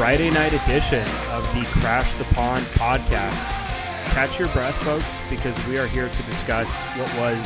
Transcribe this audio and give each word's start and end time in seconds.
Friday 0.00 0.30
night 0.30 0.54
edition 0.54 1.06
of 1.30 1.44
the 1.54 1.62
Crash 1.72 2.14
the 2.14 2.24
Pond 2.32 2.64
podcast. 2.68 3.36
Catch 4.14 4.38
your 4.38 4.48
breath, 4.48 4.74
folks, 4.76 5.04
because 5.28 5.54
we 5.68 5.76
are 5.76 5.86
here 5.86 6.08
to 6.08 6.22
discuss 6.22 6.74
what 6.96 7.14
was 7.18 7.36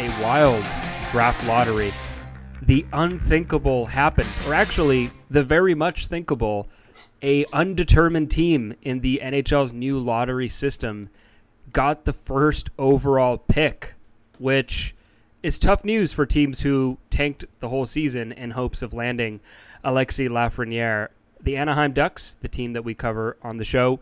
a 0.00 0.08
wild 0.22 0.64
draft 1.10 1.46
lottery. 1.46 1.92
The 2.62 2.86
unthinkable 2.94 3.84
happened, 3.84 4.30
or 4.46 4.54
actually, 4.54 5.10
the 5.28 5.44
very 5.44 5.74
much 5.74 6.06
thinkable. 6.06 6.70
A 7.20 7.44
undetermined 7.52 8.30
team 8.30 8.74
in 8.80 9.00
the 9.00 9.20
NHL's 9.22 9.74
new 9.74 9.98
lottery 9.98 10.48
system 10.48 11.10
got 11.74 12.06
the 12.06 12.14
first 12.14 12.70
overall 12.78 13.36
pick, 13.36 13.92
which 14.38 14.94
is 15.42 15.58
tough 15.58 15.84
news 15.84 16.14
for 16.14 16.24
teams 16.24 16.60
who 16.60 16.96
tanked 17.10 17.44
the 17.60 17.68
whole 17.68 17.84
season 17.84 18.32
in 18.32 18.52
hopes 18.52 18.80
of 18.80 18.94
landing 18.94 19.40
Alexi 19.84 20.26
Lafreniere. 20.26 21.08
The 21.40 21.56
Anaheim 21.56 21.92
Ducks, 21.92 22.36
the 22.40 22.48
team 22.48 22.72
that 22.72 22.84
we 22.84 22.94
cover 22.94 23.36
on 23.42 23.56
the 23.58 23.64
show, 23.64 24.00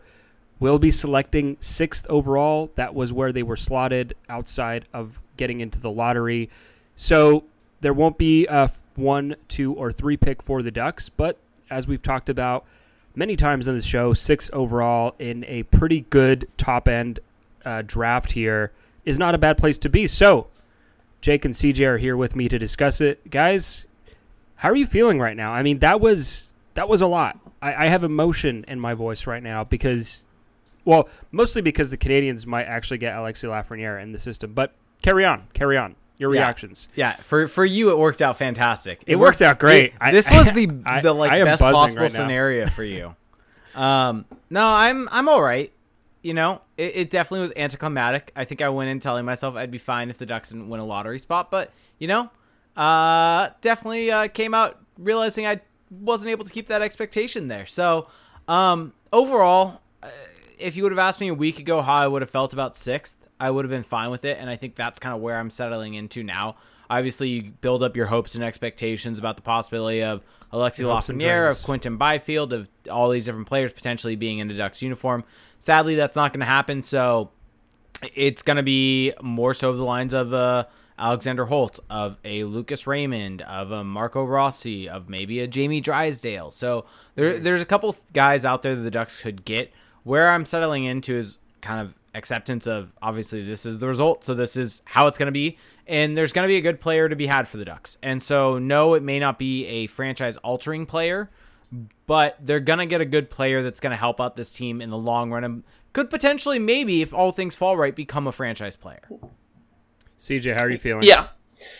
will 0.59 0.79
be 0.79 0.91
selecting 0.91 1.57
sixth 1.59 2.07
overall. 2.09 2.71
That 2.75 2.95
was 2.95 3.13
where 3.13 3.31
they 3.31 3.43
were 3.43 3.55
slotted 3.55 4.15
outside 4.27 4.85
of 4.93 5.19
getting 5.37 5.59
into 5.59 5.79
the 5.79 5.91
lottery. 5.91 6.49
So 6.95 7.43
there 7.81 7.93
won't 7.93 8.17
be 8.17 8.47
a 8.47 8.71
one, 8.95 9.35
two, 9.47 9.73
or 9.73 9.91
three 9.91 10.17
pick 10.17 10.41
for 10.41 10.63
the 10.63 10.71
Ducks, 10.71 11.09
but 11.09 11.37
as 11.69 11.87
we've 11.87 12.01
talked 12.01 12.29
about 12.29 12.65
many 13.15 13.35
times 13.35 13.67
on 13.67 13.75
the 13.75 13.81
show, 13.81 14.13
six 14.13 14.49
overall 14.53 15.15
in 15.19 15.43
a 15.45 15.63
pretty 15.63 16.01
good 16.09 16.47
top 16.57 16.87
end 16.87 17.19
uh, 17.65 17.83
draft 17.85 18.31
here 18.31 18.71
is 19.05 19.19
not 19.19 19.35
a 19.35 19.37
bad 19.37 19.57
place 19.57 19.77
to 19.79 19.89
be. 19.89 20.07
So, 20.07 20.47
Jake 21.21 21.45
and 21.45 21.53
CJ 21.53 21.85
are 21.85 21.97
here 21.97 22.17
with 22.17 22.35
me 22.35 22.49
to 22.49 22.57
discuss 22.57 23.01
it, 23.01 23.29
guys. 23.29 23.85
How 24.55 24.69
are 24.69 24.75
you 24.75 24.87
feeling 24.87 25.19
right 25.19 25.37
now? 25.37 25.51
I 25.51 25.61
mean, 25.61 25.79
that 25.79 25.99
was 25.99 26.46
that 26.77 26.87
was 26.87 27.01
a 27.01 27.07
lot. 27.07 27.39
I, 27.61 27.85
I 27.85 27.87
have 27.87 28.03
emotion 28.03 28.63
in 28.67 28.79
my 28.79 28.93
voice 28.93 29.25
right 29.27 29.41
now 29.41 29.63
because, 29.63 30.23
well, 30.85 31.09
mostly 31.31 31.61
because 31.61 31.89
the 31.91 31.97
Canadiens 31.97 32.45
might 32.45 32.65
actually 32.65 32.99
get 32.99 33.15
Alexi 33.15 33.49
Lafreniere 33.49 34.01
in 34.01 34.11
the 34.11 34.19
system. 34.19 34.53
But 34.53 34.73
carry 35.01 35.25
on, 35.25 35.43
carry 35.53 35.75
on. 35.75 35.95
Your 36.19 36.33
Yeah. 36.33 36.41
reactions. 36.41 36.87
Yeah, 36.95 37.15
for 37.17 37.47
for 37.47 37.63
you 37.65 37.91
it 37.91 37.97
worked 37.99 38.21
out 38.23 38.37
fantastic. 38.37 39.03
It 39.05 39.17
worked 39.17 39.41
out 39.43 39.59
great. 39.59 39.85
it- 39.85 39.93
I- 40.01 40.11
this 40.11 40.27
was 40.31 40.51
the 40.53 40.67
I- 40.85 41.01
the 41.01 41.13
like 41.13 41.31
best 41.43 41.61
possible 41.61 42.01
right 42.03 42.11
scenario 42.11 42.67
for 42.69 42.83
you. 42.83 43.15
Um, 43.75 44.25
no, 44.49 44.65
I'm 44.67 45.07
I'm 45.11 45.29
all 45.29 45.41
right. 45.43 45.71
You 46.23 46.33
know, 46.33 46.61
it, 46.77 46.95
it 46.95 47.09
definitely 47.11 47.41
was 47.41 47.53
anticlimactic. 47.55 48.31
I 48.35 48.45
think 48.45 48.61
I 48.63 48.69
went 48.69 48.89
in 48.89 48.99
telling 48.99 49.25
myself 49.25 49.55
I'd 49.55 49.69
be 49.69 49.77
fine 49.77 50.09
if 50.09 50.17
the 50.17 50.25
Ducks 50.25 50.49
didn't 50.49 50.69
win 50.69 50.79
a 50.79 50.85
lottery 50.85 51.19
spot, 51.19 51.51
but 51.51 51.71
you 51.99 52.07
know, 52.07 52.31
uh, 52.75 53.49
definitely 53.61 54.09
uh, 54.11 54.27
came 54.27 54.53
out 54.55 54.79
realizing 54.97 55.45
I 55.45 55.61
wasn't 55.89 56.31
able 56.31 56.45
to 56.45 56.51
keep 56.51 56.67
that 56.67 56.81
expectation 56.81 57.47
there. 57.47 57.65
So, 57.65 58.07
um, 58.47 58.93
overall, 59.11 59.81
uh, 60.03 60.09
if 60.59 60.75
you 60.75 60.83
would 60.83 60.91
have 60.91 60.99
asked 60.99 61.19
me 61.19 61.27
a 61.27 61.33
week 61.33 61.59
ago 61.59 61.81
how 61.81 61.95
I 61.95 62.07
would 62.07 62.21
have 62.21 62.29
felt 62.29 62.53
about 62.53 62.75
sixth, 62.75 63.17
I 63.39 63.51
would 63.51 63.65
have 63.65 63.69
been 63.69 63.83
fine 63.83 64.09
with 64.09 64.25
it, 64.25 64.37
and 64.39 64.49
I 64.49 64.55
think 64.55 64.75
that's 64.75 64.99
kind 64.99 65.15
of 65.15 65.21
where 65.21 65.37
I'm 65.37 65.49
settling 65.49 65.93
into 65.93 66.23
now. 66.23 66.55
Obviously, 66.89 67.29
you 67.29 67.51
build 67.61 67.83
up 67.83 67.97
your 67.97 68.05
hopes 68.05 68.35
and 68.35 68.43
expectations 68.43 69.19
about 69.19 69.35
the 69.35 69.41
possibility 69.41 70.01
of 70.01 70.23
Alexi 70.53 70.85
Lafreniere, 70.85 71.51
of 71.51 71.61
Quinton 71.61 71.97
Byfield, 71.97 72.53
of 72.53 72.69
all 72.89 73.09
these 73.09 73.25
different 73.25 73.47
players 73.47 73.73
potentially 73.73 74.15
being 74.15 74.39
in 74.39 74.47
the 74.47 74.53
Ducks 74.53 74.81
uniform. 74.81 75.25
Sadly, 75.59 75.95
that's 75.95 76.15
not 76.15 76.31
going 76.31 76.39
to 76.39 76.45
happen. 76.45 76.81
So 76.81 77.31
it's 78.15 78.41
going 78.41 78.57
to 78.57 78.63
be 78.63 79.13
more 79.21 79.53
so 79.53 79.69
of 79.69 79.77
the 79.77 79.83
lines 79.83 80.13
of 80.13 80.33
uh, 80.33 80.65
Alexander 80.97 81.45
Holtz, 81.45 81.79
of 81.89 82.17
a 82.25 82.43
Lucas 82.43 82.87
Raymond, 82.87 83.41
of 83.43 83.71
a 83.71 83.83
Marco 83.83 84.23
Rossi, 84.23 84.89
of 84.89 85.09
maybe 85.09 85.39
a 85.39 85.47
Jamie 85.47 85.81
Drysdale. 85.81 86.51
So 86.51 86.85
there, 87.15 87.37
hmm. 87.37 87.43
there's 87.43 87.61
a 87.61 87.65
couple 87.65 87.95
guys 88.13 88.45
out 88.45 88.61
there 88.61 88.75
that 88.75 88.81
the 88.81 88.91
Ducks 88.91 89.19
could 89.19 89.45
get. 89.45 89.71
Where 90.03 90.29
I'm 90.29 90.45
settling 90.45 90.85
into 90.85 91.15
is 91.15 91.37
kind 91.61 91.81
of 91.81 91.95
acceptance 92.15 92.65
of 92.65 92.91
obviously 93.01 93.43
this 93.43 93.65
is 93.65 93.79
the 93.79 93.87
result, 93.87 94.23
so 94.23 94.33
this 94.33 94.57
is 94.57 94.81
how 94.85 95.07
it's 95.07 95.17
going 95.17 95.27
to 95.27 95.31
be, 95.31 95.57
and 95.85 96.17
there's 96.17 96.33
going 96.33 96.47
to 96.47 96.51
be 96.51 96.57
a 96.57 96.61
good 96.61 96.81
player 96.81 97.07
to 97.07 97.15
be 97.15 97.27
had 97.27 97.47
for 97.47 97.57
the 97.57 97.65
Ducks. 97.65 97.97
And 98.01 98.21
so 98.21 98.57
no, 98.57 98.93
it 98.95 99.03
may 99.03 99.19
not 99.19 99.37
be 99.37 99.65
a 99.65 99.87
franchise 99.87 100.37
altering 100.37 100.85
player, 100.85 101.29
but 102.05 102.37
they're 102.41 102.59
going 102.59 102.79
to 102.79 102.85
get 102.85 103.01
a 103.01 103.05
good 103.05 103.29
player 103.29 103.61
that's 103.61 103.79
going 103.79 103.91
to 103.91 103.99
help 103.99 104.19
out 104.19 104.35
this 104.35 104.53
team 104.53 104.81
in 104.81 104.89
the 104.89 104.97
long 104.97 105.31
run 105.31 105.43
and 105.43 105.63
could 105.93 106.09
potentially 106.09 106.59
maybe 106.59 107.01
if 107.01 107.13
all 107.13 107.31
things 107.31 107.55
fall 107.55 107.77
right 107.77 107.95
become 107.95 108.27
a 108.27 108.31
franchise 108.31 108.75
player. 108.75 109.01
CJ, 110.19 110.57
how 110.57 110.65
are 110.65 110.69
you 110.69 110.77
feeling? 110.77 111.03
Yeah. 111.03 111.27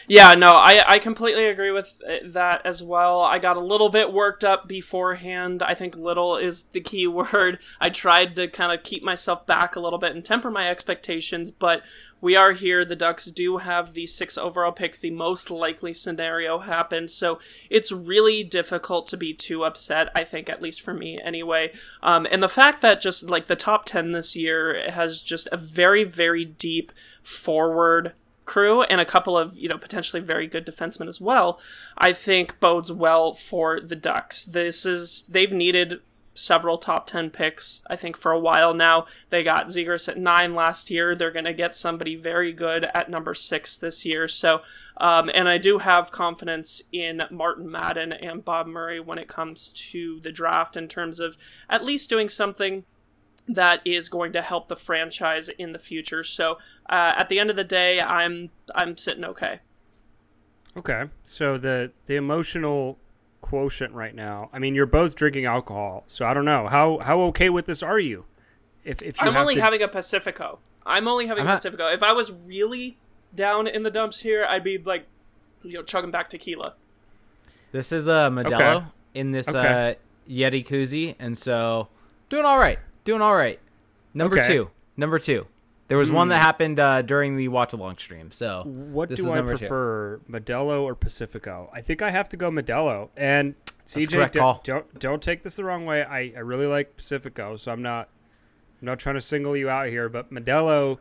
Yeah, 0.08 0.34
no, 0.34 0.52
I, 0.52 0.84
I 0.88 1.00
completely 1.00 1.46
agree 1.46 1.72
with 1.72 2.00
uh, 2.08 2.16
that 2.25 2.62
as 2.66 2.81
well. 2.81 3.22
I 3.22 3.40
got 3.40 3.58
a 3.58 3.62
little 3.62 3.90
bit 3.90 4.12
worked 4.12 4.44
up 4.44 4.68
beforehand. 4.68 5.62
I 5.62 5.74
think 5.74 5.96
little 5.96 6.38
is 6.38 6.64
the 6.64 6.81
key 6.81 7.08
word. 7.08 7.59
I 7.80 7.90
tried 7.90 8.36
to 8.38 8.47
kind 8.47 8.72
of 8.72 8.84
keep 8.84 9.03
myself 9.03 9.46
back 9.46 9.76
a 9.76 9.80
little 9.80 10.00
bit 10.00 10.16
and 10.16 10.24
temper 10.24 10.50
my 10.50 10.68
expectations, 10.70 11.52
but 11.52 11.84
we 12.20 12.36
are 12.36 12.53
here. 12.53 12.84
The 12.84 12.96
Ducks 12.96 13.26
do 13.26 13.58
have 13.58 13.94
the 13.94 14.08
six 14.08 14.38
overall 14.38 14.72
pick. 14.72 15.00
The 15.00 15.12
most 15.12 15.52
likely 15.52 15.94
scenario 15.94 16.59
happened. 16.59 17.12
So 17.12 17.40
it's 17.70 17.92
really 17.92 18.44
difficult 18.44 19.06
to 19.08 19.18
be 19.18 19.34
too 19.34 19.64
upset, 19.64 20.09
I 20.16 20.24
think, 20.24 20.50
at 20.50 20.62
least 20.62 20.81
for 20.81 20.94
me 20.94 21.20
anyway. 21.24 21.72
Um, 22.02 22.26
and 22.31 22.42
the 22.42 22.50
fact 22.50 22.81
that 22.81 23.02
just 23.02 23.30
like 23.30 23.46
the 23.46 23.56
top 23.56 23.86
10 23.86 24.12
this 24.12 24.36
year 24.36 24.90
has 24.90 25.22
just 25.22 25.47
a 25.52 25.58
very, 25.58 26.03
very 26.03 26.46
deep 26.46 26.92
forward 27.22 28.14
crew 28.47 28.81
and 28.84 29.00
a 29.00 29.06
couple 29.06 29.38
of 29.38 29.58
you 29.59 29.69
know 29.69 29.78
potentially 29.78 30.22
very 30.22 30.47
good 30.47 30.66
defensemen 30.66 31.08
as 31.08 31.22
well 31.22 31.59
i 31.97 32.12
think 32.12 32.59
bodes 32.59 32.91
well 32.91 33.34
for 33.34 33.80
the 33.80 33.96
ducks. 33.96 34.46
This 34.46 34.85
is 34.85 35.24
they've 35.30 35.52
needed 35.52 36.00
several 36.34 36.78
top 36.78 37.08
10 37.08 37.31
picks 37.31 37.81
i 37.90 37.96
think 37.96 38.16
for 38.16 38.31
a 38.31 38.40
while 38.40 38.74
now. 38.74 39.06
They 39.30 39.44
got 39.44 39.68
Zegras 39.68 40.08
at 40.08 40.18
9 40.18 40.53
last 40.53 40.90
year. 40.91 41.16
They're 41.16 41.31
going 41.31 41.46
to 41.46 41.53
get 41.53 41.75
somebody 41.75 42.16
very 42.16 42.53
good 42.53 42.85
at 42.94 43.09
number 43.09 43.34
6 43.34 43.78
this 43.78 44.06
year. 44.06 44.28
So 44.28 44.62
um, 44.97 45.29
and 45.34 45.47
i 45.50 45.58
do 45.58 45.79
have 45.79 46.12
confidence 46.12 46.81
in 46.91 47.22
martin 47.29 47.69
madden 47.69 48.14
and 48.14 48.46
bob 48.46 48.68
murray 48.68 49.00
when 49.00 49.18
it 49.18 49.28
comes 49.28 49.72
to 49.91 50.19
the 50.22 50.31
draft 50.31 50.75
in 50.75 50.88
terms 50.88 51.19
of 51.19 51.38
at 51.69 51.85
least 51.85 52.09
doing 52.09 52.29
something 52.29 52.84
that 53.47 53.81
is 53.85 54.09
going 54.09 54.31
to 54.34 54.41
help 54.41 54.68
the 54.68 54.75
franchise 54.75 55.50
in 55.50 55.72
the 55.72 55.80
future. 55.80 56.24
So 56.24 56.58
uh, 56.90 57.13
at 57.18 57.30
the 57.30 57.40
end 57.40 57.50
of 57.50 57.56
the 57.56 57.63
day, 57.63 58.02
I'm 58.02 58.50
I'm 58.75 58.97
sitting 58.97 59.25
okay. 59.25 59.59
Okay. 60.75 61.06
So 61.24 61.58
the 61.58 61.91
the 62.06 62.16
emotional 62.16 62.97
quotient 63.41 63.94
right 63.94 64.13
now. 64.16 64.50
I 64.53 64.59
mean, 64.59 64.75
you're 64.75 64.85
both 64.85 65.16
drinking 65.16 65.46
alcohol, 65.46 66.03
so 66.08 66.25
I 66.25 66.34
don't 66.34 66.46
know 66.46 66.68
how 66.68 67.00
how 67.00 67.22
okay 67.24 67.50
with 67.50 67.66
this 67.66 67.81
are 67.81 68.00
you? 68.00 68.25
If 68.84 69.02
if 69.02 69.19
you 69.22 69.28
I'm 69.28 69.38
only 69.38 69.56
to- 69.56 69.62
having 69.62 69.81
a 69.81 69.88
Pacifico. 69.88 70.59
I'm 70.85 71.08
only 71.08 71.28
having 71.28 71.41
I'm 71.41 71.47
ha- 71.47 71.56
Pacifico. 71.56 71.88
If 71.88 72.02
I 72.02 72.14
was 72.14 72.31
really 72.31 72.97
down 73.35 73.68
in 73.68 73.84
the 73.84 73.91
dumps 73.91 74.22
here, 74.22 74.46
I'd 74.50 74.64
be 74.64 74.78
like, 74.78 75.06
you 75.64 75.74
know, 75.74 75.84
chugging 75.84 76.12
back 76.12 76.29
tequila. 76.29 76.75
This 77.74 77.91
is 77.91 78.08
a 78.08 78.29
Modelo 78.31 78.75
Okay. 78.78 78.85
in 79.14 79.31
this 79.31 79.50
Okay. 79.50 79.68
uh, 79.91 80.31
Yeti 80.31 80.66
koozie, 80.66 81.16
and 81.19 81.38
so 81.38 81.90
doing 82.29 82.46
all 82.46 82.58
right, 82.58 82.79
doing 83.07 83.22
all 83.22 83.35
right. 83.35 83.59
Number 84.13 84.38
Okay. 84.40 84.47
two, 84.47 84.69
number 84.95 85.18
two. 85.19 85.47
There 85.88 85.97
was 85.97 86.12
one 86.12 86.28
that 86.29 86.40
happened 86.40 86.79
uh, 86.81 87.01
during 87.01 87.38
the 87.38 87.47
watch 87.47 87.72
along 87.72 87.97
stream. 87.97 88.29
So 88.31 88.63
what 88.66 89.07
this 89.07 89.19
do 89.19 89.25
is 89.28 89.31
I 89.31 89.35
number 89.35 89.53
two. 89.53 89.59
prefer, 89.59 90.19
Modelo 90.29 90.81
or 90.81 90.95
Pacifico? 90.95 91.69
I 91.73 91.79
think 91.81 92.01
I 92.01 92.12
have 92.12 92.28
to 92.29 92.38
go 92.38 92.51
Modelo. 92.51 93.07
And 93.16 93.56
CJ, 93.88 94.31
don't- 94.34 94.63
don't 94.66 95.00
don't 95.00 95.23
take 95.23 95.44
this 95.44 95.56
the 95.56 95.63
wrong 95.63 95.85
way. 95.85 96.03
I, 96.03 96.34
I 96.35 96.40
really 96.40 96.66
like 96.67 96.97
Pacifico, 96.97 97.56
so 97.56 97.72
I'm 97.72 97.81
not 97.81 98.09
I'm 98.81 98.85
not 98.85 99.00
trying 99.00 99.16
to 99.16 99.22
single 99.22 99.56
you 99.56 99.69
out 99.69 99.88
here, 99.88 100.09
but 100.09 100.29
Modelo, 100.31 100.97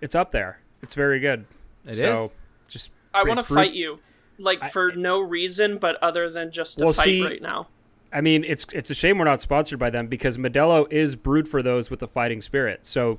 it's 0.00 0.14
up 0.14 0.30
there. 0.30 0.60
It's 0.82 0.94
very 0.94 1.20
good. 1.20 1.44
It 1.84 1.96
so 1.96 2.24
is? 2.24 2.34
Just 2.68 2.90
I 3.12 3.24
want 3.24 3.40
to 3.40 3.44
fight 3.44 3.72
you, 3.74 3.98
like 4.38 4.64
for 4.72 4.92
no 4.92 5.20
reason, 5.20 5.76
but 5.76 6.02
other 6.02 6.30
than 6.30 6.50
just 6.50 6.78
to 6.78 6.84
Well, 6.86 6.94
fight 6.94 7.04
see- 7.04 7.22
right 7.22 7.42
now. 7.42 7.68
I 8.12 8.20
mean, 8.20 8.44
it's 8.44 8.66
it's 8.72 8.90
a 8.90 8.94
shame 8.94 9.18
we're 9.18 9.24
not 9.24 9.40
sponsored 9.40 9.78
by 9.78 9.90
them 9.90 10.06
because 10.06 10.36
Modelo 10.38 10.90
is 10.92 11.16
brewed 11.16 11.48
for 11.48 11.62
those 11.62 11.90
with 11.90 12.00
the 12.00 12.08
fighting 12.08 12.40
spirit. 12.42 12.86
So 12.86 13.18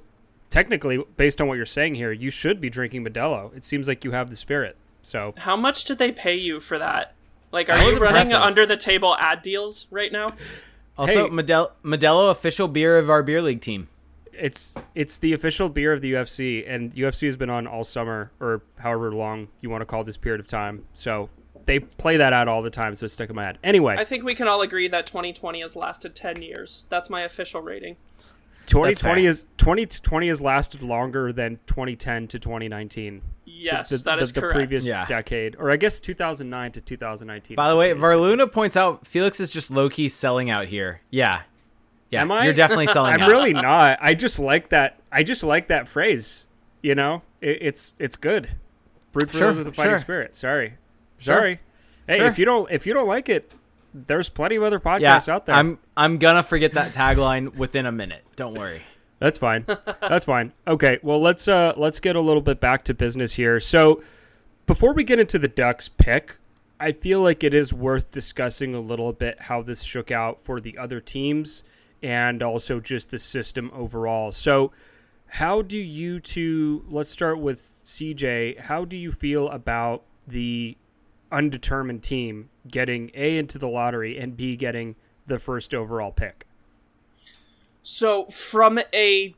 technically, 0.49 1.03
based 1.17 1.41
on 1.41 1.47
what 1.47 1.55
you're 1.55 1.65
saying 1.65 1.95
here, 1.95 2.11
you 2.11 2.29
should 2.29 2.61
be 2.61 2.69
drinking 2.69 3.03
Modelo. 3.05 3.55
It 3.55 3.63
seems 3.63 3.87
like 3.87 4.03
you 4.03 4.11
have 4.11 4.29
the 4.29 4.35
spirit. 4.35 4.77
So 5.01 5.33
How 5.37 5.55
much 5.55 5.85
did 5.85 5.97
they 5.97 6.11
pay 6.11 6.35
you 6.35 6.59
for 6.59 6.77
that? 6.79 7.13
Like, 7.51 7.69
are 7.69 7.77
That 7.77 7.85
you 7.85 7.99
running 7.99 8.21
impressive. 8.21 8.41
under 8.41 8.65
the 8.65 8.77
table 8.77 9.15
ad 9.19 9.41
deals 9.41 9.87
right 9.91 10.11
now? 10.11 10.33
also 10.97 11.27
Hey. 11.27 11.33
Modelo, 11.33 11.71
Modelo 11.83 12.29
official 12.31 12.67
beer 12.67 12.97
of 12.97 13.09
our 13.09 13.21
beer 13.23 13.41
league 13.41 13.61
team. 13.61 13.89
it's 14.31 14.73
it's 14.95 15.17
the 15.17 15.33
official 15.33 15.69
beer 15.69 15.91
of 15.93 16.01
the 16.01 16.13
UFC, 16.13 16.63
and 16.67 16.93
UFC 16.95 17.25
has 17.27 17.35
been 17.37 17.49
on 17.49 17.67
all 17.67 17.83
summer 17.83 18.31
or 18.39 18.61
however 18.79 19.11
long 19.13 19.47
you 19.61 19.69
want 19.69 19.81
to 19.81 19.85
call 19.85 20.03
this 20.03 20.17
period 20.17 20.39
of 20.39 20.47
time. 20.47 20.85
So 20.93 21.29
they 21.65 21.79
play 21.79 22.17
that 22.17 22.33
out 22.33 22.47
all 22.47 22.61
the 22.61 22.69
time, 22.69 22.95
so 22.95 23.05
it's 23.05 23.13
stuck 23.13 23.29
in 23.29 23.35
my 23.35 23.43
head. 23.43 23.57
Anyway, 23.63 23.95
I 23.97 24.03
think 24.05 24.23
we 24.23 24.33
can 24.35 24.47
all 24.47 24.61
agree 24.61 24.87
that 24.89 25.05
2020 25.05 25.61
has 25.61 25.75
lasted 25.75 26.15
10 26.15 26.41
years. 26.41 26.87
That's 26.89 27.09
my 27.09 27.21
official 27.21 27.61
rating. 27.61 27.95
2020 28.65 29.25
is 29.25 29.45
2020 29.57 30.27
has 30.29 30.41
lasted 30.41 30.81
longer 30.81 31.33
than 31.33 31.59
2010 31.67 32.27
to 32.29 32.39
2019. 32.39 33.21
Yes, 33.45 33.89
the, 33.89 33.97
that 33.97 34.15
the, 34.15 34.21
is 34.21 34.31
the 34.33 34.39
correct. 34.41 34.57
previous 34.57 34.85
Yeah. 34.85 35.05
decade, 35.05 35.55
or 35.57 35.69
I 35.71 35.75
guess 35.75 35.99
2009 35.99 36.71
to 36.73 36.81
2019. 36.81 37.55
By 37.55 37.69
the 37.69 37.75
way, 37.75 37.91
Varluna 37.93 38.47
points 38.51 38.77
out 38.77 39.05
Felix 39.05 39.39
is 39.39 39.51
just 39.51 39.69
low 39.69 39.89
key 39.89 40.07
selling 40.09 40.49
out 40.49 40.67
here. 40.67 41.01
Yeah, 41.09 41.41
yeah, 42.09 42.21
Am 42.21 42.31
I? 42.31 42.45
you're 42.45 42.53
definitely 42.53 42.87
selling 42.87 43.13
I'm 43.15 43.21
out. 43.21 43.29
really 43.29 43.53
not. 43.53 43.99
I 44.01 44.13
just 44.13 44.39
like 44.39 44.69
that. 44.69 44.99
I 45.11 45.23
just 45.23 45.43
like 45.43 45.67
that 45.67 45.87
phrase. 45.87 46.45
You 46.81 46.95
know, 46.95 47.21
it, 47.41 47.57
it's 47.61 47.91
it's 47.99 48.15
good. 48.15 48.49
Root 49.13 49.29
for 49.29 49.37
Sure, 49.37 49.47
those 49.49 49.57
with 49.59 49.67
a 49.67 49.71
fighting 49.73 49.91
sure. 49.91 49.99
spirit. 49.99 50.35
Sorry, 50.35 50.73
Sure. 51.23 51.37
sorry. 51.37 51.59
Hey, 52.07 52.17
Sure. 52.17 52.27
if 52.27 52.37
you 52.37 52.45
don't 52.45 52.69
if 52.71 52.85
you 52.85 52.93
don't 52.93 53.07
like 53.07 53.29
it, 53.29 53.51
there's 53.93 54.29
plenty 54.29 54.55
of 54.55 54.63
other 54.63 54.79
podcasts 54.79 55.27
yeah, 55.27 55.35
out 55.35 55.45
there. 55.45 55.55
I'm 55.55 55.79
I'm 55.95 56.17
gonna 56.17 56.43
forget 56.43 56.73
that 56.73 56.91
tagline 56.93 57.55
within 57.55 57.85
a 57.85 57.91
minute. 57.91 58.23
Don't 58.35 58.53
worry. 58.53 58.81
That's 59.19 59.37
fine. 59.37 59.65
That's 60.01 60.25
fine. 60.25 60.51
Okay, 60.67 60.99
well 61.01 61.21
let's 61.21 61.47
uh 61.47 61.73
let's 61.77 61.99
get 61.99 62.15
a 62.15 62.21
little 62.21 62.41
bit 62.41 62.59
back 62.59 62.83
to 62.85 62.93
business 62.93 63.33
here. 63.33 63.59
So 63.59 64.03
before 64.65 64.93
we 64.93 65.03
get 65.03 65.19
into 65.19 65.39
the 65.39 65.47
Ducks 65.47 65.87
pick, 65.87 66.37
I 66.79 66.91
feel 66.91 67.21
like 67.21 67.43
it 67.43 67.53
is 67.53 67.73
worth 67.73 68.11
discussing 68.11 68.75
a 68.75 68.79
little 68.81 69.13
bit 69.13 69.43
how 69.43 69.61
this 69.61 69.83
shook 69.83 70.11
out 70.11 70.43
for 70.43 70.59
the 70.59 70.77
other 70.77 70.99
teams 70.99 71.63
and 72.01 72.43
also 72.43 72.81
just 72.81 73.11
the 73.11 73.19
system 73.19 73.71
overall. 73.73 74.33
So 74.33 74.73
how 75.27 75.61
do 75.61 75.77
you 75.77 76.19
two 76.19 76.83
let's 76.89 77.09
start 77.11 77.39
with 77.39 77.71
CJ, 77.85 78.59
how 78.59 78.83
do 78.83 78.97
you 78.97 79.11
feel 79.11 79.47
about 79.49 80.03
the 80.27 80.77
undetermined 81.33 82.03
team 82.03 82.49
getting 82.67 83.11
A 83.15 83.37
into 83.37 83.57
the 83.57 83.67
lottery 83.67 84.17
and 84.17 84.37
B 84.37 84.55
getting 84.55 84.95
the 85.27 85.39
first 85.39 85.73
overall 85.73 86.11
pick? 86.11 86.45
So, 87.81 88.25
from 88.27 88.79
a 88.93 89.35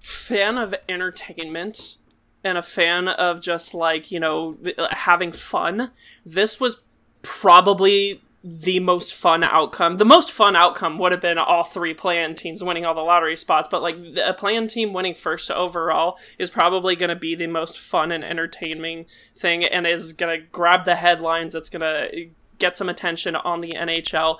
fan 0.00 0.56
of 0.56 0.74
entertainment 0.88 1.98
and 2.42 2.56
a 2.56 2.62
fan 2.62 3.08
of 3.08 3.40
just 3.40 3.74
like, 3.74 4.10
you 4.10 4.20
know, 4.20 4.56
having 4.92 5.32
fun, 5.32 5.90
this 6.24 6.60
was 6.60 6.80
probably 7.22 8.22
the 8.44 8.78
most 8.78 9.12
fun 9.12 9.42
outcome. 9.42 9.96
The 9.96 10.04
most 10.04 10.30
fun 10.30 10.54
outcome 10.54 10.98
would 10.98 11.10
have 11.10 11.20
been 11.20 11.38
all 11.38 11.64
three 11.64 11.92
play-in 11.92 12.36
teams 12.36 12.62
winning 12.62 12.84
all 12.84 12.94
the 12.94 13.00
lottery 13.00 13.36
spots, 13.36 13.68
but 13.70 13.82
like 13.82 13.96
a 14.24 14.32
play-in 14.32 14.68
team 14.68 14.92
winning 14.92 15.14
first 15.14 15.50
overall 15.50 16.18
is 16.38 16.50
probably 16.50 16.94
going 16.94 17.08
to 17.08 17.16
be 17.16 17.34
the 17.34 17.48
most 17.48 17.76
fun 17.76 18.12
and 18.12 18.24
entertaining 18.24 19.06
thing 19.36 19.64
and 19.64 19.86
is 19.86 20.12
going 20.12 20.40
to 20.40 20.46
grab 20.52 20.84
the 20.84 20.94
headlines. 20.94 21.54
It's 21.54 21.68
going 21.68 21.80
to 21.80 22.30
get 22.58 22.76
some 22.76 22.88
attention 22.88 23.34
on 23.34 23.60
the 23.60 23.72
NHL. 23.72 24.38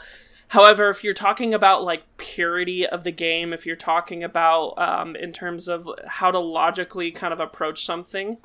However, 0.49 0.89
if 0.91 1.03
you're 1.03 1.13
talking 1.13 1.53
about 1.53 1.85
like 1.85 2.05
purity 2.17 2.87
of 2.87 3.05
the 3.05 3.13
game, 3.13 3.53
if 3.53 3.67
you're 3.67 3.77
talking 3.77 4.23
about 4.23 4.75
um, 4.79 5.17
in 5.17 5.33
terms 5.33 5.69
of 5.69 5.89
how 6.07 6.31
to 6.31 6.39
logically 6.39 7.11
kind 7.11 7.33
of 7.33 7.41
approach 7.41 7.85
something, 7.85 8.39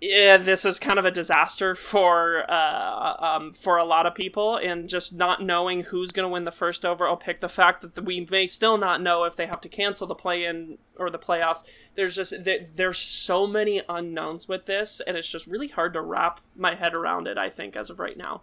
yeah, 0.00 0.38
this 0.38 0.64
is 0.64 0.78
kind 0.78 0.98
of 0.98 1.04
a 1.04 1.10
disaster 1.10 1.74
for 1.74 2.50
uh, 2.50 3.16
um, 3.18 3.52
for 3.52 3.76
a 3.76 3.84
lot 3.84 4.06
of 4.06 4.14
people, 4.14 4.56
and 4.56 4.88
just 4.88 5.14
not 5.14 5.42
knowing 5.42 5.84
who's 5.84 6.10
going 6.10 6.24
to 6.24 6.32
win 6.32 6.44
the 6.44 6.52
first 6.52 6.84
overall 6.86 7.16
pick. 7.16 7.40
The 7.40 7.48
fact 7.50 7.82
that 7.82 8.04
we 8.04 8.26
may 8.30 8.46
still 8.46 8.78
not 8.78 9.02
know 9.02 9.24
if 9.24 9.36
they 9.36 9.46
have 9.46 9.60
to 9.60 9.68
cancel 9.68 10.06
the 10.06 10.14
play-in 10.14 10.78
or 10.96 11.10
the 11.10 11.18
playoffs. 11.18 11.64
There's 11.96 12.16
just 12.16 12.32
there's 12.76 12.98
so 12.98 13.46
many 13.46 13.82
unknowns 13.90 14.48
with 14.48 14.64
this, 14.64 15.00
and 15.06 15.18
it's 15.18 15.30
just 15.30 15.46
really 15.46 15.68
hard 15.68 15.92
to 15.92 16.00
wrap 16.00 16.40
my 16.56 16.74
head 16.74 16.94
around 16.94 17.26
it. 17.26 17.36
I 17.36 17.50
think 17.50 17.76
as 17.76 17.90
of 17.90 17.98
right 17.98 18.16
now. 18.16 18.42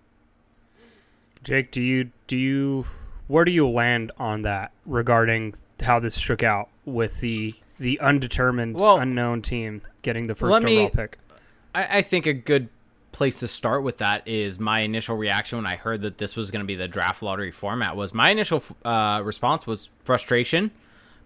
Jake, 1.43 1.71
do 1.71 1.81
you 1.81 2.11
do 2.27 2.37
you 2.37 2.85
where 3.27 3.45
do 3.45 3.51
you 3.51 3.67
land 3.67 4.11
on 4.17 4.43
that 4.43 4.71
regarding 4.85 5.55
how 5.81 5.99
this 5.99 6.17
shook 6.17 6.43
out 6.43 6.69
with 6.85 7.19
the 7.19 7.55
the 7.79 7.99
undetermined 7.99 8.75
Well, 8.75 8.99
unknown 8.99 9.41
team 9.41 9.81
getting 10.01 10.27
the 10.27 10.35
first 10.35 10.51
let 10.51 10.63
me- 10.63 10.77
overall 10.85 10.89
pick? 10.89 11.17
I, 11.77 11.97
I 11.97 12.01
think 12.01 12.25
a 12.25 12.33
good 12.33 12.69
place 13.11 13.39
to 13.39 13.47
start 13.47 13.83
with 13.83 13.99
that 13.99 14.27
is 14.27 14.59
my 14.59 14.79
initial 14.79 15.15
reaction 15.15 15.59
when 15.59 15.67
I 15.67 15.75
heard 15.75 16.01
that 16.01 16.17
this 16.17 16.35
was 16.35 16.51
going 16.51 16.61
to 16.61 16.65
be 16.65 16.75
the 16.75 16.87
draft 16.87 17.21
lottery 17.21 17.51
format. 17.51 17.95
Was 17.95 18.13
my 18.13 18.31
initial 18.31 18.63
uh, 18.83 19.21
response 19.23 19.67
was 19.67 19.89
frustration 20.03 20.71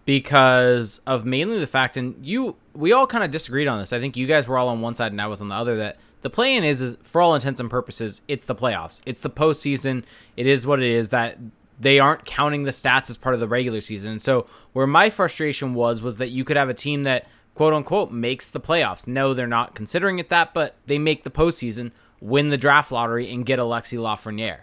because 0.06 1.00
of 1.08 1.26
mainly 1.26 1.60
the 1.60 1.68
fact, 1.68 1.96
and 1.96 2.26
you 2.26 2.58
we 2.74 2.92
all 2.92 3.08
kind 3.08 3.24
of 3.24 3.32
disagreed 3.32 3.68
on 3.68 3.80
this. 3.80 3.94
I 3.94 4.00
think 4.00 4.18
you 4.18 4.28
guys 4.28 4.48
were 4.48 4.58
all 4.58 4.68
on 4.68 4.82
one 4.82 4.96
side 4.96 5.12
and 5.12 5.22
I 5.22 5.28
was 5.28 5.42
on 5.42 5.48
the 5.48 5.56
other. 5.56 5.78
That 5.78 5.98
the 6.22 6.30
play-in 6.30 6.64
is, 6.64 6.82
is 6.82 6.98
for 7.02 7.22
all 7.22 7.34
intents 7.34 7.60
and 7.60 7.70
purposes, 7.70 8.22
it's 8.28 8.46
the 8.46 8.56
playoffs. 8.56 9.02
It's 9.06 9.22
the 9.22 9.30
postseason. 9.30 10.04
It 10.36 10.48
is 10.48 10.68
what 10.68 10.82
it 10.82 10.92
is. 10.92 11.10
That 11.10 11.38
they 11.80 11.98
aren't 12.00 12.26
counting 12.26 12.64
the 12.64 12.72
stats 12.72 13.10
as 13.10 13.18
part 13.18 13.36
of 13.36 13.40
the 13.42 13.48
regular 13.48 13.82
season. 13.82 14.12
And 14.12 14.22
so 14.22 14.48
where 14.74 14.88
my 14.88 15.10
frustration 15.10 15.74
was 15.74 16.02
was 16.02 16.18
that 16.18 16.30
you 16.30 16.44
could 16.44 16.58
have 16.58 16.70
a 16.70 16.74
team 16.74 17.04
that 17.04 17.28
quote 17.56 17.74
unquote 17.74 18.12
makes 18.12 18.50
the 18.50 18.60
playoffs. 18.60 19.08
No, 19.08 19.34
they're 19.34 19.48
not 19.48 19.76
considering 19.76 20.20
it 20.20 20.30
that, 20.30 20.54
but 20.54 20.76
they 20.86 20.98
make 20.98 21.24
the 21.24 21.32
postseason, 21.32 21.92
win 22.20 22.50
the 22.50 22.58
draft 22.58 22.92
lottery, 22.92 23.32
and 23.32 23.46
get 23.46 23.60
Alexi 23.60 23.98
Lafreniere. 23.98 24.62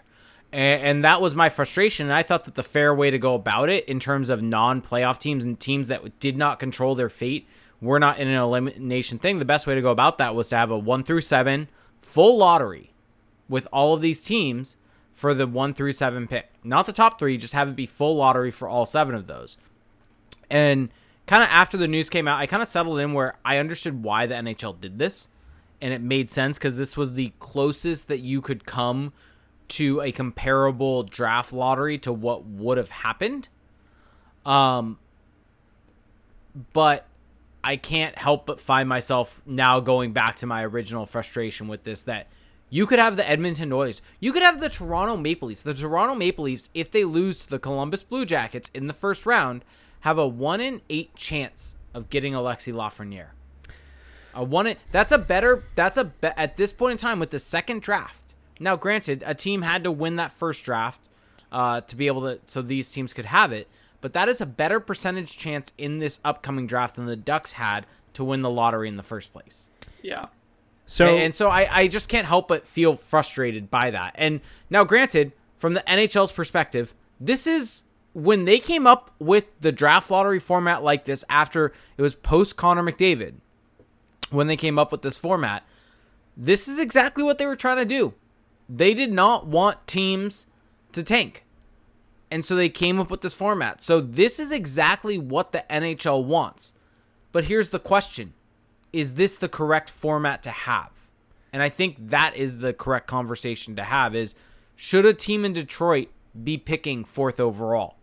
And, 0.51 0.83
and 0.83 1.05
that 1.05 1.21
was 1.21 1.35
my 1.35 1.49
frustration. 1.49 2.07
And 2.07 2.13
I 2.13 2.23
thought 2.23 2.45
that 2.45 2.55
the 2.55 2.63
fair 2.63 2.93
way 2.93 3.11
to 3.11 3.19
go 3.19 3.35
about 3.35 3.69
it 3.69 3.85
in 3.85 3.99
terms 3.99 4.29
of 4.29 4.41
non-playoff 4.41 5.19
teams 5.19 5.45
and 5.45 5.59
teams 5.59 5.87
that 5.87 6.19
did 6.19 6.37
not 6.37 6.59
control 6.59 6.95
their 6.95 7.09
fate 7.09 7.47
were 7.81 7.99
not 7.99 8.19
in 8.19 8.27
an 8.27 8.35
elimination 8.35 9.19
thing. 9.19 9.39
The 9.39 9.45
best 9.45 9.67
way 9.67 9.75
to 9.75 9.81
go 9.81 9.91
about 9.91 10.17
that 10.17 10.35
was 10.35 10.49
to 10.49 10.57
have 10.57 10.71
a 10.71 10.77
one 10.77 11.03
through 11.03 11.21
seven 11.21 11.69
full 11.99 12.37
lottery 12.37 12.91
with 13.47 13.67
all 13.71 13.93
of 13.93 14.01
these 14.01 14.21
teams 14.21 14.77
for 15.11 15.33
the 15.33 15.47
one 15.47 15.73
through 15.73 15.93
seven 15.93 16.27
pick. 16.27 16.49
Not 16.63 16.85
the 16.85 16.93
top 16.93 17.19
three, 17.19 17.37
just 17.37 17.53
have 17.53 17.69
it 17.69 17.75
be 17.75 17.85
full 17.85 18.15
lottery 18.15 18.51
for 18.51 18.67
all 18.67 18.85
seven 18.85 19.15
of 19.15 19.27
those. 19.27 19.57
And 20.49 20.89
kind 21.29 21.43
of 21.43 21.49
after 21.49 21.77
the 21.77 21.87
news 21.87 22.09
came 22.09 22.27
out, 22.27 22.39
I 22.39 22.47
kind 22.47 22.63
of 22.63 22.67
settled 22.67 22.99
in 22.99 23.13
where 23.13 23.35
I 23.45 23.59
understood 23.59 24.01
why 24.01 24.25
the 24.25 24.33
NHL 24.33 24.81
did 24.81 24.97
this. 24.97 25.27
And 25.79 25.93
it 25.93 26.01
made 26.01 26.27
sense 26.27 26.57
because 26.57 26.75
this 26.75 26.97
was 26.97 27.13
the 27.13 27.33
closest 27.37 28.07
that 28.07 28.21
you 28.21 28.41
could 28.41 28.65
come 28.65 29.13
to 29.69 30.01
a 30.01 30.11
comparable 30.11 31.03
draft 31.03 31.53
lottery 31.53 31.99
to 31.99 32.11
what 32.11 32.47
would 32.47 32.79
have 32.79 32.89
happened. 32.89 33.47
Um, 34.43 34.97
but 36.73 37.05
I 37.63 37.75
can't 37.75 38.17
help 38.17 38.47
but 38.47 38.59
find 38.59 38.89
myself 38.89 39.43
now 39.45 39.79
going 39.79 40.13
back 40.13 40.37
to 40.37 40.47
my 40.47 40.65
original 40.65 41.05
frustration 41.05 41.67
with 41.67 41.83
this 41.83 42.01
that 42.03 42.25
you 42.71 42.87
could 42.87 42.97
have 42.97 43.17
the 43.17 43.29
Edmonton 43.29 43.71
Oilers. 43.71 44.01
You 44.19 44.33
could 44.33 44.41
have 44.41 44.59
the 44.59 44.67
Toronto 44.67 45.15
Maple 45.15 45.49
Leafs. 45.49 45.61
The 45.61 45.75
Toronto 45.75 46.15
Maple 46.15 46.45
Leafs, 46.45 46.71
if 46.73 46.89
they 46.89 47.03
lose 47.03 47.43
to 47.43 47.49
the 47.51 47.59
Columbus 47.59 48.01
Blue 48.01 48.25
Jackets 48.25 48.71
in 48.73 48.87
the 48.87 48.93
first 48.93 49.27
round, 49.27 49.63
have 50.01 50.17
a 50.17 50.27
1 50.27 50.61
in 50.61 50.81
8 50.89 51.15
chance 51.15 51.75
of 51.93 52.09
getting 52.09 52.33
Alexi 52.33 52.73
Lafreniere. 52.73 53.29
A 54.33 54.43
1 54.43 54.67
in, 54.67 54.77
that's 54.91 55.11
a 55.11 55.17
better 55.17 55.63
that's 55.75 55.97
a 55.97 56.05
be, 56.05 56.29
at 56.37 56.57
this 56.57 56.71
point 56.71 56.91
in 56.93 56.97
time 56.97 57.19
with 57.19 57.31
the 57.31 57.39
second 57.39 57.81
draft. 57.81 58.35
Now 58.59 58.75
granted, 58.75 59.23
a 59.25 59.33
team 59.33 59.63
had 59.63 59.83
to 59.83 59.91
win 59.91 60.17
that 60.17 60.31
first 60.31 60.63
draft 60.63 61.01
uh, 61.51 61.81
to 61.81 61.95
be 61.95 62.07
able 62.07 62.21
to 62.21 62.39
so 62.45 62.61
these 62.61 62.91
teams 62.91 63.13
could 63.13 63.25
have 63.25 63.51
it, 63.51 63.67
but 64.01 64.13
that 64.13 64.29
is 64.29 64.39
a 64.41 64.45
better 64.45 64.79
percentage 64.79 65.37
chance 65.37 65.73
in 65.77 65.99
this 65.99 66.19
upcoming 66.23 66.67
draft 66.67 66.95
than 66.95 67.05
the 67.05 67.15
Ducks 67.15 67.53
had 67.53 67.85
to 68.13 68.23
win 68.23 68.41
the 68.41 68.49
lottery 68.49 68.87
in 68.87 68.97
the 68.97 69.03
first 69.03 69.33
place. 69.33 69.69
Yeah. 70.01 70.27
So 70.85 71.07
and, 71.07 71.23
and 71.23 71.35
so 71.35 71.49
I, 71.49 71.67
I 71.71 71.87
just 71.87 72.09
can't 72.09 72.25
help 72.25 72.47
but 72.47 72.65
feel 72.65 72.95
frustrated 72.95 73.69
by 73.69 73.91
that. 73.91 74.15
And 74.15 74.41
now, 74.69 74.83
granted, 74.83 75.33
from 75.55 75.73
the 75.75 75.81
NHL's 75.81 76.31
perspective, 76.31 76.95
this 77.19 77.45
is 77.45 77.83
when 78.23 78.45
they 78.45 78.59
came 78.59 78.85
up 78.85 79.11
with 79.19 79.47
the 79.61 79.71
draft 79.71 80.11
lottery 80.11 80.39
format 80.39 80.83
like 80.83 81.05
this 81.05 81.23
after 81.29 81.73
it 81.97 82.01
was 82.01 82.15
post 82.15 82.57
Connor 82.57 82.83
McDavid. 82.83 83.35
When 84.29 84.47
they 84.47 84.57
came 84.57 84.77
up 84.77 84.91
with 84.91 85.01
this 85.01 85.17
format, 85.17 85.63
this 86.37 86.67
is 86.67 86.77
exactly 86.77 87.23
what 87.23 87.37
they 87.37 87.45
were 87.45 87.55
trying 87.55 87.77
to 87.77 87.85
do. 87.85 88.13
They 88.67 88.93
did 88.93 89.11
not 89.11 89.47
want 89.47 89.87
teams 89.87 90.45
to 90.91 91.01
tank. 91.01 91.45
And 92.29 92.45
so 92.45 92.55
they 92.55 92.69
came 92.69 92.99
up 92.99 93.09
with 93.09 93.21
this 93.21 93.33
format. 93.33 93.81
So 93.81 94.01
this 94.01 94.39
is 94.39 94.51
exactly 94.51 95.17
what 95.17 95.51
the 95.51 95.65
NHL 95.69 96.23
wants. 96.23 96.73
But 97.31 97.45
here's 97.45 97.71
the 97.71 97.79
question 97.79 98.33
is 98.91 99.15
this 99.15 99.37
the 99.37 99.49
correct 99.49 99.89
format 99.89 100.43
to 100.43 100.51
have? 100.51 100.91
And 101.53 101.63
I 101.63 101.69
think 101.69 102.09
that 102.09 102.35
is 102.35 102.59
the 102.59 102.73
correct 102.73 103.07
conversation 103.07 103.75
to 103.75 103.83
have 103.83 104.15
is 104.15 104.35
should 104.75 105.05
a 105.05 105.13
team 105.13 105.45
in 105.45 105.53
Detroit 105.53 106.09
be 106.43 106.57
picking 106.57 107.03
fourth 107.03 107.39
overall? 107.39 107.98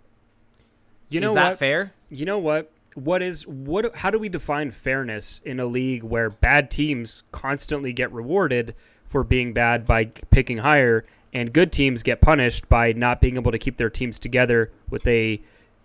You 1.08 1.20
know 1.20 1.28
is 1.28 1.34
that 1.34 1.50
what? 1.50 1.58
fair? 1.58 1.92
You 2.10 2.24
know 2.24 2.38
what? 2.38 2.72
What 2.94 3.22
is 3.22 3.46
what? 3.46 3.96
How 3.96 4.10
do 4.10 4.18
we 4.18 4.28
define 4.28 4.70
fairness 4.70 5.40
in 5.44 5.60
a 5.60 5.66
league 5.66 6.02
where 6.02 6.30
bad 6.30 6.70
teams 6.70 7.22
constantly 7.32 7.92
get 7.92 8.10
rewarded 8.12 8.74
for 9.04 9.22
being 9.22 9.52
bad 9.52 9.86
by 9.86 10.06
picking 10.30 10.58
higher, 10.58 11.04
and 11.32 11.52
good 11.52 11.72
teams 11.72 12.02
get 12.02 12.20
punished 12.20 12.68
by 12.68 12.92
not 12.92 13.20
being 13.20 13.36
able 13.36 13.52
to 13.52 13.58
keep 13.58 13.76
their 13.76 13.90
teams 13.90 14.18
together 14.18 14.70
with 14.88 15.06
a 15.06 15.40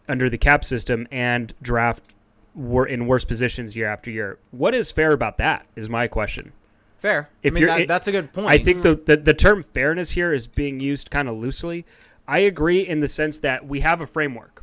under 0.08 0.30
the 0.30 0.38
cap 0.38 0.64
system 0.66 1.08
and 1.12 1.54
draft 1.62 2.04
were 2.56 2.86
in 2.86 3.08
worse 3.08 3.26
positions 3.26 3.76
year 3.76 3.88
after 3.88 4.10
year? 4.10 4.38
What 4.52 4.74
is 4.74 4.92
fair 4.92 5.12
about 5.12 5.38
that? 5.38 5.66
Is 5.76 5.90
my 5.90 6.08
question. 6.08 6.54
Fair. 6.98 7.30
If 7.42 7.52
I 7.52 7.56
mean, 7.56 7.62
you're- 7.64 7.80
that, 7.80 7.88
that's 7.88 8.08
a 8.08 8.12
good 8.12 8.32
point. 8.32 8.48
I 8.48 8.58
think 8.58 8.84
the, 8.84 8.96
mm-hmm. 8.96 9.06
the 9.06 9.18
the 9.18 9.34
term 9.34 9.64
fairness 9.64 10.12
here 10.12 10.34
is 10.34 10.48
being 10.48 10.80
used 10.80 11.10
kind 11.10 11.28
of 11.28 11.36
loosely. 11.36 11.86
I 12.28 12.40
agree 12.40 12.88
in 12.88 13.00
the 13.00 13.08
sense 13.08 13.40
that 13.40 13.68
we 13.68 13.82
have 13.82 14.00
a 14.00 14.08
framework, 14.08 14.61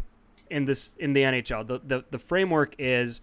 in 0.51 0.65
this 0.65 0.95
in 0.99 1.13
the 1.13 1.23
NHL. 1.23 1.67
The 1.67 1.81
the, 1.85 2.05
the 2.11 2.19
framework 2.19 2.75
is 2.79 3.21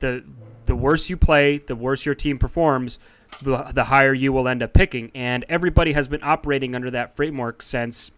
the 0.00 0.24
the 0.66 0.76
worse 0.76 1.10
you 1.10 1.16
play, 1.16 1.58
the 1.58 1.76
worse 1.76 2.04
your 2.04 2.14
team 2.14 2.38
performs, 2.38 2.98
the, 3.42 3.64
the 3.74 3.84
higher 3.84 4.14
you 4.14 4.32
will 4.32 4.48
end 4.48 4.62
up 4.62 4.72
picking. 4.72 5.10
And 5.14 5.44
everybody 5.48 5.92
has 5.92 6.08
been 6.08 6.22
operating 6.22 6.74
under 6.74 6.90
that 6.90 7.16
framework 7.16 7.62
since, 7.62 8.10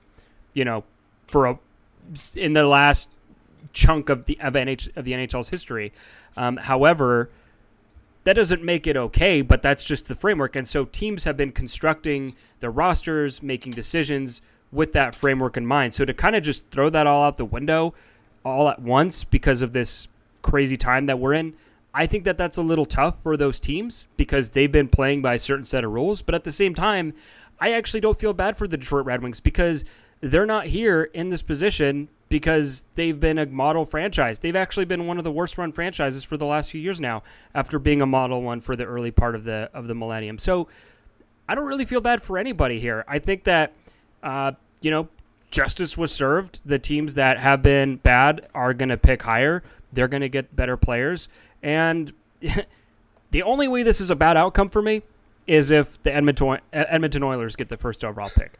you 0.55 0.65
know, 0.65 0.85
for 1.27 1.47
a 1.47 1.59
in 2.35 2.55
the 2.55 2.67
last 2.67 3.09
chunk 3.73 4.09
of 4.09 4.27
the 4.27 4.39
of, 4.41 4.55
NH, 4.55 4.97
of 4.97 5.05
the 5.05 5.13
NHL's 5.13 5.51
history. 5.51 5.93
Um, 6.37 6.57
however, 6.57 7.31
that 8.25 8.35
doesn't 8.35 8.63
make 8.63 8.87
it 8.87 8.97
okay, 8.97 9.43
but 9.43 9.63
that's 9.63 9.85
just 9.85 10.09
the 10.09 10.15
framework. 10.15 10.57
And 10.57 10.67
so 10.67 10.85
teams 10.87 11.25
have 11.25 11.37
been 11.37 11.53
constructing 11.53 12.35
their 12.61 12.71
rosters, 12.71 13.43
making 13.43 13.73
decisions 13.73 14.41
with 14.73 14.93
that 14.93 15.15
framework 15.15 15.57
in 15.57 15.67
mind. 15.67 15.95
So 15.95 16.05
to 16.05 16.15
kind 16.15 16.37
of 16.37 16.43
just 16.43 16.69
throw 16.71 16.91
that 16.91 17.07
all 17.07 17.25
out 17.25 17.39
the 17.39 17.45
window 17.45 17.95
all 18.45 18.69
at 18.69 18.81
once 18.81 19.25
because 19.25 19.63
of 19.63 19.73
this 19.73 20.09
crazy 20.43 20.77
time 20.77 21.07
that 21.07 21.19
we're 21.19 21.35
in, 21.35 21.55
I 21.93 22.07
think 22.07 22.25
that 22.25 22.39
that's 22.39 22.57
a 22.57 22.63
little 22.63 22.87
tough 22.87 23.23
for 23.23 23.37
those 23.37 23.59
teams 23.59 24.07
because 24.17 24.51
they've 24.51 24.71
been 24.71 24.89
playing 24.89 25.23
by 25.23 25.35
a 25.35 25.39
certain 25.39 25.65
set 25.65 25.85
of 25.85 25.91
rules. 25.91 26.23
But 26.23 26.35
at 26.35 26.45
the 26.45 26.53
same 26.53 26.75
time, 26.75 27.15
I 27.59 27.73
actually 27.73 28.01
don't 28.01 28.19
feel 28.19 28.33
bad 28.33 28.57
for 28.57 28.69
the 28.69 28.77
Detroit 28.77 29.05
Red 29.05 29.23
Wings 29.23 29.41
because 29.41 29.85
they're 30.21 30.47
not 30.47 30.67
here 30.67 31.05
in 31.15 31.31
this 31.31 31.43
position 31.43 32.09
because 32.29 32.85
they've 32.95 33.19
been 33.19 33.39
a 33.39 33.47
model 33.47 33.85
franchise. 33.85 34.39
They've 34.39 34.57
actually 34.57 34.85
been 34.85 35.07
one 35.07 35.19
of 35.19 35.25
the 35.25 35.33
worst 35.33 35.59
run 35.59 35.73
franchises 35.73 36.23
for 36.23 36.37
the 36.37 36.47
last 36.47 36.71
few 36.71 36.81
years 36.81 37.01
now 37.01 37.23
after 37.55 37.79
being 37.79 38.01
a 38.01 38.07
model 38.07 38.41
one 38.43 38.61
for 38.61 38.77
the 38.77 38.85
early 38.85 39.11
part 39.11 39.35
of 39.35 39.45
the 39.45 39.69
of 39.75 39.89
the 39.89 39.95
millennium. 39.95 40.39
So 40.39 40.69
I 41.49 41.57
don't 41.57 41.67
really 41.67 41.85
feel 41.85 42.01
bad 42.01 42.23
for 42.23 42.39
anybody 42.39 42.79
here. 42.79 43.05
I 43.09 43.19
think 43.19 43.45
that 43.45 43.73
uh, 44.23 44.53
you 44.81 44.91
know, 44.91 45.09
justice 45.51 45.97
was 45.99 46.13
served. 46.13 46.61
The 46.65 46.79
teams 46.79 47.15
that 47.15 47.39
have 47.39 47.63
been 47.63 47.97
bad 47.97 48.49
are 48.55 48.75
going 48.75 48.89
to 48.89 48.97
pick 48.97 49.23
higher. 49.23 49.63
They're 49.93 50.09
going 50.09 50.23
to 50.23 50.29
get 50.29 50.55
better 50.55 50.77
players. 50.77 51.29
And 51.63 52.13
the 53.31 53.43
only 53.43 53.69
way 53.69 53.83
this 53.83 54.01
is 54.01 54.11
a 54.11 54.17
bad 54.17 54.37
outcome 54.37 54.71
for 54.71 54.83
me 54.83 55.03
is 55.47 55.71
if 55.71 56.01
the 56.03 56.15
Edmonton 56.15 56.59
Edmonton 56.73 57.23
Oilers 57.23 57.57
get 57.57 57.69
the 57.69 57.77
first 57.77 58.05
overall 58.05 58.31
pick. 58.31 58.55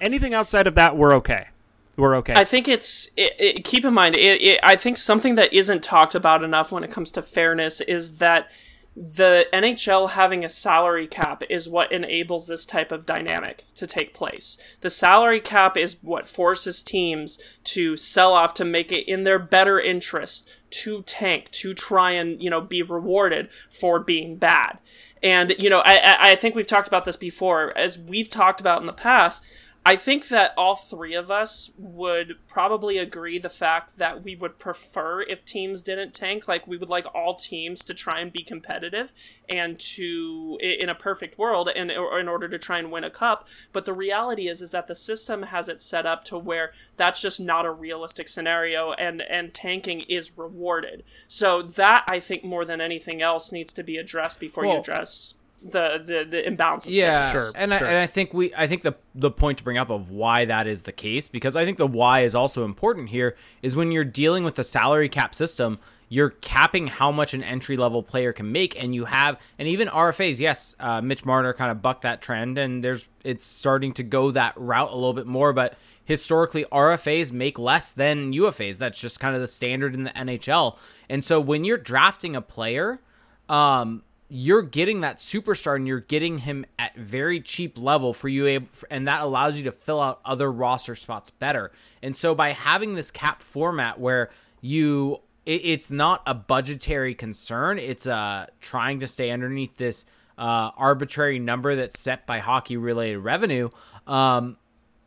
Anything 0.00 0.32
outside 0.32 0.66
of 0.66 0.74
that, 0.76 0.96
we're 0.96 1.14
okay. 1.16 1.48
We're 1.96 2.16
okay. 2.16 2.32
I 2.34 2.44
think 2.44 2.68
it's. 2.68 3.10
It, 3.16 3.34
it, 3.38 3.64
keep 3.64 3.84
in 3.84 3.92
mind, 3.92 4.16
it, 4.16 4.58
I 4.62 4.76
think 4.76 4.96
something 4.96 5.34
that 5.34 5.52
isn't 5.52 5.82
talked 5.82 6.14
about 6.14 6.42
enough 6.42 6.72
when 6.72 6.84
it 6.84 6.90
comes 6.90 7.10
to 7.12 7.22
fairness 7.22 7.80
is 7.82 8.18
that 8.18 8.50
the 8.94 9.46
NHL 9.54 10.10
having 10.10 10.44
a 10.44 10.50
salary 10.50 11.06
cap 11.06 11.42
is 11.48 11.68
what 11.68 11.90
enables 11.90 12.46
this 12.46 12.66
type 12.66 12.92
of 12.92 13.06
dynamic 13.06 13.64
to 13.76 13.86
take 13.86 14.12
place. 14.12 14.58
The 14.82 14.90
salary 14.90 15.40
cap 15.40 15.78
is 15.78 15.96
what 16.02 16.28
forces 16.28 16.82
teams 16.82 17.38
to 17.64 17.96
sell 17.96 18.34
off 18.34 18.52
to 18.54 18.64
make 18.64 18.92
it 18.92 19.10
in 19.10 19.24
their 19.24 19.38
better 19.38 19.80
interest 19.80 20.50
to 20.70 21.02
tank, 21.02 21.50
to 21.52 21.72
try 21.72 22.10
and, 22.12 22.42
you 22.42 22.50
know, 22.50 22.60
be 22.60 22.82
rewarded 22.82 23.48
for 23.70 23.98
being 23.98 24.36
bad. 24.36 24.78
And, 25.22 25.54
you 25.58 25.70
know, 25.70 25.82
I, 25.84 26.32
I 26.32 26.36
think 26.36 26.54
we've 26.54 26.66
talked 26.66 26.88
about 26.88 27.04
this 27.04 27.16
before. 27.16 27.76
As 27.76 27.98
we've 27.98 28.28
talked 28.28 28.60
about 28.60 28.80
in 28.80 28.86
the 28.86 28.92
past, 28.92 29.42
I 29.84 29.96
think 29.96 30.28
that 30.28 30.54
all 30.56 30.76
three 30.76 31.14
of 31.14 31.28
us 31.28 31.70
would 31.76 32.36
probably 32.46 32.98
agree 32.98 33.40
the 33.40 33.50
fact 33.50 33.98
that 33.98 34.22
we 34.22 34.36
would 34.36 34.60
prefer 34.60 35.22
if 35.22 35.44
teams 35.44 35.82
didn't 35.82 36.14
tank. 36.14 36.46
Like 36.46 36.68
we 36.68 36.76
would 36.76 36.88
like 36.88 37.06
all 37.12 37.34
teams 37.34 37.82
to 37.84 37.94
try 37.94 38.20
and 38.20 38.32
be 38.32 38.44
competitive 38.44 39.12
and 39.48 39.80
to 39.80 40.56
in 40.60 40.88
a 40.88 40.94
perfect 40.94 41.36
world 41.36 41.68
and 41.74 41.90
in 41.90 42.28
order 42.28 42.48
to 42.48 42.58
try 42.58 42.78
and 42.78 42.92
win 42.92 43.02
a 43.02 43.10
cup. 43.10 43.48
But 43.72 43.84
the 43.84 43.92
reality 43.92 44.46
is 44.46 44.62
is 44.62 44.70
that 44.70 44.86
the 44.86 44.94
system 44.94 45.44
has 45.44 45.68
it 45.68 45.80
set 45.80 46.06
up 46.06 46.24
to 46.26 46.38
where 46.38 46.72
that's 46.96 47.20
just 47.20 47.40
not 47.40 47.66
a 47.66 47.72
realistic 47.72 48.28
scenario 48.28 48.92
and 48.92 49.22
and 49.22 49.52
tanking 49.52 50.02
is 50.02 50.38
rewarded. 50.38 51.02
So 51.26 51.60
that 51.60 52.04
I 52.06 52.20
think 52.20 52.44
more 52.44 52.64
than 52.64 52.80
anything 52.80 53.20
else 53.20 53.50
needs 53.50 53.72
to 53.72 53.82
be 53.82 53.96
addressed 53.96 54.38
before 54.38 54.64
well, 54.64 54.74
you 54.74 54.80
address 54.80 55.34
the 55.64 56.02
the 56.04 56.26
the 56.28 56.46
imbalance. 56.46 56.86
yeah, 56.86 57.32
sure, 57.32 57.52
and 57.54 57.72
sure. 57.72 57.86
I, 57.86 57.90
and 57.90 57.98
I 57.98 58.06
think 58.06 58.34
we 58.34 58.52
I 58.54 58.66
think 58.66 58.82
the 58.82 58.94
the 59.14 59.30
point 59.30 59.58
to 59.58 59.64
bring 59.64 59.78
up 59.78 59.90
of 59.90 60.10
why 60.10 60.44
that 60.44 60.66
is 60.66 60.82
the 60.82 60.92
case 60.92 61.28
because 61.28 61.56
I 61.56 61.64
think 61.64 61.78
the 61.78 61.86
why 61.86 62.20
is 62.20 62.34
also 62.34 62.64
important 62.64 63.10
here 63.10 63.36
is 63.62 63.76
when 63.76 63.92
you're 63.92 64.04
dealing 64.04 64.44
with 64.44 64.56
the 64.56 64.64
salary 64.64 65.08
cap 65.08 65.34
system. 65.34 65.78
You're 66.08 66.28
capping 66.28 66.88
how 66.88 67.10
much 67.10 67.32
an 67.32 67.42
entry 67.42 67.78
level 67.78 68.02
player 68.02 68.34
can 68.34 68.52
make, 68.52 68.78
and 68.78 68.94
you 68.94 69.06
have, 69.06 69.40
and 69.58 69.66
even 69.66 69.88
RFAs. 69.88 70.40
Yes, 70.40 70.76
uh, 70.78 71.00
Mitch 71.00 71.24
Marner 71.24 71.54
kind 71.54 71.70
of 71.70 71.80
bucked 71.80 72.02
that 72.02 72.20
trend, 72.20 72.58
and 72.58 72.84
there's 72.84 73.08
it's 73.24 73.46
starting 73.46 73.94
to 73.94 74.02
go 74.02 74.30
that 74.30 74.52
route 74.58 74.90
a 74.90 74.94
little 74.94 75.14
bit 75.14 75.26
more. 75.26 75.54
But 75.54 75.74
historically, 76.04 76.66
RFAs 76.66 77.32
make 77.32 77.58
less 77.58 77.92
than 77.92 78.34
UFAs. 78.34 78.76
That's 78.76 79.00
just 79.00 79.20
kind 79.20 79.34
of 79.34 79.40
the 79.40 79.48
standard 79.48 79.94
in 79.94 80.04
the 80.04 80.10
NHL. 80.10 80.76
And 81.08 81.24
so 81.24 81.40
when 81.40 81.64
you're 81.64 81.78
drafting 81.78 82.36
a 82.36 82.42
player, 82.42 83.00
um, 83.48 84.02
you're 84.34 84.62
getting 84.62 85.02
that 85.02 85.18
superstar 85.18 85.76
and 85.76 85.86
you're 85.86 86.00
getting 86.00 86.38
him 86.38 86.64
at 86.78 86.96
very 86.96 87.38
cheap 87.38 87.76
level 87.76 88.14
for 88.14 88.30
you 88.30 88.66
and 88.90 89.06
that 89.06 89.20
allows 89.20 89.58
you 89.58 89.64
to 89.64 89.72
fill 89.72 90.00
out 90.00 90.20
other 90.24 90.50
roster 90.50 90.94
spots 90.94 91.28
better. 91.28 91.70
And 92.02 92.16
so 92.16 92.34
by 92.34 92.52
having 92.52 92.94
this 92.94 93.10
cap 93.10 93.42
format 93.42 94.00
where 94.00 94.30
you 94.62 95.20
it, 95.44 95.60
it's 95.64 95.90
not 95.90 96.22
a 96.26 96.32
budgetary 96.32 97.14
concern, 97.14 97.78
it's 97.78 98.06
uh 98.06 98.46
trying 98.62 99.00
to 99.00 99.06
stay 99.06 99.30
underneath 99.30 99.76
this 99.76 100.06
uh, 100.38 100.70
arbitrary 100.78 101.38
number 101.38 101.74
that's 101.74 102.00
set 102.00 102.26
by 102.26 102.38
hockey 102.38 102.78
related 102.78 103.18
revenue. 103.18 103.68
Um, 104.06 104.56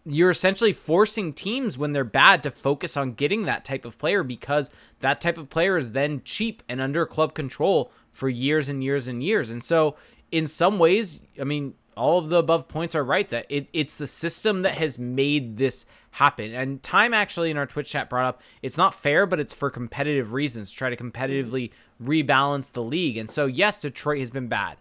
you're 0.06 0.30
essentially 0.30 0.72
forcing 0.72 1.34
teams 1.34 1.80
when 1.80 1.94
they're 1.94 2.04
bad 2.04 2.44
to 2.44 2.52
focus 2.52 2.96
on 2.96 3.14
getting 3.14 3.46
that 3.46 3.66
type 3.66 3.86
of 3.86 3.98
player 3.98 4.22
because 4.22 4.70
that 5.00 5.20
type 5.20 5.40
of 5.40 5.50
player 5.50 5.78
is 5.78 5.94
then 5.94 6.22
cheap 6.24 6.62
and 6.70 6.80
under 6.80 7.08
club 7.08 7.34
control 7.34 7.92
for 8.16 8.30
years 8.30 8.70
and 8.70 8.84
years 8.84 9.08
and 9.08 9.22
years. 9.22 9.50
And 9.50 9.62
so, 9.62 9.98
in 10.32 10.48
some 10.48 10.80
ways, 10.80 11.20
I 11.40 11.44
mean, 11.44 11.76
all 11.96 12.18
of 12.18 12.30
the 12.30 12.38
above 12.38 12.68
points 12.68 12.96
are 12.96 13.04
right 13.04 13.28
that 13.30 13.46
it, 13.50 13.68
it's 13.74 13.98
the 13.98 14.08
system 14.08 14.64
that 14.64 14.76
has 14.76 14.98
made 14.98 15.58
this 15.58 15.86
happen. 16.12 16.54
And 16.54 16.82
Time 16.82 17.14
actually 17.14 17.52
in 17.52 17.58
our 17.58 17.66
Twitch 17.66 17.90
chat 17.90 18.10
brought 18.10 18.26
up 18.26 18.42
it's 18.62 18.78
not 18.78 18.96
fair, 18.96 19.26
but 19.26 19.40
it's 19.40 19.54
for 19.54 19.70
competitive 19.70 20.32
reasons, 20.34 20.72
to 20.72 20.78
try 20.78 20.90
to 20.90 20.96
competitively 20.96 21.72
rebalance 22.02 22.72
the 22.72 22.84
league. 22.84 23.18
And 23.18 23.30
so, 23.30 23.46
yes, 23.46 23.82
Detroit 23.82 24.20
has 24.20 24.32
been 24.32 24.48
bad. 24.48 24.78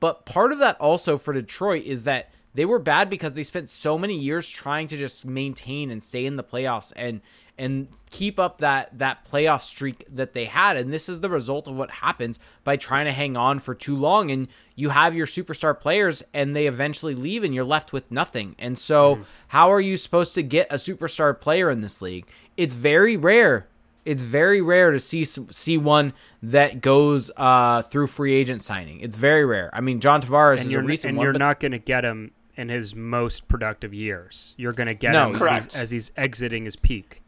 But 0.00 0.26
part 0.26 0.52
of 0.52 0.58
that 0.58 0.78
also 0.80 1.18
for 1.18 1.32
Detroit 1.32 1.84
is 1.84 2.04
that 2.04 2.30
they 2.52 2.64
were 2.64 2.78
bad 2.78 3.08
because 3.08 3.34
they 3.34 3.42
spent 3.42 3.70
so 3.70 3.96
many 3.96 4.18
years 4.18 4.48
trying 4.48 4.86
to 4.88 4.96
just 4.96 5.24
maintain 5.24 5.90
and 5.90 6.02
stay 6.02 6.26
in 6.26 6.36
the 6.36 6.44
playoffs 6.44 6.92
and 6.96 7.20
and 7.60 7.88
keep 8.08 8.38
up 8.38 8.58
that 8.58 8.98
that 8.98 9.24
playoff 9.30 9.60
streak 9.60 10.04
that 10.08 10.32
they 10.32 10.46
had 10.46 10.78
and 10.78 10.90
this 10.90 11.08
is 11.08 11.20
the 11.20 11.28
result 11.28 11.68
of 11.68 11.76
what 11.76 11.90
happens 11.90 12.40
by 12.64 12.74
trying 12.74 13.04
to 13.04 13.12
hang 13.12 13.36
on 13.36 13.58
for 13.58 13.74
too 13.74 13.94
long 13.94 14.30
and 14.30 14.48
you 14.74 14.88
have 14.88 15.14
your 15.14 15.26
superstar 15.26 15.78
players 15.78 16.22
and 16.32 16.56
they 16.56 16.66
eventually 16.66 17.14
leave 17.14 17.44
and 17.44 17.54
you're 17.54 17.62
left 17.62 17.92
with 17.92 18.10
nothing 18.10 18.56
and 18.58 18.78
so 18.78 19.16
mm. 19.16 19.24
how 19.48 19.70
are 19.70 19.80
you 19.80 19.98
supposed 19.98 20.34
to 20.34 20.42
get 20.42 20.66
a 20.72 20.76
superstar 20.76 21.38
player 21.38 21.70
in 21.70 21.82
this 21.82 22.00
league 22.00 22.26
it's 22.56 22.74
very 22.74 23.16
rare 23.16 23.68
it's 24.06 24.22
very 24.22 24.62
rare 24.62 24.90
to 24.92 24.98
see 24.98 25.24
see 25.24 25.76
one 25.76 26.14
that 26.42 26.80
goes 26.80 27.30
uh, 27.36 27.82
through 27.82 28.06
free 28.06 28.32
agent 28.32 28.62
signing. 28.62 29.00
It's 29.00 29.14
very 29.14 29.44
rare. 29.44 29.68
I 29.74 29.82
mean, 29.82 30.00
John 30.00 30.22
Tavares 30.22 30.60
and 30.60 30.68
is 30.68 30.74
a 30.74 30.80
recent 30.80 31.10
and 31.10 31.18
one, 31.18 31.24
you're 31.24 31.32
not 31.34 31.60
going 31.60 31.72
to 31.72 31.78
get 31.78 32.02
him 32.02 32.32
in 32.56 32.68
his 32.68 32.94
most 32.94 33.48
productive 33.48 33.94
years. 33.94 34.54
You're 34.56 34.72
going 34.72 34.88
to 34.88 34.94
get 34.94 35.12
no, 35.12 35.28
him 35.28 35.34
correct. 35.34 35.76
As, 35.76 35.90
he's 35.90 36.12
exiting 36.16 36.66
his 36.66 36.76
peak. 36.76 37.19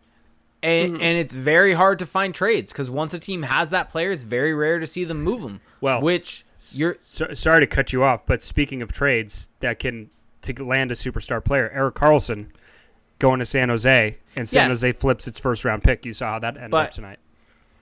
And, 0.62 0.95
mm-hmm. 0.95 1.02
and 1.02 1.19
it's 1.19 1.35
very 1.35 1.75
hard 1.75 1.99
to 1.99 2.07
find 2.07 2.35
trades 2.35 2.73
because 2.73 2.88
once 2.88 3.12
a 3.14 3.19
team 3.19 3.42
has 3.42 3.71
that 3.71 3.90
player, 3.90 4.12
it's 4.12 4.23
very 4.23 4.54
rare 4.54 4.78
to 4.78 4.87
see 4.87 5.04
them 5.04 5.23
move 5.23 5.42
them. 5.42 5.61
Well, 5.81 6.00
which 6.00 6.45
you're 6.71 6.97
so, 7.00 7.35
sorry 7.35 7.61
to 7.61 7.66
cut 7.66 7.92
you 7.92 8.04
off, 8.04 8.25
but 8.26 8.42
speaking 8.42 8.83
of 8.83 8.92
trades 8.92 9.49
that 9.61 9.81
can 9.81 10.11
to 10.42 10.64
land 10.64 10.92
a 10.92 10.95
superstar 10.95 11.45
player, 11.45 11.69
Erik 11.71 11.97
Karlsson 11.97 12.49
going 13.19 13.38
to 13.40 13.47
San 13.47 13.69
Jose, 13.69 14.19
and 14.37 14.49
San 14.49 14.62
yes. 14.62 14.71
Jose 14.71 14.92
flips 14.92 15.26
its 15.28 15.38
first 15.38 15.64
round 15.64 15.83
pick. 15.83 16.04
You 16.04 16.12
saw 16.12 16.33
how 16.33 16.38
that 16.40 16.57
ended 16.57 16.71
but, 16.71 16.87
up 16.87 16.92
tonight. 16.92 17.19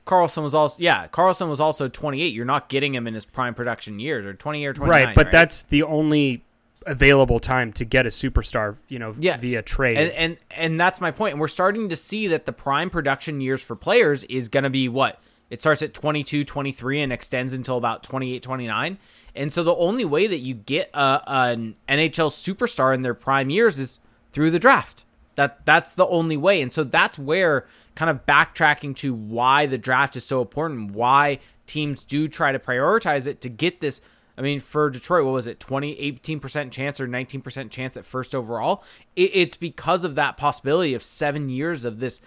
Karlsson 0.06 0.42
was 0.42 0.54
also 0.54 0.82
yeah. 0.82 1.06
Karlsson 1.08 1.48
was 1.48 1.60
also 1.60 1.88
28. 1.88 2.34
You're 2.34 2.44
not 2.44 2.68
getting 2.68 2.94
him 2.94 3.06
in 3.06 3.14
his 3.14 3.24
prime 3.24 3.54
production 3.54 4.00
years 4.00 4.24
or 4.24 4.34
20 4.34 4.64
or 4.64 4.72
29. 4.72 5.06
Right, 5.06 5.14
but 5.14 5.26
right? 5.26 5.32
that's 5.32 5.62
the 5.62 5.82
only 5.82 6.42
available 6.86 7.40
time 7.40 7.72
to 7.74 7.84
get 7.84 8.06
a 8.06 8.08
superstar, 8.08 8.76
you 8.88 8.98
know, 8.98 9.14
yes. 9.18 9.40
via 9.40 9.62
trade. 9.62 9.98
And, 9.98 10.10
and 10.12 10.38
and 10.50 10.80
that's 10.80 11.00
my 11.00 11.10
point. 11.10 11.32
And 11.32 11.40
we're 11.40 11.48
starting 11.48 11.88
to 11.88 11.96
see 11.96 12.28
that 12.28 12.46
the 12.46 12.52
prime 12.52 12.90
production 12.90 13.40
years 13.40 13.62
for 13.62 13.76
players 13.76 14.24
is 14.24 14.48
going 14.48 14.64
to 14.64 14.70
be 14.70 14.88
what? 14.88 15.20
It 15.50 15.60
starts 15.60 15.82
at 15.82 15.92
22, 15.94 16.44
23 16.44 17.00
and 17.00 17.12
extends 17.12 17.52
until 17.52 17.76
about 17.76 18.04
28, 18.04 18.42
29. 18.42 18.98
And 19.34 19.52
so 19.52 19.62
the 19.62 19.74
only 19.74 20.04
way 20.04 20.26
that 20.26 20.38
you 20.38 20.54
get 20.54 20.90
a, 20.94 21.22
an 21.26 21.74
NHL 21.88 22.30
superstar 22.30 22.94
in 22.94 23.02
their 23.02 23.14
prime 23.14 23.50
years 23.50 23.78
is 23.78 24.00
through 24.30 24.50
the 24.50 24.58
draft. 24.58 25.04
That 25.36 25.64
that's 25.64 25.94
the 25.94 26.06
only 26.06 26.36
way. 26.36 26.62
And 26.62 26.72
so 26.72 26.84
that's 26.84 27.18
where 27.18 27.66
kind 27.94 28.10
of 28.10 28.24
backtracking 28.26 28.96
to 28.96 29.12
why 29.12 29.66
the 29.66 29.78
draft 29.78 30.16
is 30.16 30.24
so 30.24 30.40
important, 30.40 30.92
why 30.92 31.40
teams 31.66 32.02
do 32.02 32.28
try 32.28 32.52
to 32.52 32.58
prioritize 32.58 33.26
it 33.26 33.40
to 33.42 33.48
get 33.48 33.80
this 33.80 34.00
I 34.40 34.42
mean, 34.42 34.58
for 34.58 34.88
Detroit, 34.88 35.26
what 35.26 35.32
was 35.34 35.46
it, 35.46 35.60
20, 35.60 35.96
18% 36.18 36.70
chance 36.70 36.98
or 36.98 37.06
19% 37.06 37.70
chance 37.70 37.94
at 37.98 38.06
first 38.06 38.34
overall? 38.34 38.82
It, 39.14 39.30
it's 39.34 39.54
because 39.54 40.02
of 40.02 40.14
that 40.14 40.38
possibility 40.38 40.94
of 40.94 41.02
seven 41.02 41.50
years 41.50 41.84
of 41.84 42.00
this 42.00 42.22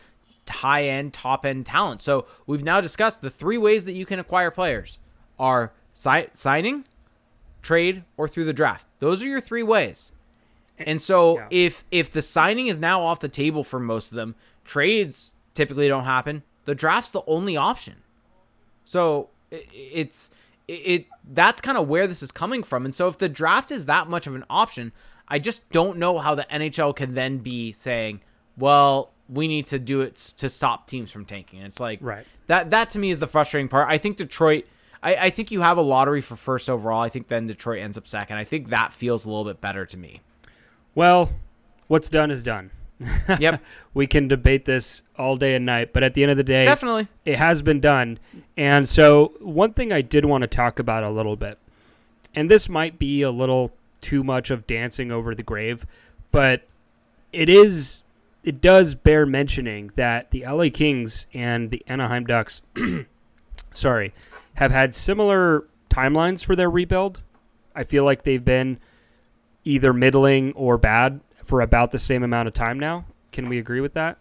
high 0.48 0.84
end, 0.84 1.12
top 1.12 1.44
end 1.44 1.66
talent. 1.66 2.04
So 2.04 2.28
we've 2.46 2.64
now 2.64 2.82
discussed 2.82 3.24
the 3.24 3.32
three 3.32 3.58
ways 3.58 3.86
that 3.86 3.94
you 3.94 4.06
can 4.06 4.20
acquire 4.20 4.52
players 4.52 5.00
are 5.40 5.74
si- 5.96 6.28
signing, 6.34 6.86
trade, 7.64 8.04
or 8.16 8.28
through 8.28 8.46
the 8.46 8.54
draft. 8.54 8.86
Those 9.00 9.24
are 9.24 9.28
your 9.28 9.42
three 9.42 9.64
ways. 9.64 10.12
And 10.78 11.02
so 11.02 11.40
Yeah. 11.40 11.48
if 11.50 11.84
if 11.90 12.12
the 12.12 12.22
signing 12.22 12.68
is 12.68 12.78
now 12.78 13.02
off 13.02 13.22
the 13.22 13.28
table 13.30 13.64
for 13.64 13.80
most 13.80 14.12
of 14.12 14.18
them, 14.18 14.36
trades 14.66 15.32
typically 15.56 15.88
don't 15.88 16.04
happen. 16.06 16.44
The 16.66 16.76
draft's 16.76 17.10
the 17.10 17.24
only 17.26 17.58
option. 17.58 18.04
So 18.86 19.30
it's 19.52 20.30
it, 20.68 20.72
it 20.74 21.06
that's 21.32 21.62
kind 21.62 21.78
of 21.78 21.88
where 21.88 22.08
this 22.08 22.22
is 22.24 22.32
coming 22.32 22.64
from. 22.64 22.86
And 22.86 22.94
so 22.94 23.08
if 23.08 23.18
the 23.18 23.30
draft 23.30 23.72
is 23.72 23.86
that 23.86 24.10
much 24.10 24.28
of 24.28 24.36
an 24.36 24.46
option, 24.50 24.92
I 25.28 25.40
just 25.40 25.68
don't 25.72 25.98
know 25.98 26.20
how 26.20 26.36
the 26.36 26.46
NHL 26.52 26.96
can 26.96 27.14
then 27.14 27.40
be 27.40 27.72
saying, 27.72 28.22
"Well, 28.58 29.12
we 29.30 29.48
need 29.48 29.66
to 29.68 29.80
do 29.80 30.02
it 30.02 30.16
to 30.38 30.50
stop 30.50 30.88
teams 30.88 31.12
from 31.12 31.26
tanking." 31.26 31.60
And 31.60 31.68
it's 31.68 31.80
like 31.80 32.00
Right. 32.02 32.26
that 32.48 32.72
that 32.72 32.90
to 32.92 33.00
me 33.00 33.10
is 33.12 33.20
the 33.20 33.28
frustrating 33.28 33.68
part. 33.70 33.88
I 33.90 33.98
think 33.98 34.18
Detroit. 34.18 34.66
I, 35.02 35.16
I 35.16 35.30
think 35.32 35.52
you 35.52 35.62
have 35.62 35.78
a 35.78 35.82
lottery 35.82 36.22
for 36.22 36.38
first 36.38 36.70
overall. 36.70 37.02
I 37.02 37.10
think 37.10 37.28
then 37.28 37.46
Detroit 37.48 37.80
ends 37.80 37.98
up 37.98 38.08
second. 38.08 38.38
I 38.38 38.46
think 38.46 38.70
that 38.70 38.94
feels 38.94 39.26
a 39.26 39.30
little 39.30 39.44
bit 39.44 39.60
better 39.60 39.86
to 39.86 39.98
me. 39.98 40.22
Well, 40.96 41.34
what's 41.88 42.08
done 42.08 42.32
is 42.32 42.42
done. 42.42 42.72
Yep, 43.40 43.62
We 43.94 44.08
can 44.08 44.28
debate 44.28 44.66
this 44.66 45.04
all 45.18 45.36
day 45.38 45.56
and 45.56 45.66
night, 45.66 45.94
but 45.94 46.04
at 46.04 46.14
the 46.14 46.24
end 46.24 46.32
of 46.32 46.38
the 46.38 46.44
day, 46.44 46.66
definitely. 46.66 47.08
it 47.26 47.38
has 47.38 47.62
been 47.62 47.80
done. 47.80 48.20
And 48.58 48.88
so, 48.88 49.34
one 49.40 49.74
thing 49.74 49.92
I 49.92 50.02
did 50.02 50.26
want 50.26 50.42
to 50.44 50.48
talk 50.48 50.80
about 50.80 51.04
a 51.04 51.10
little 51.10 51.36
bit, 51.36 51.58
and 52.36 52.50
this 52.50 52.68
might 52.70 52.98
be 52.98 53.22
a 53.22 53.32
little 53.32 53.72
too 54.02 54.24
much 54.24 54.52
of 54.52 54.66
dancing 54.68 55.12
over 55.12 55.34
the 55.36 55.44
grave, 55.44 55.86
but 56.32 56.64
it 57.32 57.50
is, 57.50 58.02
it 58.44 58.62
does 58.62 58.96
bear 58.96 59.26
mentioning 59.26 59.92
that 59.96 60.32
the 60.32 60.44
LA 60.46 60.70
Kings 60.74 61.26
and 61.34 61.72
the 61.72 61.84
Anaheim 61.88 62.26
Ducks, 62.26 62.62
sorry, 63.74 64.14
have 64.56 64.72
had 64.72 64.94
similar 64.94 65.66
timelines 65.90 66.44
for 66.44 66.56
their 66.56 66.70
rebuild. 66.70 67.22
I 67.76 67.84
feel 67.84 68.04
like 68.04 68.24
they've 68.24 68.44
been 68.44 68.80
either 69.64 69.94
middling 69.94 70.52
or 70.54 70.78
bad 70.78 71.22
for 71.44 71.62
about 71.62 71.92
the 71.92 72.00
same 72.00 72.24
amount 72.24 72.48
of 72.48 72.54
time 72.54 72.80
now. 72.80 73.06
Can 73.32 73.50
we 73.50 73.58
agree 73.60 73.82
with 73.82 73.94
that? 73.94 74.18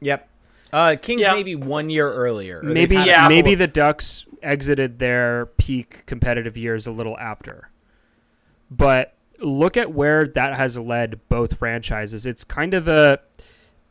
Yep. 0.00 0.28
Uh, 0.72 0.96
Kings 1.00 1.22
Yeah. 1.22 1.32
maybe 1.32 1.54
one 1.54 1.88
year 1.90 2.10
earlier. 2.12 2.60
maybe 2.62 2.96
had 2.96 3.04
a 3.06 3.10
Yeah. 3.10 3.28
maybe 3.28 3.52
of- 3.54 3.58
the 3.60 3.66
Ducks 3.68 4.26
exited 4.42 4.98
their 4.98 5.46
peak 5.56 6.04
competitive 6.06 6.56
years 6.56 6.86
a 6.86 6.92
little 6.92 7.16
after. 7.18 7.70
But 8.70 9.14
look 9.40 9.76
at 9.76 9.92
where 9.92 10.26
that 10.26 10.56
has 10.56 10.76
led 10.78 11.20
both 11.28 11.56
franchises. 11.58 12.26
It's 12.26 12.44
kind 12.44 12.74
of 12.74 12.88
a 12.88 13.20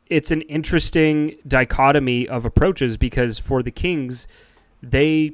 it's 0.07 0.29
an 0.29 0.41
interesting 0.43 1.35
dichotomy 1.47 2.27
of 2.27 2.45
approaches 2.45 2.95
because 2.95 3.39
for 3.39 3.63
the 3.63 3.71
Kings, 3.71 4.27
they 4.83 5.33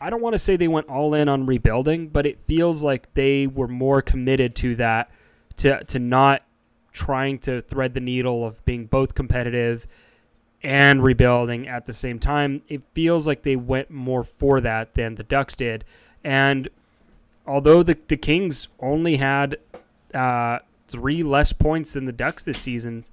I 0.00 0.10
don't 0.10 0.22
want 0.22 0.34
to 0.34 0.38
say 0.38 0.56
they 0.56 0.68
went 0.68 0.88
all 0.88 1.12
in 1.14 1.28
on 1.28 1.44
rebuilding, 1.46 2.08
but 2.08 2.24
it 2.26 2.38
feels 2.46 2.82
like 2.84 3.12
they 3.14 3.46
were 3.46 3.68
more 3.68 4.00
committed 4.00 4.54
to 4.56 4.74
that 4.76 5.10
to 5.58 5.84
to 5.84 5.98
not 5.98 6.42
trying 6.98 7.38
to 7.38 7.62
thread 7.62 7.94
the 7.94 8.00
needle 8.00 8.44
of 8.44 8.64
being 8.64 8.86
both 8.86 9.14
competitive 9.14 9.86
and 10.64 11.02
rebuilding 11.02 11.68
at 11.68 11.86
the 11.86 11.92
same 11.92 12.18
time. 12.18 12.62
It 12.68 12.82
feels 12.92 13.26
like 13.26 13.42
they 13.44 13.54
went 13.56 13.90
more 13.90 14.24
for 14.24 14.60
that 14.60 14.94
than 14.94 15.14
the 15.14 15.22
Ducks 15.22 15.54
did. 15.54 15.84
And 16.24 16.68
although 17.46 17.82
the, 17.84 17.96
the 18.08 18.16
Kings 18.16 18.66
only 18.80 19.16
had 19.16 19.56
uh, 20.12 20.58
three 20.88 21.22
less 21.22 21.52
points 21.52 21.92
than 21.92 22.06
the 22.06 22.12
Ducks 22.12 22.42
this 22.42 22.58
season, 22.58 23.04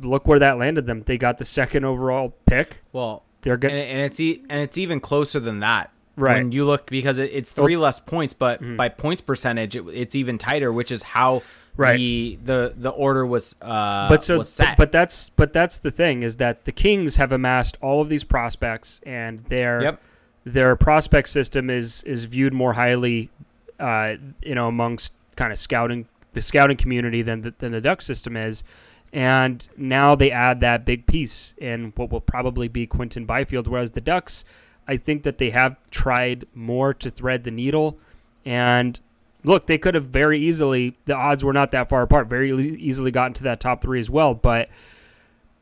look 0.00 0.26
where 0.26 0.38
that 0.38 0.58
landed 0.58 0.86
them. 0.86 1.02
They 1.02 1.18
got 1.18 1.36
the 1.38 1.44
second 1.44 1.84
overall 1.84 2.34
pick. 2.46 2.78
well, 2.92 3.22
They're 3.42 3.58
good. 3.58 3.72
and 3.72 4.00
it's 4.00 4.18
e- 4.18 4.42
and 4.48 4.60
it's 4.62 4.78
even 4.78 5.00
closer 5.00 5.38
than 5.40 5.60
that. 5.60 5.90
Right. 6.16 6.36
When 6.38 6.52
you 6.52 6.64
look 6.64 6.88
because 6.88 7.18
it, 7.18 7.30
it's 7.32 7.52
three 7.52 7.76
less 7.76 7.98
points, 8.00 8.32
but 8.32 8.62
Mhm. 8.62 8.76
by 8.76 8.88
points 8.88 9.20
percentage, 9.20 9.76
it, 9.76 9.84
it's 9.92 10.14
even 10.14 10.38
tighter, 10.38 10.72
which 10.72 10.90
is 10.92 11.02
how 11.02 11.42
Right. 11.76 11.96
the 11.96 12.38
the 12.42 12.74
the 12.76 12.90
order 12.90 13.26
was 13.26 13.56
uh 13.60 14.08
but 14.08 14.22
so 14.22 14.38
was 14.38 14.52
set. 14.52 14.76
but 14.76 14.92
that's 14.92 15.30
but 15.30 15.52
that's 15.52 15.78
the 15.78 15.90
thing 15.90 16.22
is 16.22 16.36
that 16.36 16.64
the 16.66 16.72
Kings 16.72 17.16
have 17.16 17.32
amassed 17.32 17.76
all 17.80 18.00
of 18.00 18.08
these 18.08 18.22
prospects 18.22 19.00
and 19.04 19.44
their 19.46 19.82
yep. 19.82 20.02
their 20.44 20.76
prospect 20.76 21.28
system 21.28 21.70
is 21.70 22.02
is 22.04 22.24
viewed 22.24 22.52
more 22.52 22.74
highly, 22.74 23.30
uh, 23.80 24.14
you 24.40 24.54
know, 24.54 24.68
amongst 24.68 25.14
kind 25.36 25.52
of 25.52 25.58
scouting 25.58 26.06
the 26.32 26.42
scouting 26.42 26.76
community 26.76 27.22
than 27.22 27.42
the, 27.42 27.54
than 27.58 27.72
the 27.72 27.80
duck 27.80 28.02
system 28.02 28.36
is, 28.36 28.62
and 29.12 29.68
now 29.76 30.14
they 30.14 30.30
add 30.30 30.60
that 30.60 30.84
big 30.84 31.06
piece 31.06 31.54
in 31.58 31.92
what 31.96 32.10
will 32.10 32.20
probably 32.20 32.68
be 32.68 32.86
Quinton 32.86 33.24
Byfield. 33.24 33.66
Whereas 33.66 33.92
the 33.92 34.00
Ducks, 34.00 34.44
I 34.86 34.96
think 34.96 35.24
that 35.24 35.38
they 35.38 35.50
have 35.50 35.76
tried 35.90 36.46
more 36.54 36.94
to 36.94 37.10
thread 37.10 37.44
the 37.44 37.50
needle, 37.50 37.98
and 38.44 39.00
look, 39.44 39.66
they 39.66 39.78
could 39.78 39.94
have 39.94 40.06
very 40.06 40.40
easily. 40.40 40.96
The 41.04 41.14
odds 41.14 41.44
were 41.44 41.52
not 41.52 41.70
that 41.72 41.88
far 41.88 42.02
apart. 42.02 42.28
Very 42.28 42.50
easily 42.76 43.10
gotten 43.10 43.34
to 43.34 43.42
that 43.44 43.60
top 43.60 43.82
three 43.82 44.00
as 44.00 44.10
well, 44.10 44.34
but 44.34 44.68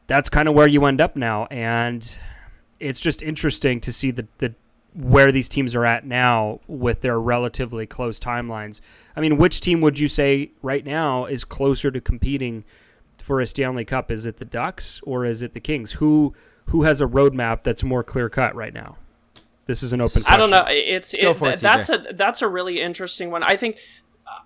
that's 0.06 0.28
kind 0.28 0.48
of 0.48 0.54
where 0.54 0.66
you 0.68 0.84
end 0.84 1.00
up 1.00 1.16
now, 1.16 1.46
and 1.46 2.16
it's 2.80 3.00
just 3.00 3.22
interesting 3.22 3.80
to 3.80 3.92
see 3.92 4.10
the, 4.10 4.26
the 4.38 4.54
where 4.94 5.32
these 5.32 5.48
teams 5.48 5.74
are 5.74 5.86
at 5.86 6.04
now 6.04 6.60
with 6.66 7.00
their 7.00 7.18
relatively 7.18 7.86
close 7.86 8.20
timelines. 8.20 8.80
I 9.16 9.20
mean, 9.20 9.38
which 9.38 9.60
team 9.60 9.80
would 9.80 9.98
you 9.98 10.08
say 10.08 10.50
right 10.60 10.84
now 10.84 11.24
is 11.24 11.44
closer 11.44 11.90
to 11.90 12.00
competing 12.00 12.64
for 13.18 13.40
a 13.40 13.46
Stanley 13.46 13.84
Cup? 13.84 14.10
Is 14.10 14.26
it 14.26 14.36
the 14.38 14.44
Ducks 14.44 15.00
or 15.04 15.24
is 15.24 15.40
it 15.40 15.54
the 15.54 15.60
Kings? 15.60 15.92
Who 15.92 16.34
who 16.66 16.82
has 16.82 17.00
a 17.00 17.06
roadmap 17.06 17.62
that's 17.62 17.82
more 17.82 18.04
clear 18.04 18.28
cut 18.28 18.54
right 18.54 18.74
now? 18.74 18.96
This 19.66 19.82
is 19.82 19.92
an 19.92 20.00
open. 20.00 20.22
Question. 20.22 20.34
I 20.34 20.36
don't 20.36 20.50
know. 20.50 20.64
It's 20.68 21.14
Go 21.14 21.30
it, 21.30 21.36
for 21.36 21.48
it, 21.50 21.60
that's 21.60 21.88
a 21.88 21.98
that's 22.12 22.42
a 22.42 22.48
really 22.48 22.80
interesting 22.80 23.30
one. 23.30 23.42
I 23.44 23.56
think 23.56 23.78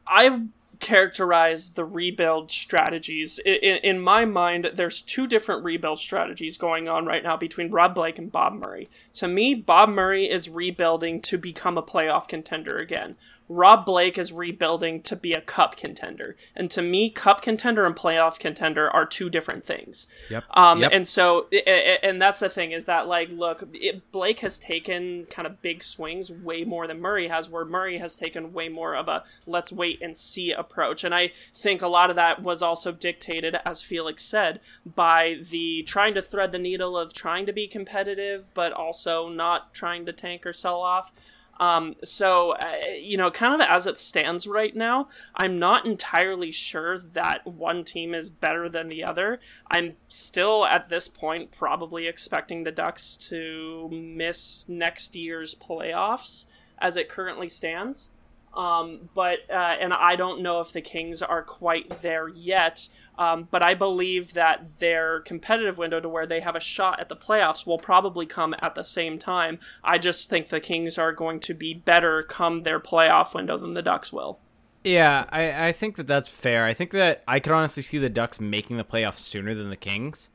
I 0.06 0.46
characterize 0.78 1.70
the 1.70 1.84
rebuild 1.84 2.50
strategies 2.50 3.38
in, 3.38 3.78
in 3.82 4.00
my 4.00 4.24
mind. 4.24 4.70
There's 4.74 5.00
two 5.00 5.26
different 5.26 5.64
rebuild 5.64 5.98
strategies 5.98 6.58
going 6.58 6.88
on 6.88 7.06
right 7.06 7.22
now 7.22 7.36
between 7.36 7.70
Rob 7.70 7.94
Blake 7.94 8.18
and 8.18 8.30
Bob 8.30 8.54
Murray. 8.54 8.88
To 9.14 9.28
me, 9.28 9.54
Bob 9.54 9.88
Murray 9.88 10.30
is 10.30 10.48
rebuilding 10.48 11.20
to 11.22 11.38
become 11.38 11.78
a 11.78 11.82
playoff 11.82 12.28
contender 12.28 12.76
again. 12.76 13.16
Rob 13.48 13.84
Blake 13.84 14.18
is 14.18 14.32
rebuilding 14.32 15.02
to 15.02 15.16
be 15.16 15.32
a 15.32 15.40
cup 15.40 15.76
contender. 15.76 16.36
And 16.54 16.70
to 16.72 16.82
me, 16.82 17.10
cup 17.10 17.42
contender 17.42 17.86
and 17.86 17.94
playoff 17.94 18.38
contender 18.38 18.90
are 18.90 19.06
two 19.06 19.30
different 19.30 19.64
things. 19.64 20.08
Yep. 20.30 20.44
Um, 20.50 20.80
Yep. 20.80 20.90
and 20.92 21.06
so, 21.06 21.48
and 21.48 22.20
that's 22.20 22.40
the 22.40 22.48
thing 22.48 22.72
is 22.72 22.86
that 22.86 23.06
like, 23.06 23.28
look, 23.30 23.68
it, 23.72 24.10
Blake 24.10 24.40
has 24.40 24.58
taken 24.58 25.26
kind 25.26 25.46
of 25.46 25.62
big 25.62 25.82
swings 25.82 26.30
way 26.30 26.64
more 26.64 26.86
than 26.86 27.00
Murray 27.00 27.28
has, 27.28 27.48
where 27.48 27.64
Murray 27.64 27.98
has 27.98 28.16
taken 28.16 28.52
way 28.52 28.68
more 28.68 28.96
of 28.96 29.08
a 29.08 29.22
let's 29.46 29.72
wait 29.72 30.02
and 30.02 30.16
see 30.16 30.50
approach. 30.50 31.04
And 31.04 31.14
I 31.14 31.32
think 31.54 31.82
a 31.82 31.88
lot 31.88 32.10
of 32.10 32.16
that 32.16 32.42
was 32.42 32.62
also 32.62 32.90
dictated, 32.92 33.56
as 33.64 33.82
Felix 33.82 34.24
said, 34.24 34.60
by 34.84 35.38
the 35.50 35.82
trying 35.84 36.14
to 36.14 36.22
thread 36.22 36.52
the 36.52 36.58
needle 36.58 36.96
of 36.98 37.12
trying 37.12 37.46
to 37.46 37.52
be 37.52 37.66
competitive, 37.68 38.52
but 38.54 38.72
also 38.72 39.28
not 39.28 39.72
trying 39.72 40.04
to 40.06 40.12
tank 40.12 40.44
or 40.44 40.52
sell 40.52 40.80
off. 40.80 41.12
Um, 41.58 41.94
so, 42.04 42.52
uh, 42.52 42.74
you 43.00 43.16
know, 43.16 43.30
kind 43.30 43.54
of 43.54 43.66
as 43.66 43.86
it 43.86 43.98
stands 43.98 44.46
right 44.46 44.74
now, 44.74 45.08
I'm 45.34 45.58
not 45.58 45.86
entirely 45.86 46.52
sure 46.52 46.98
that 46.98 47.46
one 47.46 47.84
team 47.84 48.14
is 48.14 48.30
better 48.30 48.68
than 48.68 48.88
the 48.88 49.04
other. 49.04 49.40
I'm 49.70 49.94
still 50.08 50.64
at 50.66 50.88
this 50.88 51.08
point 51.08 51.52
probably 51.52 52.06
expecting 52.06 52.64
the 52.64 52.72
Ducks 52.72 53.16
to 53.28 53.88
miss 53.90 54.64
next 54.68 55.16
year's 55.16 55.54
playoffs 55.54 56.46
as 56.78 56.96
it 56.96 57.08
currently 57.08 57.48
stands. 57.48 58.10
Um, 58.56 59.10
but 59.14 59.40
uh, 59.50 59.76
and 59.80 59.92
I 59.92 60.16
don't 60.16 60.40
know 60.40 60.60
if 60.60 60.72
the 60.72 60.80
Kings 60.80 61.20
are 61.22 61.42
quite 61.42 62.02
there 62.02 62.28
yet. 62.28 62.88
Um, 63.18 63.48
but 63.50 63.64
I 63.64 63.74
believe 63.74 64.34
that 64.34 64.78
their 64.78 65.20
competitive 65.20 65.78
window 65.78 66.00
to 66.00 66.08
where 66.08 66.26
they 66.26 66.40
have 66.40 66.54
a 66.54 66.60
shot 66.60 67.00
at 67.00 67.08
the 67.08 67.16
playoffs 67.16 67.66
will 67.66 67.78
probably 67.78 68.26
come 68.26 68.54
at 68.60 68.74
the 68.74 68.82
same 68.82 69.18
time. 69.18 69.58
I 69.82 69.98
just 69.98 70.28
think 70.28 70.48
the 70.48 70.60
Kings 70.60 70.98
are 70.98 71.12
going 71.12 71.40
to 71.40 71.54
be 71.54 71.72
better 71.72 72.22
come 72.22 72.62
their 72.62 72.80
playoff 72.80 73.34
window 73.34 73.56
than 73.56 73.74
the 73.74 73.82
Ducks 73.82 74.12
will. 74.12 74.38
Yeah, 74.84 75.24
I, 75.30 75.68
I 75.68 75.72
think 75.72 75.96
that 75.96 76.06
that's 76.06 76.28
fair. 76.28 76.64
I 76.64 76.74
think 76.74 76.90
that 76.92 77.24
I 77.26 77.40
could 77.40 77.52
honestly 77.52 77.82
see 77.82 77.98
the 77.98 78.10
Ducks 78.10 78.38
making 78.38 78.76
the 78.76 78.84
playoffs 78.84 79.18
sooner 79.18 79.54
than 79.54 79.70
the 79.70 79.76
Kings. 79.76 80.28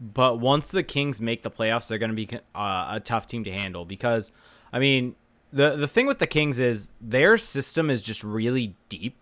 But 0.00 0.40
once 0.40 0.70
the 0.70 0.82
Kings 0.82 1.20
make 1.20 1.42
the 1.42 1.50
playoffs, 1.50 1.88
they're 1.88 1.98
going 1.98 2.14
to 2.14 2.26
be 2.26 2.28
uh, 2.54 2.86
a 2.90 3.00
tough 3.00 3.26
team 3.26 3.44
to 3.44 3.52
handle 3.52 3.84
because, 3.84 4.32
I 4.72 4.80
mean, 4.80 5.14
the 5.54 5.76
the 5.76 5.86
thing 5.86 6.06
with 6.06 6.18
the 6.18 6.26
Kings 6.26 6.58
is 6.60 6.90
their 7.00 7.38
system 7.38 7.88
is 7.90 8.02
just 8.02 8.22
really 8.22 8.74
deep. 8.88 9.16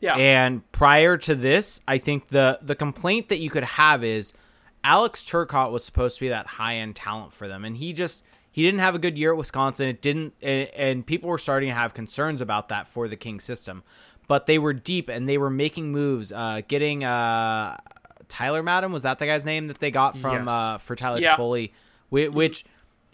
Yeah. 0.00 0.14
And 0.16 0.70
prior 0.70 1.16
to 1.16 1.34
this, 1.34 1.80
I 1.88 1.98
think 1.98 2.28
the 2.28 2.58
the 2.62 2.74
complaint 2.76 3.28
that 3.30 3.38
you 3.38 3.50
could 3.50 3.64
have 3.64 4.04
is 4.04 4.32
Alex 4.84 5.24
Turcotte 5.24 5.72
was 5.72 5.84
supposed 5.84 6.16
to 6.18 6.20
be 6.20 6.28
that 6.28 6.46
high 6.46 6.76
end 6.76 6.94
talent 6.94 7.32
for 7.32 7.48
them, 7.48 7.64
and 7.64 7.76
he 7.76 7.92
just 7.92 8.22
he 8.50 8.62
didn't 8.62 8.80
have 8.80 8.94
a 8.94 8.98
good 8.98 9.18
year 9.18 9.32
at 9.32 9.38
Wisconsin. 9.38 9.88
It 9.88 10.00
didn't, 10.00 10.34
and, 10.42 10.68
and 10.74 11.06
people 11.06 11.28
were 11.28 11.38
starting 11.38 11.68
to 11.68 11.74
have 11.74 11.94
concerns 11.94 12.40
about 12.40 12.68
that 12.68 12.86
for 12.88 13.08
the 13.08 13.16
King 13.16 13.40
system. 13.40 13.82
But 14.26 14.46
they 14.46 14.58
were 14.58 14.72
deep 14.74 15.08
and 15.08 15.28
they 15.28 15.38
were 15.38 15.50
making 15.50 15.90
moves, 15.90 16.32
uh, 16.32 16.60
getting 16.68 17.02
uh, 17.02 17.78
Tyler 18.28 18.62
Madden 18.62 18.92
was 18.92 19.02
that 19.04 19.18
the 19.18 19.26
guy's 19.26 19.44
name 19.46 19.68
that 19.68 19.78
they 19.80 19.90
got 19.90 20.18
from 20.18 20.46
Yes. 20.46 20.48
uh, 20.48 20.78
for 20.78 20.94
Tyler 20.96 21.18
Yeah. 21.20 21.34
Toffoli, 21.34 21.70
which, 22.10 22.30
which 22.32 22.64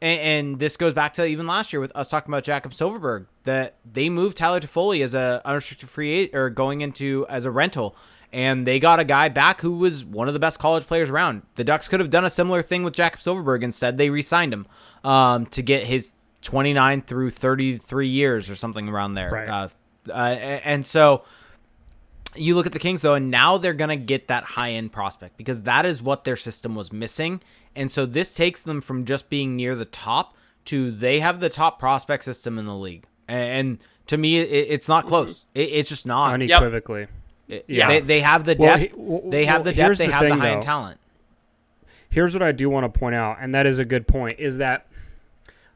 and, 0.05 0.21
and 0.21 0.59
this 0.59 0.77
goes 0.77 0.93
back 0.93 1.15
to 1.15 1.25
even 1.25 1.47
last 1.47 1.73
year 1.73 1.81
with 1.81 1.91
us 1.95 2.11
talking 2.11 2.31
about 2.31 2.45
Jakob 2.45 2.73
Silfverberg 2.73 3.27
that 3.45 3.77
they 3.91 4.11
moved 4.11 4.37
Tyler 4.37 4.61
Toffoli 4.61 5.03
as 5.03 5.15
a 5.15 5.41
unrestricted 5.47 5.89
free 5.89 6.11
agent 6.11 6.35
or 6.37 6.51
going 6.51 6.83
into 6.83 7.25
as 7.31 7.47
a 7.47 7.51
rental. 7.51 7.97
And 8.31 8.67
they 8.67 8.79
got 8.79 9.01
a 9.01 9.05
guy 9.05 9.31
back 9.31 9.63
who 9.63 9.79
was 9.79 10.05
one 10.05 10.29
of 10.29 10.35
the 10.35 10.41
best 10.41 10.59
college 10.59 10.87
players 10.87 11.09
around. 11.09 11.43
The 11.55 11.65
Ducks 11.65 11.89
could 11.89 12.01
have 12.01 12.11
done 12.11 12.25
a 12.25 12.31
similar 12.31 12.61
thing 12.61 12.83
with 12.83 12.95
Jakob 12.95 13.21
Silfverberg. 13.21 13.63
Instead, 13.63 13.97
they 13.97 14.11
re-signed 14.11 14.53
him 14.53 14.67
um, 15.05 15.47
to 15.47 15.63
get 15.63 15.85
his 15.85 16.13
29 16.43 17.03
through 17.03 17.31
33 17.31 18.09
years 18.09 18.51
or 18.51 18.57
something 18.57 18.89
around 18.89 19.15
there. 19.15 19.31
Right. 19.31 19.49
Uh, 19.49 19.69
uh, 20.11 20.13
and 20.13 20.85
so 20.85 21.25
you 22.37 22.55
look 22.55 22.67
at 22.67 22.73
the 22.73 22.79
Kings 22.79 23.03
though, 23.03 23.15
and 23.15 23.31
now 23.31 23.59
they're 23.59 23.73
gonna 23.75 23.97
get 23.97 24.29
that 24.29 24.45
high 24.45 24.73
end 24.73 24.93
prospect 24.93 25.37
because 25.37 25.63
that 25.63 25.87
is 25.87 26.03
what 26.03 26.25
their 26.25 26.37
system 26.37 26.75
was 26.75 26.93
missing. 26.93 27.41
And 27.77 27.91
so 27.91 28.07
this 28.07 28.33
takes 28.33 28.61
them 28.63 28.81
from 28.81 29.05
just 29.05 29.29
being 29.29 29.57
near 29.57 29.75
the 29.75 29.85
top 29.85 30.37
to 30.67 30.91
they 30.91 31.21
have 31.21 31.41
the 31.41 31.49
top 31.49 31.79
prospect 31.79 32.25
system 32.25 32.59
in 32.59 32.67
the 32.67 32.75
league. 32.75 33.05
And 33.29 33.79
to 34.07 34.17
me, 34.17 34.39
it's 34.39 34.87
not 34.89 35.07
close. 35.07 35.47
It's 35.55 35.89
just 35.89 36.07
not. 36.07 36.35
unequivocally. 36.35 37.07
Yeah. 37.67 37.89
They, 37.89 38.01
they 38.01 38.21
have 38.21 38.45
the 38.45 38.57
Well, 38.59 38.79
depth. 38.79 38.83
he- 38.83 38.89
w- 39.01 39.31
they 39.31 39.45
have 39.47 39.65
the 39.65 39.73
depth. 39.73 39.99
They 39.99 40.07
the 40.07 40.13
have 40.13 40.29
the 40.29 40.35
high 40.37 40.51
end 40.53 40.63
talent. 40.63 41.01
Here's 42.11 42.33
what 42.33 42.43
I 42.43 42.53
do 42.53 42.71
want 42.71 42.85
to 42.93 42.99
point 42.99 43.15
out, 43.17 43.39
and 43.41 43.55
that 43.55 43.67
is 43.67 43.79
a 43.79 43.85
good 43.85 44.07
point, 44.07 44.39
is 44.39 44.59
that 44.59 44.87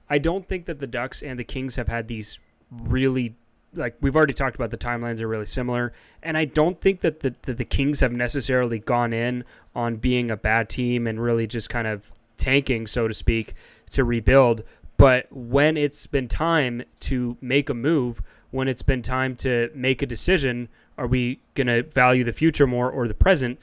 I 0.08 0.18
don't 0.18 0.46
think 0.46 0.66
that 0.66 0.78
the 0.78 0.86
Ducks 0.86 1.22
and 1.22 1.38
the 1.38 1.44
Kings 1.44 1.76
have 1.76 1.88
had 1.88 2.06
these 2.08 2.38
really 2.70 3.34
like 3.74 3.96
we've 4.00 4.16
already 4.16 4.34
talked 4.34 4.56
about 4.56 4.70
the 4.70 4.78
timelines 4.78 5.20
are 5.20 5.28
really 5.28 5.46
similar, 5.46 5.92
and 6.22 6.36
I 6.36 6.44
don't 6.44 6.80
think 6.80 7.00
that 7.00 7.20
the, 7.20 7.34
that 7.42 7.58
the 7.58 7.64
Kings 7.64 8.00
have 8.00 8.12
necessarily 8.12 8.78
gone 8.78 9.12
in 9.12 9.44
on 9.74 9.96
being 9.96 10.30
a 10.30 10.36
bad 10.36 10.68
team 10.68 11.06
and 11.06 11.22
really 11.22 11.46
just 11.46 11.68
kind 11.68 11.86
of 11.86 12.12
tanking, 12.36 12.86
so 12.86 13.08
to 13.08 13.14
speak, 13.14 13.54
to 13.90 14.04
rebuild. 14.04 14.62
But 14.96 15.26
when 15.30 15.76
it's 15.76 16.06
been 16.06 16.28
time 16.28 16.82
to 17.00 17.36
make 17.40 17.70
a 17.70 17.74
move, 17.74 18.22
when 18.50 18.68
it's 18.68 18.82
been 18.82 19.02
time 19.02 19.36
to 19.36 19.70
make 19.74 20.02
a 20.02 20.06
decision, 20.06 20.68
are 20.96 21.06
we 21.06 21.40
going 21.54 21.68
to 21.68 21.82
value 21.84 22.24
the 22.24 22.32
future 22.32 22.66
more 22.66 22.90
or 22.90 23.06
the 23.06 23.14
present? 23.14 23.58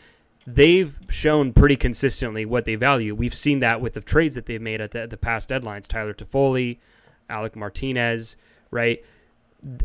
They've 0.48 0.98
shown 1.10 1.54
pretty 1.54 1.76
consistently 1.76 2.46
what 2.46 2.66
they 2.66 2.76
value. 2.76 3.16
We've 3.16 3.36
seen 3.36 3.60
that 3.60 3.82
with 3.82 3.94
the 3.94 4.02
trades 4.02 4.36
that 4.36 4.46
they've 4.46 4.62
made 4.62 4.80
at 4.80 4.92
the, 4.92 5.08
the 5.08 5.18
past 5.18 5.50
deadlines. 5.50 5.88
Tyler 5.88 6.14
Toffoli, 6.14 6.78
Alec 7.30 7.56
Martinez, 7.56 8.38
right? 8.72 9.04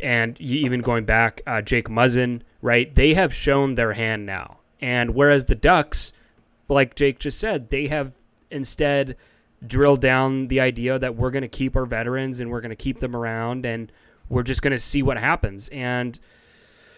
And 0.03 0.41
even 0.41 0.81
going 0.81 1.05
back, 1.05 1.43
uh, 1.47 1.63
Jake 1.63 1.89
Muzzin, 1.89 2.43
right? 2.61 2.95
They 2.95 3.15
have 3.15 3.33
shown 3.33 3.75
their 3.75 3.95
hand 3.95 4.27
now. 4.27 4.59
And 4.81 5.15
whereas 5.15 5.47
the 5.47 5.55
Ducks, 5.55 6.13
like 6.69 6.95
Jake 6.95 7.19
just 7.19 7.39
said, 7.39 7.71
they 7.71 7.89
have 7.89 8.13
instead 8.51 9.17
drilled 9.67 10.01
down 10.01 10.49
the 10.49 10.61
idea 10.61 10.99
that 10.99 11.17
we're 11.17 11.31
going 11.31 11.43
to 11.43 11.49
keep 11.49 11.77
our 11.77 11.85
veterans 11.87 12.41
and 12.41 12.51
we're 12.51 12.61
going 12.61 12.71
to 12.71 12.77
keep 12.77 12.99
them 12.99 13.15
around 13.15 13.67
and 13.67 13.93
we're 14.29 14.43
just 14.43 14.63
going 14.63 14.73
to 14.73 14.79
see 14.79 15.03
what 15.03 15.19
happens. 15.19 15.69
And 15.69 16.19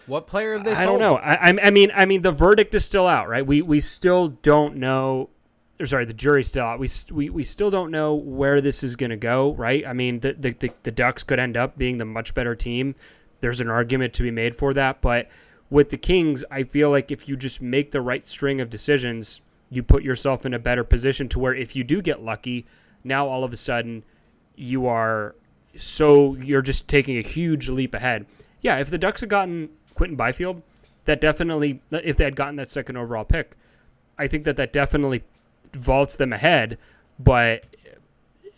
What 0.05 0.27
player 0.27 0.53
of 0.53 0.63
this? 0.63 0.77
I 0.79 0.85
don't 0.85 0.99
know. 0.99 1.15
I, 1.15 1.49
I 1.49 1.53
I 1.63 1.69
mean, 1.71 1.91
I 1.93 2.05
mean, 2.05 2.21
the 2.21 2.31
verdict 2.31 2.73
is 2.73 2.85
still 2.85 3.07
out, 3.07 3.27
right? 3.27 3.45
We 3.45 3.61
we 3.61 3.79
still 3.81 4.29
don't 4.29 4.77
know. 4.77 5.29
Or 5.79 5.85
sorry, 5.85 6.05
the 6.05 6.13
jury's 6.13 6.47
still 6.47 6.65
out. 6.65 6.79
We 6.79 6.89
we, 7.11 7.29
we 7.29 7.43
still 7.43 7.71
don't 7.71 7.91
know 7.91 8.13
where 8.13 8.61
this 8.61 8.83
is 8.83 8.95
going 8.95 9.09
to 9.09 9.17
go, 9.17 9.53
right? 9.53 9.85
I 9.85 9.93
mean, 9.93 10.19
the, 10.19 10.33
the 10.33 10.51
the 10.51 10.71
the 10.83 10.91
Ducks 10.91 11.23
could 11.23 11.39
end 11.39 11.57
up 11.57 11.77
being 11.77 11.97
the 11.97 12.05
much 12.05 12.33
better 12.33 12.55
team. 12.55 12.95
There's 13.41 13.59
an 13.59 13.69
argument 13.69 14.13
to 14.13 14.23
be 14.23 14.31
made 14.31 14.55
for 14.55 14.73
that, 14.73 15.01
but 15.01 15.29
with 15.69 15.89
the 15.89 15.97
Kings, 15.97 16.45
I 16.51 16.63
feel 16.63 16.91
like 16.91 17.11
if 17.11 17.27
you 17.27 17.35
just 17.35 17.61
make 17.61 17.91
the 17.91 17.99
right 17.99 18.27
string 18.27 18.61
of 18.61 18.69
decisions, 18.69 19.41
you 19.69 19.81
put 19.81 20.03
yourself 20.03 20.45
in 20.45 20.53
a 20.53 20.59
better 20.59 20.83
position 20.83 21.27
to 21.29 21.39
where 21.39 21.55
if 21.55 21.75
you 21.75 21.83
do 21.83 22.01
get 22.01 22.21
lucky, 22.21 22.67
now 23.03 23.27
all 23.27 23.43
of 23.43 23.51
a 23.51 23.57
sudden 23.57 24.03
you 24.55 24.85
are 24.85 25.35
so 25.75 26.35
you're 26.35 26.61
just 26.61 26.87
taking 26.87 27.17
a 27.17 27.21
huge 27.21 27.69
leap 27.69 27.95
ahead. 27.95 28.27
Yeah, 28.61 28.77
if 28.77 28.89
the 28.89 28.99
Ducks 28.99 29.21
had 29.21 29.29
gotten 29.29 29.69
Quinton 29.95 30.15
Byfield, 30.15 30.61
that 31.05 31.19
definitely 31.19 31.81
if 31.91 32.17
they 32.17 32.23
had 32.23 32.35
gotten 32.35 32.55
that 32.57 32.69
second 32.69 32.97
overall 32.97 33.25
pick, 33.25 33.57
I 34.17 34.27
think 34.27 34.45
that 34.45 34.55
that 34.57 34.71
definitely 34.71 35.23
vaults 35.73 36.15
them 36.15 36.33
ahead. 36.33 36.77
But 37.19 37.65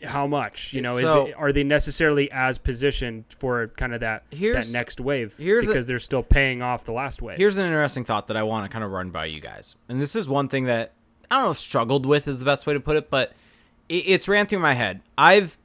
how 0.03 0.27
much? 0.27 0.73
You 0.73 0.81
know, 0.81 0.97
So- 0.99 1.23
is 1.23 1.29
it, 1.29 1.35
are 1.37 1.51
they 1.51 1.63
necessarily 1.63 2.31
as 2.31 2.57
positioned 2.57 3.25
for 3.39 3.67
kind 3.77 3.93
of 3.93 4.01
that 4.01 4.23
that 4.31 4.69
next 4.71 4.99
wave? 4.99 5.33
here's 5.37 5.65
a- 5.65 5.67
because 5.67 5.87
they're 5.87 5.99
still 5.99 6.23
paying 6.23 6.61
off 6.61 6.83
the 6.85 6.91
last 6.91 7.21
wave. 7.21 7.37
Here's 7.37 7.57
an 7.57 7.65
interesting 7.65 8.03
thought 8.03 8.27
that 8.27 8.37
I 8.37 8.43
want 8.43 8.69
to 8.69 8.73
kind 8.73 8.83
of 8.83 8.91
run 8.91 9.09
by 9.09 9.25
you 9.25 9.39
guys. 9.39 9.75
And 9.89 10.01
this 10.01 10.15
is 10.15 10.27
one 10.29 10.47
thing 10.47 10.65
that 10.65 10.93
I 11.31 11.37
don't 11.37 11.45
know 11.49 11.53
struggled 11.53 12.05
with 12.05 12.27
is 12.27 12.39
the 12.39 12.45
best 12.45 12.67
way 12.67 12.73
to 12.75 12.79
put 12.79 12.97
it, 12.97 13.09
but 13.09 13.33
it, 13.89 14.03
it's 14.05 14.27
ran 14.27 14.45
through 14.45 14.59
my 14.59 14.73
head. 14.73 15.01
I've 15.17 15.57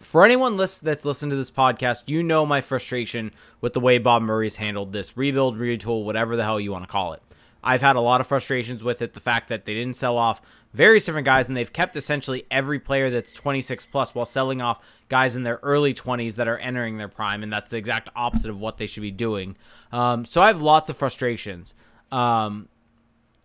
for 0.00 0.24
anyone 0.24 0.56
list, 0.56 0.82
that's 0.82 1.04
listened 1.04 1.28
to 1.30 1.36
this 1.36 1.50
podcast, 1.50 2.04
you 2.06 2.22
know 2.22 2.46
my 2.46 2.62
frustration 2.62 3.32
with 3.60 3.74
the 3.74 3.80
way 3.80 3.98
Bob 3.98 4.22
Murray's 4.22 4.56
handled 4.56 4.92
this 4.92 5.14
rebuild, 5.16 5.58
retool, 5.58 6.04
whatever 6.04 6.36
the 6.36 6.42
hell 6.44 6.58
you 6.58 6.72
want 6.72 6.84
to 6.84 6.90
call 6.90 7.12
it. 7.12 7.22
I've 7.62 7.82
had 7.82 7.96
a 7.96 8.00
lot 8.00 8.20
of 8.22 8.26
frustrations 8.26 8.82
with 8.84 9.02
it. 9.02 9.12
The 9.14 9.20
fact 9.20 9.48
that 9.48 9.64
they 9.66 9.74
didn't 9.74 9.96
sell 9.96 10.16
off 10.16 10.40
various 10.74 11.04
different 11.06 11.24
guys 11.24 11.48
and 11.48 11.56
they've 11.56 11.72
kept 11.72 11.96
essentially 11.96 12.44
every 12.50 12.78
player 12.78 13.08
that's 13.08 13.32
26 13.32 13.86
plus 13.86 14.14
while 14.14 14.26
selling 14.26 14.60
off 14.60 14.84
guys 15.08 15.36
in 15.36 15.44
their 15.44 15.60
early 15.62 15.94
20s 15.94 16.34
that 16.34 16.48
are 16.48 16.58
entering 16.58 16.98
their 16.98 17.08
prime, 17.08 17.42
and 17.42 17.52
that's 17.52 17.70
the 17.70 17.76
exact 17.76 18.10
opposite 18.14 18.50
of 18.50 18.60
what 18.60 18.76
they 18.76 18.86
should 18.86 19.00
be 19.02 19.12
doing. 19.12 19.56
Um, 19.92 20.24
so 20.24 20.42
I 20.42 20.48
have 20.48 20.60
lots 20.60 20.90
of 20.90 20.96
frustrations. 20.96 21.74
Um, 22.10 22.68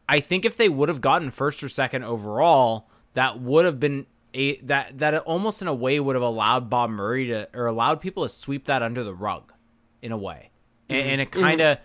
I 0.10 0.20
think 0.20 0.44
if 0.44 0.58
they 0.58 0.68
would 0.68 0.90
have 0.90 1.02
gotten 1.02 1.30
first 1.30 1.64
or 1.64 1.70
second 1.70 2.04
overall, 2.04 2.90
that 3.14 3.40
would 3.40 3.66
have 3.66 3.80
been 3.80 4.08
a 4.34 4.58
that 4.62 5.00
that 5.00 5.16
almost 5.20 5.62
in 5.62 5.68
a 5.68 5.74
way 5.74 6.00
would 6.00 6.16
have 6.16 6.24
allowed 6.24 6.70
Bob 6.70 6.90
Murray 6.90 7.28
to 7.28 7.48
or 7.54 7.68
allowed 7.68 8.02
people 8.02 8.24
to 8.24 8.30
sweep 8.30 8.66
that 8.66 8.82
under 8.82 9.04
the 9.04 9.14
rug, 9.14 9.54
in 10.02 10.12
a 10.12 10.18
way, 10.18 10.50
and, 10.88 11.02
and 11.02 11.22
it 11.22 11.32
kind 11.32 11.62
of 11.62 11.78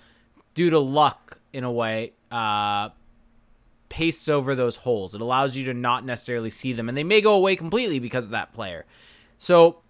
due 0.55 0.71
to 0.71 0.79
luck 0.79 1.39
in 1.53 1.65
a 1.65 1.73
way 1.73 2.13
uh, 2.31 2.89
pastes 3.95 4.29
over 4.29 4.57
those 4.57 4.79
holes. 4.79 5.15
It 5.15 5.21
allows 5.21 5.55
you 5.55 5.65
to 5.67 5.73
not 5.73 6.05
necessarily 6.05 6.51
see 6.51 6.73
them, 6.73 6.89
and 6.89 6.99
they 6.99 7.05
may 7.05 7.21
go 7.21 7.33
away 7.35 7.55
completely 7.55 8.01
because 8.01 8.25
of 8.25 8.33
that 8.33 8.53
player. 8.53 8.87
So 9.39 9.83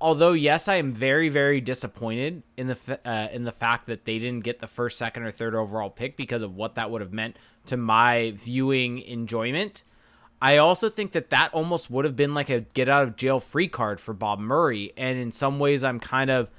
although 0.00 0.34
yes, 0.34 0.68
I 0.68 0.76
am 0.76 0.92
very 0.92 1.28
very 1.28 1.60
disappointed 1.60 2.44
in 2.56 2.68
the 2.68 3.00
uh, 3.04 3.28
in 3.32 3.42
the 3.42 3.50
fact 3.50 3.86
that 3.86 4.04
they 4.04 4.20
didn't 4.20 4.44
get 4.44 4.60
the 4.60 4.68
first, 4.68 4.98
second, 4.98 5.24
or 5.24 5.32
third 5.32 5.56
overall 5.56 5.90
pick 5.90 6.16
because 6.16 6.42
of 6.42 6.54
what 6.54 6.76
that 6.76 6.92
would 6.92 7.00
have 7.00 7.12
meant 7.12 7.36
to 7.66 7.76
my 7.76 8.34
viewing 8.36 9.00
enjoyment. 9.00 9.82
I 10.40 10.58
also 10.58 10.88
think 10.88 11.10
that 11.12 11.30
that 11.30 11.52
almost 11.52 11.90
would 11.90 12.04
have 12.04 12.14
been 12.14 12.34
like 12.34 12.50
a 12.50 12.60
get 12.60 12.88
out 12.88 13.02
of 13.02 13.16
jail 13.16 13.40
free 13.40 13.66
card 13.66 13.98
for 13.98 14.14
Bob 14.14 14.38
Murray, 14.38 14.92
and 14.96 15.18
in 15.18 15.32
some 15.32 15.58
ways, 15.58 15.82
I'm 15.82 15.98
kind 15.98 16.30
of 16.30 16.52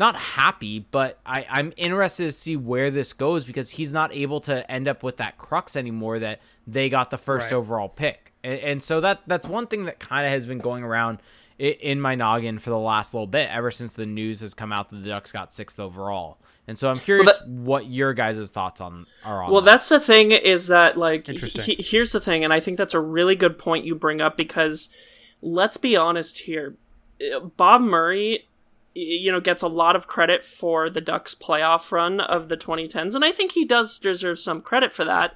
not 0.00 0.16
happy, 0.16 0.80
but 0.80 1.20
I, 1.24 1.46
I'm 1.48 1.72
interested 1.76 2.24
to 2.24 2.32
see 2.32 2.56
where 2.56 2.90
this 2.90 3.12
goes 3.12 3.46
because 3.46 3.70
he's 3.70 3.92
not 3.92 4.12
able 4.12 4.40
to 4.42 4.68
end 4.68 4.88
up 4.88 5.04
with 5.04 5.18
that 5.18 5.38
crux 5.38 5.76
anymore 5.76 6.18
that 6.18 6.40
they 6.66 6.88
got 6.88 7.10
the 7.10 7.18
first 7.18 7.44
Right. 7.52 7.56
overall 7.56 7.88
pick, 7.88 8.32
and, 8.42 8.58
and 8.60 8.82
so 8.82 9.00
that 9.02 9.20
that's 9.28 9.46
one 9.46 9.68
thing 9.68 9.84
that 9.84 10.00
kind 10.00 10.26
of 10.26 10.32
has 10.32 10.46
been 10.46 10.58
going 10.58 10.82
around 10.82 11.18
i- 11.60 11.62
in 11.62 12.00
my 12.00 12.14
noggin 12.16 12.58
for 12.58 12.70
the 12.70 12.78
last 12.78 13.14
little 13.14 13.26
bit 13.28 13.48
ever 13.50 13.70
since 13.70 13.92
the 13.92 14.06
news 14.06 14.40
has 14.40 14.54
come 14.54 14.72
out 14.72 14.90
that 14.90 14.96
the 15.04 15.08
Ducks 15.10 15.30
got 15.30 15.52
sixth 15.52 15.78
overall, 15.78 16.38
and 16.66 16.78
so 16.78 16.88
I'm 16.90 16.98
curious 16.98 17.26
that- 17.38 17.46
what 17.48 17.86
your 17.86 18.12
guys' 18.14 18.50
thoughts 18.50 18.80
on 18.80 19.06
are 19.24 19.42
on. 19.44 19.52
Well, 19.52 19.60
that. 19.60 19.70
that's 19.72 19.88
the 19.88 20.00
thing 20.00 20.32
is 20.32 20.66
that 20.68 20.96
like 20.96 21.26
he, 21.26 21.76
here's 21.78 22.12
the 22.12 22.20
thing, 22.20 22.42
and 22.42 22.52
I 22.52 22.60
think 22.60 22.78
that's 22.78 22.94
a 22.94 23.00
really 23.00 23.36
good 23.36 23.58
point 23.58 23.84
you 23.84 23.94
bring 23.94 24.20
up 24.20 24.36
because 24.36 24.88
let's 25.42 25.76
be 25.76 25.96
honest 25.96 26.40
here, 26.40 26.76
Uh, 27.20 27.40
Bob 27.40 27.82
Murray, 27.82 28.30
y- 28.30 28.44
you 28.94 29.30
know, 29.30 29.40
gets 29.40 29.62
a 29.62 29.68
lot 29.68 29.96
of 29.96 30.06
credit 30.06 30.44
for 30.44 30.90
the 30.90 31.00
Ducks 31.00 31.34
playoff 31.34 31.92
run 31.92 32.20
of 32.20 32.48
the 32.48 32.56
2010s, 32.56 33.14
and 33.14 33.24
I 33.24 33.32
think 33.32 33.52
he 33.52 33.64
does 33.64 33.98
deserve 33.98 34.38
some 34.38 34.60
credit 34.60 34.92
for 34.92 35.04
that. 35.04 35.34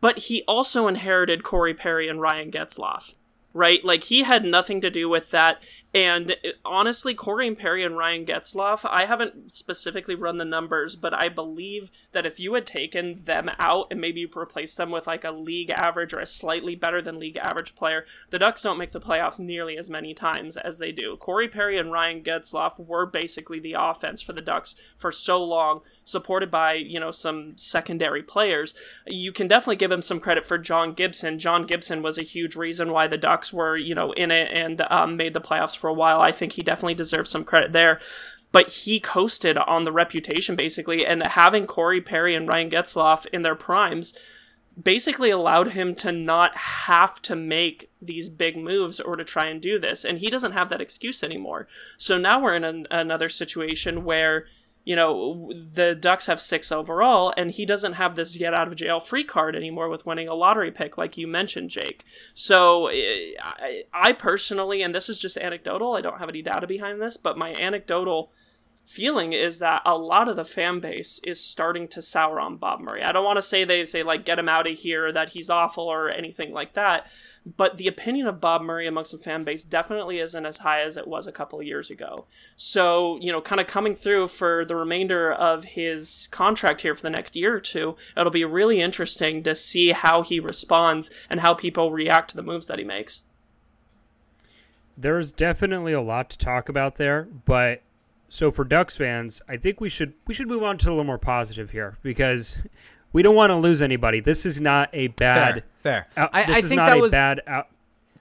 But 0.00 0.18
he 0.18 0.42
also 0.42 0.86
inherited 0.86 1.42
Corey 1.42 1.74
Perry 1.74 2.08
and 2.08 2.20
Ryan 2.20 2.52
Getzlaf. 2.52 3.14
Right, 3.52 3.84
like 3.84 4.04
he 4.04 4.22
had 4.22 4.44
nothing 4.44 4.80
to 4.80 4.90
do 4.90 5.08
with 5.08 5.30
that, 5.32 5.60
and 5.92 6.32
uh, 6.32 6.50
honestly, 6.64 7.14
Corey 7.14 7.52
Perry 7.54 7.84
and 7.84 7.96
Ryan 7.96 8.24
Getzlaf. 8.24 8.88
I 8.88 9.06
haven't 9.06 9.52
specifically 9.52 10.14
run 10.14 10.38
the 10.38 10.44
numbers, 10.44 10.94
but 10.94 11.16
I 11.16 11.28
believe 11.28 11.90
that 12.12 12.26
if 12.26 12.38
you 12.38 12.54
had 12.54 12.64
taken 12.64 13.16
them 13.24 13.48
out 13.58 13.88
and 13.90 14.00
maybe 14.00 14.24
replaced 14.24 14.76
them 14.76 14.90
with 14.90 15.08
like 15.08 15.24
a 15.24 15.32
league 15.32 15.70
average 15.70 16.14
or 16.14 16.20
a 16.20 16.26
slightly 16.26 16.76
better 16.76 17.02
than 17.02 17.18
league 17.18 17.38
average 17.38 17.74
player, 17.74 18.04
the 18.30 18.38
Ducks 18.38 18.62
don't 18.62 18.78
make 18.78 18.92
the 18.92 19.00
playoffs 19.00 19.40
nearly 19.40 19.76
as 19.76 19.90
many 19.90 20.14
times 20.14 20.56
as 20.56 20.78
they 20.78 20.92
do. 20.92 21.16
Corey 21.16 21.48
Perry 21.48 21.76
and 21.76 21.90
Ryan 21.90 22.22
Getzlaf 22.22 22.78
were 22.78 23.04
basically 23.04 23.58
the 23.58 23.74
offense 23.76 24.22
for 24.22 24.32
the 24.32 24.40
Ducks 24.40 24.76
for 24.96 25.10
so 25.10 25.42
long, 25.42 25.80
supported 26.04 26.52
by 26.52 26.74
you 26.74 27.00
know 27.00 27.10
some 27.10 27.56
secondary 27.56 28.22
players. 28.22 28.74
You 29.08 29.32
can 29.32 29.48
definitely 29.48 29.76
give 29.76 29.90
him 29.90 30.02
some 30.02 30.20
credit 30.20 30.44
for 30.44 30.56
John 30.56 30.92
Gibson. 30.92 31.40
John 31.40 31.66
Gibson 31.66 32.00
was 32.00 32.16
a 32.16 32.22
huge 32.22 32.54
reason 32.54 32.92
why 32.92 33.08
the 33.08 33.16
Ducks 33.16 33.39
were 33.52 33.76
you 33.76 33.94
know 33.94 34.12
in 34.12 34.30
it 34.30 34.52
and 34.52 34.82
um, 34.90 35.16
made 35.16 35.34
the 35.34 35.40
playoffs 35.40 35.76
for 35.76 35.88
a 35.88 35.94
while. 35.94 36.20
I 36.20 36.32
think 36.32 36.52
he 36.52 36.62
definitely 36.62 36.94
deserves 36.94 37.30
some 37.30 37.44
credit 37.44 37.72
there 37.72 38.00
but 38.52 38.70
he 38.70 38.98
coasted 38.98 39.56
on 39.56 39.84
the 39.84 39.92
reputation 39.92 40.56
basically 40.56 41.06
and 41.06 41.24
having 41.26 41.66
Corey 41.66 42.00
Perry 42.00 42.34
and 42.34 42.48
Ryan 42.48 42.70
Getzlaf 42.70 43.26
in 43.26 43.42
their 43.42 43.54
primes 43.54 44.12
basically 44.80 45.30
allowed 45.30 45.72
him 45.72 45.94
to 45.94 46.12
not 46.12 46.56
have 46.56 47.20
to 47.22 47.36
make 47.36 47.90
these 48.00 48.28
big 48.28 48.56
moves 48.56 49.00
or 49.00 49.16
to 49.16 49.24
try 49.24 49.46
and 49.46 49.60
do 49.60 49.78
this. 49.78 50.04
And 50.04 50.18
he 50.18 50.30
doesn't 50.30 50.52
have 50.52 50.68
that 50.70 50.80
excuse 50.80 51.22
anymore. 51.22 51.66
So 51.96 52.18
now 52.18 52.40
we're 52.40 52.54
in 52.54 52.64
an, 52.64 52.86
another 52.90 53.28
situation 53.28 54.04
where, 54.04 54.46
you 54.84 54.96
know, 54.96 55.52
the 55.52 55.94
Ducks 55.94 56.26
have 56.26 56.40
six 56.40 56.72
overall, 56.72 57.32
and 57.36 57.50
he 57.50 57.66
doesn't 57.66 57.94
have 57.94 58.16
this 58.16 58.36
get 58.36 58.54
out 58.54 58.68
of 58.68 58.76
jail 58.76 58.98
free 58.98 59.24
card 59.24 59.54
anymore 59.54 59.88
with 59.88 60.06
winning 60.06 60.28
a 60.28 60.34
lottery 60.34 60.70
pick, 60.70 60.96
like 60.96 61.18
you 61.18 61.26
mentioned, 61.26 61.70
Jake. 61.70 62.04
So 62.34 62.86
eh, 62.88 63.32
I, 63.40 63.84
I 63.92 64.12
personally, 64.12 64.82
and 64.82 64.94
this 64.94 65.08
is 65.08 65.20
just 65.20 65.36
anecdotal, 65.36 65.94
I 65.94 66.00
don't 66.00 66.18
have 66.18 66.30
any 66.30 66.42
data 66.42 66.66
behind 66.66 67.00
this, 67.00 67.16
but 67.16 67.38
my 67.38 67.54
anecdotal 67.54 68.32
feeling 68.90 69.32
is 69.32 69.58
that 69.58 69.82
a 69.86 69.96
lot 69.96 70.28
of 70.28 70.36
the 70.36 70.44
fan 70.44 70.80
base 70.80 71.20
is 71.24 71.42
starting 71.42 71.86
to 71.88 72.02
sour 72.02 72.40
on 72.40 72.56
Bob 72.56 72.80
Murray. 72.80 73.02
I 73.02 73.12
don't 73.12 73.24
want 73.24 73.36
to 73.36 73.42
say 73.42 73.64
they 73.64 73.84
say 73.84 74.02
like 74.02 74.24
get 74.24 74.38
him 74.38 74.48
out 74.48 74.68
of 74.68 74.78
here, 74.78 75.12
that 75.12 75.30
he's 75.30 75.48
awful 75.48 75.84
or 75.84 76.08
anything 76.10 76.52
like 76.52 76.74
that, 76.74 77.06
but 77.56 77.78
the 77.78 77.86
opinion 77.86 78.26
of 78.26 78.40
Bob 78.40 78.62
Murray 78.62 78.86
amongst 78.86 79.12
the 79.12 79.18
fan 79.18 79.44
base 79.44 79.64
definitely 79.64 80.18
isn't 80.18 80.44
as 80.44 80.58
high 80.58 80.82
as 80.82 80.96
it 80.96 81.06
was 81.06 81.26
a 81.26 81.32
couple 81.32 81.60
of 81.60 81.66
years 81.66 81.90
ago. 81.90 82.26
So, 82.56 83.18
you 83.20 83.32
know, 83.32 83.40
kind 83.40 83.60
of 83.60 83.66
coming 83.66 83.94
through 83.94 84.26
for 84.26 84.64
the 84.64 84.76
remainder 84.76 85.32
of 85.32 85.64
his 85.64 86.28
contract 86.30 86.82
here 86.82 86.94
for 86.94 87.02
the 87.02 87.10
next 87.10 87.36
year 87.36 87.54
or 87.54 87.60
two, 87.60 87.96
it'll 88.16 88.30
be 88.30 88.44
really 88.44 88.80
interesting 88.80 89.42
to 89.44 89.54
see 89.54 89.92
how 89.92 90.22
he 90.22 90.40
responds 90.40 91.10
and 91.30 91.40
how 91.40 91.54
people 91.54 91.92
react 91.92 92.30
to 92.30 92.36
the 92.36 92.42
moves 92.42 92.66
that 92.66 92.78
he 92.78 92.84
makes. 92.84 93.22
There's 94.96 95.32
definitely 95.32 95.94
a 95.94 96.02
lot 96.02 96.28
to 96.30 96.38
talk 96.38 96.68
about 96.68 96.96
there, 96.96 97.28
but 97.46 97.82
so 98.30 98.50
for 98.52 98.64
Ducks 98.64 98.96
fans, 98.96 99.42
I 99.48 99.56
think 99.56 99.80
we 99.80 99.88
should 99.88 100.14
we 100.26 100.32
should 100.32 100.48
move 100.48 100.62
on 100.62 100.78
to 100.78 100.88
a 100.88 100.90
little 100.90 101.04
more 101.04 101.18
positive 101.18 101.70
here 101.70 101.98
because 102.02 102.56
we 103.12 103.22
don't 103.22 103.34
want 103.34 103.50
to 103.50 103.56
lose 103.56 103.82
anybody. 103.82 104.20
This 104.20 104.46
is 104.46 104.60
not 104.60 104.88
a 104.92 105.08
bad. 105.08 105.64
Fair. 105.78 106.06
fair. 106.14 106.24
Out, 106.24 106.30
I, 106.32 106.44
this 106.44 106.54
I 106.54 106.58
is 106.58 106.68
think 106.68 106.78
not 106.78 106.86
that 106.86 106.96
a 106.96 107.00
was 107.00 107.10
bad. 107.10 107.42
Out, 107.46 107.66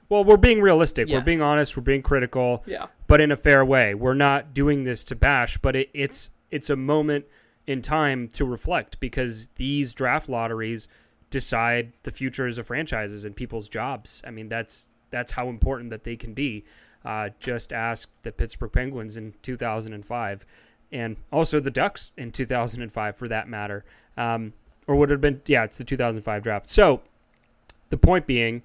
well, 0.10 0.24
we're 0.24 0.38
being 0.38 0.62
realistic. 0.62 1.08
Yes. 1.08 1.20
We're 1.20 1.26
being 1.26 1.44
honest. 1.44 1.78
We're 1.78 1.84
being 1.84 2.02
critical. 2.02 2.64
Yeah. 2.66 2.88
But 3.08 3.22
in 3.22 3.32
a 3.32 3.38
fair 3.38 3.64
way. 3.64 3.94
We're 3.94 4.16
not 4.16 4.54
doing 4.54 4.84
this 4.84 5.04
to 5.06 5.16
bash, 5.16 5.60
but 5.60 5.76
it, 5.76 5.90
it's 5.94 6.32
it's 6.50 6.72
a 6.72 6.76
moment 6.76 7.26
in 7.68 7.84
time 7.84 8.28
to 8.30 8.46
reflect 8.46 9.00
because 9.00 9.48
these 9.58 9.94
draft 9.94 10.28
lotteries 10.28 10.88
decide 11.30 11.94
the 12.02 12.12
futures 12.12 12.58
of 12.58 12.66
franchises 12.66 13.26
and 13.26 13.36
people's 13.36 13.70
jobs. 13.70 14.24
I 14.26 14.32
mean, 14.32 14.50
that's 14.50 14.90
that's 15.12 15.32
how 15.34 15.50
important 15.50 15.92
that 15.92 16.04
they 16.04 16.16
can 16.16 16.34
be. 16.34 16.66
Uh, 17.06 17.30
just 17.40 17.72
ask 17.72 18.10
the 18.24 18.32
Pittsburgh 18.32 18.72
Penguins 18.72 19.18
in 19.18 19.34
2005, 19.42 20.46
and 20.92 21.18
also 21.32 21.60
the 21.60 21.72
Ducks 21.72 22.12
in 22.18 22.32
2005 22.32 23.16
for 23.16 23.28
that 23.28 23.48
matter. 23.48 23.86
Um, 24.18 24.54
or 24.88 24.96
would 24.96 25.10
have 25.10 25.22
been, 25.22 25.42
yeah, 25.46 25.64
it's 25.64 25.78
the 25.78 25.84
2005 25.84 26.44
draft. 26.44 26.70
So 26.70 27.02
the 27.90 27.98
point 27.98 28.28
being, 28.28 28.64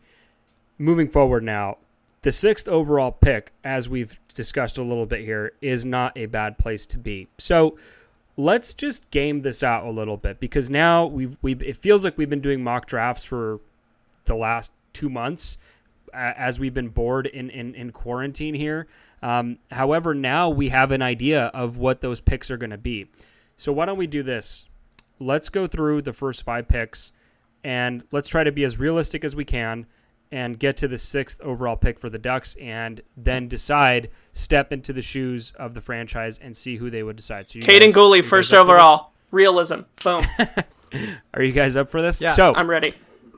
moving 0.78 1.08
forward 1.08 1.44
now, 1.44 1.78
the 2.22 2.32
sixth 2.32 2.66
overall 2.66 3.12
pick, 3.12 3.52
as 3.62 3.88
we've 3.88 4.18
discussed 4.32 4.78
a 4.78 4.82
little 4.82 5.06
bit 5.06 5.20
here, 5.20 5.52
is 5.60 5.84
not 5.84 6.16
a 6.16 6.26
bad 6.26 6.56
place 6.56 6.86
to 6.86 6.98
be. 6.98 7.28
So 7.36 7.78
let's 8.36 8.72
just 8.72 9.10
game 9.10 9.42
this 9.42 9.62
out 9.62 9.84
a 9.84 9.90
little 9.90 10.16
bit 10.16 10.40
because 10.40 10.70
now 10.70 11.06
we've, 11.06 11.36
we 11.42 11.54
it 11.56 11.76
feels 11.76 12.04
like 12.04 12.16
we've 12.16 12.30
been 12.30 12.40
doing 12.40 12.64
mock 12.64 12.86
drafts 12.86 13.24
for 13.24 13.60
the 14.24 14.34
last 14.34 14.72
two 14.92 15.10
months 15.10 15.58
as 16.14 16.58
we've 16.58 16.74
been 16.74 16.88
bored 16.88 17.26
in, 17.26 17.50
in, 17.50 17.74
in 17.74 17.92
quarantine 17.92 18.54
here. 18.54 18.86
Um, 19.22 19.58
however, 19.70 20.14
now 20.14 20.48
we 20.50 20.68
have 20.68 20.90
an 20.90 21.02
idea 21.02 21.46
of 21.46 21.76
what 21.76 22.00
those 22.00 22.20
picks 22.20 22.50
are 22.50 22.56
going 22.56 22.70
to 22.70 22.78
be. 22.78 23.10
So 23.56 23.72
why 23.72 23.86
don't 23.86 23.98
we 23.98 24.06
do 24.06 24.22
this? 24.22 24.66
Let's 25.18 25.48
go 25.48 25.66
through 25.66 26.02
the 26.02 26.12
first 26.12 26.42
five 26.42 26.68
picks 26.68 27.12
and 27.62 28.02
let's 28.12 28.28
try 28.28 28.44
to 28.44 28.52
be 28.52 28.64
as 28.64 28.78
realistic 28.78 29.24
as 29.24 29.34
we 29.34 29.44
can 29.44 29.86
and 30.30 30.58
get 30.58 30.76
to 30.78 30.88
the 30.88 30.98
sixth 30.98 31.40
overall 31.40 31.76
pick 31.76 31.98
for 31.98 32.10
the 32.10 32.18
Ducks 32.18 32.56
and 32.60 33.00
then 33.16 33.46
decide, 33.48 34.10
step 34.32 34.72
into 34.72 34.92
the 34.92 35.00
shoes 35.00 35.52
of 35.58 35.74
the 35.74 35.80
franchise 35.80 36.38
and 36.38 36.56
see 36.56 36.76
who 36.76 36.90
they 36.90 37.02
would 37.02 37.16
decide. 37.16 37.48
So 37.48 37.60
Kaiden 37.60 37.92
Guhle, 37.92 38.24
first 38.24 38.52
overall. 38.52 39.12
Realism. 39.30 39.80
Boom. 40.02 40.26
are 41.34 41.42
you 41.42 41.52
guys 41.52 41.76
up 41.76 41.88
for 41.88 42.02
this? 42.02 42.20
Yeah, 42.20 42.32
so, 42.32 42.52
I'm 42.54 42.68
ready 42.68 42.94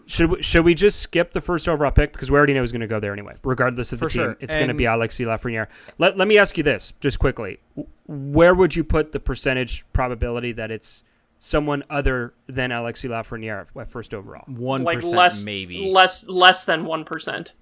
should 0.06 0.30
we, 0.30 0.42
should 0.42 0.64
we 0.64 0.74
just 0.74 1.00
skip 1.00 1.32
the 1.32 1.40
first 1.40 1.68
overall 1.68 1.90
pick 1.90 2.12
because 2.12 2.30
we 2.30 2.38
already 2.38 2.54
know 2.54 2.60
he's 2.60 2.72
going 2.72 2.80
to 2.80 2.86
go 2.86 3.00
there 3.00 3.12
anyway, 3.12 3.34
regardless 3.42 3.92
of 3.92 3.98
the 3.98 4.06
For 4.06 4.10
team. 4.10 4.22
Sure. 4.22 4.36
It's 4.40 4.54
going 4.54 4.68
to 4.68 4.74
be 4.74 4.84
Alexis 4.84 5.26
Lafreniere. 5.26 5.66
Let 5.98 6.16
Let 6.16 6.28
me 6.28 6.38
ask 6.38 6.56
you 6.56 6.62
this, 6.62 6.94
just 7.00 7.18
quickly: 7.18 7.58
Where 8.06 8.54
would 8.54 8.76
you 8.76 8.84
put 8.84 9.12
the 9.12 9.20
percentage 9.20 9.84
probability 9.92 10.52
that 10.52 10.70
it's 10.70 11.02
someone 11.38 11.82
other 11.90 12.34
than 12.46 12.70
Alexis 12.70 13.10
Lafreniere 13.10 13.66
at 13.78 13.90
first 13.90 14.14
overall? 14.14 14.44
One 14.46 14.84
like 14.84 15.02
less, 15.02 15.44
maybe 15.44 15.90
less 15.90 16.26
less 16.28 16.64
than 16.64 16.84
one 16.84 17.04
percent. 17.04 17.52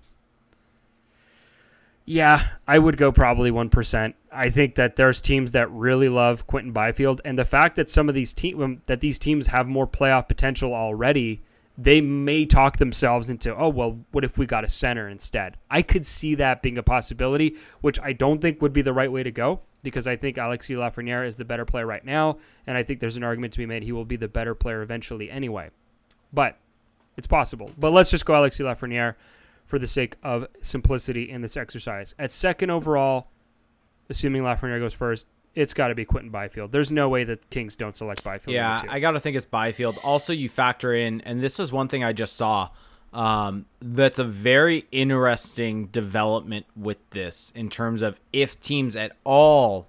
Yeah, 2.06 2.48
I 2.68 2.78
would 2.78 2.98
go 2.98 3.10
probably 3.10 3.50
one 3.50 3.70
percent. 3.70 4.16
I 4.30 4.50
think 4.50 4.74
that 4.74 4.96
there's 4.96 5.22
teams 5.22 5.52
that 5.52 5.70
really 5.70 6.10
love 6.10 6.46
Quinton 6.46 6.72
Byfield, 6.72 7.22
and 7.24 7.38
the 7.38 7.46
fact 7.46 7.76
that 7.76 7.88
some 7.88 8.10
of 8.10 8.14
these 8.14 8.34
team 8.34 8.62
um, 8.62 8.82
that 8.84 9.00
these 9.00 9.18
teams 9.18 9.46
have 9.46 9.66
more 9.66 9.86
playoff 9.86 10.28
potential 10.28 10.74
already 10.74 11.40
they 11.76 12.00
may 12.00 12.46
talk 12.46 12.78
themselves 12.78 13.30
into, 13.30 13.54
oh, 13.54 13.68
well, 13.68 13.98
what 14.12 14.24
if 14.24 14.38
we 14.38 14.46
got 14.46 14.64
a 14.64 14.68
center 14.68 15.08
instead? 15.08 15.56
I 15.70 15.82
could 15.82 16.06
see 16.06 16.36
that 16.36 16.62
being 16.62 16.78
a 16.78 16.82
possibility, 16.82 17.56
which 17.80 17.98
I 18.00 18.12
don't 18.12 18.40
think 18.40 18.62
would 18.62 18.72
be 18.72 18.82
the 18.82 18.92
right 18.92 19.10
way 19.10 19.22
to 19.22 19.30
go 19.30 19.60
because 19.82 20.06
I 20.06 20.16
think 20.16 20.38
Alexis 20.38 20.76
Lafreniere 20.76 21.26
is 21.26 21.36
the 21.36 21.44
better 21.44 21.64
player 21.64 21.86
right 21.86 22.04
now, 22.04 22.38
and 22.66 22.76
I 22.76 22.82
think 22.82 23.00
there's 23.00 23.16
an 23.16 23.24
argument 23.24 23.52
to 23.54 23.58
be 23.58 23.66
made 23.66 23.82
he 23.82 23.92
will 23.92 24.04
be 24.04 24.16
the 24.16 24.28
better 24.28 24.54
player 24.54 24.82
eventually 24.82 25.30
anyway. 25.30 25.70
But 26.32 26.58
it's 27.16 27.26
possible. 27.26 27.70
But 27.76 27.92
let's 27.92 28.10
just 28.10 28.24
go 28.24 28.38
Alexis 28.38 28.64
Lafreniere 28.64 29.14
for 29.66 29.78
the 29.78 29.86
sake 29.86 30.16
of 30.22 30.46
simplicity 30.60 31.30
in 31.30 31.42
this 31.42 31.56
exercise. 31.56 32.14
At 32.18 32.32
second 32.32 32.70
overall, 32.70 33.28
assuming 34.08 34.42
Lafreniere 34.42 34.80
goes 34.80 34.94
first, 34.94 35.26
it's 35.54 35.74
got 35.74 35.88
to 35.88 35.94
be 35.94 36.04
Quinton 36.04 36.30
Byfield. 36.30 36.72
There's 36.72 36.90
no 36.90 37.08
way 37.08 37.24
that 37.24 37.48
Kings 37.50 37.76
don't 37.76 37.96
select 37.96 38.24
Byfield. 38.24 38.54
Yeah, 38.54 38.82
I 38.88 39.00
got 39.00 39.12
to 39.12 39.20
think 39.20 39.36
it's 39.36 39.46
Byfield. 39.46 39.98
Also, 40.02 40.32
you 40.32 40.48
factor 40.48 40.94
in, 40.94 41.20
and 41.22 41.42
this 41.42 41.60
is 41.60 41.72
one 41.72 41.88
thing 41.88 42.02
I 42.02 42.12
just 42.12 42.36
saw. 42.36 42.70
Um, 43.12 43.66
that's 43.80 44.18
a 44.18 44.24
very 44.24 44.86
interesting 44.90 45.86
development 45.86 46.66
with 46.74 46.98
this 47.10 47.52
in 47.54 47.70
terms 47.70 48.02
of 48.02 48.20
if 48.32 48.60
teams 48.60 48.96
at 48.96 49.12
all 49.22 49.86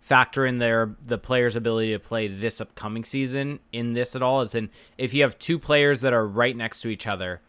factor 0.00 0.46
in 0.46 0.58
their 0.58 0.96
the 1.02 1.18
player's 1.18 1.54
ability 1.54 1.92
to 1.92 1.98
play 1.98 2.26
this 2.26 2.60
upcoming 2.60 3.04
season 3.04 3.60
in 3.72 3.92
this 3.92 4.16
at 4.16 4.22
all 4.22 4.40
is 4.40 4.52
in 4.52 4.68
if 4.98 5.14
you 5.14 5.22
have 5.22 5.38
two 5.38 5.60
players 5.60 6.00
that 6.00 6.12
are 6.12 6.26
right 6.26 6.56
next 6.56 6.80
to 6.80 6.88
each 6.88 7.06
other 7.06 7.40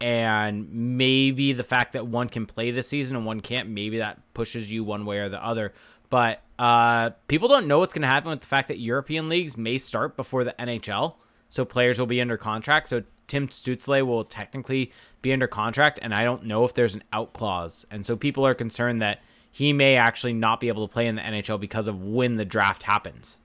and 0.00 0.70
maybe 0.70 1.54
the 1.54 1.64
fact 1.64 1.94
that 1.94 2.06
one 2.06 2.28
can 2.28 2.44
play 2.44 2.70
this 2.70 2.88
season 2.88 3.16
and 3.16 3.24
one 3.24 3.40
can't 3.40 3.68
maybe 3.68 3.98
that 3.98 4.20
pushes 4.34 4.70
you 4.70 4.84
one 4.84 5.06
way 5.06 5.20
or 5.20 5.30
the 5.30 5.42
other 5.42 5.72
but 6.10 6.42
uh, 6.58 7.10
people 7.28 7.48
don't 7.48 7.66
know 7.66 7.78
what's 7.78 7.92
going 7.92 8.02
to 8.02 8.08
happen 8.08 8.30
with 8.30 8.40
the 8.40 8.46
fact 8.46 8.68
that 8.68 8.78
European 8.78 9.28
leagues 9.28 9.56
may 9.56 9.78
start 9.78 10.16
before 10.16 10.44
the 10.44 10.54
NHL, 10.58 11.14
so 11.50 11.64
players 11.64 11.98
will 11.98 12.06
be 12.06 12.20
under 12.20 12.36
contract. 12.36 12.88
So 12.88 13.02
Tim 13.26 13.48
Stützle 13.48 14.06
will 14.06 14.24
technically 14.24 14.92
be 15.22 15.32
under 15.32 15.46
contract, 15.46 15.98
and 16.02 16.14
I 16.14 16.24
don't 16.24 16.44
know 16.44 16.64
if 16.64 16.74
there's 16.74 16.94
an 16.94 17.04
out 17.12 17.32
clause. 17.32 17.86
And 17.90 18.06
so 18.06 18.16
people 18.16 18.46
are 18.46 18.54
concerned 18.54 19.02
that 19.02 19.20
he 19.50 19.72
may 19.72 19.96
actually 19.96 20.34
not 20.34 20.60
be 20.60 20.68
able 20.68 20.86
to 20.86 20.92
play 20.92 21.06
in 21.06 21.16
the 21.16 21.22
NHL 21.22 21.58
because 21.58 21.88
of 21.88 22.02
when 22.02 22.36
the 22.36 22.44
draft 22.44 22.84
happens. 22.84 23.40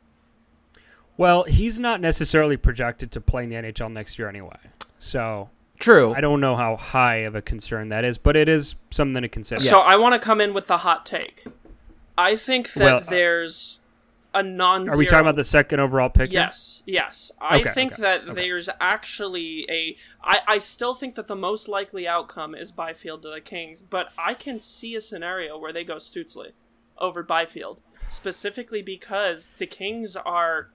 Well, 1.18 1.44
he's 1.44 1.80
not 1.80 2.02
necessarily 2.02 2.58
projected 2.58 3.12
to 3.12 3.22
play 3.22 3.44
in 3.44 3.50
the 3.50 3.56
NHL 3.56 3.92
next 3.92 4.18
year 4.18 4.28
anyway. 4.28 4.58
So 5.00 5.50
True. 5.82 6.14
I 6.14 6.22
don't 6.22 6.40
know 6.40 6.56
how 6.56 6.76
high 6.76 7.18
of 7.18 7.36
a 7.36 7.42
concern 7.42 7.90
that 7.90 8.06
is, 8.06 8.18
but 8.18 8.36
it 8.36 8.48
is 8.48 8.76
something 8.92 9.22
to 9.22 9.28
consider. 9.30 9.62
So 9.62 9.78
yes. 9.78 9.86
I 9.88 9.98
want 9.98 10.14
to 10.14 10.20
come 10.20 10.40
in 10.40 10.54
with 10.54 10.68
the 10.68 10.78
hot 10.78 11.06
take. 11.06 11.44
I 12.22 12.36
think 12.36 12.74
that 12.74 12.84
well, 12.84 12.98
uh, 12.98 13.10
there's 13.10 13.80
a 14.34 14.44
non. 14.44 14.88
Are 14.90 14.98
we 14.98 15.06
talking 15.06 15.22
about 15.22 15.36
the 15.36 15.44
second 15.44 15.80
overall 15.80 16.10
pick? 16.10 16.32
Yes, 16.32 16.84
yes. 16.86 17.32
I 17.42 17.62
okay, 17.62 17.72
think 17.72 17.94
okay, 17.94 18.02
that 18.04 18.24
okay. 18.24 18.34
there's 18.34 18.70
actually 18.80 19.66
a. 19.70 19.98
I, 20.24 20.40
I 20.48 20.58
still 20.60 20.94
think 20.94 21.16
that 21.16 21.28
the 21.28 21.36
most 21.36 21.68
likely 21.68 22.08
outcome 22.08 22.54
is 22.54 22.72
Byfield 22.72 23.24
to 23.24 23.30
the 23.30 23.42
Kings, 23.42 23.82
but 23.82 24.10
I 24.18 24.36
can 24.36 24.60
see 24.60 24.96
a 24.96 25.02
scenario 25.02 25.58
where 25.58 25.74
they 25.74 25.84
go 25.84 25.96
Stützle 25.96 26.52
over 26.98 27.24
Byfield, 27.24 27.82
specifically 28.08 28.84
because 28.84 29.48
the 29.58 29.66
Kings 29.66 30.16
are 30.16 30.70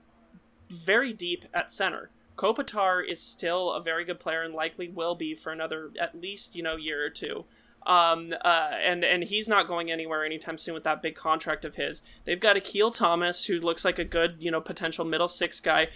very 0.69 1.13
deep 1.13 1.45
at 1.53 1.71
center. 1.71 2.09
Kopitar 2.35 3.01
is 3.03 3.21
still 3.21 3.71
a 3.71 3.81
very 3.81 4.03
good 4.05 4.19
player 4.19 4.43
and 4.43 4.53
likely 4.53 4.89
will 4.89 5.15
be 5.15 5.33
for 5.33 5.51
another 5.51 5.91
at 5.99 6.19
least 6.19 6.55
you 6.55 6.61
know 6.61 6.75
year 6.75 7.05
or 7.05 7.09
two. 7.09 7.45
Um, 7.87 8.33
uh, 8.43 8.71
and 8.83 9.05
and 9.05 9.23
he's 9.23 9.47
not 9.47 9.65
going 9.65 9.89
anywhere 9.89 10.25
anytime 10.25 10.57
soon 10.57 10.73
with 10.73 10.83
that 10.83 11.01
big 11.01 11.15
contract 11.15 11.63
of 11.63 11.75
his. 11.75 12.01
They've 12.25 12.39
got 12.39 12.57
Akil 12.57 12.91
Thomas, 12.91 13.45
who 13.45 13.59
looks 13.59 13.85
like 13.85 13.97
a 13.97 14.03
good, 14.03 14.35
you 14.39 14.51
know, 14.51 14.59
potential 14.59 15.05
middle 15.05 15.29
six 15.29 15.61
guy. 15.61 15.87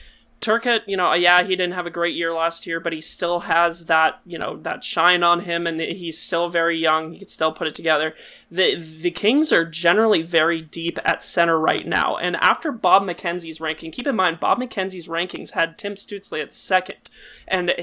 Turcotte, 0.41 0.81
you 0.87 0.97
know, 0.97 1.11
uh, 1.11 1.13
yeah, 1.13 1.43
he 1.43 1.55
didn't 1.55 1.73
have 1.73 1.85
a 1.85 1.91
great 1.91 2.15
year 2.15 2.33
last 2.33 2.65
year, 2.65 2.79
but 2.79 2.93
he 2.93 2.99
still 2.99 3.41
has 3.41 3.85
that, 3.85 4.19
you 4.25 4.39
know, 4.39 4.57
that 4.57 4.83
shine 4.83 5.21
on 5.21 5.41
him, 5.41 5.67
and 5.67 5.79
he's 5.79 6.19
still 6.19 6.49
very 6.49 6.77
young. 6.77 7.13
He 7.13 7.19
can 7.19 7.27
still 7.27 7.51
put 7.51 7.67
it 7.67 7.75
together. 7.75 8.15
the 8.49 8.75
The 8.75 9.11
Kings 9.11 9.53
are 9.53 9.65
generally 9.65 10.23
very 10.23 10.59
deep 10.59 10.97
at 11.05 11.23
center 11.23 11.59
right 11.59 11.85
now, 11.85 12.17
and 12.17 12.35
after 12.37 12.71
Bob 12.71 13.03
McKenzie's 13.03 13.61
ranking, 13.61 13.91
keep 13.91 14.07
in 14.07 14.15
mind 14.15 14.39
Bob 14.39 14.59
McKenzie's 14.59 15.07
rankings 15.07 15.51
had 15.51 15.77
Tim 15.77 15.93
Stützle 15.93 16.41
at 16.41 16.53
second, 16.53 17.11
and 17.47 17.73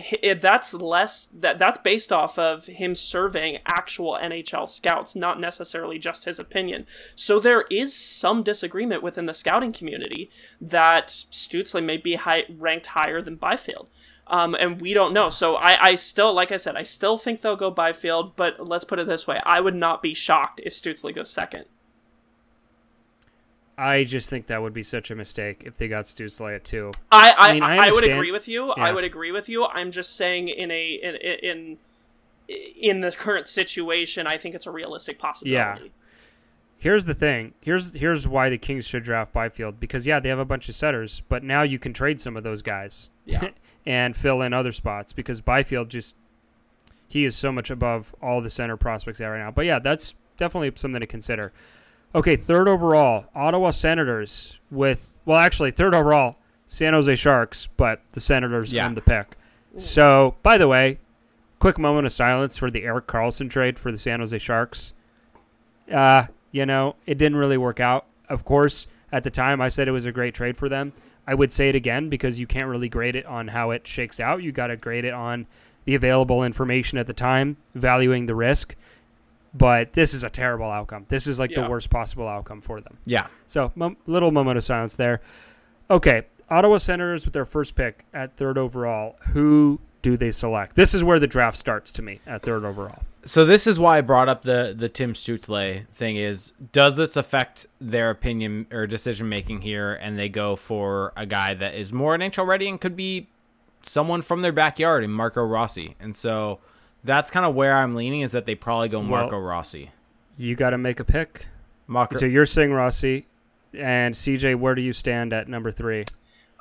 that's 0.40 0.74
less 0.74 1.26
that 1.26 1.60
that's 1.60 1.78
based 1.78 2.12
off 2.12 2.40
of 2.40 2.66
him 2.66 2.96
surveying 2.96 3.58
actual 3.66 4.18
NHL 4.20 4.68
scouts, 4.68 5.14
not 5.14 5.38
necessarily 5.38 6.00
just 6.00 6.24
his 6.24 6.40
opinion. 6.40 6.86
So 7.14 7.38
there 7.38 7.66
is 7.70 7.94
some 7.94 8.42
disagreement 8.42 9.04
within 9.04 9.26
the 9.26 9.34
scouting 9.34 9.72
community 9.72 10.28
that 10.60 11.08
Stützle 11.08 11.84
may 11.84 11.96
be 11.96 12.16
high 12.16 12.46
ranked 12.56 12.86
higher 12.86 13.20
than 13.20 13.36
Byfield. 13.36 13.88
Um, 14.26 14.54
and 14.58 14.80
we 14.80 14.92
don't 14.92 15.14
know. 15.14 15.30
So 15.30 15.56
I, 15.56 15.88
I 15.88 15.94
still, 15.94 16.34
like 16.34 16.52
I 16.52 16.58
said, 16.58 16.76
I 16.76 16.82
still 16.82 17.16
think 17.16 17.40
they'll 17.40 17.56
go 17.56 17.70
Byfield, 17.70 18.36
but 18.36 18.68
let's 18.68 18.84
put 18.84 18.98
it 18.98 19.06
this 19.06 19.26
way. 19.26 19.38
I 19.44 19.60
would 19.60 19.74
not 19.74 20.02
be 20.02 20.12
shocked 20.12 20.60
if 20.64 20.74
Stützle 20.74 21.14
goes 21.14 21.30
second. 21.30 21.64
I 23.78 24.04
just 24.04 24.28
think 24.28 24.48
that 24.48 24.60
would 24.60 24.74
be 24.74 24.82
such 24.82 25.10
a 25.10 25.14
mistake 25.14 25.62
if 25.64 25.76
they 25.76 25.88
got 25.88 26.04
Stützle 26.04 26.54
at 26.54 26.64
two. 26.64 26.90
I 27.12 27.30
I, 27.30 27.34
I, 27.36 27.52
mean, 27.54 27.62
I, 27.62 27.76
I 27.88 27.90
would 27.92 28.04
agree 28.04 28.32
with 28.32 28.48
you. 28.48 28.66
Yeah. 28.66 28.74
I 28.76 28.92
would 28.92 29.04
agree 29.04 29.30
with 29.30 29.48
you. 29.48 29.64
I'm 29.66 29.92
just 29.92 30.16
saying 30.16 30.48
in 30.48 30.70
a 30.72 30.94
in 30.94 31.14
in 31.14 31.78
in 32.48 33.00
the 33.00 33.12
current 33.12 33.46
situation, 33.46 34.26
I 34.26 34.36
think 34.36 34.56
it's 34.56 34.66
a 34.66 34.72
realistic 34.72 35.18
possibility. 35.18 35.84
Yeah 35.84 35.88
here's 36.78 37.04
the 37.04 37.14
thing. 37.14 37.52
Here's 37.60 37.94
here's 37.94 38.26
why 38.26 38.48
the 38.48 38.58
Kings 38.58 38.86
should 38.86 39.04
draft 39.04 39.32
Byfield 39.32 39.80
because 39.80 40.06
yeah, 40.06 40.20
they 40.20 40.28
have 40.28 40.38
a 40.38 40.44
bunch 40.44 40.68
of 40.68 40.74
setters, 40.74 41.22
but 41.28 41.42
now 41.44 41.62
you 41.62 41.78
can 41.78 41.92
trade 41.92 42.20
some 42.20 42.36
of 42.36 42.44
those 42.44 42.62
guys. 42.62 43.10
Yeah. 43.24 43.50
and 43.86 44.14
fill 44.14 44.42
in 44.42 44.52
other 44.52 44.70
spots 44.70 45.14
because 45.14 45.40
Byfield 45.40 45.88
just 45.88 46.14
he 47.08 47.24
is 47.24 47.34
so 47.34 47.50
much 47.50 47.70
above 47.70 48.14
all 48.20 48.42
the 48.42 48.50
center 48.50 48.76
prospects 48.76 49.18
there 49.18 49.30
right 49.30 49.38
now. 49.38 49.50
But 49.50 49.64
yeah, 49.64 49.78
that's 49.78 50.14
definitely 50.36 50.72
something 50.76 51.00
to 51.00 51.06
consider. 51.06 51.52
Okay, 52.14 52.36
third 52.36 52.68
overall, 52.68 53.26
Ottawa 53.34 53.70
Senators 53.70 54.60
with 54.70 55.18
well, 55.24 55.38
actually 55.38 55.70
third 55.70 55.94
overall, 55.94 56.36
San 56.66 56.92
Jose 56.92 57.14
Sharks, 57.16 57.68
but 57.76 58.02
the 58.12 58.20
Senators 58.20 58.72
yeah. 58.72 58.86
own 58.86 58.94
the 58.94 59.00
pick. 59.00 59.36
So, 59.76 60.36
by 60.42 60.58
the 60.58 60.68
way, 60.68 60.98
quick 61.58 61.78
moment 61.78 62.06
of 62.06 62.12
silence 62.12 62.56
for 62.56 62.70
the 62.70 62.84
Erik 62.84 63.06
Karlsson 63.06 63.48
trade 63.48 63.78
for 63.78 63.92
the 63.92 63.98
San 63.98 64.20
Jose 64.20 64.36
Sharks. 64.38 64.92
Uh, 65.92 66.26
you 66.50 66.66
know, 66.66 66.96
it 67.06 67.18
didn't 67.18 67.36
really 67.36 67.58
work 67.58 67.80
out. 67.80 68.06
Of 68.28 68.44
course, 68.44 68.86
at 69.12 69.24
the 69.24 69.30
time, 69.30 69.60
I 69.60 69.68
said 69.68 69.88
it 69.88 69.92
was 69.92 70.04
a 70.04 70.12
great 70.12 70.34
trade 70.34 70.56
for 70.56 70.68
them. 70.68 70.92
I 71.26 71.34
would 71.34 71.52
say 71.52 71.68
it 71.68 71.74
again 71.74 72.08
because 72.08 72.40
you 72.40 72.46
can't 72.46 72.66
really 72.66 72.88
grade 72.88 73.14
it 73.14 73.26
on 73.26 73.48
how 73.48 73.70
it 73.70 73.86
shakes 73.86 74.18
out. 74.18 74.42
You 74.42 74.50
got 74.50 74.68
to 74.68 74.76
grade 74.76 75.04
it 75.04 75.12
on 75.12 75.46
the 75.84 75.94
available 75.94 76.42
information 76.42 76.98
at 76.98 77.06
the 77.06 77.12
time, 77.12 77.56
valuing 77.74 78.26
the 78.26 78.34
risk. 78.34 78.74
But 79.54 79.94
this 79.94 80.14
is 80.14 80.24
a 80.24 80.30
terrible 80.30 80.70
outcome. 80.70 81.06
This 81.08 81.26
is 81.26 81.38
like 81.38 81.50
yeah. 81.50 81.62
the 81.62 81.70
worst 81.70 81.90
possible 81.90 82.28
outcome 82.28 82.60
for 82.60 82.80
them. 82.80 82.98
Yeah. 83.04 83.26
So, 83.46 83.72
mo- 83.74 83.96
little 84.06 84.30
moment 84.30 84.58
of 84.58 84.64
silence 84.64 84.94
there. 84.96 85.20
Okay, 85.90 86.26
Ottawa 86.50 86.78
Senators 86.78 87.24
with 87.24 87.34
their 87.34 87.46
first 87.46 87.74
pick 87.74 88.04
at 88.12 88.36
third 88.36 88.58
overall. 88.58 89.16
Who 89.32 89.80
do 90.02 90.16
they 90.16 90.30
select? 90.30 90.76
This 90.76 90.94
is 90.94 91.02
where 91.02 91.18
the 91.18 91.26
draft 91.26 91.58
starts 91.58 91.90
to 91.92 92.02
me 92.02 92.20
at 92.26 92.42
third 92.42 92.64
overall. 92.64 93.02
So 93.28 93.44
this 93.44 93.66
is 93.66 93.78
why 93.78 93.98
I 93.98 94.00
brought 94.00 94.30
up 94.30 94.40
the 94.40 94.74
the 94.76 94.88
Tim 94.88 95.12
Stützle 95.12 95.86
thing. 95.88 96.16
Is 96.16 96.54
does 96.72 96.96
this 96.96 97.14
affect 97.14 97.66
their 97.78 98.08
opinion 98.08 98.66
or 98.72 98.86
decision 98.86 99.28
making 99.28 99.60
here? 99.60 99.92
And 99.92 100.18
they 100.18 100.30
go 100.30 100.56
for 100.56 101.12
a 101.14 101.26
guy 101.26 101.52
that 101.52 101.74
is 101.74 101.92
more 101.92 102.16
NHL 102.16 102.46
ready 102.46 102.66
and 102.70 102.80
could 102.80 102.96
be 102.96 103.28
someone 103.82 104.22
from 104.22 104.40
their 104.40 104.52
backyard 104.52 105.04
in 105.04 105.10
Marco 105.10 105.44
Rossi. 105.44 105.94
And 106.00 106.16
so 106.16 106.60
that's 107.04 107.30
kind 107.30 107.44
of 107.44 107.54
where 107.54 107.76
I'm 107.76 107.94
leaning 107.94 108.22
is 108.22 108.32
that 108.32 108.46
they 108.46 108.54
probably 108.54 108.88
go 108.88 109.02
Marco 109.02 109.32
well, 109.32 109.40
Rossi. 109.40 109.90
You 110.38 110.56
got 110.56 110.70
to 110.70 110.78
make 110.78 110.98
a 110.98 111.04
pick. 111.04 111.44
Marco. 111.86 112.18
So 112.18 112.24
you're 112.24 112.46
saying 112.46 112.72
Rossi, 112.72 113.26
and 113.74 114.14
CJ, 114.14 114.56
where 114.56 114.74
do 114.74 114.80
you 114.80 114.94
stand 114.94 115.34
at 115.34 115.48
number 115.48 115.70
three? 115.70 116.06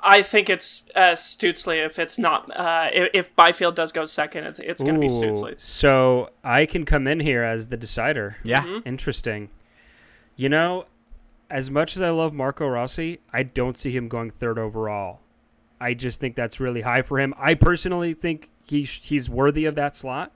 I 0.00 0.22
think 0.22 0.48
it's 0.48 0.88
uh, 0.94 1.12
Stützle. 1.12 1.84
If 1.84 1.98
it's 1.98 2.18
not, 2.18 2.56
uh, 2.56 2.88
if, 2.92 3.10
if 3.14 3.36
Byfield 3.36 3.74
does 3.74 3.90
go 3.90 4.06
second, 4.06 4.44
it's, 4.44 4.60
it's 4.60 4.82
going 4.82 4.94
to 4.94 5.00
be 5.00 5.08
Stützle. 5.08 5.60
So 5.60 6.30
I 6.44 6.66
can 6.66 6.84
come 6.84 7.06
in 7.06 7.20
here 7.20 7.42
as 7.42 7.68
the 7.68 7.76
decider. 7.76 8.36
Yeah, 8.44 8.64
mm-hmm. 8.64 8.86
interesting. 8.86 9.50
You 10.36 10.48
know, 10.48 10.86
as 11.50 11.70
much 11.70 11.96
as 11.96 12.02
I 12.02 12.10
love 12.10 12.32
Marco 12.32 12.66
Rossi, 12.68 13.20
I 13.32 13.42
don't 13.42 13.76
see 13.76 13.90
him 13.90 14.08
going 14.08 14.30
third 14.30 14.58
overall. 14.58 15.20
I 15.80 15.94
just 15.94 16.20
think 16.20 16.36
that's 16.36 16.60
really 16.60 16.82
high 16.82 17.02
for 17.02 17.18
him. 17.18 17.34
I 17.38 17.54
personally 17.54 18.14
think 18.14 18.50
he 18.66 18.82
he's 18.82 19.28
worthy 19.28 19.64
of 19.64 19.74
that 19.76 19.96
slot, 19.96 20.32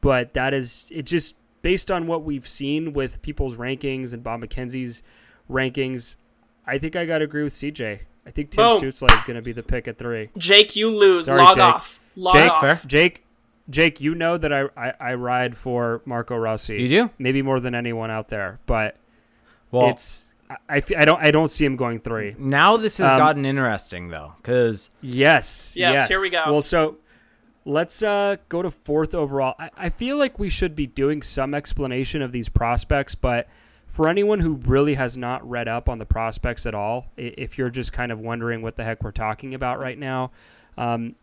but 0.00 0.34
that 0.34 0.54
is 0.54 0.88
it. 0.90 1.02
Just 1.02 1.34
based 1.62 1.90
on 1.90 2.06
what 2.06 2.24
we've 2.24 2.48
seen 2.48 2.92
with 2.92 3.22
people's 3.22 3.56
rankings 3.56 4.12
and 4.12 4.22
Bob 4.22 4.40
McKenzie's 4.40 5.02
rankings, 5.50 6.16
I 6.66 6.78
think 6.78 6.96
I 6.96 7.04
got 7.04 7.18
to 7.18 7.24
agree 7.24 7.42
with 7.42 7.54
CJ. 7.54 8.00
I 8.26 8.30
think 8.30 8.50
Tim 8.50 8.64
Boom. 8.64 8.82
Stützle 8.82 9.16
is 9.16 9.24
going 9.24 9.36
to 9.36 9.42
be 9.42 9.52
the 9.52 9.62
pick 9.62 9.86
at 9.86 9.98
three. 9.98 10.30
Jake, 10.36 10.74
you 10.76 10.90
lose. 10.90 11.26
Sorry, 11.26 11.40
Log 11.40 11.56
Jake. 11.56 11.64
off. 11.64 12.00
Log 12.16 12.34
Jake, 12.34 12.50
off. 12.50 12.60
Fair. 12.60 12.80
Jake, 12.86 13.24
Jake, 13.70 14.00
you 14.00 14.14
know 14.14 14.36
that 14.36 14.52
I, 14.52 14.64
I, 14.76 14.92
I 15.00 15.14
ride 15.14 15.56
for 15.56 16.02
Marco 16.04 16.36
Rossi. 16.36 16.82
You 16.82 16.88
do? 16.88 17.10
Maybe 17.18 17.42
more 17.42 17.60
than 17.60 17.74
anyone 17.74 18.10
out 18.10 18.28
there, 18.28 18.58
but 18.66 18.96
well, 19.70 19.90
it's 19.90 20.34
I, 20.68 20.82
I, 20.96 21.04
don't 21.04 21.22
I 21.22 21.30
don't 21.30 21.50
see 21.50 21.64
him 21.64 21.76
going 21.76 22.00
three. 22.00 22.34
Now 22.38 22.76
this 22.76 22.98
has 22.98 23.12
um, 23.12 23.18
gotten 23.18 23.44
interesting 23.44 24.08
though, 24.08 24.34
because 24.36 24.90
yes, 25.00 25.74
yes, 25.76 25.94
yes, 25.94 26.08
here 26.08 26.20
we 26.20 26.30
go. 26.30 26.44
Well, 26.46 26.62
so 26.62 26.96
let's 27.64 28.02
uh, 28.02 28.36
go 28.48 28.62
to 28.62 28.70
fourth 28.70 29.14
overall. 29.14 29.54
I, 29.58 29.70
I 29.76 29.88
feel 29.88 30.16
like 30.16 30.38
we 30.38 30.48
should 30.48 30.76
be 30.76 30.86
doing 30.86 31.22
some 31.22 31.54
explanation 31.54 32.22
of 32.22 32.32
these 32.32 32.48
prospects, 32.48 33.14
but 33.14 33.48
for 33.96 34.10
anyone 34.10 34.40
who 34.40 34.56
really 34.66 34.92
has 34.92 35.16
not 35.16 35.48
read 35.48 35.68
up 35.68 35.88
on 35.88 35.98
the 35.98 36.04
prospects 36.04 36.66
at 36.66 36.74
all, 36.74 37.06
if 37.16 37.56
you're 37.56 37.70
just 37.70 37.94
kind 37.94 38.12
of 38.12 38.20
wondering 38.20 38.60
what 38.60 38.76
the 38.76 38.84
heck 38.84 39.02
we're 39.02 39.10
talking 39.10 39.54
about 39.54 39.80
right 39.80 39.98
now, 39.98 40.30
um, 40.76 41.14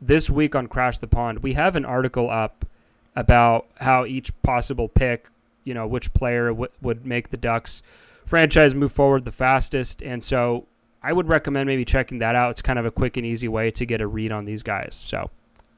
this 0.00 0.28
week 0.28 0.56
on 0.56 0.66
Crash 0.66 0.98
the 0.98 1.06
Pond, 1.06 1.44
we 1.44 1.52
have 1.52 1.76
an 1.76 1.84
article 1.84 2.28
up 2.28 2.66
about 3.14 3.66
how 3.76 4.04
each 4.04 4.32
possible 4.42 4.88
pick, 4.88 5.28
you 5.62 5.72
know, 5.72 5.86
which 5.86 6.12
player 6.14 6.48
w- 6.48 6.68
would 6.82 7.06
make 7.06 7.30
the 7.30 7.36
Ducks 7.36 7.80
franchise 8.24 8.74
move 8.74 8.90
forward 8.90 9.24
the 9.24 9.30
fastest. 9.30 10.02
And 10.02 10.20
so 10.20 10.66
I 11.04 11.12
would 11.12 11.28
recommend 11.28 11.68
maybe 11.68 11.84
checking 11.84 12.18
that 12.18 12.34
out. 12.34 12.50
It's 12.50 12.60
kind 12.60 12.80
of 12.80 12.84
a 12.84 12.90
quick 12.90 13.16
and 13.16 13.24
easy 13.24 13.46
way 13.46 13.70
to 13.70 13.86
get 13.86 14.00
a 14.00 14.06
read 14.08 14.32
on 14.32 14.46
these 14.46 14.64
guys. 14.64 15.00
So, 15.06 15.30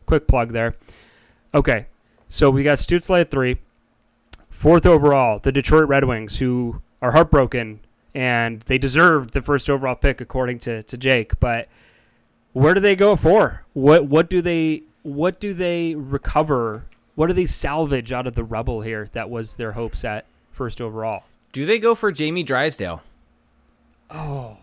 quick 0.07 0.27
plug 0.27 0.55
there. 0.55 0.77
Okay, 1.55 1.85
so 2.31 2.49
we 2.49 2.63
got 2.63 2.79
Stützle 2.79 3.21
at 3.21 3.31
three. 3.31 3.59
Fourth 4.59 4.87
overall, 4.87 5.39
the 5.39 5.53
Detroit 5.53 5.87
Red 5.87 6.03
Wings, 6.03 6.41
who 6.41 6.83
are 7.01 7.13
heartbroken 7.13 7.79
and 8.13 8.63
they 8.63 8.77
deserved 8.77 9.33
the 9.33 9.41
first 9.41 9.71
overall 9.71 9.95
pick 9.95 10.21
according 10.21 10.59
to, 10.59 10.83
to 10.83 10.97
Jake. 10.97 11.39
But 11.39 11.69
where 12.55 12.75
do 12.75 12.81
they 12.81 12.97
go 12.97 13.15
for? 13.15 13.63
What 13.75 14.07
what 14.07 14.29
do 14.29 14.43
they 14.43 14.83
what 15.05 15.39
do 15.39 15.55
they 15.55 15.95
recover? 15.95 16.87
What 17.15 17.29
do 17.29 17.35
they 17.35 17.47
salvage 17.47 18.13
out 18.13 18.27
of 18.27 18.35
the 18.35 18.43
rubble 18.43 18.81
here 18.81 19.09
that 19.13 19.31
was 19.31 19.55
their 19.55 19.71
hopes 19.73 20.05
at 20.05 20.27
first 20.51 20.81
overall? 20.81 21.23
Do 21.53 21.65
they 21.65 21.79
go 21.79 21.95
for 21.95 22.11
Jamie 22.11 22.43
Drysdale? 22.43 23.05
Oh. 24.11 24.57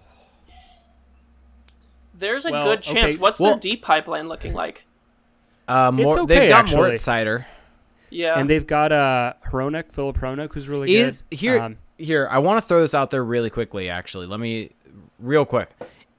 There's 2.14 2.46
a 2.46 2.52
well, 2.52 2.64
good 2.66 2.82
chance. 2.82 3.14
Okay. 3.14 3.22
What's 3.22 3.40
well, 3.40 3.52
their 3.52 3.60
deep 3.62 3.82
pipeline 3.82 4.28
looking 4.28 4.54
like? 4.54 4.84
Uh, 5.70 5.90
more, 5.94 6.20
okay, 6.20 6.40
they've 6.40 6.50
got 6.50 6.70
Moritz 6.70 7.06
Seider. 7.06 7.46
Yeah, 8.16 8.40
and 8.40 8.50
they've 8.50 8.66
got 8.66 8.92
uh 8.92 9.34
Hronek, 9.48 9.92
Filip 9.92 10.18
Hronek, 10.18 10.54
who's 10.54 10.68
really 10.68 10.96
is 10.96 11.24
good. 11.24 11.40
here. 11.40 11.60
Um, 11.60 11.78
here, 11.98 12.28
I 12.30 12.40
want 12.40 12.62
to 12.62 12.68
throw 12.68 12.82
this 12.82 12.94
out 12.94 13.12
there 13.12 13.24
really 13.24 13.50
quickly. 13.50 13.90
Actually, 13.90 14.26
let 14.26 14.40
me 14.40 14.72
real 15.20 15.46
quick. 15.46 15.70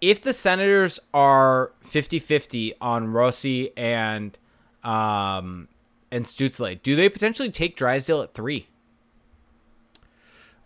If 0.00 0.20
the 0.20 0.32
Senators 0.32 1.00
are 1.14 1.72
50-50 1.84 2.74
on 2.80 3.12
Rossi 3.12 3.76
and 3.76 4.38
um 4.84 5.68
and 6.10 6.24
Stützle, 6.24 6.80
do 6.82 6.96
they 6.96 7.08
potentially 7.08 7.50
take 7.50 7.76
Drysdale 7.76 8.22
at 8.22 8.34
three? 8.34 8.68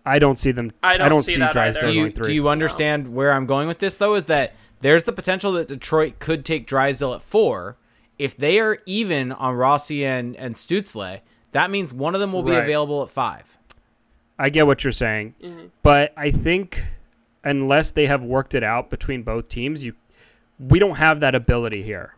I 0.05 0.19
don't 0.19 0.39
see 0.39 0.51
them. 0.51 0.73
I 0.83 0.97
don't, 0.97 1.07
I 1.07 1.09
don't 1.09 1.23
see, 1.23 1.35
see 1.35 1.47
Drysdale 1.51 1.89
do 1.89 1.93
you, 1.93 2.01
going 2.03 2.13
three. 2.13 2.27
Do 2.27 2.33
you 2.33 2.49
understand 2.49 3.05
no. 3.05 3.11
where 3.11 3.33
I'm 3.33 3.47
going 3.47 3.69
with 3.69 3.79
this 3.79 3.97
though? 3.97 4.15
Is 4.15 4.27
that 4.27 4.55
there's 4.81 5.05
the 5.05 5.13
potential 5.13 5.53
that 5.53 5.69
Detroit 5.69 6.19
could 6.19 6.45
take 6.45 6.67
Drysdale 6.67 7.15
at 7.15 7.23
four, 7.23 7.77
if 8.21 8.37
they 8.37 8.61
are 8.61 8.79
even 8.85 9.33
on 9.33 9.55
Rossi 9.55 10.05
and, 10.05 10.37
and 10.37 10.55
Stützle, 10.55 11.21
that 11.53 11.71
means 11.71 11.95
one 11.95 12.15
of 12.15 12.21
them 12.21 12.35
will 12.35 12.43
be 12.43 12.51
right. 12.51 12.63
available 12.63 13.03
at 13.03 13.09
five. 13.09 13.57
I 14.39 14.51
get 14.51 14.67
what 14.67 14.85
you're 14.85 14.93
saying, 14.93 15.35
mm-hmm. 15.43 15.69
but 15.83 16.13
I 16.19 16.31
think 16.31 16.85
unless 17.43 17.93
they 17.93 18.07
have 18.07 18.23
worked 18.23 18.55
it 18.55 18.63
out 18.63 18.91
between 18.91 19.23
both 19.23 19.49
teams, 19.49 19.83
you 19.83 19.95
we 20.59 20.79
don't 20.79 20.97
have 20.97 21.21
that 21.21 21.35
ability 21.35 21.83
here, 21.83 22.15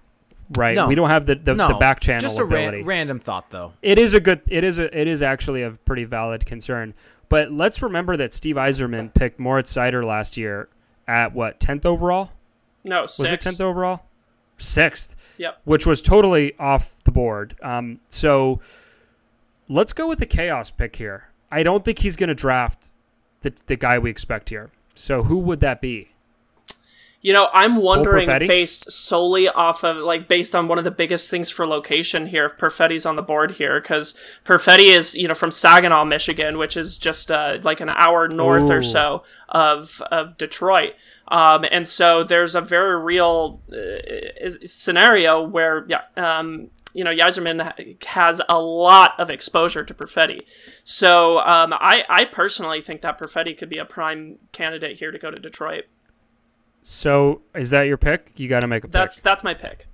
right? 0.57 0.75
No. 0.75 0.89
We 0.89 0.97
don't 0.97 1.11
have 1.11 1.27
the 1.27 1.37
the, 1.37 1.55
no. 1.55 1.69
the 1.69 1.75
back 1.75 2.01
channel 2.01 2.21
Just 2.21 2.39
a 2.39 2.43
ability. 2.43 2.83
random 2.83 3.21
thought, 3.21 3.51
though. 3.51 3.73
It 3.81 3.99
is 3.99 4.13
a 4.13 4.21
good. 4.21 4.41
It 4.49 4.65
is 4.65 4.81
a. 4.81 4.97
It 4.97 5.07
is 5.07 5.23
actually 5.23 5.63
a 5.63 5.71
pretty 5.71 6.05
valid 6.05 6.47
concern. 6.47 6.95
But 7.29 7.53
let's 7.53 7.81
remember 7.81 8.17
that 8.17 8.35
Steve 8.35 8.57
Yzerman 8.57 9.15
picked 9.15 9.39
Moritz 9.39 9.73
Seider 9.73 10.05
last 10.05 10.37
year 10.37 10.69
at 11.07 11.33
what 11.33 11.61
tenth 11.61 11.87
overall. 11.87 12.31
No, 12.85 13.03
Was 13.03 13.21
it 13.21 13.41
tenth 13.41 13.61
overall? 13.61 14.03
Sixth. 14.59 15.17
Yep. 15.39 15.61
Which 15.65 15.87
was 15.87 16.03
totally 16.03 16.55
off 16.59 16.95
the 17.05 17.11
board. 17.11 17.57
Um, 17.63 18.01
so 18.09 18.61
let's 19.69 19.93
go 19.93 20.09
with 20.09 20.19
the 20.19 20.27
chaos 20.27 20.71
pick 20.71 20.97
here. 20.97 21.29
I 21.51 21.63
don't 21.63 21.85
think 21.85 21.99
he's 21.99 22.17
going 22.17 22.29
to 22.29 22.35
draft 22.35 22.89
the 23.41 23.53
the 23.67 23.77
guy 23.77 23.99
we 23.99 24.11
expect 24.11 24.49
here. 24.49 24.71
So 24.95 25.25
who 25.25 25.39
would 25.39 25.61
that 25.61 25.81
be? 25.81 26.12
You 27.23 27.33
know, 27.33 27.49
I'm 27.55 27.77
wondering, 27.77 28.27
based 28.49 28.91
solely 28.91 29.49
off 29.49 29.85
of, 29.85 29.99
like, 29.99 30.27
based 30.27 30.57
on 30.57 30.67
one 30.67 30.77
of 30.77 30.83
the 30.83 30.91
biggest 30.91 31.31
things 31.31 31.51
for 31.53 31.65
location 31.69 32.27
here, 32.27 32.47
if 32.47 32.57
Perfetti's 32.57 33.07
on 33.07 33.15
the 33.15 33.23
board 33.23 33.53
here, 33.53 33.81
because 33.81 34.17
Perfetti 34.45 34.87
is, 34.87 35.15
you 35.15 35.29
know, 35.29 35.35
from 35.35 35.53
Saginaw, 35.53 36.05
Michigan, 36.05 36.59
which 36.59 36.77
is 36.77 36.99
just 36.99 37.31
uh, 37.31 37.59
like 37.63 37.81
an 37.81 37.91
hour 37.91 38.27
north 38.27 38.65
Ooh. 38.65 38.73
or 38.73 38.83
so 38.83 39.23
of 39.49 40.03
of 40.11 40.37
Detroit. 40.37 40.95
Um, 41.29 41.65
and 41.71 41.87
so 41.87 42.25
there's 42.25 42.57
a 42.57 42.61
very 42.61 43.01
real 43.01 43.63
uh, 43.73 44.51
scenario 44.67 45.41
where, 45.41 45.87
yeah, 45.89 46.03
um, 46.17 46.71
you 46.93 47.05
know, 47.05 47.15
Yzerman 47.15 48.05
has 48.05 48.41
a 48.49 48.61
lot 48.61 49.15
of 49.19 49.31
exposure 49.31 49.85
to 49.85 49.95
Perfetti. 49.95 50.41
So 50.85 51.39
um, 51.39 51.73
I, 51.73 52.05
I 52.09 52.25
personally 52.25 52.83
think 52.83 53.01
that 53.03 53.19
Perfetti 53.19 53.57
could 53.57 53.71
be 53.71 53.79
a 53.79 53.85
prime 53.85 54.39
candidate 54.51 54.99
here 54.99 55.13
to 55.13 55.19
go 55.19 55.31
to 55.31 55.41
Detroit. 55.41 55.85
So 56.83 57.43
is 57.55 57.71
that 57.71 57.83
your 57.83 57.97
pick? 57.97 58.33
You 58.37 58.49
got 58.49 58.61
to 58.61 58.67
make 58.67 58.85
a 58.85 58.87
pick. 58.89 58.93
That's 58.93 59.21
that's 59.21 59.45
my 59.45 59.55
pick. 59.55 59.87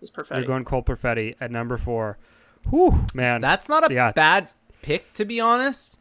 Is 0.00 0.10
Perfetti. 0.10 0.36
You're 0.38 0.46
going 0.46 0.64
Cole 0.64 0.82
Perfetti 0.82 1.34
at 1.40 1.50
number 1.50 1.76
four. 1.78 2.18
Whew, 2.70 3.06
man. 3.14 3.40
That's 3.40 3.68
not 3.68 3.90
a 3.90 3.94
Yeah. 3.94 4.12
bad 4.12 4.48
pick, 4.82 5.12
to 5.14 5.24
be 5.24 5.40
honest. 5.40 5.96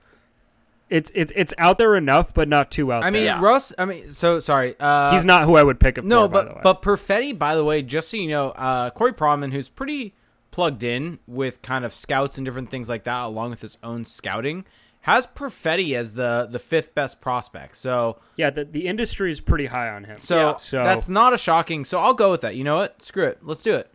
it's 0.90 1.12
it's 1.16 1.32
it's 1.36 1.54
out 1.58 1.78
there 1.78 1.96
enough, 1.96 2.34
but 2.34 2.48
not 2.48 2.70
too 2.72 2.92
out 2.92 3.04
I 3.04 3.10
mean, 3.10 3.26
there. 3.26 3.38
Russ. 3.40 3.74
I 3.78 3.86
mean, 3.86 4.10
so 4.10 4.40
sorry. 4.40 4.76
Uh, 4.80 5.12
He's 5.14 5.26
not 5.26 5.44
who 5.46 5.56
I 5.56 5.64
would 5.64 5.80
pick 5.80 5.98
it 5.98 6.04
No, 6.04 6.24
for. 6.24 6.28
by 6.30 6.42
the 6.44 6.50
way. 6.50 6.60
but 6.64 6.82
but 6.82 6.82
Perfetti, 6.82 7.38
by 7.38 7.56
the 7.56 7.64
way, 7.64 7.82
just 7.82 8.10
so 8.10 8.18
you 8.18 8.28
know, 8.30 8.50
uh, 8.50 8.90
Corey 8.92 9.14
Pronman, 9.14 9.52
who's 9.54 9.70
pretty 9.70 10.14
plugged 10.52 10.84
in 10.84 11.20
with 11.26 11.62
kind 11.62 11.84
of 11.86 11.94
scouts 11.96 12.38
and 12.38 12.46
different 12.46 12.70
things 12.70 12.90
like 12.90 13.06
that, 13.06 13.24
along 13.26 13.52
with 13.52 13.62
his 13.62 13.78
own 13.82 14.04
scouting, 14.06 14.66
has 15.04 15.28
Perfetti 15.28 15.96
as 15.96 16.14
the 16.16 16.48
the 16.50 16.60
fifth 16.60 16.94
best 16.96 17.22
prospect. 17.22 17.78
So 17.78 18.20
yeah, 18.36 18.50
the 18.50 18.66
the 18.66 18.88
industry 18.88 19.32
is 19.32 19.40
pretty 19.42 19.68
high 19.68 19.90
on 19.90 20.04
him. 20.06 20.18
so, 20.18 20.38
Yeah. 20.40 20.58
So- 20.58 20.84
that's 20.84 21.08
not 21.10 21.34
a 21.34 21.38
shocking. 21.38 21.86
So 21.86 22.00
I'll 22.00 22.14
go 22.14 22.32
with 22.32 22.42
that. 22.42 22.56
You 22.56 22.64
know 22.64 22.76
what? 22.76 23.02
Screw 23.02 23.26
it. 23.28 23.40
Let's 23.42 23.62
do 23.64 23.76
it. 23.76 23.90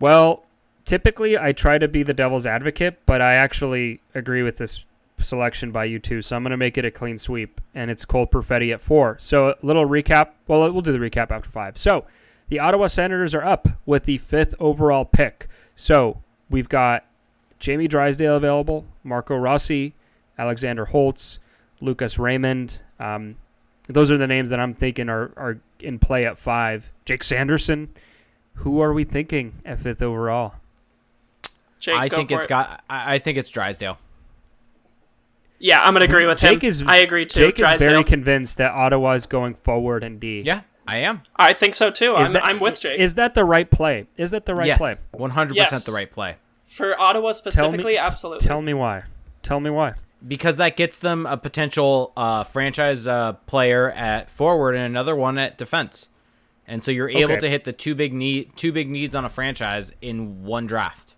Well, 0.00 0.44
typically 0.84 1.36
I 1.38 1.52
try 1.52 1.78
to 1.78 1.88
be 1.88 2.02
the 2.02 2.14
devil's 2.14 2.46
advocate, 2.46 3.00
but 3.06 3.20
I 3.20 3.34
actually 3.34 4.00
agree 4.14 4.42
with 4.42 4.58
this 4.58 4.84
selection 5.18 5.72
by 5.72 5.84
you 5.84 5.98
two. 5.98 6.22
So 6.22 6.36
I'm 6.36 6.42
going 6.44 6.52
to 6.52 6.56
make 6.56 6.78
it 6.78 6.84
a 6.84 6.90
clean 6.92 7.18
sweep, 7.18 7.60
and 7.74 7.90
it's 7.90 8.04
Cole 8.04 8.26
Perfetti 8.26 8.72
at 8.72 8.80
four. 8.80 9.16
So 9.20 9.48
a 9.48 9.54
little 9.62 9.86
recap. 9.86 10.30
Well, 10.46 10.60
we'll 10.72 10.82
do 10.82 10.92
the 10.92 10.98
recap 10.98 11.30
after 11.32 11.50
five. 11.50 11.76
So 11.76 12.04
the 12.48 12.60
Ottawa 12.60 12.86
Senators 12.86 13.34
are 13.34 13.44
up 13.44 13.68
with 13.84 14.04
the 14.04 14.18
fifth 14.18 14.54
overall 14.60 15.04
pick. 15.04 15.48
So 15.74 16.22
we've 16.48 16.68
got 16.68 17.04
Jamie 17.58 17.88
Drysdale 17.88 18.36
available, 18.36 18.86
Marco 19.02 19.36
Rossi, 19.36 19.94
Alexander 20.38 20.86
Holtz, 20.86 21.38
Lucas 21.80 22.18
Raymond. 22.18 22.80
Um, 23.00 23.36
those 23.88 24.10
are 24.10 24.18
the 24.18 24.26
names 24.26 24.50
that 24.50 24.60
I'm 24.60 24.74
thinking 24.74 25.08
are, 25.08 25.32
are 25.36 25.58
in 25.80 25.98
play 25.98 26.26
at 26.26 26.38
five. 26.38 26.90
Jake 27.04 27.24
Sanderson. 27.24 27.88
Who 28.54 28.80
are 28.80 28.92
we 28.92 29.04
thinking 29.04 29.54
at 29.64 29.80
fifth 29.80 30.02
overall? 30.02 30.54
Jake, 31.78 31.96
I 31.96 32.08
go 32.08 32.16
think 32.16 32.28
for 32.30 32.36
it's 32.38 32.46
it. 32.46 32.48
got. 32.48 32.82
I, 32.90 33.14
I 33.14 33.18
think 33.18 33.38
it's 33.38 33.50
Drysdale. 33.50 33.98
Yeah, 35.60 35.80
I'm 35.80 35.92
gonna 35.92 36.04
agree 36.04 36.26
with 36.26 36.38
Jake 36.40 36.62
him. 36.62 36.68
is 36.68 36.82
I 36.86 36.98
agree 36.98 37.26
too. 37.26 37.40
Jake 37.52 37.60
is 37.60 37.80
very 37.80 38.04
convinced 38.04 38.58
that 38.58 38.72
Ottawa 38.72 39.12
is 39.12 39.26
going 39.26 39.54
forward 39.54 40.04
in 40.04 40.18
D. 40.18 40.42
Yeah, 40.44 40.60
I 40.86 40.98
am. 40.98 41.22
I 41.36 41.52
think 41.52 41.74
so 41.74 41.90
too. 41.90 42.16
Is 42.16 42.28
I'm, 42.28 42.34
that- 42.34 42.44
I'm 42.46 42.60
with 42.60 42.80
Jake. 42.80 43.00
Is 43.00 43.14
that 43.16 43.34
the 43.34 43.44
right 43.44 43.68
play? 43.68 44.06
Is 44.16 44.30
that 44.32 44.46
the 44.46 44.54
right 44.54 44.66
yes, 44.68 44.78
play? 44.78 44.96
one 45.12 45.30
hundred 45.30 45.56
Yes. 45.56 45.70
percent 45.70 45.84
the 45.86 45.92
right 45.92 46.10
play. 46.10 46.36
For 46.68 46.98
Ottawa 47.00 47.28
Tell 47.28 47.34
specifically, 47.34 47.94
me, 47.94 47.98
absolutely. 47.98 48.46
Tell 48.46 48.60
me 48.62 48.74
why. 48.74 49.04
Tell 49.42 49.58
me 49.60 49.70
why. 49.70 49.94
because 50.26 50.56
that 50.58 50.76
gets 50.76 50.98
them 50.98 51.24
a 51.26 51.36
potential 51.36 52.12
uh, 52.16 52.44
franchise 52.44 53.06
uh, 53.06 53.32
player 53.46 53.90
at 53.92 54.28
forward 54.30 54.74
and 54.74 54.84
another 54.84 55.14
one 55.16 55.38
at 55.38 55.56
defense, 55.56 56.10
and 56.66 56.82
so 56.84 56.90
you're 56.90 57.08
able 57.08 57.32
Okay. 57.32 57.40
to 57.40 57.48
hit 57.48 57.64
the 57.64 57.72
two 57.72 57.94
big 57.94 58.12
need 58.12 58.50
two 58.56 58.70
big 58.72 58.90
needs 58.90 59.14
on 59.14 59.24
a 59.24 59.28
franchise 59.30 59.92
in 60.02 60.44
one 60.44 60.66
draft. 60.66 61.14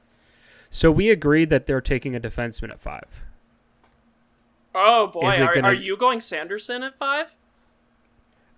So 0.71 0.93
we 0.93 1.11
agreed 1.11 1.51
that 1.51 1.67
they're 1.67 1.81
taking 1.81 2.15
a 2.15 2.21
defenseman 2.21 2.71
at 2.71 2.79
five. 2.79 3.07
oh 4.75 5.09
boy, 5.09 5.31
are, 5.31 5.55
gonna- 5.55 5.69
are 5.69 5.75
you 5.75 5.97
going 5.97 6.21
Sanderson 6.21 6.83
at 6.83 6.97
five? 6.97 7.35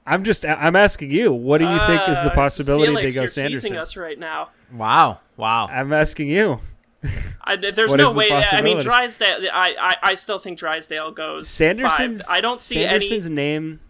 I'm 0.04 0.24
just 0.24 0.44
I'm 0.44 0.74
asking 0.76 1.12
you. 1.12 1.32
What 1.32 1.58
do 1.58 1.64
you 1.70 1.78
think 1.86 2.08
is 2.08 2.20
the 2.22 2.32
Uh, 2.32 2.34
possibility 2.34 2.86
Felix, 2.88 3.14
they 3.14 3.18
go 3.18 3.22
you're 3.22 3.28
Sanderson? 3.28 3.60
teasing 3.70 3.76
us 3.78 3.96
right 3.96 4.18
now. 4.18 4.48
Wow, 4.72 5.20
wow. 5.36 5.68
I'm 5.68 5.92
asking 5.92 6.28
you. 6.28 6.58
I, 7.44 7.56
there's 7.56 7.94
no 7.94 8.10
the 8.12 8.18
way. 8.18 8.30
I 8.30 8.62
mean. 8.62 8.78
Drysdale. 8.78 9.48
I, 9.52 9.74
I, 9.80 10.10
I 10.10 10.14
still 10.14 10.38
think 10.38 10.58
Drysdale 10.58 11.10
goes 11.10 11.48
Sanderson's 11.48 12.24
five. 12.24 12.36
I 12.38 12.40
don't 12.40 12.58
see 12.60 12.82
Sanderson's 12.82 13.26
any. 13.26 13.34
name. 13.34 13.80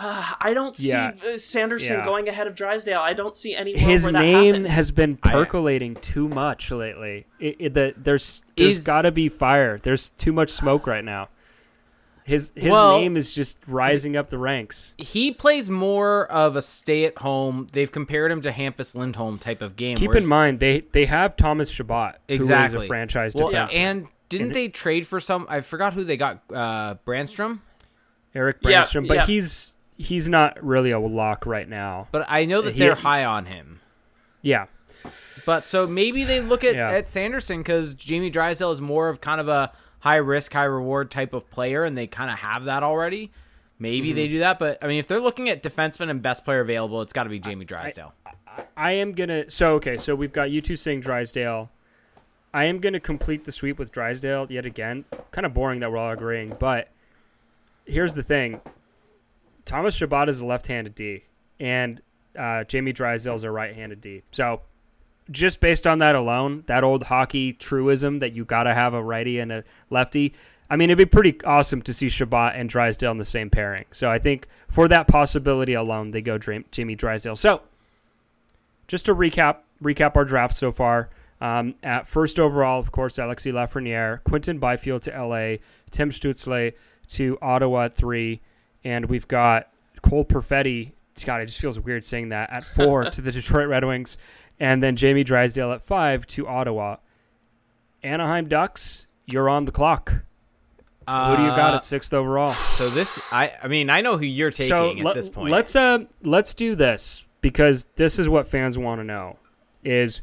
Uh, 0.00 0.32
I 0.40 0.54
don't 0.54 0.76
see 0.76 0.88
Yeah. 0.90 1.12
uh, 1.34 1.38
Sanderson 1.38 1.98
Yeah. 1.98 2.04
going 2.04 2.28
ahead 2.28 2.46
of 2.46 2.54
Drysdale. 2.54 3.00
I 3.00 3.14
don't 3.14 3.36
see 3.36 3.56
any 3.56 3.76
His 3.76 4.04
where 4.04 4.12
name 4.12 4.54
happens. 4.54 4.74
has 4.74 4.90
been 4.92 5.18
I- 5.24 5.32
percolating 5.32 5.96
too 5.96 6.28
much 6.28 6.70
lately. 6.70 7.26
It, 7.40 7.56
it, 7.58 7.74
the, 7.74 7.94
there's 7.96 8.42
there's 8.56 8.78
Is- 8.78 8.84
got 8.84 9.02
to 9.02 9.10
be 9.10 9.28
fire. 9.28 9.76
There's 9.78 10.10
too 10.10 10.32
much 10.32 10.50
smoke 10.50 10.86
right 10.86 11.04
now. 11.04 11.28
His 12.28 12.52
his 12.54 12.70
Well- 12.70 12.98
name 13.00 13.16
is 13.16 13.32
just 13.32 13.56
rising 13.66 14.14
up 14.16 14.28
the 14.28 14.36
ranks. 14.38 14.94
He 14.98 15.32
plays 15.32 15.70
more 15.70 16.30
of 16.30 16.56
a 16.56 16.62
stay 16.62 17.04
at 17.06 17.16
home. 17.18 17.68
They've 17.72 17.90
compared 17.90 18.30
him 18.30 18.42
to 18.42 18.52
Hampus 18.52 18.94
Lindholm 18.94 19.38
type 19.38 19.62
of 19.62 19.76
game. 19.76 19.96
Keep 19.96 20.14
in 20.14 20.26
mind 20.26 20.60
they 20.60 20.82
they 20.92 21.06
have 21.06 21.36
Thomas 21.36 21.70
Chabot, 21.70 22.16
who 22.28 22.34
is 22.34 22.50
a 22.50 22.86
franchise 22.86 23.34
well, 23.34 23.50
defenseman. 23.50 23.74
and 23.74 24.06
didn't 24.28 24.46
And- 24.48 24.54
they 24.54 24.68
trade 24.68 25.06
for 25.06 25.20
some? 25.20 25.46
I 25.48 25.62
forgot 25.62 25.94
who 25.94 26.04
they 26.04 26.18
got. 26.18 26.42
Uh, 26.52 26.96
Brännström. 27.06 27.60
Eric 28.34 28.58
Yeah, 28.62 28.82
Brännström, 28.82 29.08
but 29.08 29.14
yeah. 29.16 29.26
he's 29.26 29.74
he's 29.96 30.28
not 30.28 30.62
really 30.62 30.90
a 30.90 31.00
lock 31.00 31.46
right 31.46 31.68
now. 31.68 32.08
But 32.12 32.26
I 32.28 32.44
know 32.44 32.60
that 32.60 32.74
He- 32.74 32.78
they're 32.78 32.94
high 32.94 33.24
on 33.24 33.46
him. 33.46 33.80
Yeah, 34.42 34.66
But 35.46 35.64
so 35.66 35.86
maybe 35.86 36.24
they 36.24 36.40
look 36.42 36.62
at, 36.62 36.74
Yeah. 36.74 36.90
at 36.90 37.08
Sanderson 37.08 37.58
because 37.60 37.94
Jamie 37.94 38.28
Drysdale 38.30 38.70
is 38.70 38.80
more 38.82 39.08
of 39.08 39.20
kind 39.22 39.40
of 39.40 39.48
a 39.48 39.72
high 40.00 40.16
risk, 40.16 40.52
high 40.52 40.64
reward 40.64 41.10
type 41.10 41.32
of 41.34 41.50
player, 41.50 41.84
and 41.84 41.96
they 41.96 42.06
kind 42.06 42.30
of 42.30 42.38
have 42.38 42.64
that 42.64 42.82
already. 42.82 43.30
Maybe 43.78 44.08
Mm-hmm. 44.08 44.16
they 44.16 44.28
do 44.28 44.38
that, 44.40 44.58
but 44.58 44.82
I 44.82 44.88
mean, 44.88 44.98
if 44.98 45.06
they're 45.06 45.20
looking 45.20 45.48
at 45.48 45.62
defenseman 45.62 46.10
and 46.10 46.20
best 46.20 46.44
player 46.44 46.60
available, 46.60 47.00
it's 47.02 47.12
got 47.12 47.24
to 47.24 47.28
be 47.30 47.38
Jamie 47.38 47.64
Drysdale. 47.64 48.12
I 48.76 48.92
am 48.92 49.12
gonna. 49.12 49.50
So 49.50 49.74
okay, 49.74 49.98
so 49.98 50.14
we've 50.16 50.32
got 50.32 50.50
you 50.50 50.60
two 50.60 50.74
saying 50.74 51.00
Drysdale. 51.02 51.70
I 52.52 52.64
am 52.64 52.80
gonna 52.80 52.98
complete 52.98 53.44
the 53.44 53.52
sweep 53.52 53.78
with 53.78 53.92
Drysdale 53.92 54.46
yet 54.50 54.66
again. 54.66 55.04
Kind 55.30 55.46
of 55.46 55.54
boring 55.54 55.78
that 55.80 55.92
we're 55.92 55.98
all 55.98 56.10
agreeing, 56.10 56.56
but 56.58 56.88
here's 57.86 58.14
the 58.14 58.22
thing: 58.24 58.60
Thomas 59.64 59.94
Chabot 59.94 60.28
is 60.28 60.40
a 60.40 60.46
left-handed 60.46 60.96
D, 60.96 61.22
and 61.60 62.00
uh, 62.36 62.64
Jamie 62.64 62.92
Drysdale 62.92 63.36
is 63.36 63.44
a 63.44 63.50
right-handed 63.50 64.00
D. 64.00 64.22
So 64.32 64.62
just 65.30 65.60
based 65.60 65.86
on 65.86 65.98
that 65.98 66.14
alone, 66.14 66.64
that 66.66 66.84
old 66.84 67.04
hockey 67.04 67.52
truism 67.52 68.18
that 68.20 68.32
you 68.32 68.44
gotta 68.44 68.74
have 68.74 68.94
a 68.94 69.02
righty 69.02 69.38
and 69.38 69.52
a 69.52 69.64
lefty. 69.90 70.34
I 70.70 70.76
mean, 70.76 70.90
it'd 70.90 70.98
be 70.98 71.06
pretty 71.06 71.42
awesome 71.44 71.80
to 71.82 71.94
see 71.94 72.08
Chabot 72.08 72.52
and 72.54 72.68
Drysdale 72.68 73.12
in 73.12 73.18
the 73.18 73.24
same 73.24 73.48
pairing. 73.48 73.86
So 73.90 74.10
I 74.10 74.18
think 74.18 74.46
for 74.68 74.86
that 74.88 75.08
possibility 75.08 75.72
alone, 75.72 76.10
they 76.10 76.20
go 76.20 76.38
Jamie 76.38 76.94
Drysdale. 76.94 77.36
So 77.36 77.62
just 78.86 79.06
to 79.06 79.14
recap 79.14 79.58
recap 79.82 80.16
our 80.16 80.24
draft 80.24 80.56
so 80.56 80.72
far. 80.72 81.10
Um, 81.40 81.74
at 81.84 82.08
first 82.08 82.40
overall, 82.40 82.80
of 82.80 82.90
course, 82.90 83.16
Alexi 83.16 83.52
Lafreniere, 83.52 84.24
Quinton 84.24 84.58
Byfield 84.58 85.02
to 85.02 85.10
LA, 85.10 85.58
Tim 85.90 86.10
Stützle 86.10 86.72
to 87.10 87.38
Ottawa 87.40 87.84
at 87.84 87.94
three, 87.94 88.40
and 88.82 89.06
we've 89.06 89.28
got 89.28 89.68
Cole 90.02 90.24
Perfetti. 90.24 90.92
God, 91.24 91.42
it 91.42 91.46
just 91.46 91.60
feels 91.60 91.78
weird 91.78 92.04
saying 92.04 92.30
that 92.30 92.52
at 92.52 92.64
four 92.64 93.04
to 93.10 93.20
the 93.20 93.30
Detroit 93.30 93.68
Red 93.68 93.84
Wings, 93.84 94.18
and 94.60 94.82
then 94.82 94.96
Jamie 94.96 95.24
Drysdale 95.24 95.72
at 95.72 95.82
five 95.82 96.26
to 96.28 96.46
Ottawa. 96.46 96.96
Anaheim 98.02 98.48
Ducks, 98.48 99.06
you're 99.26 99.48
on 99.48 99.64
the 99.64 99.72
clock. 99.72 100.10
Who 101.08 101.36
do 101.36 101.42
you 101.42 101.48
got 101.48 101.72
Uh, 101.72 101.76
at 101.78 101.84
sixth 101.86 102.12
overall? 102.12 102.52
So 102.52 102.90
this, 102.90 103.18
I, 103.32 103.52
I 103.62 103.68
mean, 103.68 103.88
I 103.88 104.02
know 104.02 104.18
who 104.18 104.26
you're 104.26 104.50
taking 104.50 104.76
so 104.76 104.90
at 104.90 104.98
let- 104.98 105.14
this 105.14 105.28
point. 105.28 105.50
let's 105.50 105.74
uh 105.74 106.00
let's 106.22 106.52
do 106.54 106.74
this 106.74 107.24
because 107.40 107.84
this 107.96 108.18
is 108.18 108.28
what 108.28 108.46
fans 108.46 108.76
want 108.76 109.00
to 109.00 109.04
know 109.04 109.38
is 109.82 110.20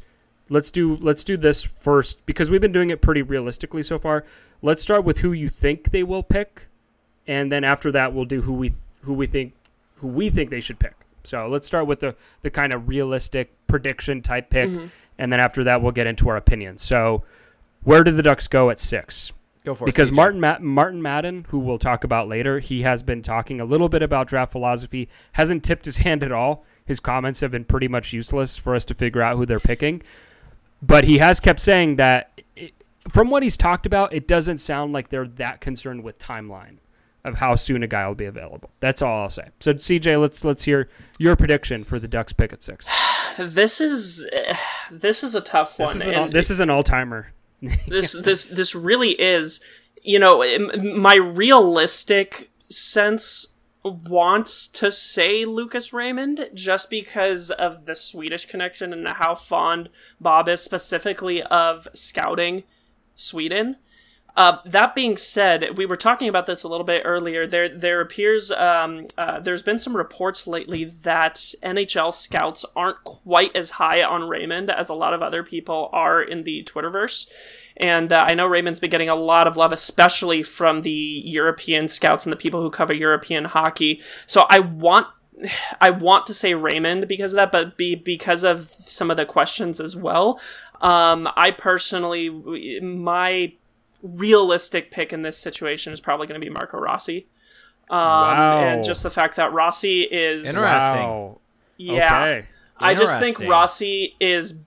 let's 0.49 0.69
do 0.69 0.95
let's 0.97 1.23
do 1.23 1.37
this 1.37 1.63
first 1.63 2.23
because 2.27 2.51
we've 2.51 2.61
been 2.61 2.71
doing 2.71 2.91
it 2.91 3.01
pretty 3.01 3.23
realistically 3.23 3.81
so 3.81 3.97
far 3.97 4.23
let's 4.61 4.83
start 4.83 5.03
with 5.03 5.19
who 5.19 5.31
you 5.31 5.49
think 5.49 5.89
they 5.91 6.03
will 6.03 6.21
pick 6.21 6.67
and 7.25 7.51
then 7.51 7.63
after 7.63 7.91
that 7.91 8.13
we'll 8.13 8.25
do 8.25 8.41
who 8.41 8.53
we 8.53 8.73
who 9.03 9.13
we 9.13 9.25
think 9.25 9.53
who 9.95 10.07
we 10.07 10.29
think 10.29 10.49
they 10.51 10.59
should 10.59 10.77
pick 10.77 10.93
so 11.25 11.47
let's 11.47 11.67
start 11.67 11.87
with 11.87 11.99
the 11.99 12.15
the 12.41 12.49
kind 12.49 12.73
of 12.73 12.87
realistic 12.87 13.53
prediction 13.67 14.21
type 14.21 14.49
pick 14.49 14.69
mm-hmm. 14.69 14.87
and 15.17 15.31
then 15.31 15.39
after 15.39 15.63
that 15.63 15.81
we'll 15.81 15.91
get 15.91 16.07
into 16.07 16.29
our 16.29 16.37
opinions 16.37 16.81
so 16.81 17.23
where 17.83 18.03
did 18.03 18.15
the 18.15 18.23
ducks 18.23 18.47
go 18.47 18.69
at 18.69 18.79
six 18.79 19.31
Go 19.65 19.73
for 19.73 19.85
because 19.85 20.09
it. 20.09 20.13
CJ. 20.13 20.15
Martin 20.15 20.39
Ma- 20.39 20.59
Martin 20.61 21.01
Madden, 21.01 21.45
who 21.49 21.59
we'll 21.59 21.79
talk 21.79 22.03
about 22.03 22.29
later, 22.29 22.59
he 22.59 22.83
has 22.83 23.03
been 23.03 23.21
talking 23.21 23.59
a 23.59 23.65
little 23.65 23.89
bit 23.89 24.03
about 24.03 24.27
draft 24.27 24.51
philosophy. 24.51 25.09
Hasn't 25.33 25.63
tipped 25.63 25.85
his 25.85 25.97
hand 26.05 26.23
at 26.23 26.31
all. 26.31 26.63
His 26.85 26.99
comments 26.99 27.39
have 27.39 27.51
been 27.51 27.65
pretty 27.65 27.87
much 27.87 28.13
useless 28.13 28.55
for 28.55 28.75
us 28.75 28.85
to 28.85 28.93
figure 28.93 29.21
out 29.21 29.37
who 29.37 29.45
they're 29.45 29.59
picking. 29.59 30.03
But 30.81 31.05
he 31.05 31.17
has 31.17 31.39
kept 31.39 31.59
saying 31.59 31.95
that, 31.95 32.41
it, 32.55 32.73
from 33.09 33.31
what 33.31 33.41
he's 33.41 33.57
talked 33.57 33.87
about, 33.87 34.13
it 34.13 34.27
doesn't 34.27 34.59
sound 34.59 34.93
like 34.93 35.09
they're 35.09 35.27
that 35.27 35.61
concerned 35.61 36.03
with 36.03 36.19
timeline 36.19 36.77
of 37.25 37.35
how 37.35 37.55
soon 37.55 37.83
a 37.83 37.87
guy 37.87 38.07
will 38.07 38.15
be 38.15 38.25
available. 38.25 38.69
That's 38.79 39.01
all 39.01 39.23
I'll 39.23 39.29
say. 39.29 39.49
So 39.59 39.73
CJ, 39.73 40.21
let's 40.21 40.45
let's 40.45 40.63
hear 40.63 40.87
your 41.17 41.35
prediction 41.35 41.83
for 41.83 41.99
the 41.99 42.07
Ducks 42.07 42.31
pick 42.31 42.53
at 42.53 42.63
six. 42.63 42.85
This 43.37 43.81
is 43.81 44.25
this 44.91 45.21
is 45.21 45.35
a 45.35 45.41
tough 45.41 45.75
This 45.75 45.87
one. 45.87 45.97
is 45.97 46.05
an, 46.05 46.15
all, 46.15 46.29
this 46.29 46.49
is 46.49 46.61
an 46.61 46.69
all 46.69 46.83
timer. 46.83 47.33
this 47.87 48.13
this 48.23 48.45
this 48.45 48.73
really 48.73 49.11
is 49.11 49.59
you 50.01 50.19
know 50.19 50.41
my 50.81 51.15
realistic 51.15 52.49
sense 52.69 53.47
wants 53.83 54.67
to 54.67 54.91
say 54.91 55.45
Lucas 55.45 55.91
Raymond 55.91 56.49
just 56.53 56.89
because 56.89 57.51
of 57.51 57.85
the 57.85 57.95
Swedish 57.95 58.45
connection 58.45 58.93
and 58.93 59.07
how 59.07 59.35
fond 59.35 59.89
Bob 60.19 60.47
is 60.47 60.61
specifically 60.61 61.43
of 61.43 61.87
scouting 61.93 62.63
Sweden. 63.15 63.75
Uh, 64.35 64.57
that 64.65 64.93
being 64.93 65.15
said, 65.15 65.77
we 65.77 65.85
were 65.85 65.95
talking 65.95 66.27
about 66.27 66.45
this 66.45 66.63
a 66.63 66.67
little 66.67 66.85
bit 66.85 67.03
earlier. 67.05 67.47
There, 67.47 67.69
there 67.69 68.01
appears 68.01 68.51
um, 68.51 69.07
uh, 69.17 69.39
there's 69.39 69.61
been 69.61 69.79
some 69.79 69.95
reports 69.95 70.45
lately 70.45 70.83
that 70.83 71.35
NHL 71.63 72.13
scouts 72.13 72.65
aren't 72.75 73.03
quite 73.05 73.55
as 73.55 73.71
high 73.71 74.03
on 74.03 74.27
Raymond 74.27 74.69
as 74.69 74.89
a 74.89 74.93
lot 74.93 75.13
of 75.13 75.21
other 75.21 75.41
people 75.41 75.89
are 75.93 76.21
in 76.21 76.43
the 76.43 76.63
Twitterverse. 76.63 77.27
And 77.77 78.11
uh, 78.11 78.25
I 78.29 78.33
know 78.33 78.47
Raymond's 78.47 78.79
been 78.79 78.89
getting 78.89 79.09
a 79.09 79.15
lot 79.15 79.47
of 79.47 79.57
love, 79.57 79.71
especially 79.71 80.43
from 80.43 80.81
the 80.81 81.21
European 81.25 81.87
scouts 81.87 82.25
and 82.25 82.33
the 82.33 82.37
people 82.37 82.61
who 82.61 82.69
cover 82.69 82.93
European 82.93 83.45
hockey. 83.45 84.01
So 84.25 84.45
I 84.49 84.59
want 84.59 85.07
I 85.81 85.89
want 85.89 86.25
to 86.27 86.33
say 86.33 86.53
Raymond 86.53 87.07
because 87.07 87.33
of 87.33 87.37
that, 87.37 87.51
but 87.51 87.77
be 87.77 87.95
because 87.95 88.43
of 88.45 88.71
some 88.85 89.11
of 89.11 89.17
the 89.17 89.25
questions 89.25 89.81
as 89.81 89.95
well. 89.95 90.39
Um, 90.79 91.27
I 91.35 91.51
personally, 91.51 92.29
my 92.29 93.53
realistic 94.01 94.91
pick 94.91 95.11
in 95.13 95.21
this 95.21 95.37
situation 95.37 95.93
is 95.93 95.99
probably 96.01 96.27
going 96.27 96.39
to 96.39 96.45
be 96.45 96.51
Marco 96.51 96.77
Rossi. 96.79 97.27
Um, 97.89 97.99
Wow. 97.99 98.59
And 98.61 98.83
just 98.83 99.03
the 99.03 99.09
fact 99.09 99.35
that 99.35 99.53
Rossi 99.53 100.01
is, 100.03 100.45
Interesting. 100.45 101.03
Wow. 101.03 101.39
yeah, 101.77 102.05
Okay. 102.21 102.45
I 102.77 102.93
just 102.93 103.19
think 103.19 103.39
Rossi 103.39 104.15
is 104.19 104.59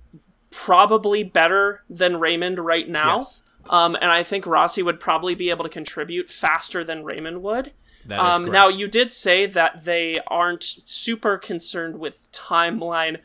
probably 0.50 1.22
better 1.24 1.82
than 1.90 2.18
Raymond 2.20 2.58
right 2.58 2.88
now. 2.88 3.18
Yes. 3.18 3.42
Um, 3.68 3.96
and 4.00 4.10
I 4.10 4.22
think 4.22 4.46
Rossi 4.46 4.82
would 4.82 4.98
probably 4.98 5.34
be 5.34 5.50
able 5.50 5.62
to 5.64 5.68
contribute 5.68 6.30
faster 6.30 6.82
than 6.84 7.04
Raymond 7.04 7.42
would. 7.42 7.72
Um, 8.10 8.46
now, 8.46 8.68
you 8.68 8.88
did 8.88 9.12
say 9.12 9.44
that 9.44 9.84
they 9.84 10.16
aren't 10.28 10.62
super 10.62 11.36
concerned 11.36 11.98
with 11.98 12.26
timeline. 12.32 13.18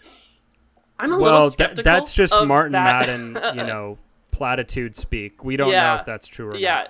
I'm 0.99 1.13
a 1.13 1.17
little 1.17 1.23
Well, 1.39 1.45
that, 1.45 1.51
skeptical. 1.53 1.83
that's 1.85 2.11
just 2.11 2.33
of 2.33 2.47
Martin 2.49 2.73
that. 2.73 3.07
Madden, 3.07 3.57
you 3.57 3.63
know, 3.67 3.97
platitude 4.33 4.97
speak. 4.97 5.43
We 5.43 5.55
don't 5.55 5.71
know 5.71 5.95
if 5.95 6.05
that's 6.05 6.27
true 6.27 6.47
or 6.47 6.57
yeah. 6.57 6.73
not. 6.73 6.87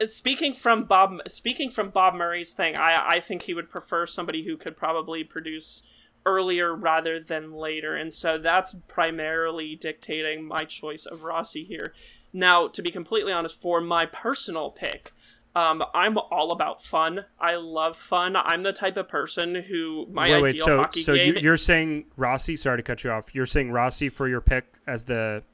Uh, 0.00 0.06
Speaking 0.06 0.52
from 0.52 0.84
Bob, 0.84 1.20
speaking 1.28 1.70
from 1.70 1.90
Bob 1.90 2.14
Murray's 2.14 2.52
thing, 2.52 2.76
I 2.76 2.96
I 3.14 3.20
think 3.20 3.42
he 3.42 3.54
would 3.54 3.70
prefer 3.70 4.06
somebody 4.06 4.44
who 4.44 4.56
could 4.56 4.76
probably 4.76 5.22
produce 5.22 5.84
earlier 6.26 6.74
rather 6.74 7.20
than 7.20 7.52
later, 7.52 7.94
and 7.94 8.12
so 8.12 8.36
that's 8.36 8.74
primarily 8.88 9.76
dictating 9.76 10.46
my 10.46 10.64
choice 10.64 11.06
of 11.06 11.22
Rossi 11.22 11.64
here. 11.64 11.92
Now, 12.32 12.66
to 12.68 12.82
be 12.82 12.90
completely 12.90 13.32
honest, 13.32 13.60
for 13.60 13.80
my 13.80 14.06
personal 14.06 14.70
pick, 14.70 15.12
um, 15.54 15.84
I'm 15.94 16.18
all 16.18 16.50
about 16.50 16.82
fun. 16.82 17.26
I 17.38 17.54
love 17.54 17.96
fun. 17.96 18.34
I'm 18.36 18.64
the 18.64 18.72
type 18.72 18.96
of 18.96 19.08
person 19.08 19.54
who 19.54 20.06
my 20.10 20.30
wait, 20.30 20.42
wait. 20.42 20.52
ideal 20.54 20.66
So, 20.66 20.76
hockey 20.78 21.02
so 21.04 21.14
game. 21.14 21.34
you, 21.34 21.40
you're 21.40 21.56
saying 21.56 22.06
Rossi? 22.16 22.56
Sorry 22.56 22.78
to 22.78 22.82
cut 22.82 23.04
you 23.04 23.10
off. 23.10 23.34
You're 23.34 23.46
saying 23.46 23.70
Rossi 23.70 24.08
for 24.08 24.28
your 24.28 24.40
pick 24.40 24.64
as 24.88 25.04
the 25.04 25.44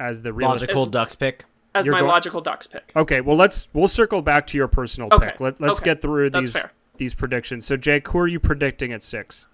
as 0.00 0.22
the 0.22 0.32
realistic. 0.32 0.68
logical 0.70 0.86
Ducks 0.86 1.14
pick. 1.14 1.44
as 1.74 1.86
you're 1.86 1.94
my 1.94 2.00
going- 2.00 2.10
logical 2.10 2.40
Ducks 2.40 2.66
pick. 2.66 2.92
Okay, 2.96 3.20
well 3.20 3.36
let's 3.36 3.68
we'll 3.72 3.88
circle 3.88 4.22
back 4.22 4.46
to 4.48 4.58
your 4.58 4.68
personal 4.68 5.08
Okay, 5.12 5.28
pick. 5.30 5.40
Let, 5.40 5.60
let's 5.60 5.78
okay. 5.80 5.90
get 5.92 6.02
through 6.02 6.30
That's 6.30 6.46
these 6.46 6.52
fair. 6.52 6.72
these 6.96 7.14
predictions. 7.14 7.66
So 7.66 7.76
Jake, 7.76 8.08
who 8.08 8.18
are 8.18 8.26
you 8.28 8.40
predicting 8.40 8.92
at 8.92 9.02
six? 9.02 9.46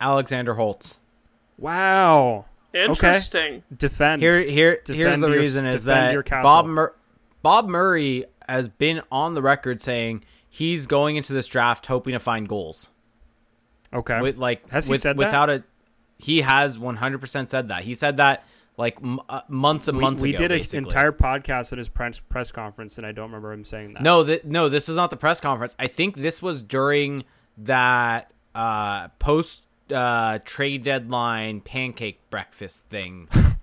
Alexander 0.00 0.54
Holtz. 0.54 1.00
Wow. 1.58 2.46
Interesting. 2.74 3.62
Defend. 3.76 4.20
Here, 4.20 4.40
here, 4.40 4.80
here's 4.86 5.18
the 5.20 5.28
your- 5.28 5.38
reason 5.38 5.64
is 5.64 5.84
that 5.84 6.12
your 6.12 6.22
castle. 6.24 6.42
Bob 6.42 6.66
Mur- 6.66 6.94
Bob 7.42 7.68
Murray 7.68 8.24
has 8.48 8.68
been 8.68 9.00
on 9.12 9.34
the 9.34 9.42
record 9.42 9.80
saying 9.80 10.24
he's 10.48 10.86
going 10.86 11.16
into 11.16 11.32
this 11.32 11.46
draft 11.46 11.86
hoping 11.86 12.12
to 12.12 12.18
find 12.18 12.48
goals. 12.48 12.90
okay. 13.92 14.20
With 14.20 14.36
like, 14.38 14.68
Has 14.70 14.86
he 14.86 14.90
with, 14.92 15.00
said 15.02 15.16
that? 15.16 15.24
without 15.26 15.50
a, 15.50 15.62
he 16.18 16.40
has 16.40 16.76
100% 16.76 17.50
said 17.50 17.68
that. 17.68 17.82
He 17.84 17.94
said 17.94 18.16
that 18.16 18.44
like 18.76 18.96
m- 19.02 19.20
uh, 19.28 19.40
months 19.48 19.88
and 19.88 19.98
we, 19.98 20.02
months 20.02 20.22
we 20.22 20.30
ago. 20.30 20.48
did 20.48 20.52
an 20.52 20.76
entire 20.78 21.12
podcast 21.12 21.72
at 21.72 21.78
his 21.78 21.88
press 21.88 22.18
press 22.18 22.50
conference, 22.50 22.98
and 22.98 23.06
I 23.06 23.12
don't 23.12 23.26
remember 23.26 23.52
him 23.52 23.64
saying 23.64 23.94
that. 23.94 24.02
No, 24.02 24.24
th- 24.24 24.44
no, 24.44 24.68
this 24.68 24.88
was 24.88 24.96
not 24.96 25.10
the 25.10 25.16
press 25.16 25.40
conference. 25.40 25.76
I 25.78 25.86
think 25.86 26.16
this 26.16 26.42
was 26.42 26.62
during 26.62 27.24
that 27.58 28.32
uh, 28.54 29.08
post 29.18 29.64
uh, 29.92 30.38
trade 30.44 30.82
deadline 30.82 31.60
pancake 31.60 32.20
breakfast 32.30 32.88
thing. 32.88 33.28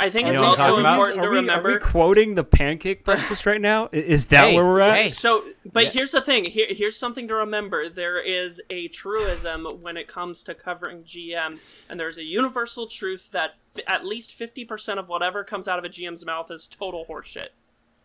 I 0.00 0.10
think 0.10 0.26
You 0.26 0.32
it's 0.32 0.40
know 0.42 0.50
what 0.50 0.60
I'm 0.60 0.70
also 0.70 0.78
important 0.78 1.18
are 1.18 1.22
to 1.24 1.30
we, 1.30 1.36
remember. 1.36 1.70
Are 1.70 1.72
we 1.74 1.78
quoting 1.80 2.34
the 2.34 2.44
pancake 2.44 3.04
breakfast 3.04 3.46
right 3.46 3.60
now? 3.60 3.88
Is 3.92 4.26
that 4.26 4.46
Hey, 4.48 4.54
where 4.54 4.64
we're 4.64 4.80
at? 4.80 4.94
hey. 4.96 5.08
So, 5.08 5.44
but 5.72 5.84
Yeah. 5.84 5.90
here's 5.90 6.12
the 6.12 6.20
thing. 6.20 6.44
Here, 6.44 6.66
here's 6.70 6.96
something 6.96 7.26
to 7.28 7.34
remember. 7.34 7.88
There 7.88 8.20
is 8.20 8.60
a 8.70 8.88
truism 8.88 9.64
when 9.82 9.96
it 9.96 10.06
comes 10.08 10.42
to 10.44 10.54
covering 10.54 11.02
GMs, 11.04 11.64
and 11.88 11.98
there's 11.98 12.18
a 12.18 12.24
universal 12.24 12.86
truth 12.86 13.30
that 13.32 13.54
f- 13.76 13.82
at 13.86 14.04
least 14.04 14.32
fifty 14.32 14.64
percent 14.64 14.98
of 15.00 15.08
whatever 15.08 15.42
comes 15.44 15.66
out 15.68 15.78
of 15.78 15.84
a 15.84 15.88
GM's 15.88 16.24
mouth 16.24 16.50
is 16.50 16.66
total 16.66 17.04
horseshit. 17.08 17.48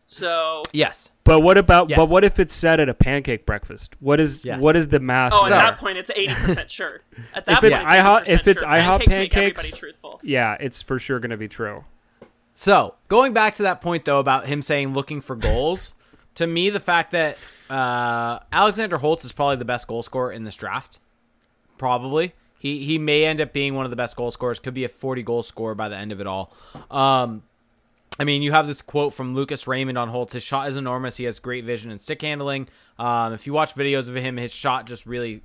So, 0.06 0.64
yes. 0.74 1.12
But 1.24 1.40
what 1.40 1.58
about? 1.58 1.90
But 1.96 2.10
what 2.10 2.24
if 2.24 2.40
it's 2.40 2.54
said 2.54 2.80
at 2.80 2.90
a 2.90 2.94
pancake 2.94 3.46
breakfast? 3.46 3.96
What 4.00 4.20
is? 4.20 4.44
Yes. 4.44 4.60
What 4.60 4.76
is 4.76 4.90
the 4.90 5.00
math? 5.00 5.32
oh, 5.34 5.46
at 5.46 5.50
there? 5.50 5.60
that 5.60 5.78
point, 5.80 5.98
it's 5.98 6.12
eighty 6.16 6.34
percent 6.34 6.70
sure. 6.70 7.02
At 7.34 7.46
that 7.46 7.58
If 7.60 7.64
it's 7.64 7.80
point, 7.80 7.90
IHOP 7.90 8.28
if 8.28 8.48
it's 8.48 8.60
sure. 8.62 8.70
IHOP 8.70 9.00
pancakes, 9.00 9.08
make 9.08 9.34
everybody 9.38 9.54
pancakes- 9.62 9.78
truthful. 9.78 10.20
yeah, 10.24 10.58
it's 10.60 10.82
for 10.82 11.00
sure 11.00 11.20
going 11.20 11.32
to 11.32 11.38
be 11.38 11.48
true. 11.48 11.86
So 12.54 12.96
going 13.08 13.34
back 13.34 13.56
to 13.56 13.64
that 13.64 13.80
point 13.82 14.06
though 14.06 14.20
about 14.20 14.46
him 14.46 14.62
saying 14.62 14.94
looking 14.94 15.22
for 15.22 15.36
goals, 15.36 15.96
to 16.36 16.46
me 16.46 16.70
the 16.70 16.80
fact 16.82 17.12
that 17.12 17.38
uh, 17.70 18.40
Alexander 18.52 18.98
Holtz 18.98 19.24
is 19.26 19.32
probably 19.32 19.56
the 19.56 19.66
best 19.66 19.88
goal 19.88 20.04
scorer 20.04 20.32
in 20.32 20.44
this 20.44 20.56
draft, 20.58 21.00
probably 21.78 22.34
he 22.60 22.84
he 22.86 22.98
may 22.98 23.26
end 23.26 23.42
up 23.42 23.54
being 23.54 23.74
one 23.76 23.86
of 23.86 23.90
the 23.90 23.96
best 23.98 24.16
goal 24.16 24.30
scorers. 24.32 24.60
Could 24.60 24.74
be 24.74 24.84
a 24.84 24.90
forty 24.90 25.24
goal 25.24 25.42
scorer 25.44 25.76
by 25.76 25.90
the 25.90 25.96
end 25.98 26.12
of 26.12 26.20
it 26.22 26.28
all. 26.28 26.54
Um, 26.92 27.44
I 28.20 28.26
mean, 28.26 28.44
you 28.44 28.52
have 28.52 28.68
this 28.68 28.82
quote 28.82 29.14
from 29.14 29.34
Lucas 29.34 29.68
Raymond 29.68 29.98
on 29.98 30.10
Holtz. 30.10 30.34
His 30.34 30.44
shot 30.44 30.70
is 30.70 30.78
enormous. 30.78 31.18
He 31.18 31.24
has 31.24 31.40
great 31.40 31.66
vision 31.66 31.90
and 31.90 32.00
stick 32.00 32.22
handling. 32.22 32.68
Um, 33.00 33.34
if 33.34 33.48
you 33.48 33.54
watch 33.54 33.74
videos 33.74 34.08
of 34.08 34.16
him, 34.16 34.38
his 34.38 34.54
shot 34.54 34.86
just 34.86 35.06
really 35.06 35.42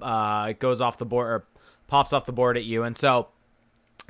uh, 0.00 0.52
goes 0.52 0.80
off 0.80 0.98
the 0.98 1.04
board 1.04 1.28
or 1.28 1.46
pops 1.88 2.12
off 2.12 2.24
the 2.24 2.32
board 2.32 2.56
at 2.56 2.64
you. 2.64 2.84
And 2.84 2.96
so, 2.96 3.28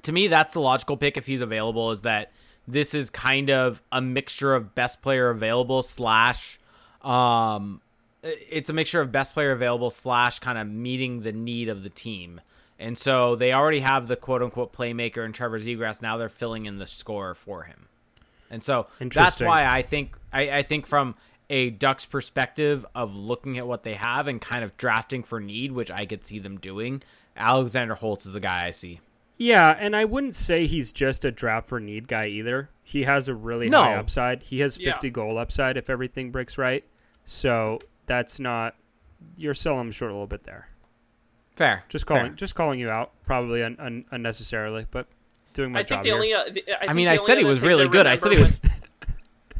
to 0.02 0.12
me, 0.12 0.28
that's 0.28 0.52
the 0.52 0.60
logical 0.60 0.96
pick 0.96 1.16
if 1.16 1.26
he's 1.26 1.40
available. 1.40 1.90
Is 1.90 2.02
that 2.02 2.32
this 2.68 2.94
is 2.94 3.08
kind 3.08 3.50
of 3.50 3.82
a 3.90 4.02
mixture 4.02 4.54
of 4.54 4.74
best 4.74 5.00
player 5.00 5.30
available 5.30 5.82
slash, 5.82 6.60
um, 7.00 7.80
it's 8.22 8.68
a 8.68 8.72
mixture 8.74 9.00
of 9.00 9.10
best 9.10 9.32
player 9.32 9.52
available 9.52 9.90
slash 9.90 10.38
kind 10.38 10.58
of 10.58 10.68
meeting 10.68 11.22
the 11.22 11.32
need 11.32 11.68
of 11.68 11.82
the 11.82 11.90
team. 11.90 12.40
And 12.78 12.98
so 12.98 13.36
they 13.36 13.52
already 13.52 13.80
have 13.80 14.08
the 14.08 14.16
quote 14.16 14.42
unquote 14.42 14.72
playmaker 14.72 15.24
in 15.24 15.32
Trevor 15.32 15.58
Zegras. 15.58 16.02
Now 16.02 16.18
they're 16.18 16.28
filling 16.28 16.66
in 16.66 16.78
the 16.78 16.86
score 16.86 17.34
for 17.34 17.62
him. 17.62 17.88
And 18.52 18.62
so 18.62 18.86
that's 19.00 19.40
why 19.40 19.64
I 19.66 19.82
think 19.82 20.14
I, 20.32 20.58
I 20.58 20.62
think 20.62 20.86
from 20.86 21.16
a 21.50 21.70
Ducks 21.70 22.06
perspective 22.06 22.86
of 22.94 23.16
looking 23.16 23.58
at 23.58 23.66
what 23.66 23.82
they 23.82 23.94
have 23.94 24.28
and 24.28 24.40
kind 24.40 24.62
of 24.62 24.76
drafting 24.76 25.22
for 25.24 25.40
need, 25.40 25.72
which 25.72 25.90
I 25.90 26.04
could 26.06 26.24
see 26.24 26.38
them 26.38 26.58
doing, 26.58 27.02
Alexander 27.36 27.94
Holtz 27.94 28.24
is 28.26 28.32
the 28.34 28.40
guy 28.40 28.66
I 28.66 28.70
see. 28.70 29.00
Yeah, 29.38 29.74
and 29.78 29.96
I 29.96 30.04
wouldn't 30.04 30.36
say 30.36 30.66
he's 30.66 30.92
just 30.92 31.24
a 31.24 31.32
draft 31.32 31.66
for 31.68 31.80
need 31.80 32.06
guy 32.06 32.26
either. 32.28 32.70
He 32.84 33.02
has 33.04 33.26
a 33.26 33.34
really 33.34 33.68
No. 33.68 33.82
high 33.82 33.96
upside. 33.96 34.42
He 34.44 34.60
has 34.60 34.78
Yeah. 34.78 34.92
50 34.92 35.10
goal 35.10 35.36
upside 35.38 35.76
if 35.76 35.90
everything 35.90 36.30
breaks 36.30 36.56
right. 36.58 36.84
So 37.24 37.78
that's 38.06 38.38
not. 38.38 38.76
You're 39.36 39.54
selling 39.54 39.80
him 39.86 39.90
short 39.92 40.10
a 40.10 40.14
little 40.14 40.26
bit 40.26 40.44
there. 40.44 40.68
Fair. 41.56 41.84
Just 41.88 42.06
calling, 42.06 42.26
Fair. 42.28 42.34
just 42.34 42.54
calling 42.54 42.78
you 42.78 42.88
out, 42.90 43.12
probably 43.26 43.62
un, 43.62 43.76
un, 43.78 44.04
unnecessarily, 44.10 44.86
but 44.90 45.06
doing 45.54 45.72
my 45.72 45.80
I 45.80 45.82
job 45.82 45.88
think 45.88 46.02
the 46.02 46.08
here. 46.08 46.14
only. 46.16 46.34
Uh, 46.34 46.44
the, 46.52 46.88
I, 46.88 46.90
I 46.90 46.92
mean, 46.94 47.06
the 47.06 47.12
I 47.12 47.16
said 47.16 47.38
he 47.38 47.44
was 47.44 47.60
really 47.60 47.88
good. 47.88 48.06
I 48.06 48.16
said 48.16 48.32
he 48.32 48.38
was. 48.38 48.58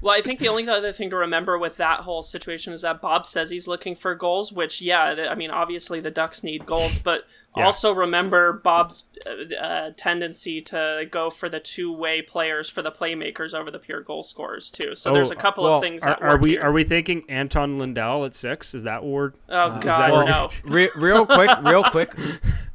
Well, 0.03 0.15
I 0.15 0.21
think 0.21 0.41
the 0.41 0.49
only 0.49 0.69
other 0.69 0.91
thing 0.93 1.11
to 1.11 1.17
remember 1.17 1.57
with 1.57 1.77
that 1.77 2.01
whole 2.01 2.23
situation 2.23 2.73
is 2.73 2.83
that 2.83 3.01
Bob 3.01 3.25
says 3.25 3.51
he's 3.51 3.69
looking 3.69 3.95
for 3.95 4.15
goals, 4.17 4.53
which, 4.53 4.83
yeah, 4.83 5.29
I 5.31 5.37
mean, 5.37 5.51
obviously 5.51 6.01
the 6.01 6.11
Ducks 6.11 6.43
need 6.43 6.67
goals, 6.67 6.99
but 6.99 7.25
Yeah. 7.57 7.67
also 7.67 7.93
remember 7.93 8.53
Bob's 8.53 9.05
uh, 9.25 9.55
uh, 9.55 9.91
tendency 9.97 10.61
to 10.63 11.07
go 11.11 11.31
for 11.31 11.49
the 11.49 11.61
two 11.61 11.93
way 11.93 12.21
players 12.21 12.69
for 12.69 12.83
the 12.83 12.91
playmakers 12.91 13.55
over 13.55 13.71
the 13.71 13.79
pure 13.79 14.01
goal 14.01 14.25
scorers, 14.25 14.71
too. 14.71 14.97
So 14.97 15.13
there's 15.15 15.31
a 15.31 15.35
Oh, 15.37 15.39
couple 15.39 15.63
well, 15.65 15.75
of 15.77 15.83
things 15.85 16.03
Are, 16.03 16.09
that 16.19 16.23
are 16.23 16.37
we 16.39 16.51
here. 16.53 16.63
are 16.63 16.73
we 16.73 16.83
thinking 16.83 17.23
Anton 17.29 17.79
Lundell 17.79 18.25
at 18.25 18.35
six? 18.35 18.75
Is 18.75 18.83
that 18.83 19.05
what 19.05 19.11
we're 19.13 19.33
Oh, 19.51 19.67
is 19.67 19.77
God, 19.77 20.27
that 20.27 20.27
no. 20.27 20.49
Re- 20.65 20.91
real 20.97 21.25
quick, 21.27 21.51
real 21.63 21.85
quick, 21.85 22.13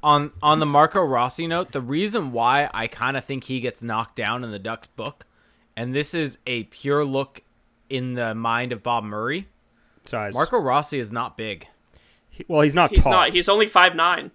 on 0.02 0.32
on 0.42 0.60
the 0.60 0.66
Marco 0.66 1.02
Rossi 1.04 1.46
note, 1.48 1.74
the 1.74 1.82
reason 1.82 2.32
why 2.32 2.70
I 2.74 2.88
kind 2.88 3.18
of 3.18 3.26
think 3.26 3.44
he 3.46 3.60
gets 3.60 3.84
knocked 3.84 4.16
down 4.16 4.46
in 4.46 4.52
the 4.52 4.60
Ducks 4.60 4.88
book, 4.88 5.26
and 5.78 5.96
this 5.96 6.14
is 6.14 6.38
a 6.46 6.64
pure 6.66 7.06
look 7.06 7.42
in 7.90 8.16
the 8.16 8.36
mind 8.36 8.74
of 8.74 8.84
Bob 8.84 9.06
Murray. 9.06 9.48
size? 10.04 10.34
Marco 10.34 10.58
Rossi 10.60 11.00
is 11.00 11.12
not 11.14 11.38
big. 11.38 11.68
He- 12.30 12.44
well, 12.50 12.62
he's 12.62 12.76
not 12.76 12.90
He's 12.90 13.04
tall, 13.04 13.14
not. 13.14 13.30
He's 13.32 13.48
only 13.48 13.68
five 13.68 13.96
nine. 13.96 14.32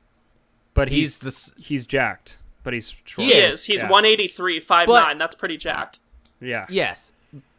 but 0.74 0.88
He's 0.88 1.20
he's 1.22 1.53
the 1.55 1.61
he's 1.62 1.84
jacked, 1.86 2.38
but 2.62 2.72
he's 2.72 2.97
short. 3.05 3.26
He 3.28 3.34
is, 3.34 3.55
is. 3.55 3.64
He's 3.64 3.76
yeah. 3.82 3.90
183, 3.90 4.61
5'9". 4.61 4.86
But- 4.86 5.18
That's 5.18 5.34
pretty 5.34 5.57
jacked. 5.59 5.99
Yeah. 6.40 6.66
yes, 6.68 7.12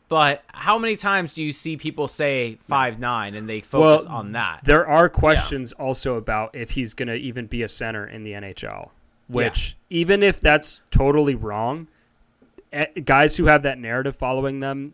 but 0.10 0.44
how 0.48 0.78
many 0.78 0.98
times 0.98 1.34
do 1.34 1.42
you 1.42 1.54
see 1.54 1.78
people 1.78 2.10
say 2.10 2.58
five 2.60 3.00
nine 3.00 3.34
and 3.34 3.48
they 3.50 3.62
focus 3.62 4.06
Well, 4.08 4.18
on 4.18 4.34
that? 4.34 4.60
There 4.66 4.86
are 4.86 5.08
questions 5.08 5.72
also 5.72 6.16
about 6.16 6.54
if 6.56 6.72
he's 6.72 6.94
going 6.94 7.08
to 7.08 7.16
even 7.16 7.46
be 7.48 7.64
a 7.64 7.70
center 7.70 8.06
in 8.06 8.24
the 8.26 8.34
NHL, 8.34 8.90
which 9.28 9.78
even 9.90 10.22
if 10.22 10.42
that's 10.42 10.82
totally 10.92 11.36
wrong, 11.36 11.88
guys 13.04 13.36
who 13.38 13.46
have 13.46 13.64
that 13.64 13.78
narrative 13.78 14.16
following 14.16 14.60
them, 14.60 14.94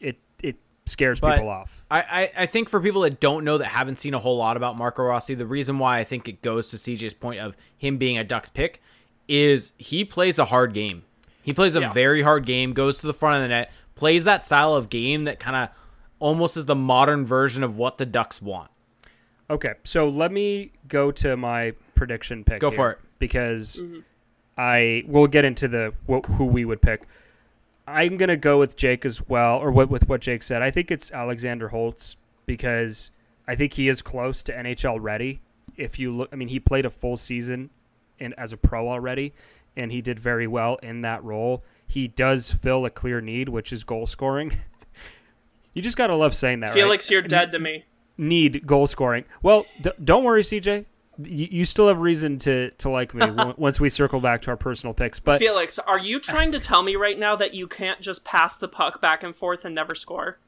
it 0.00 0.18
it 0.42 0.56
scares 0.86 1.20
But- 1.20 1.34
people 1.36 1.48
off. 1.48 1.84
I, 1.90 2.00
I, 2.36 2.42
I 2.42 2.46
think 2.46 2.68
for 2.68 2.80
people 2.80 3.02
that 3.02 3.18
don't 3.20 3.44
know 3.44 3.58
that 3.58 3.66
haven't 3.66 3.96
seen 3.96 4.14
a 4.14 4.18
whole 4.18 4.36
lot 4.36 4.56
about 4.56 4.76
Marco 4.76 5.02
Rossi, 5.02 5.34
the 5.34 5.46
reason 5.46 5.78
why 5.78 5.98
I 5.98 6.04
think 6.04 6.28
it 6.28 6.42
goes 6.42 6.68
to 6.70 6.76
CJ's 6.76 7.14
point 7.14 7.40
of 7.40 7.56
him 7.76 7.96
being 7.98 8.18
a 8.18 8.24
Ducks 8.24 8.48
pick 8.48 8.80
is 9.26 9.72
he 9.78 10.04
plays 10.04 10.38
a 10.38 10.46
hard 10.46 10.74
game. 10.74 11.04
He 11.42 11.52
plays 11.54 11.76
a 11.76 11.80
Yeah. 11.80 11.92
very 11.92 12.22
hard 12.22 12.44
game, 12.46 12.72
goes 12.74 12.98
to 13.00 13.06
the 13.06 13.12
front 13.14 13.36
of 13.36 13.42
the 13.42 13.48
net, 13.48 13.72
plays 13.94 14.24
that 14.24 14.44
style 14.44 14.74
of 14.74 14.88
game 14.90 15.24
that 15.24 15.38
kind 15.40 15.56
of 15.56 15.68
almost 16.18 16.56
is 16.56 16.66
the 16.66 16.74
modern 16.74 17.24
version 17.24 17.62
of 17.62 17.76
what 17.78 17.96
the 17.98 18.04
Ducks 18.06 18.42
want. 18.42 18.70
Okay, 19.50 19.74
so 19.84 20.08
let 20.10 20.30
me 20.30 20.72
go 20.88 21.10
to 21.10 21.36
my 21.36 21.72
prediction 21.94 22.44
pick. 22.44 22.60
Go 22.60 22.68
here, 22.70 22.76
for 22.76 22.90
it. 22.92 22.98
because 23.18 23.76
mm-hmm. 23.80 24.00
I 24.58 25.04
we'll 25.06 25.28
get 25.28 25.44
into 25.44 25.68
the 25.68 25.94
wh- 26.10 26.28
who 26.32 26.44
we 26.44 26.64
would 26.64 26.82
pick. 26.82 27.04
I'm 27.86 28.16
gonna 28.18 28.36
go 28.36 28.58
with 28.58 28.76
Jake 28.76 29.06
as 29.06 29.26
well, 29.28 29.56
or 29.58 29.70
what 29.70 29.88
with 29.88 30.08
what 30.08 30.20
Jake 30.20 30.42
said. 30.42 30.60
I 30.60 30.70
think 30.70 30.90
it's 30.90 31.10
Alexander 31.12 31.68
Holtz 31.68 32.16
because 32.44 33.10
I 33.46 33.54
think 33.54 33.74
he 33.74 33.88
is 33.88 34.02
close 34.02 34.42
to 34.42 34.52
NHL 34.52 34.98
ready. 35.00 35.40
If 35.76 35.98
you 35.98 36.12
look, 36.12 36.28
I 36.32 36.36
mean, 36.36 36.48
he 36.48 36.58
played 36.60 36.84
a 36.84 36.90
full 36.90 37.16
season 37.16 37.70
in 38.18 38.34
as 38.34 38.52
a 38.52 38.56
pro 38.56 38.88
already, 38.88 39.32
and 39.76 39.92
he 39.92 40.02
did 40.02 40.18
very 40.18 40.46
well 40.48 40.74
in 40.82 41.02
that 41.02 41.22
role. 41.22 41.62
He 41.86 42.08
does 42.08 42.50
fill 42.50 42.84
a 42.84 42.90
clear 42.90 43.20
need, 43.20 43.48
which 43.48 43.72
is 43.72 43.84
goal 43.84 44.06
scoring. 44.06 44.58
you 45.72 45.80
just 45.82 45.96
gotta 45.96 46.14
love 46.16 46.34
saying 46.34 46.60
that. 46.60 46.68
right? 46.68 46.74
Felix, 46.74 47.10
you're 47.10 47.22
dead 47.22 47.52
to 47.52 47.58
me. 47.58 47.84
need 48.18 48.66
goal 48.66 48.86
scoring. 48.86 49.24
Well, 49.42 49.64
d- 49.80 49.92
don't 50.02 50.24
worry, 50.24 50.42
CJ. 50.42 50.84
You, 51.22 51.48
you 51.50 51.64
still 51.64 51.88
have 51.88 51.98
reason 51.98 52.38
to 52.40 52.70
to 52.70 52.90
like 52.90 53.14
me 53.14 53.20
w- 53.26 53.54
once 53.56 53.80
we 53.80 53.90
circle 53.90 54.20
back 54.20 54.42
to 54.42 54.50
our 54.50 54.56
personal 54.56 54.94
picks. 54.94 55.18
But 55.18 55.38
Felix, 55.38 55.78
are 55.78 55.98
you 55.98 56.20
trying 56.20 56.52
to 56.52 56.58
tell 56.58 56.82
me 56.82 56.96
right 56.96 57.18
now 57.18 57.36
that 57.36 57.54
you 57.54 57.66
can't 57.66 58.00
just 58.00 58.24
pass 58.24 58.56
the 58.56 58.68
puck 58.68 59.00
back 59.00 59.22
and 59.22 59.34
forth 59.34 59.64
and 59.64 59.74
never 59.74 59.94
score? 59.94 60.38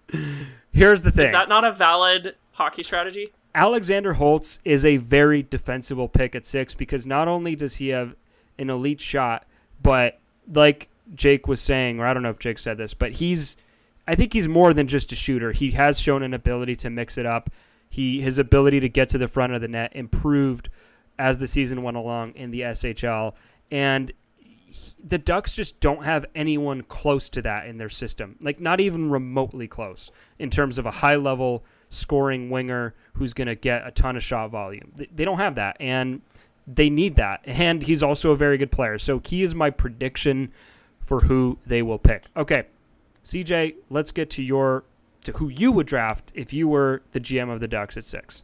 here's 0.73 1.03
the 1.03 1.11
thing: 1.11 1.27
Is 1.27 1.33
that 1.33 1.49
not 1.49 1.65
a 1.65 1.73
valid 1.73 2.37
hockey 2.53 2.83
strategy? 2.83 3.29
Alexander 3.55 4.15
Holtz 4.15 4.61
is 4.65 4.85
a 4.85 4.97
very 4.99 5.43
defensible 5.43 6.09
pick 6.09 6.37
at 6.37 6.47
six 6.47 6.75
because 6.75 7.05
not 7.07 7.27
only 7.27 7.57
does 7.57 7.77
he 7.77 7.89
have 7.89 8.15
an 8.59 8.71
elite 8.71 9.01
shot, 9.01 9.45
but 9.83 10.21
like 10.53 10.89
Jake 11.15 11.49
was 11.49 11.61
saying, 11.61 11.99
or 11.99 12.07
I 12.07 12.15
don't 12.15 12.23
know 12.23 12.31
if 12.31 12.39
Jake 12.39 12.59
said 12.59 12.79
this, 12.79 12.95
but 12.95 13.13
he's 13.13 13.57
I 14.07 14.15
think 14.15 14.33
he's 14.33 14.49
more 14.49 14.73
than 14.75 14.89
just 14.89 15.13
a 15.13 15.17
shooter. 15.17 15.53
He 15.53 15.73
has 15.73 16.01
shown 16.01 16.23
an 16.23 16.35
ability 16.35 16.77
to 16.77 16.91
mix 16.91 17.19
it 17.19 17.27
up. 17.27 17.51
He 17.91 18.21
his 18.21 18.39
ability 18.39 18.81
to 18.81 18.89
get 18.89 19.09
to 19.11 19.19
the 19.19 19.29
front 19.29 19.53
of 19.53 19.61
the 19.61 19.69
net 19.69 19.93
improved 19.95 20.71
as 21.19 21.39
the 21.39 21.49
season 21.49 21.83
went 21.83 21.97
along 21.97 22.33
in 22.33 22.51
the 22.51 22.63
SHL, 22.63 23.35
and 23.71 24.13
he- 24.39 24.95
the 25.05 25.19
Ducks 25.19 25.53
just 25.53 25.81
don't 25.81 26.05
have 26.05 26.25
anyone 26.35 26.83
close 26.83 27.29
to 27.31 27.43
that 27.43 27.67
in 27.67 27.77
their 27.77 27.91
system. 27.91 28.37
Like 28.41 28.61
not 28.61 28.81
even 28.81 29.11
remotely 29.11 29.67
close 29.67 30.11
in 30.39 30.49
terms 30.49 30.79
of 30.79 30.87
a 30.87 30.91
high 30.91 31.17
level 31.17 31.65
scoring 31.91 32.49
winger 32.49 32.95
who's 33.15 33.35
going 33.35 33.49
to 33.49 33.57
get 33.57 33.87
a 33.87 33.91
ton 33.91 34.17
of 34.17 34.23
shot 34.23 34.51
volume. 34.51 34.93
They, 34.95 35.09
they 35.15 35.25
don't 35.25 35.39
have 35.39 35.57
that, 35.57 35.77
and 35.81 36.23
they 36.67 36.89
need 36.89 37.17
that. 37.17 37.41
And 37.45 37.83
he's 37.83 38.03
also 38.03 38.31
a 38.31 38.37
very 38.37 38.57
good 38.57 38.71
player. 38.71 38.99
So 38.99 39.21
he 39.25 39.43
is 39.43 39.55
my 39.55 39.71
prediction 39.71 40.53
for 41.05 41.21
who 41.21 41.59
they 41.67 41.83
will 41.83 41.99
pick. 41.99 42.27
Okay, 42.37 42.65
CJ, 43.25 43.75
let's 43.91 44.13
get 44.13 44.31
to 44.31 44.43
your 44.43 44.85
to 45.25 45.33
who 45.33 45.49
you 45.49 45.73
would 45.73 45.87
draft 45.87 46.33
if 46.35 46.53
you 46.53 46.69
were 46.69 47.03
the 47.13 47.21
GM 47.21 47.53
of 47.53 47.61
the 47.61 47.69
Ducks 47.69 47.97
at 47.97 48.05
six. 48.05 48.43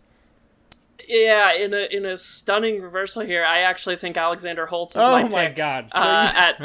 Yeah, 1.09 1.53
in 1.55 1.73
a 1.73 1.87
in 1.95 2.05
a 2.05 2.17
stunning 2.17 2.81
reversal 2.83 3.23
here, 3.23 3.45
I 3.45 3.61
actually 3.61 3.97
think 3.97 4.17
Alexander 4.17 4.67
Holtz 4.67 4.97
is 4.97 5.03
Oh 5.03 5.11
my 5.11 5.29
my 5.29 5.47
pick. 5.47 5.57
God. 5.57 5.91
So 5.93 6.01
Uh, 6.01 6.33
at 6.35 6.59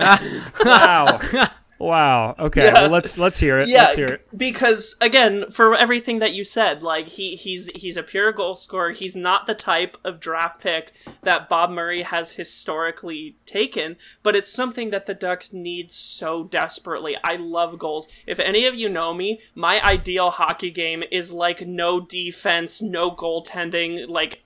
Wow, 0.66 1.20
wow. 1.82 2.36
Okay, 2.40 2.66
Yeah. 2.66 2.74
well 2.74 2.90
let's 2.90 3.18
let's 3.18 3.38
hear 3.38 3.60
it. 3.60 3.68
yeah, 3.70 3.84
Let's 3.84 3.96
hear 3.96 4.06
it. 4.08 4.28
because 4.38 4.96
again, 5.02 5.50
for 5.52 5.76
everything 5.76 6.20
that 6.20 6.34
you 6.34 6.44
said, 6.44 6.84
like 6.84 7.08
he 7.10 7.36
he's 7.36 7.68
he's 7.76 7.98
a 7.98 8.04
pure 8.04 8.32
goal 8.32 8.56
scorer. 8.56 8.92
He's 8.92 9.16
not 9.16 9.48
the 9.48 9.54
type 9.56 9.98
of 10.04 10.20
draft 10.20 10.62
pick 10.62 10.94
that 11.24 11.50
Bob 11.50 11.70
Murray 11.70 12.04
has 12.04 12.34
historically 12.34 13.36
taken, 13.46 13.98
but 14.24 14.36
it's 14.36 14.52
something 14.52 14.90
that 14.92 15.06
the 15.06 15.14
Ducks 15.14 15.52
need 15.54 15.92
so 15.92 16.44
desperately. 16.44 17.16
I 17.24 17.36
love 17.36 17.78
goals. 17.80 18.08
If 18.26 18.40
any 18.40 18.66
of 18.66 18.76
you 18.76 18.88
know 18.90 19.14
me, 19.14 19.40
my 19.56 19.82
ideal 19.84 20.30
hockey 20.32 20.72
game 20.72 21.04
is 21.12 21.32
like 21.34 21.66
no 21.68 22.00
defense, 22.00 22.82
no 22.82 23.12
goaltending, 23.12 24.08
like 24.08 24.44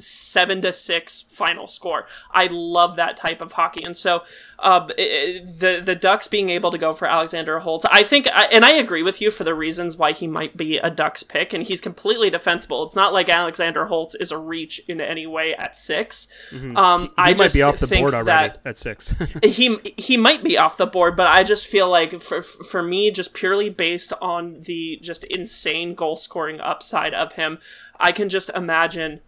seven 0.00 0.62
to 0.62 0.72
six 0.72 1.22
final 1.22 1.66
score. 1.66 2.06
I 2.30 2.48
love 2.50 2.96
that 2.96 3.16
type 3.16 3.40
of 3.40 3.52
hockey, 3.52 3.84
and 3.84 3.96
so 3.96 4.22
uh, 4.58 4.86
the 4.86 5.80
the 5.84 5.94
Ducks 5.94 6.28
being 6.28 6.48
able 6.50 6.70
to 6.70 6.78
go 6.78 6.92
for 6.92 7.06
Alexander 7.06 7.60
Holtz, 7.60 7.84
I 7.90 8.02
think, 8.02 8.26
and 8.34 8.64
I 8.64 8.72
agree 8.72 9.02
with 9.02 9.20
you 9.20 9.30
for 9.30 9.44
the 9.44 9.54
reasons 9.54 9.96
why 9.96 10.12
he 10.12 10.26
might 10.26 10.56
be 10.56 10.78
a 10.78 10.90
Ducks 10.90 11.22
pick, 11.22 11.52
and 11.52 11.64
he's 11.64 11.80
completely 11.80 12.30
defensible. 12.30 12.84
It's 12.84 12.96
not 12.96 13.12
like 13.12 13.28
Alexander 13.28 13.86
Holtz 13.86 14.14
is 14.14 14.32
a 14.32 14.38
reach 14.38 14.80
in 14.88 15.00
any 15.00 15.26
way 15.26 15.54
at 15.54 15.76
6 15.76 16.28
Um, 16.76 17.02
He 17.02 17.10
I 17.16 17.30
might 17.30 17.36
just 17.38 17.54
be 17.54 17.62
off 17.62 17.78
the 17.78 17.86
think 17.86 18.04
board 18.04 18.14
already 18.14 18.54
that 18.54 18.60
at 18.64 18.76
six. 18.76 19.12
he 19.42 19.78
he 19.96 20.16
might 20.16 20.42
be 20.42 20.58
off 20.58 20.76
the 20.76 20.86
board, 20.86 21.16
but 21.16 21.26
I 21.26 21.42
just 21.42 21.66
feel 21.66 21.88
like 21.88 22.20
for 22.20 22.42
for 22.42 22.82
me, 22.82 23.10
just 23.10 23.34
purely 23.34 23.70
based 23.70 24.12
on 24.20 24.60
the 24.60 24.98
just 25.02 25.24
insane 25.24 25.94
goal 25.94 26.16
scoring 26.16 26.60
upside 26.60 27.14
of 27.14 27.34
him, 27.34 27.58
I 27.98 28.12
can 28.12 28.28
just 28.28 28.50
imagine 28.50 29.20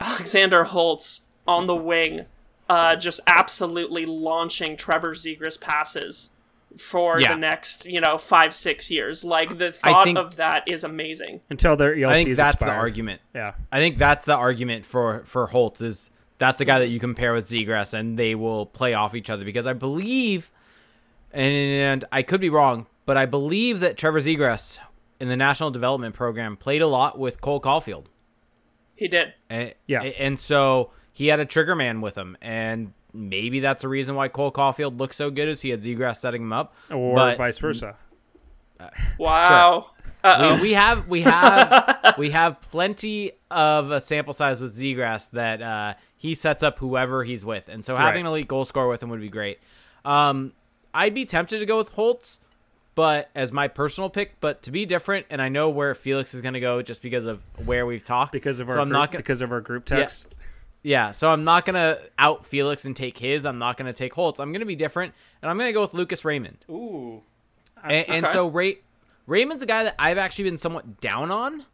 Alexander 0.00 0.64
Holtz 0.64 1.22
on 1.46 1.66
the 1.66 1.76
wing, 1.76 2.26
uh, 2.68 2.96
just 2.96 3.20
absolutely 3.26 4.06
launching 4.06 4.76
Trevor 4.76 5.12
Zegras 5.14 5.60
passes 5.60 6.30
for 6.78 7.20
Yeah. 7.20 7.32
the 7.34 7.40
next 7.40 7.84
you 7.84 8.00
know 8.00 8.16
five 8.16 8.54
six 8.54 8.90
years. 8.90 9.24
Like 9.24 9.58
the 9.58 9.72
thought 9.72 10.04
think- 10.04 10.18
of 10.18 10.36
that 10.36 10.62
is 10.66 10.84
amazing. 10.84 11.40
Until 11.50 11.74
their 11.76 11.94
ELCs 11.94 12.08
I 12.10 12.24
think 12.24 12.36
that's 12.36 12.62
the 12.62 12.70
argument. 12.70 13.20
Yeah. 13.34 13.54
I 13.72 13.78
think 13.78 13.98
that's 13.98 14.24
the 14.24 14.36
argument 14.36 14.84
for 14.84 15.24
for 15.24 15.48
Holtz 15.48 15.80
is 15.80 16.10
that's 16.38 16.60
a 16.60 16.64
guy 16.64 16.78
that 16.78 16.86
you 16.88 17.00
compare 17.00 17.32
with 17.34 17.46
Zegras 17.46 17.92
and 17.92 18.16
they 18.18 18.34
will 18.36 18.66
play 18.66 18.94
off 18.94 19.14
each 19.14 19.28
other 19.28 19.44
because 19.44 19.66
I 19.66 19.72
believe, 19.74 20.50
and 21.32 22.04
I 22.10 22.22
could 22.22 22.40
be 22.40 22.48
wrong, 22.50 22.86
but 23.04 23.16
I 23.16 23.26
believe 23.26 23.80
that 23.80 23.96
Trevor 23.98 24.20
Zegras 24.20 24.78
in 25.18 25.28
the 25.28 25.36
National 25.36 25.70
Development 25.70 26.14
Program 26.14 26.56
played 26.56 26.82
a 26.82 26.86
lot 26.86 27.18
with 27.18 27.40
Cole 27.40 27.60
Caufield. 27.60 28.06
He 29.00 29.08
did. 29.08 29.32
And, 29.48 29.72
Yeah. 29.86 30.02
and 30.02 30.38
so 30.38 30.90
he 31.10 31.28
had 31.28 31.40
a 31.40 31.46
trigger 31.46 31.74
man 31.74 32.02
with 32.02 32.16
him, 32.18 32.36
and 32.42 32.92
maybe 33.14 33.58
that's 33.60 33.80
the 33.82 33.88
reason 33.88 34.14
why 34.14 34.28
Cole 34.28 34.52
Caufield 34.52 34.98
looked 35.00 35.14
so 35.14 35.30
good 35.30 35.48
as 35.48 35.62
he 35.62 35.70
had 35.70 35.80
Zegras 35.82 36.16
setting 36.18 36.42
him 36.42 36.52
up. 36.52 36.74
Or 36.90 37.14
But- 37.16 37.38
vice 37.38 37.56
versa. 37.58 37.96
Wow. 39.18 39.90
Uh 40.22 40.36
oh. 40.38 40.54
we, 40.56 40.60
we 40.62 40.72
have 40.74 41.08
we 41.08 41.22
have 41.22 42.14
we 42.18 42.30
have 42.30 42.60
plenty 42.60 43.32
of 43.50 43.90
a 43.90 44.00
sample 44.00 44.34
size 44.34 44.60
with 44.60 44.72
Zegras 44.76 45.30
that 45.30 45.62
uh, 45.62 45.94
he 46.16 46.34
sets 46.34 46.62
up 46.62 46.78
whoever 46.78 47.24
he's 47.24 47.42
with, 47.44 47.68
and 47.70 47.82
so 47.84 47.96
having 47.96 48.12
Right. 48.14 48.20
an 48.20 48.26
elite 48.26 48.48
goal 48.48 48.64
scorer 48.66 48.88
with 48.88 49.02
him 49.02 49.08
would 49.08 49.20
be 49.20 49.30
great. 49.30 49.58
Um, 50.04 50.52
I'd 50.92 51.14
be 51.14 51.24
tempted 51.24 51.58
to 51.60 51.66
go 51.66 51.78
with 51.78 51.90
Holtz, 51.90 52.38
but 52.94 53.30
as 53.34 53.52
my 53.52 53.68
personal 53.68 54.10
pick, 54.10 54.40
but 54.40 54.62
to 54.62 54.70
be 54.70 54.84
different, 54.86 55.26
and 55.30 55.40
I 55.40 55.48
know 55.48 55.68
where 55.70 55.94
Felix 55.94 56.34
is 56.34 56.40
going 56.40 56.54
to 56.54 56.60
go 56.60 56.82
just 56.82 57.02
because 57.02 57.24
of 57.24 57.42
where 57.66 57.86
we've 57.86 58.04
talked. 58.04 58.32
Because 58.32 58.60
of 58.60 58.68
our 58.68 58.74
so 58.76 58.80
I'm 58.80 58.88
group, 58.88 58.92
not 58.98 59.12
gonna, 59.12 59.20
because 59.22 59.40
of 59.40 59.52
our 59.52 59.60
group 59.60 59.84
text. 59.84 60.26
yeah, 60.82 61.12
so 61.12 61.30
I'm 61.30 61.44
not 61.44 61.64
gonna 61.66 61.98
out 62.18 62.44
Felix 62.44 62.84
and 62.84 62.96
take 62.96 63.16
his. 63.18 63.46
I'm 63.46 63.58
not 63.58 63.76
gonna 63.76 63.92
take 63.92 64.12
Holtz. 64.14 64.40
I'm 64.40 64.52
gonna 64.52 64.66
be 64.66 64.76
different, 64.76 65.14
and 65.42 65.50
I'm 65.50 65.56
gonna 65.58 65.72
go 65.72 65.82
with 65.82 65.94
Lucas 65.94 66.24
Raymond. 66.24 66.58
Ooh. 66.70 67.22
And, 67.82 68.08
and 68.08 68.24
Okay. 68.26 68.32
so 68.34 68.48
Ray 68.48 68.78
Raymond's 69.26 69.62
a 69.62 69.66
guy 69.66 69.84
that 69.84 69.94
I've 69.98 70.18
actually 70.18 70.44
been 70.44 70.56
somewhat 70.56 71.00
down 71.00 71.30
on, 71.30 71.64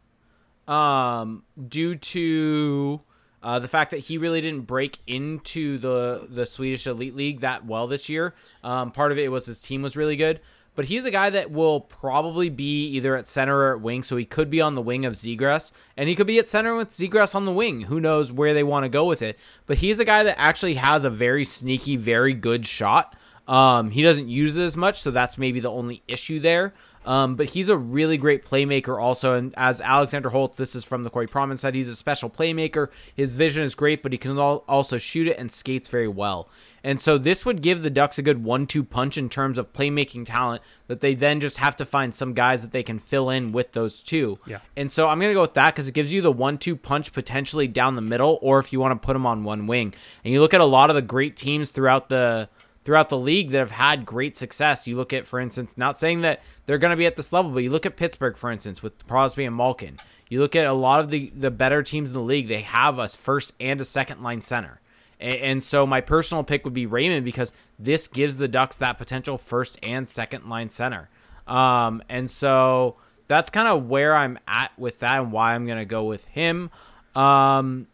um, 0.67 1.43
due 1.67 1.95
to 1.95 3.01
uh, 3.43 3.59
the 3.59 3.67
fact 3.67 3.91
that 3.91 3.97
he 3.99 4.17
really 4.17 4.41
didn't 4.41 4.61
break 4.67 4.99
into 5.07 5.77
the 5.77 6.27
the 6.29 6.45
Swedish 6.45 6.87
Elite 6.87 7.15
League 7.15 7.41
that 7.41 7.65
well 7.65 7.87
this 7.87 8.09
year. 8.09 8.33
Um, 8.63 8.91
part 8.91 9.11
of 9.11 9.17
it 9.17 9.31
was 9.31 9.45
his 9.45 9.59
team 9.61 9.81
was 9.81 9.95
really 9.95 10.15
good, 10.15 10.39
but 10.77 10.85
he's 10.85 11.05
a 11.05 11.11
guy 11.11 11.31
that 11.31 11.49
will 11.49 11.79
probably 11.81 12.49
be 12.49 12.85
either 12.89 13.15
at 13.15 13.27
center 13.27 13.57
or 13.57 13.73
at 13.73 13.81
wing. 13.81 14.03
So 14.03 14.15
he 14.15 14.25
could 14.25 14.47
be 14.47 14.61
on 14.61 14.75
the 14.75 14.81
wing 14.81 15.05
of 15.05 15.15
Zegras, 15.15 15.71
and 15.97 16.07
he 16.07 16.13
could 16.13 16.27
be 16.27 16.37
at 16.37 16.47
center 16.47 16.75
with 16.75 16.91
Zegras 16.91 17.33
on 17.33 17.45
the 17.45 17.51
wing. 17.51 17.81
Who 17.81 17.99
knows 17.99 18.31
where 18.31 18.53
they 18.53 18.61
want 18.61 18.83
to 18.83 18.89
go 18.89 19.03
with 19.05 19.23
it? 19.23 19.39
But 19.65 19.77
he's 19.77 19.99
a 19.99 20.05
guy 20.05 20.21
that 20.21 20.39
actually 20.39 20.75
has 20.75 21.03
a 21.03 21.09
very 21.09 21.45
sneaky, 21.45 21.95
very 21.95 22.35
good 22.35 22.67
shot. 22.67 23.15
Um, 23.47 23.89
he 23.89 24.03
doesn't 24.03 24.29
use 24.29 24.55
it 24.55 24.63
as 24.63 24.77
much, 24.77 25.01
so 25.01 25.09
that's 25.09 25.35
maybe 25.35 25.59
the 25.59 25.71
only 25.71 26.03
issue 26.07 26.39
there. 26.39 26.75
Um, 27.07 27.35
but 27.35 27.47
he's 27.47 27.69
a 27.69 27.77
really 27.77 28.17
great 28.17 28.45
playmaker 28.45 29.01
also. 29.01 29.33
And 29.33 29.53
as 29.57 29.81
Alexander 29.81 30.29
Holtz, 30.29 30.57
this 30.57 30.75
is 30.75 30.83
from 30.83 31.03
the 31.03 31.09
Corey 31.09 31.25
Pronman 31.25 31.57
said, 31.57 31.73
he's 31.73 31.89
a 31.89 31.95
special 31.95 32.29
playmaker. 32.29 32.89
His 33.15 33.33
vision 33.33 33.63
is 33.63 33.73
great, 33.73 34.03
but 34.03 34.11
he 34.11 34.17
can 34.19 34.37
also 34.37 34.99
shoot 34.99 35.27
it 35.27 35.39
and 35.39 35.51
skates 35.51 35.87
very 35.87 36.09
well. 36.09 36.49
And 36.83 37.01
so 37.01 37.17
this 37.17 37.45
would 37.45 37.61
give 37.61 37.83
the 37.83 37.89
Ducks 37.89 38.17
a 38.17 38.21
good 38.21 38.43
one-two 38.43 38.83
punch 38.83 39.17
in 39.17 39.29
terms 39.29 39.57
of 39.57 39.73
playmaking 39.73 40.25
talent 40.25 40.61
that 40.87 41.01
they 41.01 41.15
then 41.15 41.39
just 41.39 41.57
have 41.57 41.75
to 41.77 41.85
find 41.85 42.13
some 42.13 42.33
guys 42.33 42.61
that 42.61 42.71
they 42.71 42.83
can 42.83 42.99
fill 42.99 43.29
in 43.29 43.51
with 43.51 43.73
those 43.73 43.99
two. 43.99 44.37
Yeah. 44.45 44.59
And 44.75 44.91
so 44.91 45.07
I'm 45.07 45.19
going 45.19 45.31
to 45.31 45.33
go 45.33 45.41
with 45.41 45.55
that 45.55 45.73
because 45.73 45.87
it 45.87 45.93
gives 45.93 46.13
you 46.13 46.21
the 46.21 46.31
one-two 46.31 46.75
punch 46.75 47.13
potentially 47.13 47.67
down 47.67 47.95
the 47.95 48.01
middle 48.01 48.39
or 48.41 48.59
if 48.59 48.71
you 48.71 48.79
want 48.79 48.99
to 48.99 49.05
put 49.05 49.13
them 49.13 49.25
on 49.25 49.43
one 49.43 49.67
wing. 49.67 49.93
And 50.23 50.33
you 50.33 50.39
look 50.39 50.53
at 50.53 50.61
a 50.61 50.65
lot 50.65 50.89
of 50.89 50.95
the 50.95 51.01
great 51.01 51.35
teams 51.35 51.71
throughout 51.71 52.09
the 52.09 52.49
throughout 52.87 53.09
the 53.09 53.17
league 53.17 53.49
that 53.49 53.57
have 53.57 53.71
had 53.71 54.05
great 54.05 54.37
success. 54.37 54.87
You 54.87 54.95
look 54.95 55.11
at, 55.11 55.25
for 55.25 55.41
instance, 55.41 55.73
not 55.75 55.99
saying 55.99 56.21
that 56.21 56.41
they're 56.65 56.77
going 56.77 56.91
to 56.91 56.95
be 56.95 57.05
at 57.05 57.17
this 57.17 57.33
level, 57.33 57.51
but 57.51 57.61
you 57.61 57.69
look 57.69 57.85
at 57.85 57.97
Pittsburgh, 57.97 58.37
for 58.37 58.49
instance, 58.49 58.81
with 58.81 59.05
Crosby 59.05 59.43
and 59.43 59.53
Malkin. 59.53 59.97
You 60.29 60.39
look 60.39 60.55
at 60.55 60.65
a 60.65 60.71
lot 60.71 61.01
of 61.01 61.09
the, 61.09 61.29
the 61.35 61.51
better 61.51 61.83
teams 61.83 62.11
in 62.11 62.13
the 62.13 62.21
league, 62.21 62.47
they 62.47 62.61
have 62.61 62.97
a 62.97 63.09
first 63.09 63.53
and 63.59 63.81
a 63.81 63.83
second 63.83 64.23
line 64.23 64.41
center. 64.41 64.79
And, 65.19 65.63
so 65.63 65.87
my 65.87 66.01
personal 66.01 66.43
pick 66.43 66.63
would 66.63 66.75
be 66.75 66.85
Raymond 66.85 67.25
because 67.25 67.51
this 67.79 68.07
gives 68.07 68.37
the 68.37 68.47
Ducks 68.47 68.77
that 68.77 68.97
potential 68.97 69.37
first 69.37 69.79
and 69.81 70.07
second 70.07 70.47
line 70.47 70.69
center. 70.69 71.09
Um, 71.47 72.03
and 72.07 72.29
so 72.29 72.97
that's 73.27 73.49
kind 73.49 73.67
of 73.67 73.87
where 73.87 74.15
I'm 74.15 74.37
at 74.47 74.77
with 74.77 74.99
that 74.99 75.21
and 75.21 75.31
why 75.31 75.55
I'm 75.55 75.65
going 75.65 75.79
to 75.79 75.85
go 75.85 76.03
with 76.03 76.25
him. 76.25 76.69
Um, 77.15 77.87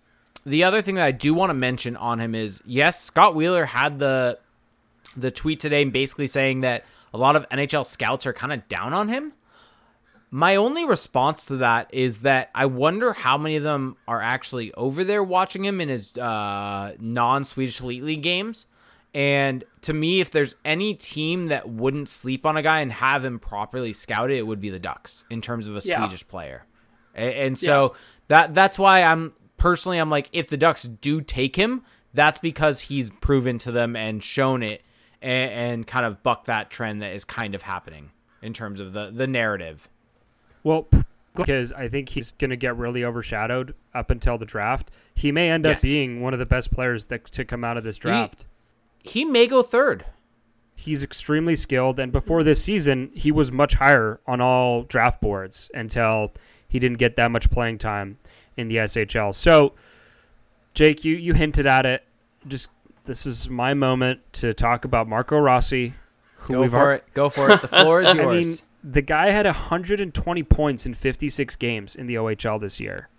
the 0.45 0.63
other 0.65 0.81
thing 0.81 0.95
that 0.95 1.05
I 1.05 1.11
do 1.11 1.33
want 1.33 1.49
to 1.51 1.53
mention 1.53 1.95
on 1.95 2.19
him 2.19 2.35
is 2.35 2.61
yes, 2.65 3.01
Scott 3.01 3.35
Wheeler 3.35 3.65
had 3.65 3.99
the 3.99 4.39
the 5.15 5.31
tweet 5.31 5.59
today 5.59 5.83
basically 5.85 6.27
saying 6.27 6.61
that 6.61 6.83
a 7.13 7.17
lot 7.17 7.35
of 7.35 7.47
NHL 7.49 7.85
scouts 7.85 8.25
are 8.25 8.33
kind 8.33 8.51
of 8.51 8.67
down 8.67 8.93
on 8.93 9.07
him. 9.07 9.33
My 10.35 10.55
only 10.55 10.83
response 10.83 11.45
to 11.45 11.57
that 11.57 11.93
is 11.93 12.21
that 12.21 12.49
I 12.55 12.65
wonder 12.65 13.13
how 13.13 13.37
many 13.37 13.55
of 13.55 13.61
them 13.61 13.97
are 14.07 14.19
actually 14.19 14.73
over 14.73 15.03
there 15.03 15.23
watching 15.23 15.63
him 15.63 15.79
in 15.79 15.89
his 15.89 16.17
uh, 16.17 16.95
non 16.99 17.43
Swedish 17.43 17.79
Elite 17.81 18.03
League 18.03 18.23
games. 18.23 18.65
And 19.13 19.63
to 19.81 19.93
me, 19.93 20.21
if 20.21 20.31
there's 20.31 20.55
any 20.65 20.95
team 20.95 21.49
that 21.49 21.69
wouldn't 21.69 22.09
sleep 22.09 22.47
on 22.47 22.57
a 22.57 22.63
guy 22.63 22.79
and 22.79 22.91
have 22.91 23.23
him 23.23 23.37
properly 23.37 23.93
scouted, 23.93 24.35
it 24.35 24.47
would 24.47 24.59
be 24.59 24.71
the 24.71 24.79
Ducks 24.79 25.23
in 25.29 25.39
terms 25.39 25.67
of 25.67 25.75
a 25.75 25.81
yeah. 25.83 25.99
Swedish 25.99 26.27
player. 26.27 26.65
And, 27.13 27.33
and 27.35 27.59
so 27.59 27.91
yeah. 27.93 27.99
that 28.29 28.53
that's 28.55 28.79
why 28.79 29.03
I'm 29.03 29.33
personally 29.57 29.99
I'm 29.99 30.09
like 30.09 30.31
if 30.33 30.47
the 30.47 30.57
Ducks 30.57 30.81
do 30.81 31.21
take 31.21 31.55
him, 31.55 31.83
that's 32.11 32.39
because 32.39 32.81
he's 32.81 33.11
proven 33.11 33.59
to 33.59 33.71
them 33.71 33.95
and 33.95 34.23
shown 34.23 34.63
it 34.63 34.81
and, 35.21 35.51
and 35.51 35.87
kind 35.87 36.07
of 36.07 36.23
buck 36.23 36.45
that 36.45 36.71
trend 36.71 37.03
that 37.03 37.13
is 37.13 37.23
kind 37.23 37.53
of 37.53 37.61
happening 37.61 38.09
in 38.41 38.51
terms 38.51 38.79
of 38.79 38.93
the 38.93 39.11
the 39.13 39.27
narrative. 39.27 39.87
Well, 40.63 40.87
because 41.35 41.71
I 41.71 41.87
think 41.87 42.09
he's 42.09 42.31
going 42.33 42.51
to 42.51 42.55
get 42.55 42.77
really 42.77 43.03
overshadowed 43.03 43.73
up 43.93 44.09
until 44.09 44.37
the 44.37 44.45
draft. 44.45 44.91
He 45.13 45.31
may 45.31 45.49
end 45.49 45.65
yes. 45.65 45.77
up 45.77 45.81
being 45.81 46.21
one 46.21 46.33
of 46.33 46.39
the 46.39 46.45
best 46.45 46.71
players 46.71 47.07
that 47.07 47.25
to 47.31 47.45
come 47.45 47.63
out 47.63 47.77
of 47.77 47.83
this 47.83 47.97
draft. 47.97 48.45
He, 49.01 49.19
he 49.21 49.25
may 49.25 49.47
go 49.47 49.63
third. 49.63 50.05
He's 50.75 51.03
extremely 51.03 51.55
skilled, 51.55 51.99
and 51.99 52.11
before 52.11 52.43
this 52.43 52.63
season, 52.63 53.11
he 53.13 53.31
was 53.31 53.51
much 53.51 53.75
higher 53.75 54.19
on 54.25 54.41
all 54.41 54.83
draft 54.83 55.21
boards 55.21 55.69
until 55.73 56.33
he 56.67 56.79
didn't 56.79 56.97
get 56.97 57.15
that 57.15 57.31
much 57.31 57.49
playing 57.51 57.77
time 57.77 58.17
in 58.57 58.67
the 58.67 58.77
SHL. 58.77 59.35
So, 59.35 59.73
Jake, 60.73 61.05
you 61.05 61.15
you 61.15 61.33
hinted 61.35 61.67
at 61.67 61.85
it. 61.85 62.03
Just 62.47 62.69
this 63.05 63.25
is 63.25 63.49
my 63.49 63.73
moment 63.73 64.21
to 64.33 64.53
talk 64.53 64.83
about 64.83 65.07
Marco 65.07 65.37
Rossi. 65.37 65.93
Go 66.47 66.67
for 66.67 66.95
it. 66.95 67.05
Go 67.13 67.29
for 67.29 67.51
it. 67.51 67.61
The 67.61 67.67
floor 67.67 68.01
is 68.01 68.13
yours. 68.13 68.27
I 68.27 68.31
mean, 68.33 68.57
the 68.83 69.01
guy 69.01 69.29
had 69.29 69.45
120 69.45 70.43
points 70.43 70.85
in 70.85 70.93
56 70.93 71.55
games 71.55 71.95
in 71.95 72.05
the 72.05 72.15
OHL 72.15 72.59
this 72.59 72.79
year. 72.79 73.09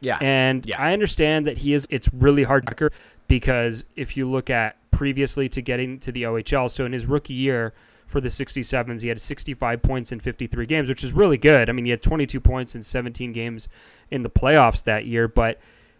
Yeah. 0.00 0.18
And 0.20 0.66
yeah. 0.66 0.80
I 0.80 0.92
understand 0.92 1.46
that 1.46 1.58
he 1.58 1.72
is 1.72 1.86
it's 1.90 2.12
really 2.12 2.42
hard 2.42 2.66
to 2.66 2.90
because 3.26 3.84
if 3.96 4.16
you 4.16 4.28
look 4.28 4.50
at 4.50 4.76
previously 4.90 5.48
to 5.48 5.62
getting 5.62 5.98
to 6.00 6.12
the 6.12 6.24
OHL, 6.24 6.70
so 6.70 6.84
in 6.84 6.92
his 6.92 7.06
rookie 7.06 7.32
year 7.32 7.72
for 8.06 8.20
the 8.20 8.28
67s, 8.28 9.00
he 9.00 9.08
had 9.08 9.18
65 9.18 9.82
points 9.82 10.12
in 10.12 10.20
53 10.20 10.66
games, 10.66 10.88
which 10.90 11.02
is 11.02 11.14
really 11.14 11.38
good. 11.38 11.70
I 11.70 11.72
mean, 11.72 11.86
he 11.86 11.90
had 11.90 12.02
22 12.02 12.38
points 12.38 12.74
in 12.74 12.82
17 12.82 13.32
games 13.32 13.68
in 14.10 14.22
the 14.22 14.30
playoffs 14.30 14.84
that 14.84 15.06
year, 15.06 15.26
but 15.26 15.58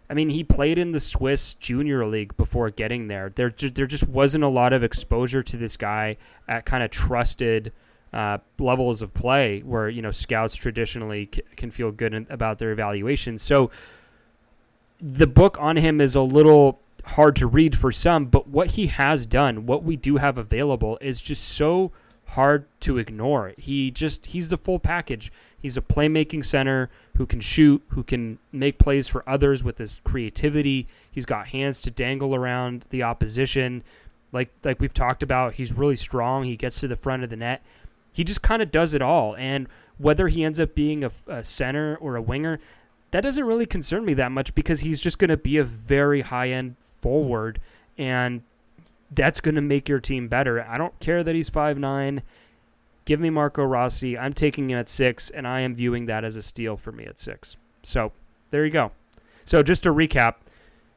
I 0.09 0.12
mean, 0.12 0.29
he 0.29 0.45
played 0.45 0.79
in 0.79 0.93
the 0.93 1.01
Swiss 1.01 1.55
Junior 1.55 2.07
League 2.07 2.37
before 2.37 2.68
getting 2.68 3.09
there. 3.09 3.33
There, 3.35 3.51
there 3.51 3.87
just 3.87 4.07
wasn't 4.07 4.45
a 4.45 4.49
lot 4.49 4.75
of 4.75 4.85
exposure 4.85 5.43
to 5.43 5.57
this 5.57 5.79
guy 5.79 6.18
at 6.47 6.66
kind 6.66 6.85
of 6.85 6.91
trusted 6.91 7.72
uh, 8.14 8.38
levels 8.60 9.02
of 9.02 9.12
play, 9.12 9.60
where 9.60 9.88
you 9.88 10.00
know 10.00 10.12
scouts 10.12 10.54
traditionally 10.54 11.28
c- 11.34 11.42
can 11.56 11.70
feel 11.70 11.90
good 11.90 12.14
in, 12.14 12.26
about 12.30 12.58
their 12.58 12.70
evaluations. 12.70 13.42
So 13.42 13.70
the 15.00 15.26
book 15.26 15.58
on 15.60 15.76
him 15.76 16.00
is 16.00 16.14
a 16.14 16.22
little 16.22 16.78
hard 17.04 17.34
to 17.36 17.46
read 17.46 17.76
for 17.76 17.90
some, 17.92 18.26
but 18.26 18.48
what 18.48 18.72
he 18.72 18.86
has 18.86 19.26
done, 19.26 19.66
what 19.66 19.82
we 19.82 19.96
do 19.96 20.16
have 20.16 20.38
available, 20.38 20.96
is 21.00 21.20
just 21.20 21.42
so 21.42 21.90
hard 22.28 22.66
to 22.80 22.98
ignore. 22.98 23.52
He 23.58 23.90
just 23.90 24.26
he's 24.26 24.48
the 24.48 24.56
full 24.56 24.78
package. 24.78 25.32
He's 25.60 25.76
a 25.76 25.82
playmaking 25.82 26.44
center 26.44 26.90
who 27.16 27.26
can 27.26 27.40
shoot, 27.40 27.82
who 27.88 28.04
can 28.04 28.38
make 28.52 28.78
plays 28.78 29.08
for 29.08 29.28
others 29.28 29.64
with 29.64 29.78
his 29.78 30.00
creativity. 30.04 30.86
He's 31.10 31.26
got 31.26 31.48
hands 31.48 31.82
to 31.82 31.90
dangle 31.90 32.34
around 32.34 32.86
the 32.90 33.02
opposition. 33.02 33.82
Like 34.30 34.50
like 34.62 34.78
we've 34.78 34.94
talked 34.94 35.24
about, 35.24 35.54
he's 35.54 35.72
really 35.72 35.96
strong. 35.96 36.44
He 36.44 36.56
gets 36.56 36.78
to 36.80 36.88
the 36.88 36.96
front 36.96 37.24
of 37.24 37.30
the 37.30 37.36
net. 37.36 37.62
He 38.14 38.24
just 38.24 38.40
kind 38.40 38.62
of 38.62 38.70
does 38.70 38.94
it 38.94 39.02
all. 39.02 39.36
And 39.36 39.68
whether 39.98 40.28
he 40.28 40.42
ends 40.42 40.58
up 40.58 40.74
being 40.74 41.04
a, 41.04 41.10
a 41.26 41.44
center 41.44 41.96
or 41.96 42.16
a 42.16 42.22
winger, 42.22 42.60
that 43.10 43.20
doesn't 43.20 43.44
really 43.44 43.66
concern 43.66 44.06
me 44.06 44.14
that 44.14 44.32
much 44.32 44.54
because 44.54 44.80
he's 44.80 45.02
just 45.02 45.18
going 45.18 45.28
to 45.28 45.36
be 45.36 45.58
a 45.58 45.64
very 45.64 46.22
high 46.22 46.48
end 46.48 46.76
forward 47.02 47.60
and 47.98 48.42
that's 49.10 49.40
going 49.40 49.54
to 49.54 49.60
make 49.60 49.88
your 49.88 50.00
team 50.00 50.28
better. 50.28 50.62
I 50.62 50.76
don't 50.76 50.98
care 51.00 51.22
that 51.22 51.34
he's 51.34 51.48
five 51.48 51.78
nine. 51.78 52.22
Give 53.04 53.20
me 53.20 53.30
Marco 53.30 53.62
Rossi. 53.62 54.16
I'm 54.18 54.32
taking 54.32 54.70
him 54.70 54.78
at 54.78 54.88
six, 54.88 55.28
and 55.28 55.46
I 55.46 55.60
am 55.60 55.74
viewing 55.74 56.06
that 56.06 56.24
as 56.24 56.36
a 56.36 56.42
steal 56.42 56.76
for 56.76 56.90
me 56.90 57.04
at 57.04 57.20
six. 57.20 57.56
So 57.82 58.12
there 58.50 58.64
you 58.64 58.70
go. 58.70 58.92
So 59.44 59.62
just 59.62 59.82
to 59.82 59.90
recap, 59.90 60.36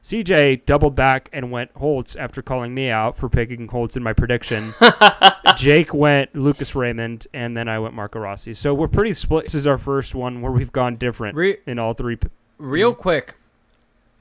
CJ 0.08 0.66
doubled 0.66 0.96
back 0.96 1.30
and 1.34 1.52
went 1.52 1.70
Holtz 1.76 2.16
after 2.16 2.42
calling 2.42 2.74
me 2.74 2.90
out 2.90 3.18
for 3.18 3.28
picking 3.28 3.68
Holtz 3.68 3.98
in 3.98 4.04
my 4.04 4.14
prediction. 4.14 4.74
Jake 5.58 5.94
went 5.94 6.34
Lucas 6.34 6.76
Raymond, 6.76 7.28
and 7.34 7.58
then 7.58 7.68
I 7.68 7.78
went 7.80 7.94
Marco 7.94 8.20
Rossi. 8.20 8.54
So 8.54 8.74
we're 8.74 8.88
pretty 8.88 9.12
split. 9.12 9.44
This 9.44 9.56
is 9.56 9.68
our 9.68 9.78
first 9.78 10.16
one 10.16 10.42
where 10.42 10.54
we've 10.54 10.72
gone 10.72 10.96
different 10.96 11.36
Re- 11.36 11.58
in 11.66 11.78
all 11.78 11.94
three. 11.94 12.16
P- 12.16 12.30
real 12.58 12.94
mm-hmm. 12.94 13.02
quick, 13.02 13.36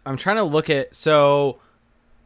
I'm 0.04 0.16
trying 0.16 0.36
to 0.36 0.42
look 0.42 0.68
at 0.68 0.92
so. 0.92 1.60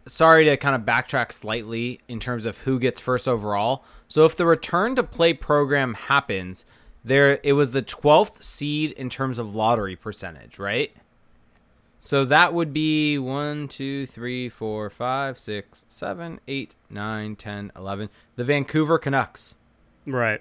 Sorry 0.07 0.47
to 0.47 0.57
kind 0.57 0.75
of 0.75 0.81
backtrack 0.83 1.31
slightly 1.31 2.01
in 2.09 2.19
terms 2.19 2.47
of 2.47 2.61
who 2.61 2.79
gets 2.79 2.99
first 2.99 3.29
overall. 3.29 3.85
So 4.09 4.25
if 4.25 4.37
the 4.37 4.47
return 4.47 4.95
to 4.97 5.03
play 5.03 5.35
program 5.35 5.93
happens, 5.93 6.65
there 7.05 7.39
it 7.43 7.53
was 7.53 7.73
the 7.73 7.83
12th 7.83 8.43
seed 8.43 8.93
in 8.93 9.11
terms 9.11 9.39
of 9.39 9.55
lottery 9.55 9.97
percentage, 9.97 10.59
right? 10.59 10.97
So 12.01 12.25
that 12.25 12.55
would 12.55 12.73
be 12.73 13.19
1, 13.19 13.69
2, 13.69 14.07
3, 14.07 14.49
4, 14.49 14.91
5, 14.91 15.39
6, 15.39 15.85
7, 15.87 16.41
8, 16.49 16.77
9, 16.89 17.37
10, 17.37 17.73
11. 17.77 18.09
The 18.37 18.45
Vancouver 18.45 18.99
Canucks. 18.99 19.55
Right. 20.07 20.41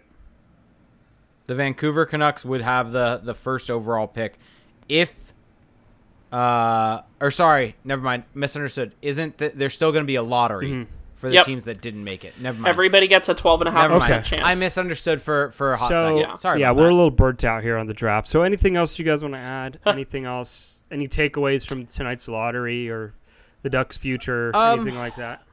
The 1.47 1.55
Vancouver 1.55 2.05
Canucks 2.05 2.45
would 2.45 2.62
have 2.62 2.91
the, 2.91 3.20
the 3.22 3.34
first 3.34 3.70
overall 3.70 4.07
pick. 4.07 4.39
If, 4.88 5.34
uh, 6.32 7.01
or 7.20 7.30
sorry, 7.30 7.76
never 7.84 8.01
mind, 8.01 8.24
misunderstood. 8.34 8.95
Isn't 9.01 9.38
th- 9.38 9.53
there 9.53 9.70
still 9.70 9.91
going 9.91 10.03
to 10.03 10.07
be 10.07 10.16
a 10.16 10.24
lottery? 10.24 10.70
Mm-hmm 10.70 10.93
for 11.20 11.28
the 11.28 11.36
yep. 11.36 11.45
teams 11.45 11.66
that 11.66 11.82
didn't 11.82 12.05
make 12.05 12.24
it. 12.24 12.39
Never 12.39 12.62
mind. 12.62 12.70
Everybody 12.70 13.10
gets 13.10 13.28
a 13.28 13.34
12 13.34 13.62
and 13.62 13.68
a 13.68 13.72
half 13.74 13.91
percent 13.91 14.26
chance. 14.26 14.41
I 14.41 14.55
misunderstood 14.55 15.22
for 15.22 15.51
for 15.51 15.74
a 15.74 15.78
hot 15.78 15.89
so, 15.89 15.97
second. 15.97 16.18
Yeah. 16.18 16.36
Sorry. 16.36 16.62
Yeah, 16.62 16.72
we're 16.72 16.84
that. 16.84 16.93
a 16.93 16.95
little 16.95 17.12
burnt 17.12 17.43
out 17.43 17.62
here 17.62 17.78
on 17.78 17.88
the 17.88 17.93
draft. 17.93 18.30
So 18.30 18.43
anything 18.43 18.78
else 18.78 18.97
you 18.97 19.03
guys 19.03 19.22
want 19.22 19.34
to 19.34 19.39
add? 19.39 19.80
anything 19.86 20.24
else? 20.24 20.78
Any 20.92 21.08
takeaways 21.08 21.68
from 21.68 21.86
tonight's 21.86 22.28
lottery 22.28 22.90
or 22.90 23.14
the 23.62 23.70
Ducks' 23.70 23.98
future? 23.98 24.56
Um, 24.56 24.80
anything 24.82 24.98
like 25.00 25.16
that? 25.18 25.44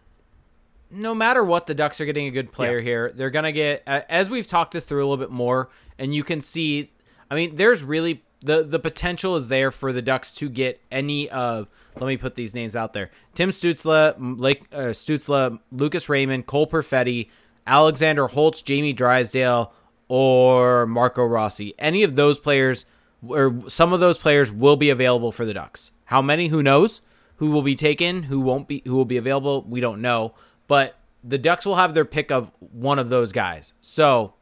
no 0.89 1.15
matter 1.17 1.43
what, 1.43 1.67
the 1.67 1.75
Ducks 1.75 2.01
are 2.01 2.05
getting 2.07 2.27
a 2.27 2.31
good 2.31 2.53
player 2.53 2.79
Yeah. 2.79 2.85
here. 2.85 3.13
They're 3.15 3.31
gonna 3.31 3.53
get 3.53 3.83
as 3.87 4.31
we've 4.31 4.47
talked 4.47 4.73
this 4.73 4.85
through 4.85 5.01
a 5.05 5.07
little 5.09 5.17
bit 5.25 5.33
more, 5.33 5.69
and 5.99 6.15
you 6.15 6.23
can 6.25 6.41
see. 6.41 6.91
I 7.31 7.35
mean, 7.35 7.57
there's 7.57 7.83
really 7.83 8.23
the 8.41 8.63
the 8.63 8.79
potential 8.79 9.35
is 9.37 9.49
there 9.49 9.71
for 9.73 9.93
the 9.93 10.01
Ducks 10.03 10.33
to 10.35 10.49
get 10.49 10.81
any 10.93 11.29
of. 11.31 11.67
Let 11.99 12.07
me 12.07 12.17
put 12.17 12.37
these 12.37 12.55
names 12.55 12.77
out 12.77 12.93
there: 12.93 13.11
Tim 13.35 13.51
Stützle, 13.51 14.15
Lake 14.39 14.65
uh, 14.73 14.93
Stützle, 14.93 15.59
Lucas 15.73 16.09
Raymond, 16.09 16.47
Cole 16.47 16.67
Perfetti, 16.69 17.29
Alexander 17.67 18.29
Holtz, 18.29 18.63
Jamie 18.63 18.93
Drysdale, 18.93 19.73
or 20.09 20.87
Marco 20.87 21.25
Rossi. 21.25 21.75
Any 21.81 22.05
of 22.05 22.15
those 22.15 22.39
players, 22.39 22.85
or 23.29 23.69
some 23.69 23.93
of 23.93 24.01
those 24.01 24.19
players, 24.19 24.51
will 24.51 24.77
be 24.77 24.91
available 24.91 25.33
for 25.33 25.45
the 25.45 25.55
Ducks. 25.55 25.93
How 26.07 26.23
many? 26.23 26.49
Who 26.49 26.63
knows? 26.63 27.01
Who 27.37 27.51
will 27.51 27.63
be 27.63 27.75
taken? 27.75 28.25
Who 28.25 28.41
won't 28.41 28.69
be? 28.69 28.83
Who 28.87 28.95
will 28.95 29.05
be 29.05 29.17
available? 29.17 29.63
We 29.69 29.81
don't 29.81 30.01
know. 30.01 30.35
But 30.67 30.99
the 31.23 31.39
Ducks 31.39 31.67
will 31.67 31.77
have 31.77 31.95
their 31.95 32.05
pick 32.05 32.31
of 32.31 32.51
one 32.61 32.99
of 32.99 33.09
those 33.09 33.33
guys. 33.33 33.75
So 33.81 34.35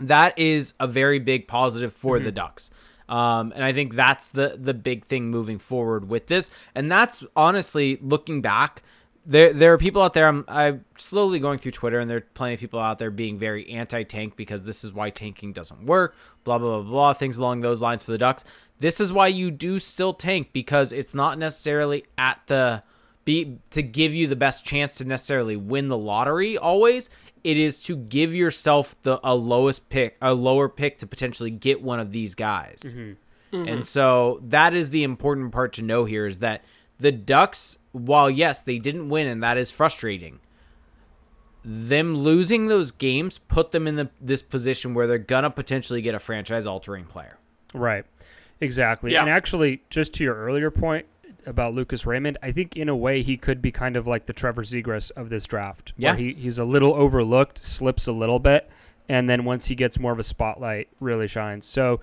that 0.00 0.38
is 0.38 0.74
a 0.80 0.86
very 0.86 1.18
big 1.18 1.48
positive 1.48 1.92
for 1.92 2.18
the 2.18 2.32
Ducks. 2.32 2.70
Um, 3.08 3.52
and 3.54 3.62
I 3.62 3.72
think 3.72 3.94
that's 3.94 4.30
the 4.30 4.56
the 4.58 4.74
big 4.74 5.04
thing 5.04 5.30
moving 5.30 5.58
forward 5.58 6.08
with 6.08 6.28
this. 6.28 6.50
And 6.74 6.90
that's 6.90 7.24
honestly 7.36 7.98
looking 8.00 8.40
back. 8.40 8.82
There, 9.24 9.52
there 9.52 9.72
are 9.72 9.78
people 9.78 10.02
out 10.02 10.14
there. 10.14 10.26
I'm, 10.26 10.44
I'm 10.48 10.84
slowly 10.96 11.38
going 11.38 11.58
through 11.58 11.72
Twitter, 11.72 12.00
and 12.00 12.10
there 12.10 12.18
are 12.18 12.26
plenty 12.34 12.54
of 12.54 12.60
people 12.60 12.80
out 12.80 12.98
there 12.98 13.10
being 13.10 13.38
very 13.38 13.68
anti-tank 13.70 14.36
because 14.36 14.64
this 14.64 14.82
is 14.82 14.92
why 14.92 15.10
tanking 15.10 15.52
doesn't 15.52 15.84
work. 15.86 16.16
Blah 16.44 16.58
blah 16.58 16.80
blah 16.80 16.90
blah. 16.90 17.12
Things 17.12 17.38
along 17.38 17.60
those 17.60 17.80
lines 17.80 18.02
for 18.02 18.10
the 18.10 18.18
Ducks. 18.18 18.44
This 18.78 19.00
is 19.00 19.12
why 19.12 19.28
you 19.28 19.52
do 19.52 19.78
still 19.78 20.12
tank 20.12 20.48
because 20.52 20.92
it's 20.92 21.14
not 21.14 21.38
necessarily 21.38 22.04
at 22.18 22.40
the 22.46 22.82
be 23.24 23.58
to 23.70 23.82
give 23.82 24.14
you 24.14 24.26
the 24.26 24.36
best 24.36 24.64
chance 24.64 24.96
to 24.96 25.04
necessarily 25.04 25.56
win 25.56 25.88
the 25.88 25.96
lottery 25.96 26.58
always 26.58 27.10
it 27.44 27.56
is 27.56 27.80
to 27.80 27.96
give 27.96 28.34
yourself 28.34 29.00
the 29.02 29.20
a 29.22 29.34
lowest 29.34 29.88
pick 29.88 30.16
a 30.20 30.34
lower 30.34 30.68
pick 30.68 30.98
to 30.98 31.06
potentially 31.06 31.50
get 31.50 31.82
one 31.82 32.00
of 32.00 32.10
these 32.10 32.34
guys 32.34 32.80
mm-hmm. 32.86 33.12
and 33.52 33.68
mm-hmm. 33.68 33.82
so 33.82 34.40
that 34.42 34.74
is 34.74 34.90
the 34.90 35.04
important 35.04 35.52
part 35.52 35.72
to 35.72 35.82
know 35.82 36.04
here 36.04 36.26
is 36.26 36.40
that 36.40 36.64
the 36.98 37.12
ducks 37.12 37.78
while 37.92 38.28
yes 38.28 38.62
they 38.62 38.78
didn't 38.78 39.08
win 39.08 39.26
and 39.28 39.42
that 39.42 39.56
is 39.56 39.70
frustrating 39.70 40.40
them 41.64 42.16
losing 42.16 42.66
those 42.66 42.90
games 42.90 43.38
put 43.38 43.70
them 43.70 43.86
in 43.86 43.94
the, 43.96 44.10
this 44.20 44.42
position 44.42 44.94
where 44.94 45.06
they're 45.06 45.18
gonna 45.18 45.50
potentially 45.50 46.02
get 46.02 46.14
a 46.14 46.18
franchise 46.18 46.66
altering 46.66 47.04
player 47.04 47.38
Right. 47.74 48.04
Exactly. 48.60 49.12
Yeah. 49.12 49.22
And 49.22 49.30
actually, 49.30 49.82
just 49.90 50.12
to 50.14 50.24
your 50.24 50.36
earlier 50.36 50.70
point 50.70 51.06
about 51.46 51.74
Lucas 51.74 52.06
Raymond, 52.06 52.38
I 52.42 52.52
think 52.52 52.76
in 52.76 52.88
a 52.88 52.96
way 52.96 53.22
he 53.22 53.36
could 53.36 53.60
be 53.60 53.72
kind 53.72 53.96
of 53.96 54.06
like 54.06 54.26
the 54.26 54.32
Trevor 54.32 54.62
Zegras 54.62 55.10
of 55.12 55.30
this 55.30 55.44
draft. 55.44 55.92
where 55.96 56.10
Yeah. 56.10 56.16
He, 56.16 56.34
he's 56.34 56.58
a 56.58 56.64
little 56.64 56.94
overlooked, 56.94 57.58
slips 57.58 58.06
a 58.06 58.12
little 58.12 58.38
bit, 58.38 58.70
and 59.08 59.28
then 59.28 59.44
once 59.44 59.66
he 59.66 59.74
gets 59.74 59.98
more 59.98 60.12
of 60.12 60.18
a 60.20 60.24
spotlight, 60.24 60.88
really 61.00 61.26
shines. 61.26 61.66
So, 61.66 62.00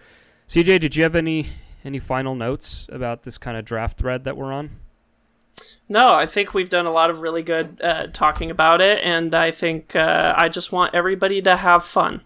CJ, 0.49 0.79
did 0.81 0.95
you 0.95 1.03
have 1.03 1.15
any 1.15 1.47
any 1.85 1.99
final 1.99 2.35
notes 2.35 2.87
about 2.91 3.23
this 3.23 3.37
kind 3.37 3.55
of 3.55 3.63
draft 3.63 3.97
thread 3.97 4.25
that 4.25 4.35
we're 4.35 4.51
on? 4.51 4.71
No, 5.87 6.13
I 6.13 6.25
think 6.25 6.53
we've 6.53 6.69
done 6.69 6.85
a 6.85 6.91
lot 6.91 7.09
of 7.09 7.21
really 7.21 7.41
good 7.41 7.81
uh, 7.83 8.03
talking 8.13 8.51
about 8.51 8.79
it, 8.79 9.01
and 9.03 9.33
I 9.33 9.51
think 9.51 9.95
uh, 9.95 10.35
I 10.37 10.47
just 10.47 10.71
want 10.71 10.93
everybody 10.93 11.41
to 11.41 11.57
have 11.57 11.83
fun. 11.83 12.21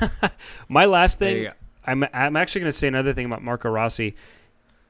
My 0.68 0.84
last 0.84 1.18
thing. 1.18 1.48
I'm 1.84 2.04
I'm 2.12 2.36
actually 2.36 2.60
going 2.60 2.72
to 2.72 2.78
say 2.78 2.88
another 2.88 3.12
thing 3.12 3.26
about 3.26 3.42
Marco 3.42 3.68
Rossi. 3.68 4.14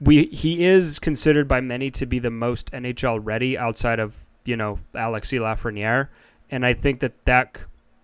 We 0.00 0.26
he 0.26 0.64
is 0.64 0.98
considered 0.98 1.48
by 1.48 1.60
many 1.60 1.90
to 1.92 2.06
be 2.06 2.18
the 2.18 2.30
most 2.30 2.70
NHL 2.72 3.20
ready 3.22 3.56
outside 3.56 3.98
of 3.98 4.14
you 4.44 4.56
know 4.56 4.78
Alexis 4.94 5.38
Lafreniere, 5.38 6.08
and 6.50 6.66
I 6.66 6.74
think 6.74 7.00
that 7.00 7.24
that, 7.24 7.56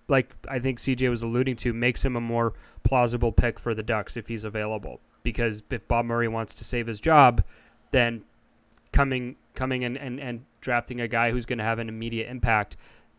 like 0.09 0.35
I 0.49 0.59
think 0.59 0.79
CJ 0.79 1.11
was 1.11 1.23
alluding 1.23 1.57
to, 1.57 1.73
makes 1.75 2.05
him 2.05 2.17
a 2.17 2.21
more 2.21 2.55
plausible 2.83 3.33
pick 3.33 3.59
for 3.59 3.75
the 3.75 3.83
Ducks 3.83 4.17
if 4.17 4.29
he's 4.29 4.45
available. 4.45 5.01
Because 5.23 5.63
if 5.71 5.87
Bob 5.87 6.07
Murray 6.07 6.29
wants 6.29 6.55
to 6.55 6.65
save 6.65 6.87
his 6.87 7.01
job, 7.01 7.43
then 7.91 8.23
coming 8.93 9.37
coming 9.59 9.83
in 9.83 9.97
and, 9.97 10.21
and 10.21 10.45
drafting 10.61 11.01
a 11.01 11.09
guy 11.09 11.33
who's 11.33 11.45
going 11.45 11.59
to 11.59 11.65
have 11.65 11.81
an 11.81 11.89
immediate 11.89 12.31
impact, 12.31 12.77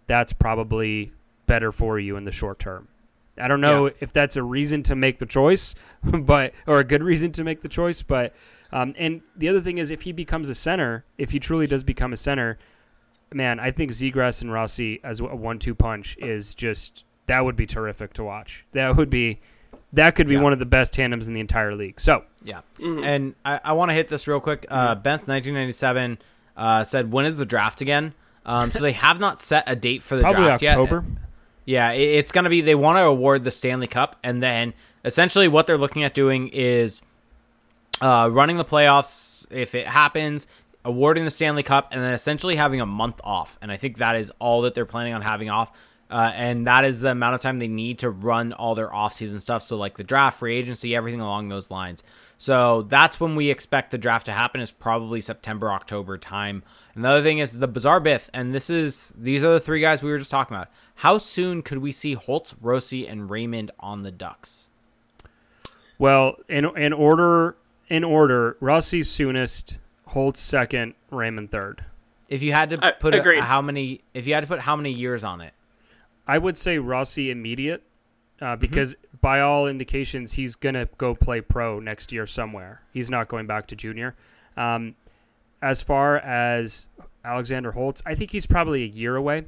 that's 0.08 0.32
probably 0.32 1.12
better 1.46 1.72
for 1.72 2.00
you 2.00 2.16
in 2.16 2.24
the 2.24 2.32
short 2.32 2.58
term. 2.58 2.88
I 3.38 3.48
don't 3.48 3.62
know 3.62 3.92
if 4.00 4.14
that's 4.14 4.38
a 4.38 4.44
reason 4.44 4.82
to 4.84 4.96
make 4.96 5.20
the 5.20 5.26
choice, 5.26 5.76
but 6.04 6.54
or 6.66 6.80
a 6.80 6.84
good 6.84 7.04
reason 7.04 7.32
to 7.34 7.44
make 7.44 7.62
the 7.62 7.70
choice. 7.70 8.02
But 8.02 8.34
um, 8.72 8.96
and 8.98 9.22
the 9.36 9.50
other 9.50 9.62
thing 9.62 9.78
is, 9.78 9.92
if 9.92 10.02
he 10.02 10.12
becomes 10.14 10.50
a 10.50 10.56
center, 10.56 11.04
if 11.18 11.32
he 11.32 11.40
truly 11.40 11.68
does 11.68 11.84
become 11.84 12.14
a 12.14 12.18
center, 12.18 12.58
man, 13.34 13.60
I 13.60 13.72
think 13.72 13.92
Zegras 13.92 14.42
and 14.42 14.52
Rossi 14.52 15.00
as 15.04 15.20
a 15.20 15.36
one-two 15.36 15.76
punch 15.76 16.18
is 16.20 16.54
just 16.54 17.04
that 17.28 17.44
would 17.44 17.56
be 17.56 17.66
terrific 17.66 18.14
to 18.14 18.24
watch. 18.24 18.66
That 18.72 18.96
would 18.96 19.10
be 19.10 19.40
that 19.94 20.16
could 20.16 20.28
be 20.28 20.36
Yeah. 20.36 20.42
one 20.42 20.54
of 20.54 20.60
the 20.60 20.66
best 20.66 20.94
tandems 20.94 21.28
in 21.28 21.34
the 21.34 21.40
entire 21.40 21.76
league. 21.76 22.00
So 22.00 22.24
Yeah. 22.44 22.62
Mhm. 22.80 23.04
And 23.06 23.36
I, 23.46 23.60
I 23.66 23.74
want 23.74 23.90
to 23.92 23.96
hit 23.96 24.08
this 24.08 24.28
real 24.28 24.40
quick. 24.40 24.66
Uh, 24.70 24.96
Benth, 24.96 25.28
1997, 25.28 26.20
uh, 26.58 26.84
said, 26.84 27.12
When 27.12 27.26
is 27.26 27.36
the 27.38 27.46
draft 27.46 27.82
again? 27.82 28.14
Um, 28.46 28.72
so 28.72 28.80
they 28.80 28.94
have 28.94 29.20
not 29.20 29.40
set 29.40 29.64
a 29.68 29.76
date 29.76 30.02
for 30.04 30.16
the 30.16 30.22
draft. 30.22 30.36
probably 30.36 30.50
draft 30.58 30.64
October. 30.80 31.06
yet. 31.08 31.18
Yeah, 31.66 31.92
it, 31.92 32.02
it's 32.02 32.32
going 32.32 32.44
to 32.46 32.50
be, 32.50 32.62
they 32.62 32.74
want 32.76 32.98
to 32.98 33.04
award 33.04 33.44
the 33.44 33.52
Stanley 33.52 33.86
Cup. 33.88 34.16
And 34.24 34.42
then 34.42 34.74
essentially 35.06 35.48
what 35.48 35.68
they're 35.68 35.78
looking 35.78 36.04
at 36.04 36.14
doing 36.14 36.48
is 36.50 37.02
uh, 38.02 38.30
running 38.32 38.58
the 38.58 38.66
playoffs 38.66 39.46
if 39.52 39.76
it 39.76 39.88
happens, 39.88 40.48
awarding 40.86 41.26
the 41.26 41.32
Stanley 41.32 41.64
Cup, 41.64 41.90
and 41.92 42.02
then 42.02 42.14
essentially 42.14 42.56
having 42.56 42.80
a 42.82 42.86
month 42.86 43.20
off. 43.24 43.58
And 43.62 43.72
I 43.72 43.78
think 43.78 43.98
that 43.98 44.16
is 44.16 44.32
all 44.40 44.62
that 44.62 44.74
they're 44.74 44.86
planning 44.86 45.14
on 45.14 45.22
having 45.22 45.50
off. 45.50 45.72
Uh, 46.10 46.32
and 46.34 46.66
that 46.66 46.86
is 46.86 47.02
the 47.02 47.12
amount 47.12 47.36
of 47.36 47.42
time 47.42 47.58
they 47.58 47.68
need 47.68 48.00
to 48.00 48.10
run 48.10 48.52
all 48.54 48.74
their 48.74 48.90
offseason 48.90 49.40
stuff. 49.40 49.62
So, 49.62 49.78
like 49.78 49.98
the 49.98 50.04
draft, 50.04 50.40
free 50.40 50.56
agency, 50.56 50.96
everything 50.96 51.22
along 51.22 51.50
those 51.50 51.70
lines. 51.70 52.04
So, 52.38 52.82
that's 52.84 53.20
when 53.20 53.36
we 53.36 53.50
expect 53.52 53.92
the 53.92 53.98
draft 53.98 54.26
to 54.26 54.32
happen, 54.32 54.60
is 54.60 54.72
probably 54.72 55.22
September, 55.22 55.72
October 55.72 56.18
time. 56.18 56.64
And 56.96 57.04
the 57.04 57.10
other 57.10 57.22
thing 57.22 57.38
is 57.38 57.60
the 57.60 57.68
bizarre 57.68 58.02
bith, 58.02 58.30
and 58.34 58.56
this 58.56 58.70
is 58.70 59.14
these 59.18 59.44
are 59.44 59.54
the 59.54 59.60
three 59.60 59.82
guys 59.82 60.02
we 60.02 60.10
were 60.10 60.18
just 60.18 60.32
talking 60.32 60.58
about. 60.58 60.70
How 60.96 61.18
soon 61.18 61.62
could 61.62 61.78
we 61.78 61.92
see 61.92 62.14
Holtz, 62.14 62.56
Rossi, 62.60 63.08
and 63.08 63.30
Raymond 63.30 63.72
on 63.80 64.04
the 64.04 64.12
Ducks? 64.12 64.68
Well, 66.00 66.38
in 66.48 66.66
in 66.76 66.92
order 66.92 67.56
in 67.88 68.04
order, 68.04 68.58
Rossi 68.60 69.04
soonest, 69.04 69.80
Holtz 70.08 70.42
second, 70.42 70.96
Raymond 71.12 71.52
third. 71.52 71.86
If 72.30 72.44
you 72.44 72.52
had 72.52 72.70
to 72.72 72.86
Uh, 72.86 72.92
put 72.92 73.16
a, 73.16 73.42
how 73.42 73.62
many, 73.62 74.02
if 74.14 74.28
you 74.28 74.34
had 74.36 74.42
to 74.42 74.48
put 74.48 74.60
how 74.60 74.76
many 74.76 74.92
years 74.92 75.24
on 75.24 75.42
it, 75.42 75.54
I 76.30 76.38
would 76.38 76.58
say 76.58 76.78
Rossi 76.78 77.32
immediate 77.32 77.84
Mm-hmm. 78.42 78.54
uh, 78.54 78.56
because 78.56 78.96
by 79.22 79.42
all 79.42 79.68
indications 79.68 80.34
he's 80.34 80.56
gonna 80.56 80.88
go 80.98 81.14
play 81.14 81.42
pro 81.42 81.80
next 81.80 82.12
year 82.12 82.26
somewhere. 82.26 82.82
He's 82.94 83.10
not 83.10 83.28
going 83.28 83.48
back 83.48 83.68
to 83.68 83.76
junior. 83.76 84.16
Um, 84.56 84.96
as 85.62 85.82
far 85.82 86.18
as 86.20 86.88
Alexander 87.24 87.74
Holtz, 87.74 88.02
I 88.06 88.16
think 88.16 88.32
he's 88.32 88.46
probably 88.46 88.84
a 88.84 88.88
year 88.88 89.16
away. 89.16 89.46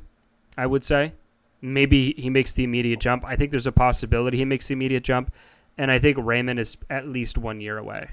I 0.58 0.66
would 0.66 0.84
say 0.84 1.14
maybe 1.62 2.14
he 2.18 2.30
makes 2.30 2.52
the 2.54 2.64
immediate 2.64 3.00
jump. 3.00 3.24
I 3.26 3.36
think 3.36 3.52
there's 3.52 3.68
a 3.68 3.72
possibility 3.72 4.38
he 4.38 4.46
makes 4.46 4.68
the 4.68 4.74
immediate 4.74 5.04
jump, 5.04 5.34
and 5.78 5.90
I 5.90 6.00
think 6.00 6.18
Raymond 6.20 6.60
is 6.60 6.76
at 6.90 7.08
least 7.08 7.38
one 7.38 7.62
year 7.62 7.78
away. 7.78 8.10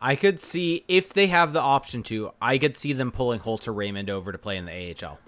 I 0.00 0.16
could 0.16 0.40
see 0.40 0.84
if 0.88 1.12
they 1.12 1.26
have 1.26 1.52
the 1.52 1.60
option 1.60 2.02
to, 2.04 2.30
I 2.40 2.56
could 2.56 2.76
see 2.76 2.92
them 2.92 3.10
pulling 3.10 3.40
Holtz 3.40 3.68
or 3.68 3.72
Raymond 3.72 4.08
over 4.08 4.32
to 4.32 4.38
play 4.38 4.56
in 4.56 4.64
the 4.64 4.94
AHL. 5.04 5.18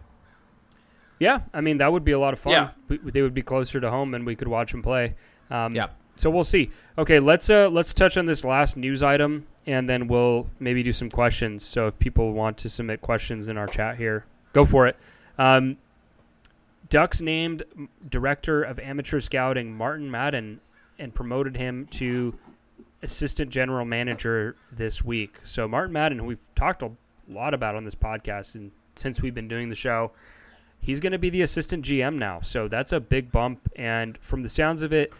Yeah, 1.20 1.42
I 1.54 1.60
mean 1.60 1.78
that 1.78 1.92
would 1.92 2.04
be 2.04 2.12
a 2.12 2.18
lot 2.18 2.32
of 2.32 2.40
fun. 2.40 2.52
Yeah. 2.54 2.70
We, 2.88 2.98
they 2.98 3.22
would 3.22 3.34
be 3.34 3.42
closer 3.42 3.78
to 3.80 3.90
home, 3.90 4.14
and 4.14 4.26
we 4.26 4.34
could 4.34 4.48
watch 4.48 4.72
them 4.72 4.82
play. 4.82 5.14
Um, 5.50 5.76
Yeah. 5.76 5.86
So 6.16 6.28
we'll 6.28 6.44
see. 6.44 6.70
Okay, 6.98 7.18
let's 7.20 7.48
uh 7.48 7.68
let's 7.70 7.94
touch 7.94 8.16
on 8.18 8.26
this 8.26 8.44
last 8.44 8.76
news 8.76 9.02
item, 9.02 9.46
and 9.66 9.88
then 9.88 10.08
we'll 10.08 10.48
maybe 10.58 10.82
do 10.82 10.92
some 10.92 11.08
questions. 11.10 11.64
So 11.64 11.86
if 11.86 11.98
people 11.98 12.32
want 12.32 12.58
to 12.58 12.68
submit 12.68 13.00
questions 13.00 13.48
in 13.48 13.56
our 13.56 13.66
chat 13.66 13.96
here, 13.96 14.24
go 14.52 14.64
for 14.64 14.86
it. 14.86 14.96
Um, 15.38 15.76
Ducks 16.88 17.20
named 17.20 17.62
director 18.08 18.62
of 18.62 18.78
amateur 18.80 19.20
scouting 19.20 19.72
Martin 19.76 20.10
Madden 20.10 20.60
and 20.98 21.14
promoted 21.14 21.56
him 21.56 21.86
to 21.92 22.36
assistant 23.02 23.50
general 23.50 23.84
manager 23.84 24.56
this 24.72 25.04
week. 25.04 25.36
So 25.44 25.68
Martin 25.68 25.92
Madden, 25.92 26.18
who 26.18 26.24
we've 26.26 26.54
talked 26.56 26.82
a 26.82 26.90
lot 27.28 27.54
about 27.54 27.76
on 27.76 27.84
this 27.84 27.94
podcast, 27.94 28.56
and 28.56 28.72
since 28.96 29.22
we've 29.22 29.34
been 29.34 29.48
doing 29.48 29.68
the 29.68 29.74
show, 29.76 30.10
he's 30.80 31.00
going 31.00 31.12
to 31.12 31.18
be 31.18 31.30
the 31.30 31.42
assistant 31.42 31.84
GM 31.84 32.16
now. 32.16 32.40
So 32.40 32.68
that's 32.68 32.92
a 32.92 33.00
big 33.00 33.30
bump. 33.30 33.70
And 33.76 34.18
from 34.18 34.42
the 34.42 34.48
sounds 34.48 34.82
of 34.82 34.92
it, 34.92 35.12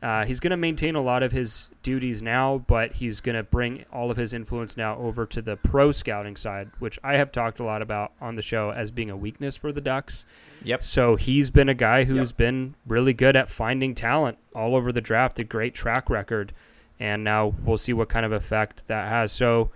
uh, 0.00 0.24
he's 0.24 0.38
going 0.38 0.52
to 0.52 0.56
maintain 0.56 0.94
a 0.94 1.02
lot 1.02 1.24
of 1.24 1.32
his 1.32 1.68
duties 1.82 2.22
now, 2.22 2.58
but 2.68 2.92
he's 2.92 3.20
going 3.20 3.34
to 3.34 3.42
bring 3.42 3.84
all 3.92 4.12
of 4.12 4.16
his 4.16 4.32
influence 4.32 4.76
now 4.76 4.96
over 4.96 5.26
to 5.26 5.42
the 5.42 5.56
pro 5.56 5.90
scouting 5.90 6.36
side, 6.36 6.70
which 6.78 7.00
I 7.02 7.14
have 7.14 7.32
talked 7.32 7.58
a 7.58 7.64
lot 7.64 7.82
about 7.82 8.12
on 8.20 8.36
the 8.36 8.42
show 8.42 8.70
as 8.70 8.92
being 8.92 9.10
a 9.10 9.16
weakness 9.16 9.56
for 9.56 9.72
the 9.72 9.80
Ducks. 9.80 10.24
Yep. 10.62 10.84
So 10.84 11.16
he's 11.16 11.50
been 11.50 11.68
a 11.68 11.74
guy 11.74 12.04
who's 12.04 12.30
been 12.30 12.74
really 12.86 13.12
good 13.12 13.34
at 13.34 13.48
finding 13.48 13.94
talent 13.94 14.38
all 14.54 14.76
over 14.76 14.92
the 14.92 15.00
draft, 15.00 15.38
a 15.40 15.44
great 15.44 15.74
track 15.74 16.08
record. 16.08 16.52
And 17.00 17.24
now 17.24 17.54
we'll 17.64 17.76
see 17.76 17.92
what 17.92 18.08
kind 18.08 18.26
of 18.26 18.32
effect 18.32 18.86
that 18.86 19.08
has. 19.08 19.32
So, 19.32 19.70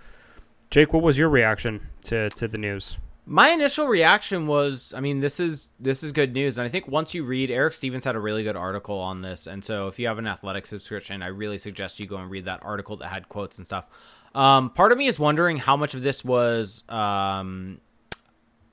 Jake, 0.69 0.93
what 0.93 1.03
was 1.03 1.17
your 1.17 1.29
reaction 1.29 1.87
to, 2.03 2.29
to 2.31 2.47
the 2.47 2.57
news? 2.57 2.97
My 3.25 3.49
initial 3.49 3.87
reaction 3.87 4.47
was, 4.47 4.93
I 4.95 4.99
mean, 4.99 5.21
this 5.21 5.39
is 5.39 5.69
this 5.79 6.03
is 6.03 6.11
good 6.11 6.33
news, 6.33 6.57
and 6.57 6.65
I 6.65 6.69
think 6.69 6.89
once 6.89 7.13
you 7.13 7.23
read, 7.23 7.49
Eric 7.49 7.73
Stephens 7.73 8.03
had 8.03 8.15
a 8.15 8.19
really 8.19 8.43
good 8.43 8.57
article 8.57 8.99
on 8.99 9.21
this, 9.21 9.47
and 9.47 9.63
so 9.63 9.87
if 9.87 9.97
you 9.97 10.07
have 10.07 10.17
an 10.17 10.27
athletic 10.27 10.65
subscription, 10.65 11.23
I 11.23 11.27
really 11.27 11.57
suggest 11.57 12.01
you 12.01 12.05
go 12.05 12.17
and 12.17 12.29
read 12.29 12.45
that 12.45 12.59
article 12.63 12.97
that 12.97 13.07
had 13.07 13.29
quotes 13.29 13.57
and 13.57 13.65
stuff. 13.65 13.87
Um, 14.35 14.71
part 14.71 14.91
of 14.91 14.97
me 14.97 15.07
is 15.07 15.17
wondering 15.17 15.55
how 15.55 15.77
much 15.77 15.93
of 15.93 16.01
this 16.01 16.25
was 16.25 16.83
um, 16.89 17.79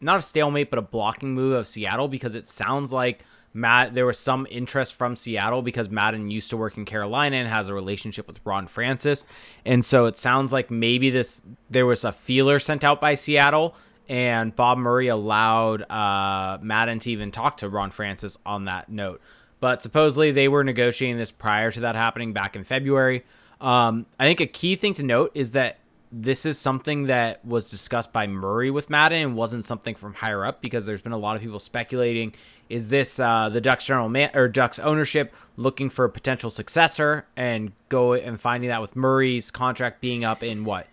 not 0.01 0.19
a 0.19 0.23
stalemate, 0.23 0.69
but 0.69 0.81
a 0.81 0.83
blocking 0.83 1.33
move 1.33 1.53
of 1.53 1.69
Seattle 1.69 2.09
because 2.09 2.35
it 2.35 2.49
sounds 2.49 2.93
like 2.93 3.25
Matt 3.55 3.95
there 3.95 4.07
was 4.07 4.19
some 4.19 4.49
interest 4.51 4.97
from 4.97 5.15
Seattle 5.15 5.63
because 5.63 5.91
Madden 5.91 6.29
used 6.29 6.51
to 6.51 6.57
work 6.57 6.77
in 6.77 6.85
Carolina 6.85 7.37
and 7.37 7.49
has 7.49 7.69
a 7.69 7.75
relationship 7.75 8.27
with 8.27 8.41
Ron 8.45 8.67
Francis, 8.67 9.25
and 9.65 9.85
so 9.85 10.07
it 10.07 10.19
sounds 10.19 10.53
like 10.53 10.73
maybe 10.73 11.09
this 11.09 11.41
there 11.71 11.87
was 11.87 12.05
a 12.05 12.11
feeler 12.11 12.59
sent 12.59 12.83
out 12.83 13.01
by 13.01 13.15
Seattle 13.15 13.77
and 14.11 14.55
Bob 14.57 14.77
Murray 14.77 15.07
allowed 15.07 15.89
uh, 15.89 16.59
Madden 16.61 16.99
to 16.99 17.13
even 17.13 17.31
talk 17.31 17.59
to 17.59 17.69
Ron 17.69 17.93
Francis 17.93 18.37
on 18.45 18.65
that 18.65 18.89
note. 18.89 19.23
But 19.61 19.85
supposedly 19.85 20.33
they 20.33 20.49
were 20.49 20.65
negotiating 20.65 21.17
this 21.17 21.31
prior 21.31 21.71
to 21.71 21.81
that 21.81 21.95
happening 21.95 22.33
back 22.33 22.57
in 22.57 22.65
February. 22.65 23.25
Um, 23.61 24.07
I 24.19 24.25
think 24.25 24.41
a 24.41 24.47
key 24.47 24.75
thing 24.75 24.95
to 24.95 25.05
note 25.05 25.31
is 25.35 25.53
that 25.53 25.79
this 26.11 26.45
is 26.45 26.59
something 26.59 27.07
that 27.07 27.45
was 27.45 27.71
discussed 27.71 28.13
by 28.13 28.27
Murray 28.27 28.69
with 28.73 28.91
Madden 28.91 29.23
and 29.23 29.37
wasn't 29.37 29.65
something 29.65 29.95
from 29.95 30.15
higher 30.15 30.45
up 30.45 30.61
because 30.61 30.87
there's 30.87 31.03
been 31.03 31.13
a 31.13 31.19
lot 31.19 31.37
of 31.37 31.43
people 31.43 31.61
speculating 31.61 32.35
is 32.69 32.89
this 32.89 33.21
uh, 33.21 33.49
the 33.49 33.61
Ducks 33.61 33.85
general 33.85 34.09
man 34.09 34.31
or 34.35 34.49
Ducks 34.49 34.81
ownership 34.81 35.33
looking 35.57 35.89
for 35.89 36.05
a 36.05 36.11
potential 36.11 36.51
successor 36.51 37.27
and 37.37 37.71
go 37.89 38.15
and 38.15 38.41
finding 38.41 38.71
that 38.71 38.81
with 38.81 38.97
Murray's 38.97 39.53
contract 39.53 40.01
being 40.01 40.25
up 40.25 40.43
in 40.43 40.65
what 40.65 40.89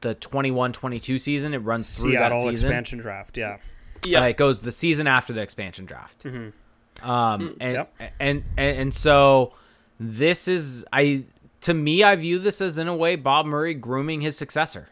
the 0.00 0.14
21-22 0.14 1.18
season. 1.20 1.54
It 1.54 1.58
runs 1.58 1.94
through 1.98 2.12
Seattle 2.12 2.38
that 2.44 2.50
season. 2.50 2.68
expansion 2.70 2.98
draft. 2.98 3.36
Yeah. 3.36 3.58
Yeah. 4.04 4.22
Uh, 4.22 4.26
it 4.28 4.36
goes 4.36 4.62
the 4.62 4.72
season 4.72 5.06
after 5.06 5.32
the 5.32 5.40
expansion 5.42 5.84
draft. 5.86 6.22
Mm-hmm. 6.24 7.08
Um, 7.10 7.56
and, 7.60 7.74
Yep. 7.74 7.94
and 8.20 8.44
and 8.56 8.78
and 8.78 8.94
so 8.94 9.52
this 10.00 10.48
is 10.48 10.84
I 10.92 11.24
to 11.62 11.74
me 11.74 12.02
I 12.02 12.16
view 12.16 12.38
this 12.38 12.60
as 12.60 12.78
in 12.78 12.88
a 12.88 12.96
way 12.96 13.16
Bob 13.16 13.44
Murray 13.46 13.74
grooming 13.74 14.20
his 14.22 14.36
successor. 14.36 14.88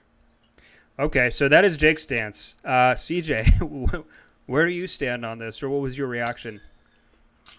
Okay, 0.98 1.30
so 1.30 1.48
that 1.48 1.64
is 1.64 1.76
Jake's 1.76 2.02
stance. 2.04 2.56
Uh, 2.64 2.94
CJ, 2.94 4.04
where 4.46 4.66
do 4.66 4.72
you 4.72 4.86
stand 4.86 5.24
on 5.24 5.38
this, 5.38 5.62
or 5.62 5.68
what 5.68 5.80
was 5.80 5.96
your 5.98 6.06
reaction? 6.06 6.60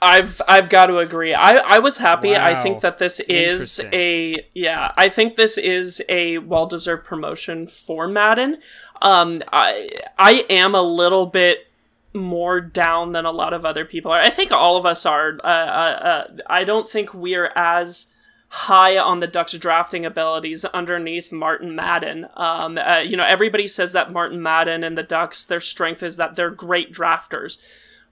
I've 0.02 0.42
I've 0.48 0.70
got 0.70 0.88
to 0.88 0.98
agree. 0.98 1.34
I 1.34 1.56
I 1.56 1.80
was 1.80 1.98
happy. 1.98 2.36
I 2.36 2.62
think 2.62 2.82
that 2.82 2.98
this 2.98 3.20
is 3.22 3.80
a 3.94 4.36
yeah. 4.54 4.92
I 4.98 5.10
think 5.10 5.36
this 5.36 5.58
is 5.58 6.02
a 6.10 6.40
well 6.40 6.66
deserved 6.66 7.06
promotion 7.06 7.68
for 7.68 8.08
Madden. 8.08 8.58
Um, 9.02 9.42
I 9.52 9.90
I 10.18 10.46
am 10.50 10.76
a 10.76 10.82
little 10.82 11.26
bit 11.26 11.68
more 12.14 12.62
down 12.62 13.12
than 13.12 13.26
a 13.26 13.32
lot 13.32 13.54
of 13.54 13.66
other 13.66 13.86
people 13.86 14.12
are. 14.12 14.20
I 14.20 14.30
think 14.30 14.52
all 14.52 14.78
of 14.78 14.86
us 14.86 15.06
are. 15.06 15.38
Uh, 15.44 15.48
uh, 15.48 16.00
uh, 16.02 16.38
I 16.48 16.64
don't 16.64 16.90
think 16.90 17.14
we're 17.14 17.52
as 17.56 18.08
high 18.48 18.98
on 18.98 19.20
the 19.20 19.28
Ducks 19.28 19.54
drafting 19.54 20.06
abilities 20.06 20.64
underneath 20.66 21.32
Martin 21.32 21.76
Madden. 21.76 22.28
Um, 22.36 22.78
uh, 22.78 23.00
you 23.00 23.18
know, 23.18 23.26
everybody 23.28 23.68
says 23.68 23.92
that 23.94 24.14
Martin 24.14 24.42
Madden 24.42 24.84
and 24.84 24.98
the 24.98 25.04
Ducks, 25.04 25.46
their 25.46 25.60
strength 25.60 26.02
is 26.02 26.16
that 26.18 26.36
they're 26.36 26.52
great 26.52 26.94
drafters. 26.94 27.58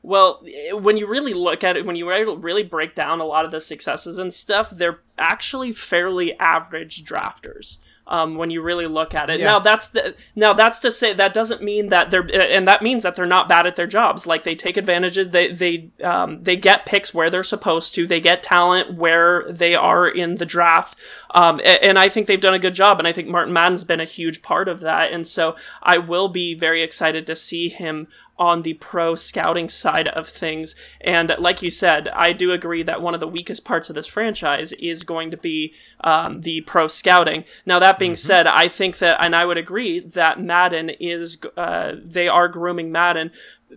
Well, 0.05 0.43
when 0.73 0.97
you 0.97 1.07
really 1.07 1.33
look 1.33 1.63
at 1.63 1.77
it, 1.77 1.85
when 1.85 1.95
you 1.95 2.09
really 2.09 2.63
break 2.63 2.93
down 2.93 3.21
a 3.21 3.25
lot 3.25 3.45
of 3.45 3.51
the 3.51 3.61
successes 3.61 4.17
and 4.17 4.33
stuff, 4.33 4.69
they're 4.69 4.99
actually 5.17 5.71
fairly 5.71 6.37
average 6.39 7.05
drafters. 7.05 7.77
Um, 8.05 8.35
when 8.35 8.49
you 8.49 8.61
really 8.61 8.85
look 8.85 9.13
at 9.15 9.29
it, 9.29 9.39
Yeah. 9.39 9.45
now 9.45 9.59
that's 9.59 9.87
the 9.87 10.13
now 10.35 10.51
that's 10.51 10.79
to 10.79 10.91
say 10.91 11.13
that 11.13 11.33
doesn't 11.33 11.63
mean 11.63 11.87
that 11.87 12.11
they're 12.11 12.27
and 12.35 12.67
that 12.67 12.81
means 12.81 13.03
that 13.03 13.15
they're 13.15 13.25
not 13.25 13.47
bad 13.47 13.65
at 13.65 13.77
their 13.77 13.87
jobs. 13.87 14.27
Like 14.27 14.43
they 14.43 14.55
take 14.55 14.75
advantage 14.75 15.17
of 15.17 15.31
they 15.31 15.53
they 15.53 15.89
um, 16.03 16.43
they 16.43 16.57
get 16.57 16.85
picks 16.85 17.13
where 17.13 17.29
they're 17.29 17.43
supposed 17.43 17.95
to. 17.95 18.05
They 18.05 18.19
get 18.19 18.43
talent 18.43 18.95
where 18.95 19.45
they 19.49 19.73
are 19.73 20.05
in 20.05 20.35
the 20.35 20.45
draft, 20.45 20.97
um, 21.33 21.59
a- 21.59 21.83
and 21.83 21.99
I 21.99 22.09
think 22.09 22.27
they've 22.27 22.39
done 22.39 22.53
a 22.53 22.59
good 22.59 22.75
job. 22.75 22.99
And 22.99 23.07
I 23.07 23.13
think 23.13 23.27
Martin 23.27 23.53
Madden's 23.53 23.83
been 23.83 24.01
a 24.01 24.05
huge 24.05 24.41
part 24.41 24.67
of 24.67 24.79
that. 24.81 25.11
And 25.11 25.27
so 25.27 25.55
I 25.81 25.97
will 25.97 26.29
be 26.29 26.53
very 26.53 26.83
excited 26.83 27.27
to 27.27 27.35
see 27.35 27.69
him 27.69 28.07
on 28.37 28.63
the 28.63 28.73
pro 28.73 29.13
scouting 29.13 29.69
side 29.69 30.07
of 30.09 30.27
things. 30.27 30.75
And 31.01 31.35
like 31.37 31.61
you 31.61 31.69
said, 31.69 32.07
I 32.09 32.33
do 32.33 32.51
agree 32.51 32.81
that 32.83 33.01
one 33.01 33.13
of 33.13 33.19
the 33.19 33.27
weakest 33.27 33.63
parts 33.63 33.89
of 33.89 33.95
this 33.95 34.07
franchise 34.07 34.71
is 34.73 35.03
going 35.03 35.29
to 35.31 35.37
be 35.37 35.73
um, 36.03 36.41
the 36.41 36.61
pro 36.61 36.87
scouting. 36.87 37.45
Now, 37.65 37.77
that 37.79 37.99
being 37.99 38.15
said, 38.15 38.47
I 38.47 38.67
think 38.67 38.97
that, 38.97 39.23
and 39.23 39.35
I 39.35 39.45
would 39.45 39.57
agree 39.57 39.99
that 39.99 40.41
Madden 40.41 40.89
is, 40.99 41.37
uh, 41.55 41.93
they 42.03 42.27
are 42.27 42.47
grooming 42.47 42.91
Madden 42.91 43.31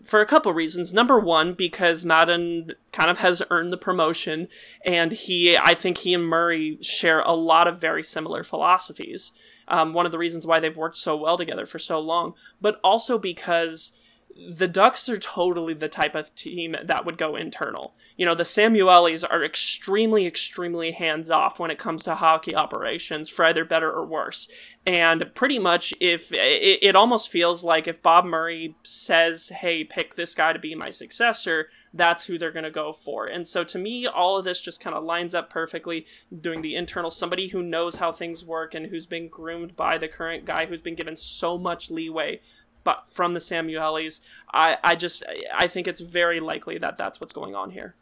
for 0.04 0.20
a 0.20 0.26
couple 0.26 0.52
reasons. 0.52 0.92
Number 0.92 1.18
one, 1.18 1.52
because 1.52 2.04
Madden 2.04 2.72
kind 2.92 3.10
of 3.10 3.18
has 3.18 3.42
earned 3.50 3.72
the 3.72 3.76
promotion, 3.76 4.48
and 4.84 5.12
he, 5.12 5.56
I 5.56 5.74
think 5.74 5.98
he 5.98 6.14
and 6.14 6.24
Murray 6.24 6.78
share 6.80 7.20
a 7.20 7.32
lot 7.32 7.68
of 7.68 7.80
very 7.80 8.02
similar 8.02 8.42
philosophies. 8.44 9.32
Um, 9.68 9.92
one 9.92 10.06
of 10.06 10.12
the 10.12 10.18
reasons 10.18 10.46
why 10.46 10.60
they've 10.60 10.76
worked 10.76 10.96
so 10.96 11.16
well 11.16 11.36
together 11.36 11.66
for 11.66 11.78
so 11.78 11.98
long, 12.00 12.34
but 12.60 12.80
also 12.84 13.18
because 13.18 13.92
the 14.34 14.68
Ducks 14.68 15.08
are 15.08 15.16
totally 15.16 15.72
the 15.72 15.88
type 15.88 16.14
of 16.14 16.34
team 16.34 16.76
that 16.84 17.06
would 17.06 17.16
go 17.16 17.36
internal. 17.36 17.94
You 18.16 18.26
know, 18.26 18.34
the 18.34 18.44
Samuelis 18.44 19.24
are 19.28 19.42
extremely, 19.42 20.26
extremely 20.26 20.92
hands 20.92 21.30
off 21.30 21.58
when 21.58 21.70
it 21.70 21.78
comes 21.78 22.02
to 22.02 22.14
hockey 22.14 22.54
operations, 22.54 23.30
for 23.30 23.44
either 23.46 23.64
better 23.64 23.90
or 23.90 24.04
worse. 24.04 24.48
And 24.86 25.30
pretty 25.34 25.58
much, 25.58 25.94
if 26.00 26.32
it, 26.32 26.78
it 26.82 26.96
almost 26.96 27.30
feels 27.30 27.64
like 27.64 27.88
if 27.88 28.02
Bob 28.02 28.24
Murray 28.24 28.76
says, 28.82 29.48
hey, 29.48 29.84
pick 29.84 30.14
this 30.14 30.34
guy 30.34 30.52
to 30.52 30.58
be 30.58 30.74
my 30.74 30.90
successor, 30.90 31.68
that's 31.94 32.26
who 32.26 32.36
they're 32.36 32.52
going 32.52 32.64
to 32.64 32.70
go 32.70 32.92
for. 32.92 33.24
And 33.24 33.48
so 33.48 33.64
to 33.64 33.78
me, 33.78 34.06
all 34.06 34.36
of 34.36 34.44
this 34.44 34.60
just 34.60 34.80
kind 34.82 34.94
of 34.94 35.02
lines 35.02 35.34
up 35.34 35.48
perfectly 35.48 36.06
doing 36.40 36.60
the 36.60 36.76
internal, 36.76 37.10
somebody 37.10 37.48
who 37.48 37.62
knows 37.62 37.96
how 37.96 38.12
things 38.12 38.44
work 38.44 38.74
and 38.74 38.86
who's 38.86 39.06
been 39.06 39.28
groomed 39.28 39.76
by 39.76 39.96
the 39.96 40.08
current 40.08 40.44
guy 40.44 40.66
who's 40.66 40.82
been 40.82 40.94
given 40.94 41.16
so 41.16 41.56
much 41.56 41.90
leeway 41.90 42.40
but 42.86 43.06
from 43.08 43.34
the 43.34 43.40
Samuelis, 43.40 44.20
I, 44.54 44.78
I 44.84 44.94
just 44.94 45.24
I 45.52 45.66
think 45.66 45.88
it's 45.88 46.00
very 46.00 46.38
likely 46.38 46.78
that 46.78 46.96
that's 46.96 47.20
what's 47.20 47.32
going 47.32 47.54
on 47.54 47.70
here. 47.70 47.96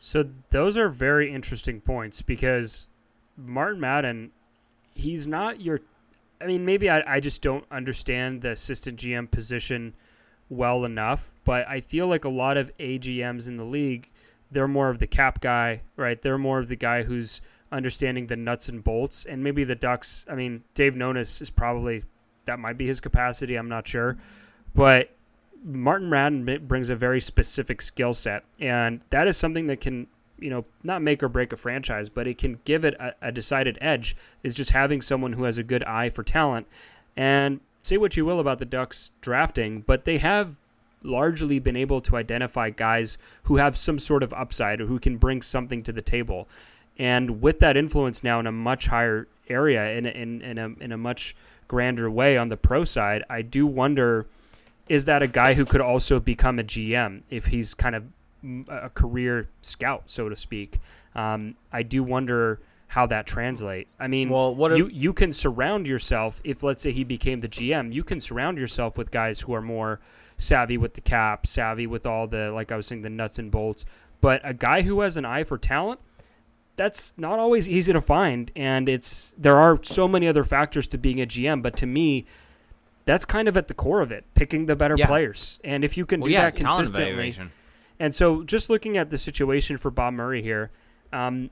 So 0.00 0.28
those 0.50 0.76
are 0.76 0.88
very 0.88 1.32
interesting 1.32 1.80
points 1.80 2.20
because 2.20 2.88
Martin 3.36 3.80
Madden, 3.80 4.32
he's 4.94 5.28
not 5.28 5.60
your. 5.60 5.80
I 6.40 6.46
mean, 6.46 6.64
maybe 6.64 6.90
I, 6.90 7.16
I 7.16 7.20
just 7.20 7.40
don't 7.40 7.64
understand 7.70 8.42
the 8.42 8.50
assistant 8.50 8.98
GM 8.98 9.30
position 9.30 9.94
well 10.48 10.84
enough, 10.84 11.30
but 11.44 11.66
I 11.68 11.80
feel 11.80 12.08
like 12.08 12.24
a 12.24 12.28
lot 12.28 12.56
of 12.56 12.76
AGMs 12.78 13.46
in 13.46 13.56
the 13.56 13.64
league, 13.64 14.10
they're 14.50 14.66
more 14.66 14.90
of 14.90 14.98
the 14.98 15.06
cap 15.06 15.40
guy, 15.40 15.82
right? 15.94 16.20
They're 16.20 16.38
more 16.38 16.58
of 16.58 16.66
the 16.66 16.74
guy 16.76 17.04
who's 17.04 17.40
understanding 17.70 18.26
the 18.26 18.36
nuts 18.36 18.68
and 18.68 18.82
bolts. 18.82 19.24
And 19.24 19.44
maybe 19.44 19.62
the 19.62 19.76
Ducks, 19.76 20.24
I 20.28 20.34
mean, 20.34 20.64
Dave 20.74 20.94
Nonis 20.94 21.40
is 21.40 21.50
probably, 21.50 22.02
that 22.44 22.58
might 22.58 22.78
be 22.78 22.86
his 22.86 23.00
capacity. 23.00 23.56
I'm 23.56 23.68
not 23.68 23.86
sure. 23.86 24.16
But 24.74 25.10
Martin 25.64 26.10
Madden 26.10 26.66
brings 26.66 26.88
a 26.88 26.96
very 26.96 27.20
specific 27.20 27.82
skill 27.82 28.14
set, 28.14 28.44
and 28.58 29.00
that 29.10 29.28
is 29.28 29.36
something 29.36 29.66
that 29.68 29.80
can, 29.80 30.06
you 30.38 30.50
know, 30.50 30.64
not 30.82 31.02
make 31.02 31.22
or 31.22 31.28
break 31.28 31.52
a 31.52 31.56
franchise, 31.56 32.08
but 32.08 32.26
it 32.26 32.38
can 32.38 32.58
give 32.64 32.84
it 32.84 32.94
a, 32.94 33.14
a 33.22 33.32
decided 33.32 33.78
edge. 33.80 34.16
Is 34.42 34.54
just 34.54 34.70
having 34.70 35.02
someone 35.02 35.34
who 35.34 35.44
has 35.44 35.58
a 35.58 35.62
good 35.62 35.84
eye 35.84 36.10
for 36.10 36.22
talent. 36.22 36.66
And 37.16 37.60
say 37.82 37.96
what 37.96 38.16
you 38.16 38.24
will 38.24 38.40
about 38.40 38.58
the 38.58 38.64
Ducks 38.64 39.10
drafting, 39.20 39.80
but 39.80 40.04
they 40.04 40.18
have 40.18 40.56
largely 41.02 41.58
been 41.58 41.76
able 41.76 42.00
to 42.00 42.16
identify 42.16 42.70
guys 42.70 43.18
who 43.44 43.56
have 43.56 43.76
some 43.76 43.98
sort 43.98 44.22
of 44.22 44.32
upside 44.32 44.80
or 44.80 44.86
who 44.86 44.98
can 44.98 45.16
bring 45.16 45.42
something 45.42 45.82
to 45.82 45.92
the 45.92 46.02
table. 46.02 46.48
And 46.98 47.42
with 47.42 47.58
that 47.60 47.76
influence 47.76 48.22
now 48.22 48.38
in 48.38 48.46
a 48.46 48.52
much 48.52 48.86
higher 48.86 49.26
area, 49.48 49.96
in, 49.96 50.06
in, 50.06 50.42
in, 50.42 50.58
a, 50.58 50.66
in 50.80 50.92
a 50.92 50.96
much 50.96 51.34
grander 51.72 52.10
way 52.10 52.36
on 52.36 52.50
the 52.50 52.56
pro 52.58 52.84
side, 52.84 53.24
I 53.30 53.40
do 53.40 53.66
wonder 53.66 54.26
is 54.90 55.06
that 55.06 55.22
a 55.22 55.26
guy 55.26 55.54
who 55.54 55.64
could 55.64 55.80
also 55.80 56.20
become 56.20 56.58
a 56.58 56.62
GM 56.62 57.22
if 57.30 57.46
he's 57.46 57.72
kind 57.72 57.94
of 57.94 58.04
a 58.68 58.90
career 58.90 59.48
scout, 59.62 60.02
so 60.06 60.28
to 60.28 60.36
speak? 60.36 60.80
Um, 61.14 61.54
I 61.72 61.82
do 61.82 62.02
wonder 62.02 62.58
how 62.88 63.06
that 63.06 63.26
translate. 63.26 63.88
I 63.98 64.06
mean, 64.06 64.28
Well, 64.28 64.54
what 64.54 64.72
if- 64.72 64.78
you 64.78 64.88
you 64.88 65.12
can 65.14 65.32
surround 65.32 65.86
yourself 65.86 66.42
if 66.44 66.62
let's 66.62 66.82
say 66.82 66.92
he 66.92 67.04
became 67.04 67.40
the 67.40 67.48
GM, 67.48 67.90
you 67.90 68.04
can 68.04 68.20
surround 68.20 68.58
yourself 68.58 68.98
with 68.98 69.10
guys 69.10 69.40
who 69.40 69.54
are 69.54 69.62
more 69.62 69.98
savvy 70.36 70.76
with 70.76 70.92
the 70.92 71.00
cap, 71.00 71.46
savvy 71.46 71.86
with 71.86 72.04
all 72.04 72.26
the 72.26 72.50
like 72.52 72.70
I 72.70 72.76
was 72.76 72.86
saying 72.86 73.00
the 73.00 73.08
nuts 73.08 73.38
and 73.38 73.50
bolts. 73.50 73.86
But 74.20 74.42
a 74.44 74.52
guy 74.52 74.82
who 74.82 75.00
has 75.00 75.16
an 75.16 75.24
eye 75.24 75.44
for 75.44 75.56
talent, 75.56 76.00
that's 76.76 77.12
not 77.16 77.38
always 77.38 77.68
easy 77.68 77.92
to 77.92 78.00
find 78.00 78.50
and 78.56 78.88
it's 78.88 79.32
there 79.36 79.58
are 79.58 79.78
so 79.82 80.08
many 80.08 80.26
other 80.26 80.42
factors 80.44 80.86
to 80.88 80.98
being 80.98 81.20
a 81.20 81.26
GM, 81.26 81.62
but 81.62 81.76
to 81.76 81.86
me 81.86 82.24
that's 83.04 83.24
kind 83.24 83.48
of 83.48 83.56
at 83.56 83.66
the 83.68 83.74
core 83.74 84.00
of 84.00 84.12
it, 84.12 84.24
picking 84.34 84.66
the 84.66 84.76
better 84.76 84.94
Yeah. 84.96 85.06
players. 85.08 85.58
And 85.64 85.84
if 85.84 85.96
you 85.96 86.06
can 86.06 86.20
Well, 86.20 86.28
do 86.28 86.32
yeah, 86.34 86.42
that 86.42 86.56
consistently, 86.56 87.34
and 87.98 88.14
so, 88.14 88.42
just 88.44 88.70
looking 88.70 88.96
at 88.96 89.10
the 89.10 89.18
situation 89.18 89.76
for 89.76 89.90
Bob 89.90 90.14
Murray 90.14 90.40
here, 90.42 90.70
um, 91.12 91.50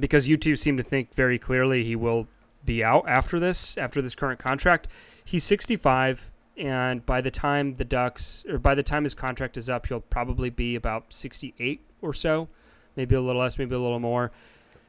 because 0.00 0.28
you 0.28 0.36
two 0.38 0.56
seem 0.56 0.76
to 0.78 0.82
think 0.82 1.14
very 1.14 1.38
clearly 1.38 1.84
he 1.84 1.94
will 1.94 2.26
be 2.64 2.82
out 2.82 3.04
after 3.06 3.38
this, 3.38 3.76
after 3.76 4.00
this 4.00 4.14
current 4.14 4.38
contract. 4.40 4.88
He's 5.24 5.44
65. 5.44 6.30
and 6.58 7.04
by 7.06 7.20
the 7.22 7.30
time 7.30 7.76
the 7.76 7.84
Ducks 7.84 8.44
or 8.48 8.58
by 8.58 8.74
the 8.74 8.82
time 8.82 9.04
his 9.04 9.14
contract 9.14 9.56
is 9.56 9.70
up, 9.70 9.86
he'll 9.86 10.00
probably 10.00 10.50
be 10.50 10.74
about 10.74 11.10
68 11.12 11.80
or 12.02 12.12
so, 12.12 12.48
maybe 12.96 13.14
a 13.14 13.20
little 13.20 13.40
less, 13.40 13.58
maybe 13.58 13.74
a 13.74 13.78
little 13.78 14.00
more. 14.00 14.30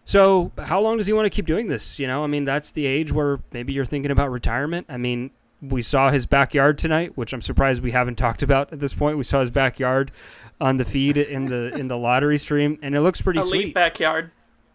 So, 0.06 0.52
how 0.58 0.82
long 0.82 0.98
does 0.98 1.08
he 1.08 1.14
want 1.14 1.26
to 1.26 1.30
keep 1.30 1.46
doing 1.46 1.68
this? 1.68 1.98
You 1.98 2.08
know, 2.08 2.24
I 2.24 2.28
mean, 2.28 2.44
that's 2.44 2.72
the 2.72 2.86
age 2.86 3.12
where 3.12 3.40
maybe 3.52 3.74
you're 3.74 3.86
thinking 3.86 4.12
about 4.12 4.32
retirement. 4.32 4.88
I 4.90 4.98
mean, 4.98 5.32
we 5.62 5.82
saw 5.82 6.12
his 6.12 6.26
backyard 6.26 6.78
tonight, 6.78 7.18
which 7.18 7.32
I'm 7.32 7.42
surprised 7.42 7.82
we 7.82 7.92
haven't 7.92 8.16
talked 8.16 8.44
about 8.44 8.74
at 8.74 8.80
this 8.80 8.94
point. 8.94 9.18
We 9.18 9.24
saw 9.24 9.40
his 9.40 9.50
backyard 9.50 10.12
on 10.60 10.78
the 10.78 10.86
feed 10.86 11.18
in 11.18 11.46
the 11.46 11.74
in 11.76 11.88
the 11.88 11.98
lottery 11.98 12.38
stream, 12.38 12.80
and 12.82 12.96
it 12.96 13.02
looks 13.02 13.22
pretty 13.22 13.40
Elite 13.40 13.50
sweet. 13.50 13.74
backyard. 13.74 14.32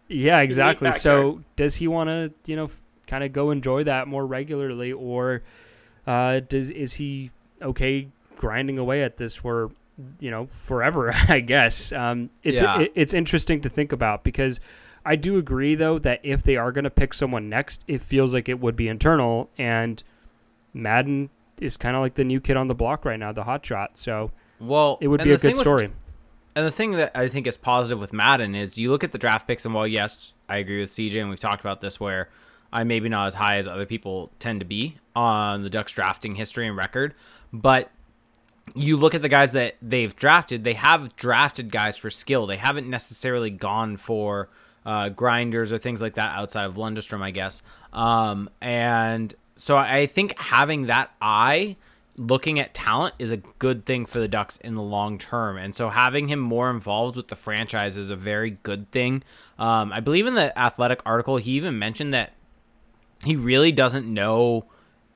Yeah, 0.07 0.39
exactly. 0.39 0.87
backyard. 0.87 1.01
So 1.01 1.43
does 1.55 1.75
he 1.75 1.87
want 1.87 2.09
to, 2.09 2.33
you 2.45 2.55
know, 2.55 2.71
kind 3.05 3.23
of 3.23 3.31
go 3.31 3.51
enjoy 3.51 3.83
that 3.83 4.07
more 4.07 4.25
regularly, 4.25 4.91
or 4.91 5.43
uh, 6.07 6.39
does 6.39 6.71
is 6.71 6.93
he 6.93 7.29
okay 7.61 8.07
grinding 8.35 8.79
away 8.79 9.03
at 9.03 9.17
this 9.17 9.35
for, 9.35 9.69
you 10.19 10.31
know, 10.31 10.47
forever? 10.51 11.13
I 11.27 11.39
guess. 11.39 11.91
Um, 11.91 12.29
it's 12.43 12.61
Yeah. 12.61 12.79
it, 12.81 12.91
it's 12.95 13.13
interesting 13.13 13.61
to 13.61 13.69
think 13.69 13.91
about 13.91 14.23
because 14.23 14.59
I 15.05 15.15
do 15.15 15.37
agree 15.37 15.75
though 15.75 15.97
that 15.99 16.19
if 16.23 16.43
they 16.43 16.55
are 16.57 16.71
going 16.71 16.83
to 16.83 16.89
pick 16.89 17.13
someone 17.13 17.49
next, 17.49 17.83
it 17.87 18.01
feels 18.01 18.33
like 18.33 18.49
it 18.49 18.59
would 18.59 18.75
be 18.75 18.87
internal, 18.87 19.49
and 19.57 20.03
Madden 20.73 21.29
is 21.61 21.77
kind 21.77 21.95
of 21.95 22.01
like 22.01 22.15
the 22.15 22.23
new 22.23 22.39
kid 22.39 22.55
on 22.57 22.67
the 22.67 22.75
block 22.75 23.05
right 23.05 23.19
now, 23.19 23.31
the 23.31 23.43
hot 23.43 23.65
shot. 23.65 23.97
So 23.97 24.31
Well, 24.59 24.97
it 25.01 25.07
would 25.07 25.23
be 25.23 25.31
a 25.33 25.37
good 25.37 25.51
with- 25.53 25.59
story. 25.59 25.91
And 26.55 26.65
the 26.65 26.71
thing 26.71 26.91
that 26.93 27.15
I 27.15 27.27
think 27.29 27.47
is 27.47 27.55
positive 27.55 27.99
with 27.99 28.11
Madden 28.11 28.55
is 28.55 28.77
you 28.77 28.89
look 28.89 29.03
at 29.03 29.11
the 29.11 29.17
draft 29.17 29.47
picks, 29.47 29.65
and 29.65 29.73
while 29.73 29.87
yes, 29.87 30.33
I 30.49 30.57
agree 30.57 30.79
with 30.79 30.89
CJ, 30.89 31.21
and 31.21 31.29
we've 31.29 31.39
talked 31.39 31.61
about 31.61 31.79
this, 31.79 31.99
where 31.99 32.29
I'm 32.73 32.87
maybe 32.87 33.07
not 33.07 33.27
as 33.27 33.35
high 33.35 33.57
as 33.57 33.67
other 33.67 33.85
people 33.85 34.31
tend 34.39 34.59
to 34.59 34.65
be 34.65 34.95
on 35.15 35.63
the 35.63 35.69
Ducks 35.69 35.93
drafting 35.93 36.35
history 36.35 36.67
and 36.67 36.75
record, 36.75 37.13
but 37.53 37.91
you 38.75 38.97
look 38.97 39.15
at 39.15 39.21
the 39.21 39.29
guys 39.29 39.51
that 39.53 39.75
they've 39.81 40.15
drafted, 40.15 40.63
they 40.63 40.73
have 40.73 41.15
drafted 41.15 41.71
guys 41.71 41.97
for 41.97 42.09
skill. 42.09 42.47
They 42.47 42.57
haven't 42.57 42.89
necessarily 42.89 43.49
gone 43.49 43.97
for 43.97 44.49
uh, 44.85 45.09
grinders 45.09 45.71
or 45.71 45.77
things 45.77 46.01
like 46.01 46.15
that 46.15 46.37
outside 46.37 46.65
of 46.65 46.75
Lundstrom, 46.75 47.21
I 47.21 47.31
guess. 47.31 47.61
Um, 47.93 48.49
and 48.61 49.33
so 49.55 49.77
I 49.77 50.05
think 50.05 50.39
having 50.39 50.87
that 50.87 51.11
eye 51.21 51.77
looking 52.17 52.59
at 52.59 52.73
talent 52.73 53.15
is 53.17 53.31
a 53.31 53.37
good 53.37 53.85
thing 53.85 54.05
for 54.05 54.19
the 54.19 54.27
Ducks 54.27 54.57
in 54.57 54.75
the 54.75 54.81
long 54.81 55.17
term. 55.17 55.57
And 55.57 55.73
so 55.73 55.89
having 55.89 56.27
him 56.27 56.39
more 56.39 56.69
involved 56.69 57.15
with 57.15 57.29
the 57.29 57.35
franchise 57.35 57.97
is 57.97 58.09
a 58.09 58.15
very 58.15 58.51
good 58.51 58.91
thing. 58.91 59.23
Um, 59.57 59.91
I 59.93 59.99
believe 60.01 60.27
in 60.27 60.35
the 60.35 60.57
athletic 60.59 61.01
article, 61.05 61.37
he 61.37 61.51
even 61.51 61.79
mentioned 61.79 62.13
that 62.13 62.33
he 63.23 63.35
really 63.35 63.71
doesn't 63.71 64.05
know 64.05 64.65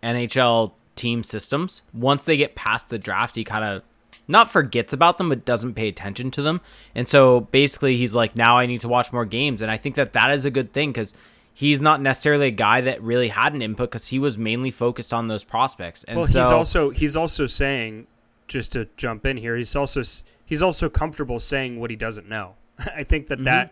NHL 0.01 0.73
team 0.95 1.23
systems. 1.23 1.81
Once 1.93 2.25
they 2.25 2.37
get 2.37 2.55
past 2.55 2.89
the 2.89 2.99
draft, 2.99 3.35
he 3.35 3.43
kind 3.43 3.63
of 3.63 3.83
not 4.27 4.49
forgets 4.49 4.93
about 4.93 5.17
them, 5.17 5.29
but 5.29 5.43
doesn't 5.45 5.73
pay 5.73 5.87
attention 5.89 6.31
to 6.31 6.41
them. 6.41 6.61
And 6.95 7.07
so 7.07 7.41
basically, 7.41 7.97
he's 7.97 8.15
like, 8.15 8.35
now 8.35 8.57
I 8.57 8.65
need 8.65 8.81
to 8.81 8.87
watch 8.87 9.11
more 9.11 9.25
games. 9.25 9.61
And 9.61 9.69
I 9.69 9.77
think 9.77 9.95
that 9.95 10.13
that 10.13 10.31
is 10.31 10.45
a 10.45 10.51
good 10.51 10.71
thing 10.71 10.91
because 10.91 11.13
he's 11.53 11.81
not 11.81 12.01
necessarily 12.01 12.47
a 12.47 12.51
guy 12.51 12.81
that 12.81 13.01
really 13.01 13.27
had 13.27 13.53
an 13.53 13.61
input 13.61 13.91
because 13.91 14.07
he 14.07 14.19
was 14.19 14.37
mainly 14.37 14.71
focused 14.71 15.13
on 15.13 15.27
those 15.27 15.43
prospects. 15.43 16.03
And 16.05 16.17
well, 16.19 16.27
so 16.27 16.41
he's 16.41 16.51
also 16.51 16.89
he's 16.89 17.15
also 17.15 17.45
saying, 17.47 18.07
just 18.47 18.71
to 18.73 18.87
jump 18.97 19.25
in 19.25 19.35
here, 19.37 19.57
he's 19.57 19.75
also 19.75 20.03
he's 20.45 20.61
also 20.61 20.89
comfortable 20.89 21.39
saying 21.39 21.79
what 21.79 21.89
he 21.89 21.95
doesn't 21.95 22.29
know. 22.29 22.53
I 22.79 23.03
think 23.03 23.27
that 23.27 23.43
that 23.43 23.71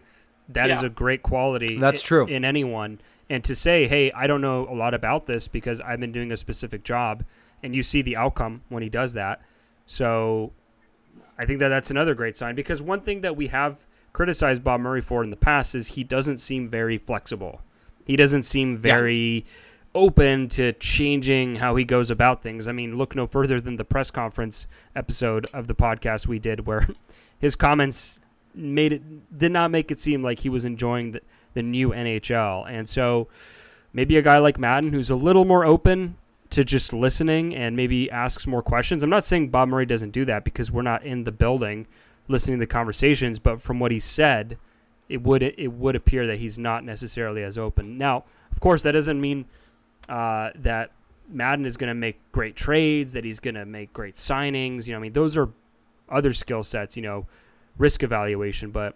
that 0.49 0.69
is 0.69 0.81
Yeah. 0.81 0.87
a 0.87 0.89
great 0.89 1.23
quality. 1.23 1.69
Mm-hmm. 1.73 1.81
That's 1.81 2.03
i- 2.03 2.07
true. 2.07 2.25
in 2.27 2.43
anyone. 2.43 2.99
And 3.31 3.45
to 3.45 3.55
say, 3.55 3.87
hey, 3.87 4.11
I 4.11 4.27
don't 4.27 4.41
know 4.41 4.67
a 4.69 4.75
lot 4.75 4.93
about 4.93 5.25
this 5.25 5.47
because 5.47 5.79
I've 5.79 6.01
been 6.01 6.11
doing 6.11 6.33
a 6.33 6.37
specific 6.37 6.83
job, 6.83 7.23
and 7.63 7.73
you 7.73 7.81
see 7.81 8.01
the 8.01 8.17
outcome 8.17 8.63
when 8.67 8.83
he 8.83 8.89
does 8.89 9.13
that. 9.13 9.41
So, 9.85 10.51
I 11.39 11.45
think 11.45 11.59
that 11.59 11.69
that's 11.69 11.89
another 11.89 12.13
great 12.13 12.35
sign 12.35 12.55
because 12.55 12.81
one 12.81 12.99
thing 12.99 13.21
that 13.21 13.37
we 13.37 13.47
have 13.47 13.79
criticized 14.11 14.65
Bob 14.65 14.81
Murray 14.81 14.99
for 14.99 15.23
in 15.23 15.29
the 15.29 15.37
past 15.37 15.75
is 15.75 15.87
he 15.87 16.03
doesn't 16.03 16.39
seem 16.39 16.67
very 16.67 16.97
flexible. 16.97 17.61
He 18.05 18.17
doesn't 18.17 18.43
seem 18.43 18.77
very 18.77 19.45
open 19.95 20.49
to 20.49 20.73
changing 20.73 21.55
how 21.55 21.77
he 21.77 21.85
goes 21.85 22.11
about 22.11 22.43
things. 22.43 22.67
I 22.67 22.73
mean, 22.73 22.97
look 22.97 23.15
no 23.15 23.27
further 23.27 23.61
than 23.61 23.77
the 23.77 23.85
press 23.85 24.11
conference 24.11 24.67
episode 24.93 25.47
of 25.53 25.67
the 25.67 25.75
podcast 25.75 26.27
we 26.27 26.37
did 26.37 26.67
where 26.67 26.89
his 27.39 27.55
comments 27.55 28.19
made 28.53 28.91
it 28.91 29.37
did 29.37 29.53
not 29.53 29.71
make 29.71 29.89
it 29.89 30.01
seem 30.01 30.21
like 30.21 30.39
he 30.39 30.49
was 30.49 30.65
enjoying 30.65 31.11
the, 31.13 31.21
the 31.53 31.61
new 31.63 31.89
NHL. 31.89 32.69
And 32.69 32.87
so 32.87 33.27
maybe 33.93 34.17
a 34.17 34.21
guy 34.21 34.39
like 34.39 34.57
Madden 34.57 34.93
who's 34.93 35.09
a 35.09 35.15
little 35.15 35.45
more 35.45 35.65
open 35.65 36.17
to 36.51 36.63
just 36.63 36.93
listening 36.93 37.55
and 37.55 37.75
maybe 37.75 38.11
asks 38.11 38.45
more 38.45 38.61
questions. 38.61 39.03
I'm 39.03 39.09
not 39.09 39.25
saying 39.25 39.49
Bob 39.49 39.69
Murray 39.69 39.85
doesn't 39.85 40.11
do 40.11 40.25
that 40.25 40.43
because 40.43 40.71
we're 40.71 40.81
not 40.81 41.03
in 41.03 41.23
the 41.23 41.31
building 41.31 41.87
listening 42.27 42.59
to 42.59 42.63
the 42.63 42.67
conversations, 42.67 43.39
but 43.39 43.61
from 43.61 43.79
what 43.79 43.91
he 43.91 43.99
said, 43.99 44.57
it 45.09 45.21
would 45.23 45.43
it 45.43 45.71
would 45.73 45.95
appear 45.95 46.27
that 46.27 46.39
he's 46.39 46.57
not 46.57 46.83
necessarily 46.83 47.43
as 47.43 47.57
open. 47.57 47.97
Now, 47.97 48.23
of 48.51 48.59
course, 48.59 48.83
that 48.83 48.93
doesn't 48.93 49.19
mean 49.19 49.45
uh, 50.07 50.51
that 50.55 50.91
Madden 51.29 51.65
is 51.65 51.77
going 51.77 51.89
to 51.89 51.93
make 51.93 52.19
great 52.31 52.55
trades, 52.55 53.13
that 53.13 53.25
he's 53.25 53.39
going 53.39 53.55
to 53.55 53.65
make 53.65 53.91
great 53.93 54.15
signings. 54.15 54.87
You 54.87 54.93
know, 54.93 54.99
I 54.99 55.01
mean, 55.01 55.13
those 55.13 55.35
are 55.37 55.49
other 56.09 56.33
skill 56.33 56.63
sets. 56.63 56.95
You 56.95 57.03
know, 57.03 57.27
risk 57.77 58.03
evaluation, 58.03 58.71
but. 58.71 58.95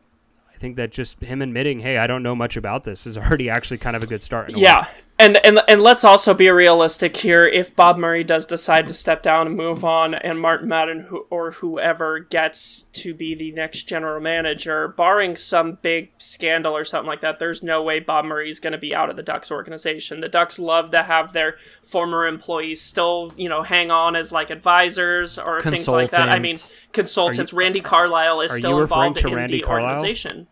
I 0.65 0.67
think 0.67 0.77
that 0.77 0.91
just 0.91 1.21
him 1.21 1.43
admitting, 1.43 1.81
"Hey, 1.81 1.99
I 1.99 2.07
don't 2.07 2.23
know 2.23 2.33
much 2.33 2.57
about 2.57 2.85
this," 2.85 3.05
is 3.05 3.19
already 3.19 3.51
actually 3.51 3.77
kind 3.77 3.95
of 3.95 4.01
a 4.01 4.07
good 4.07 4.23
start. 4.23 4.49
in 4.49 4.55
a 4.55 4.57
way. 4.57 4.63
Yeah, 4.63 4.87
and 5.19 5.37
and 5.45 5.61
and 5.67 5.81
let's 5.81 6.03
also 6.03 6.33
be 6.33 6.49
realistic 6.49 7.17
here. 7.17 7.45
If 7.45 7.75
Bob 7.75 7.97
Murray 7.97 8.23
does 8.23 8.47
decide 8.47 8.87
to 8.87 8.95
step 8.95 9.21
down 9.21 9.45
and 9.45 9.55
move 9.55 9.85
on, 9.85 10.15
and 10.15 10.39
Martin 10.39 10.67
Madden 10.67 11.01
who, 11.01 11.27
or 11.29 11.51
whoever 11.51 12.17
gets 12.17 12.81
to 12.93 13.13
be 13.13 13.35
the 13.35 13.51
next 13.51 13.83
general 13.83 14.19
manager, 14.19 14.87
barring 14.87 15.35
some 15.35 15.77
big 15.83 16.09
scandal 16.17 16.75
or 16.75 16.83
something 16.83 17.07
like 17.07 17.21
that, 17.21 17.37
there's 17.37 17.61
no 17.61 17.83
way 17.83 17.99
Bob 17.99 18.25
Murray 18.25 18.49
is 18.49 18.59
going 18.59 18.73
to 18.73 18.79
be 18.79 18.95
out 18.95 19.11
of 19.11 19.17
the 19.17 19.23
Ducks 19.23 19.51
organization. 19.51 20.19
The 20.21 20.29
Ducks 20.29 20.57
love 20.57 20.89
to 20.91 21.03
have 21.03 21.31
their 21.31 21.57
former 21.83 22.25
employees 22.25 22.81
still, 22.81 23.31
you 23.37 23.49
know, 23.49 23.61
hang 23.61 23.91
on 23.91 24.15
as 24.15 24.31
like 24.31 24.49
advisors 24.49 25.37
or 25.37 25.61
things 25.61 25.87
like 25.87 26.09
that. 26.09 26.29
I 26.29 26.39
mean, 26.39 26.55
Consultant. 26.55 26.91
consultants. 26.91 27.53
Randy 27.53 27.81
Carlyle 27.81 28.41
is 28.41 28.51
still 28.51 28.81
involved 28.81 29.19
in 29.19 29.31
Randy 29.31 29.59
the 29.59 29.63
Carlyle? 29.63 29.89
organization. 29.89 30.47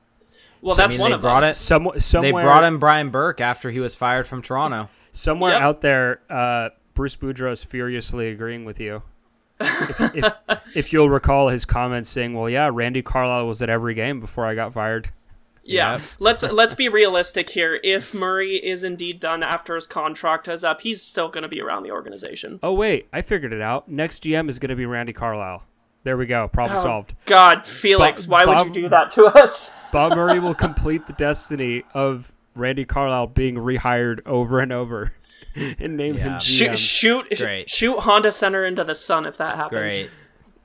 Well, 0.63 0.75
So, 0.75 0.83
I 0.83 0.87
mean, 0.87 0.99
one 0.99 1.11
they 1.11 1.15
of 1.15 1.21
brought 1.21 1.41
them. 1.41 1.49
it- 1.49 1.55
Some, 1.55 1.91
somewhere, 1.99 2.31
they 2.31 2.31
brought 2.31 2.63
in 2.63 2.77
Brian 2.77 3.09
Burke 3.09 3.41
after 3.41 3.69
he 3.69 3.79
was 3.79 3.95
fired 3.95 4.25
from 4.25 4.41
Toronto. 4.41 4.89
somewhere 5.11 5.51
Yep. 5.53 5.61
out 5.61 5.81
there. 5.81 6.21
Uh, 6.29 6.69
Bruce 6.95 7.15
Boudreau 7.15 7.51
is 7.51 7.63
furiously 7.63 8.29
agreeing 8.29 8.65
with 8.65 8.79
you. 8.79 9.03
if, 9.59 10.15
if, 10.15 10.33
if 10.75 10.93
you'll 10.93 11.09
recall 11.09 11.49
his 11.49 11.65
comments 11.65 12.09
saying, 12.09 12.33
"Well, 12.33 12.49
yeah, 12.49 12.69
Randy 12.71 13.01
Carlyle 13.01 13.47
was 13.47 13.61
at 13.61 13.69
every 13.69 13.93
game 13.93 14.19
before 14.19 14.45
I 14.45 14.55
got 14.55 14.73
fired." 14.73 15.09
Yeah, 15.65 15.93
Yep. 15.93 16.01
let's 16.19 16.43
let's 16.43 16.75
be 16.75 16.89
realistic 16.89 17.51
here. 17.51 17.79
If 17.83 18.13
Murray 18.13 18.55
is 18.57 18.83
indeed 18.83 19.19
done 19.21 19.43
after 19.43 19.75
his 19.75 19.87
contract 19.87 20.47
is 20.49 20.63
up, 20.63 20.81
he's 20.81 21.01
still 21.01 21.29
going 21.29 21.43
to 21.43 21.49
be 21.49 21.61
around 21.61 21.83
the 21.83 21.91
organization. 21.91 22.59
Oh 22.61 22.73
wait, 22.73 23.07
I 23.13 23.21
figured 23.21 23.53
it 23.53 23.61
out. 23.61 23.87
Next 23.89 24.23
GM 24.23 24.49
is 24.49 24.59
going 24.59 24.69
to 24.71 24.75
be 24.75 24.85
Randy 24.85 25.13
Carlyle. 25.13 25.63
There 26.03 26.17
we 26.17 26.25
go. 26.25 26.47
Problem 26.49 26.79
Oh, 26.79 26.83
solved. 26.83 27.13
God, 27.25 27.65
Felix, 27.65 28.25
Bob- 28.25 28.45
why 28.47 28.63
would 28.63 28.67
you 28.75 28.83
do 28.83 28.89
that 28.89 29.11
to 29.11 29.25
us? 29.25 29.71
Bob 29.93 30.15
Murray 30.15 30.39
will 30.39 30.53
complete 30.55 31.07
the 31.07 31.13
destiny 31.13 31.83
of 31.93 32.31
Randy 32.55 32.83
Carlyle 32.85 33.27
being 33.27 33.55
rehired 33.55 34.19
over 34.25 34.59
and 34.59 34.71
over 34.73 35.13
and 35.55 35.95
name 35.97 36.15
him 36.15 36.33
GM. 36.33 36.41
Shoot, 36.41 36.77
shoot, 36.77 37.37
Great. 37.39 37.69
shoot 37.69 37.99
Honda 37.99 38.31
Center 38.31 38.65
into 38.65 38.83
the 38.83 38.95
sun 38.95 39.25
if 39.25 39.37
that 39.37 39.55
happens. 39.55 39.79
Great. 39.97 40.09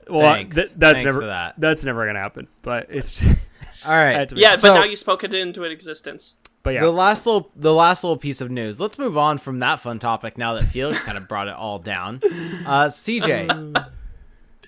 well, 0.09 0.35
Thanks. 0.35 0.55
th- 0.55 0.69
that's 0.75 0.99
Thanks 1.01 1.03
never 1.05 1.21
for 1.21 1.27
that. 1.27 1.55
that's 1.57 1.83
never 1.85 2.03
going 2.05 2.15
to 2.15 2.21
happen. 2.21 2.47
But 2.63 2.87
it's 2.89 3.15
just, 3.15 3.31
All 3.85 3.91
I 3.93 4.03
right. 4.05 4.15
had 4.15 4.29
to 4.29 4.35
make- 4.35 4.41
Yeah, 4.41 4.51
but 4.51 4.59
So- 4.59 4.73
now 4.75 4.83
you 4.83 4.95
spoke 4.95 5.23
it 5.23 5.33
into 5.33 5.63
existence. 5.63 6.35
but 6.63 6.71
yeah, 6.73 6.81
The 6.81 6.91
last 6.91 7.25
little, 7.25 7.51
the 7.55 7.73
last 7.73 8.03
little 8.03 8.17
piece 8.17 8.41
of 8.41 8.49
news. 8.51 8.79
Let's 8.79 8.97
move 8.97 9.17
on 9.17 9.37
from 9.37 9.59
that 9.59 9.79
fun 9.79 9.99
topic 9.99 10.37
now 10.37 10.55
that 10.55 10.65
Felix 10.67 11.03
kind 11.03 11.17
of 11.17 11.27
brought 11.27 11.47
it 11.47 11.55
all 11.55 11.79
down. 11.79 12.19
Uh, 12.65 12.87
CJ, 12.89 13.85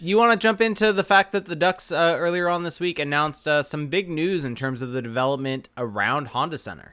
you 0.02 0.18
want 0.18 0.32
to 0.34 0.38
jump 0.38 0.60
into 0.62 0.92
the 0.92 1.04
fact 1.04 1.32
that 1.32 1.46
the 1.46 1.56
Ducks 1.56 1.92
uh, 1.92 2.16
earlier 2.18 2.50
on 2.50 2.64
this 2.64 2.80
week 2.80 2.98
announced 2.98 3.48
uh, 3.48 3.62
some 3.62 3.88
big 3.88 4.10
news 4.10 4.44
in 4.44 4.56
terms 4.56 4.82
of 4.82 4.92
the 4.92 5.02
development 5.02 5.70
around 5.78 6.30
Honda 6.30 6.58
Center. 6.58 6.92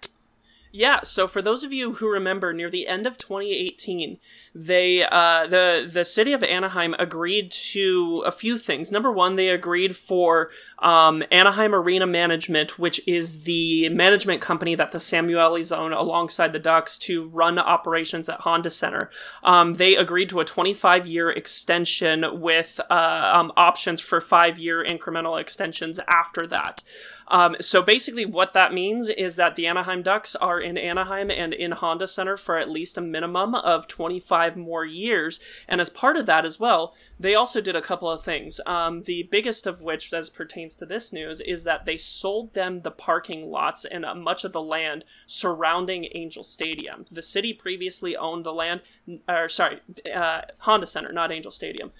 Yeah, 0.71 1.01
so 1.03 1.27
for 1.27 1.41
those 1.41 1.65
of 1.65 1.73
you 1.73 1.95
who 1.95 2.11
remember, 2.11 2.53
near 2.53 2.69
the 2.69 2.87
end 2.87 3.07
of 3.07 3.17
2018, 3.17 4.19
they 4.55 5.03
uh, 5.03 5.47
the 5.47 5.89
the 5.91 6.05
city 6.05 6.33
of 6.33 6.43
Anaheim 6.43 6.95
agreed 6.99 7.51
to 7.51 8.23
a 8.27 8.31
few 8.31 8.59
things. 8.59 8.91
Number 8.91 9.11
one, 9.11 9.37
they 9.37 9.49
agreed 9.49 9.97
for 9.97 10.51
um, 10.81 11.23
Anaheim 11.31 11.75
Arena 11.75 12.07
Management, 12.07 12.79
which 12.79 13.01
is 13.07 13.45
the 13.45 13.89
management 13.89 14.43
company 14.43 14.75
that 14.75 14.93
the 14.93 14.99
Samuelis 14.99 15.75
own 15.75 15.95
alongside 15.95 16.53
the 16.53 16.59
Ducks, 16.59 16.99
to 16.99 17.29
run 17.29 17.59
operations 17.59 18.29
at 18.29 18.41
Honda 18.41 18.71
Center. 18.71 19.11
Um, 19.43 19.75
they 19.75 19.97
agreed 19.97 20.29
to 20.31 20.41
a 20.41 20.45
25 20.45 21.07
year 21.07 21.31
extension 21.31 22.41
with 22.41 22.79
uh, 22.91 23.33
um, 23.35 23.53
options 23.57 24.03
for 24.03 24.21
five 24.21 24.59
year 24.59 24.85
incremental 24.85 25.41
extensions 25.41 25.99
after 26.09 26.47
that. 26.49 26.83
Um, 27.31 27.57
so 27.61 27.83
basically, 27.83 28.25
what 28.25 28.53
that 28.55 28.73
means 28.73 29.09
is 29.09 29.37
that 29.37 29.57
the 29.57 29.67
Anaheim 29.67 30.03
Ducks 30.03 30.35
are 30.37 30.61
in 30.61 30.79
Anaheim 30.79 31.31
and 31.31 31.53
in 31.53 31.73
Honda 31.73 32.07
Center 32.07 32.37
for 32.37 32.57
at 32.57 32.71
least 32.71 32.99
a 32.99 33.03
minimum 33.03 33.55
of 33.55 33.87
25 33.87 34.57
more 34.57 34.85
years. 34.85 35.39
And 35.69 35.81
as 35.81 35.91
part 35.91 36.17
of 36.17 36.27
that 36.27 36.45
as 36.45 36.59
well, 36.59 36.95
they 37.21 37.35
also 37.35 37.61
did 37.61 37.77
a 37.77 37.83
couple 37.83 38.11
of 38.11 38.23
things. 38.23 38.61
Um, 38.67 39.03
the 39.03 39.29
biggest 39.31 39.67
of 39.67 39.83
which, 39.83 40.13
as 40.13 40.31
pertains 40.31 40.75
to 40.77 40.87
this 40.87 41.13
news, 41.13 41.41
is 41.43 41.65
that 41.65 41.85
they 41.85 41.97
sold 41.97 42.55
them 42.55 42.81
the 42.81 42.91
parking 42.91 43.51
lots 43.51 43.85
and 43.85 44.05
uh, 44.05 44.15
much 44.15 44.45
of 44.45 44.53
the 44.53 44.63
land 44.63 45.05
surrounding 45.27 46.09
Angel 46.15 46.43
Stadium. 46.43 47.05
The 47.11 47.23
city 47.23 47.53
previously 47.53 48.17
owned 48.17 48.45
the 48.45 48.53
land, 48.53 48.81
or 49.29 49.49
sorry, 49.49 49.81
uh, 50.15 50.43
Honda 50.61 50.87
Center, 50.87 51.13
not 51.13 51.33
Angel 51.33 51.53
Stadium. 51.53 51.93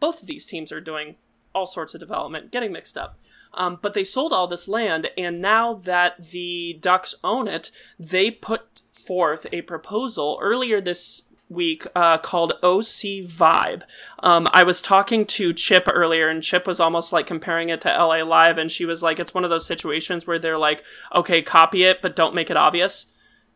Both 0.00 0.22
of 0.22 0.28
these 0.28 0.46
teams 0.46 0.70
are 0.70 0.80
doing 0.80 1.16
all 1.54 1.66
sorts 1.66 1.94
of 1.94 2.00
development, 2.00 2.52
getting 2.52 2.72
mixed 2.72 2.96
up. 2.96 3.18
Um, 3.54 3.78
but 3.82 3.94
they 3.94 4.04
sold 4.04 4.32
all 4.32 4.46
this 4.46 4.68
land, 4.68 5.10
and 5.18 5.40
now 5.40 5.74
that 5.74 6.30
the 6.30 6.78
Ducks 6.80 7.14
own 7.24 7.48
it, 7.48 7.70
they 7.98 8.30
put 8.30 8.82
forth 8.92 9.46
a 9.52 9.62
proposal 9.62 10.38
earlier 10.40 10.80
this 10.80 11.22
week 11.48 11.86
uh, 11.96 12.18
called 12.18 12.52
OC 12.62 13.24
Vibe. 13.24 13.82
Um, 14.22 14.46
I 14.52 14.62
was 14.64 14.82
talking 14.82 15.24
to 15.26 15.52
Chip 15.54 15.88
earlier, 15.92 16.28
and 16.28 16.42
Chip 16.42 16.66
was 16.66 16.78
almost 16.78 17.12
like 17.12 17.26
comparing 17.26 17.70
it 17.70 17.80
to 17.80 17.88
LA 17.88 18.22
Live, 18.22 18.58
and 18.58 18.70
she 18.70 18.84
was 18.84 19.02
like, 19.02 19.18
it's 19.18 19.32
one 19.32 19.44
of 19.44 19.50
those 19.50 19.66
situations 19.66 20.26
where 20.26 20.38
they're 20.38 20.58
like, 20.58 20.84
okay, 21.16 21.40
copy 21.40 21.84
it, 21.84 22.02
but 22.02 22.14
don't 22.14 22.34
make 22.34 22.50
it 22.50 22.56
obvious. 22.58 23.06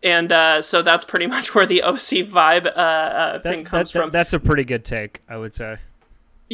And 0.02 0.32
uh, 0.32 0.62
so 0.62 0.80
that's 0.82 1.04
pretty 1.04 1.26
much 1.36 1.54
where 1.54 1.66
the 1.66 1.82
OC 1.82 2.26
Vibe 2.26 2.66
uh, 2.66 2.70
uh, 2.80 3.38
thing 3.40 3.64
That- 3.64 3.70
comes 3.70 3.92
that- 3.92 3.98
from. 4.00 4.10
That's 4.10 4.32
a 4.32 4.40
pretty 4.40 4.64
good 4.64 4.84
take, 4.84 5.20
I 5.28 5.36
would 5.36 5.52
say. 5.54 5.76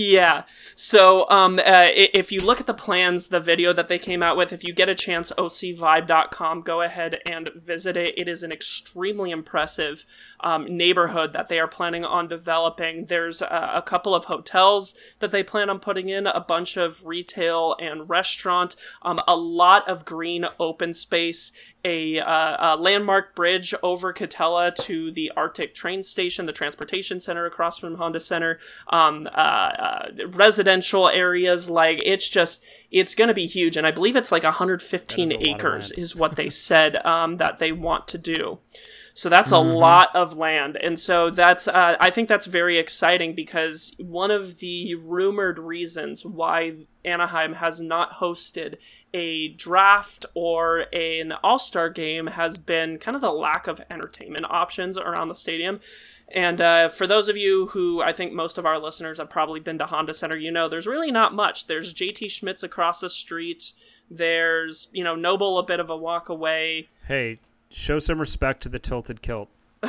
Yeah. 0.00 0.44
So, 0.76 1.28
um, 1.28 1.58
uh, 1.58 1.88
if 1.92 2.30
you 2.30 2.40
look 2.40 2.60
at 2.60 2.68
the 2.68 2.72
plans, 2.72 3.28
the 3.28 3.40
video 3.40 3.72
that 3.72 3.88
they 3.88 3.98
came 3.98 4.22
out 4.22 4.36
with, 4.36 4.52
if 4.52 4.62
you 4.62 4.72
get 4.72 4.88
a 4.88 4.94
chance, 4.94 5.32
ocvibe.com, 5.36 6.60
go 6.60 6.82
ahead 6.82 7.20
and 7.26 7.50
visit 7.56 7.96
it. 7.96 8.14
It 8.16 8.28
is 8.28 8.44
an 8.44 8.52
extremely 8.52 9.32
impressive 9.32 10.06
um, 10.38 10.76
neighborhood 10.76 11.32
that 11.32 11.48
they 11.48 11.58
are 11.58 11.66
planning 11.66 12.04
on 12.04 12.28
developing. 12.28 13.06
There's 13.06 13.42
a, 13.42 13.72
a 13.74 13.82
couple 13.82 14.14
of 14.14 14.26
hotels 14.26 14.94
that 15.18 15.32
they 15.32 15.42
plan 15.42 15.68
on 15.68 15.80
putting 15.80 16.08
in, 16.08 16.28
a 16.28 16.40
bunch 16.40 16.76
of 16.76 17.04
retail 17.04 17.74
and 17.80 18.08
restaurant, 18.08 18.76
um, 19.02 19.18
a 19.26 19.34
lot 19.34 19.88
of 19.88 20.04
green 20.04 20.46
open 20.60 20.94
space, 20.94 21.50
a, 21.84 22.20
uh, 22.20 22.74
a 22.74 22.76
landmark 22.76 23.34
bridge 23.34 23.74
over 23.82 24.12
Katella 24.12 24.74
to 24.76 25.10
the 25.10 25.32
ARTIC 25.36 25.74
train 25.74 26.02
station, 26.02 26.46
the 26.46 26.52
transportation 26.52 27.18
center 27.18 27.46
across 27.46 27.78
from 27.78 27.96
Honda 27.96 28.20
Center, 28.20 28.58
um, 28.88 29.28
uh, 29.32 29.70
uh, 29.88 30.26
residential 30.28 31.08
areas. 31.08 31.70
Like 31.70 32.02
it's 32.04 32.28
just, 32.28 32.62
it's 32.90 33.14
going 33.14 33.28
to 33.28 33.34
be 33.34 33.46
huge, 33.46 33.76
and 33.76 33.86
I 33.86 33.90
believe 33.90 34.16
it's 34.16 34.32
like 34.32 34.44
115 34.44 35.28
That 35.28 35.34
is 35.34 35.46
a 35.46 35.50
lot 35.50 35.54
of 35.54 35.60
acres 35.60 35.92
is 35.92 36.16
what 36.16 36.36
they 36.36 36.48
said 36.68 37.04
um, 37.06 37.38
that 37.38 37.58
they 37.58 37.72
want 37.72 38.06
to 38.08 38.18
do. 38.18 38.58
So 39.14 39.28
that's 39.28 39.50
a 39.50 39.58
lot 39.58 40.14
of 40.14 40.36
land, 40.36 40.78
and 40.80 40.96
so 40.96 41.28
that's 41.28 41.66
uh, 41.66 41.96
I 41.98 42.08
think 42.08 42.28
that's 42.28 42.46
very 42.46 42.78
exciting 42.78 43.34
because 43.34 43.96
one 43.98 44.30
of 44.30 44.60
the 44.60 44.94
rumored 44.94 45.58
reasons 45.58 46.24
why 46.24 46.86
Anaheim 47.04 47.54
has 47.54 47.80
not 47.80 48.18
hosted 48.18 48.76
a 49.12 49.48
draft 49.48 50.24
or 50.34 50.86
an 50.92 51.32
All 51.42 51.58
Star 51.58 51.90
game 51.90 52.28
has 52.28 52.58
been 52.58 52.98
kind 52.98 53.16
of 53.16 53.20
the 53.20 53.32
lack 53.32 53.66
of 53.66 53.80
entertainment 53.90 54.46
options 54.50 54.96
around 54.96 55.26
the 55.26 55.34
stadium. 55.34 55.80
And 56.30 56.60
uh, 56.60 56.88
for 56.88 57.06
those 57.06 57.28
of 57.28 57.36
you 57.36 57.68
who 57.68 58.02
I 58.02 58.12
think 58.12 58.32
most 58.32 58.58
of 58.58 58.66
our 58.66 58.78
listeners 58.78 59.18
have 59.18 59.30
probably 59.30 59.60
been 59.60 59.78
to 59.78 59.86
Honda 59.86 60.12
Center, 60.12 60.36
you 60.36 60.50
know 60.50 60.68
there's 60.68 60.86
really 60.86 61.10
not 61.10 61.34
much. 61.34 61.66
There's 61.66 61.94
JT 61.94 62.30
Schmid's 62.30 62.62
across 62.62 63.00
the 63.00 63.10
street. 63.10 63.72
There's 64.10 64.88
you 64.92 65.02
know 65.02 65.14
Noble 65.14 65.58
a 65.58 65.62
bit 65.62 65.80
of 65.80 65.88
a 65.88 65.96
walk 65.96 66.28
away. 66.28 66.88
Hey, 67.06 67.40
show 67.70 67.98
some 67.98 68.20
respect 68.20 68.62
to 68.64 68.68
the 68.68 68.78
tilted 68.78 69.22
kilt. 69.22 69.48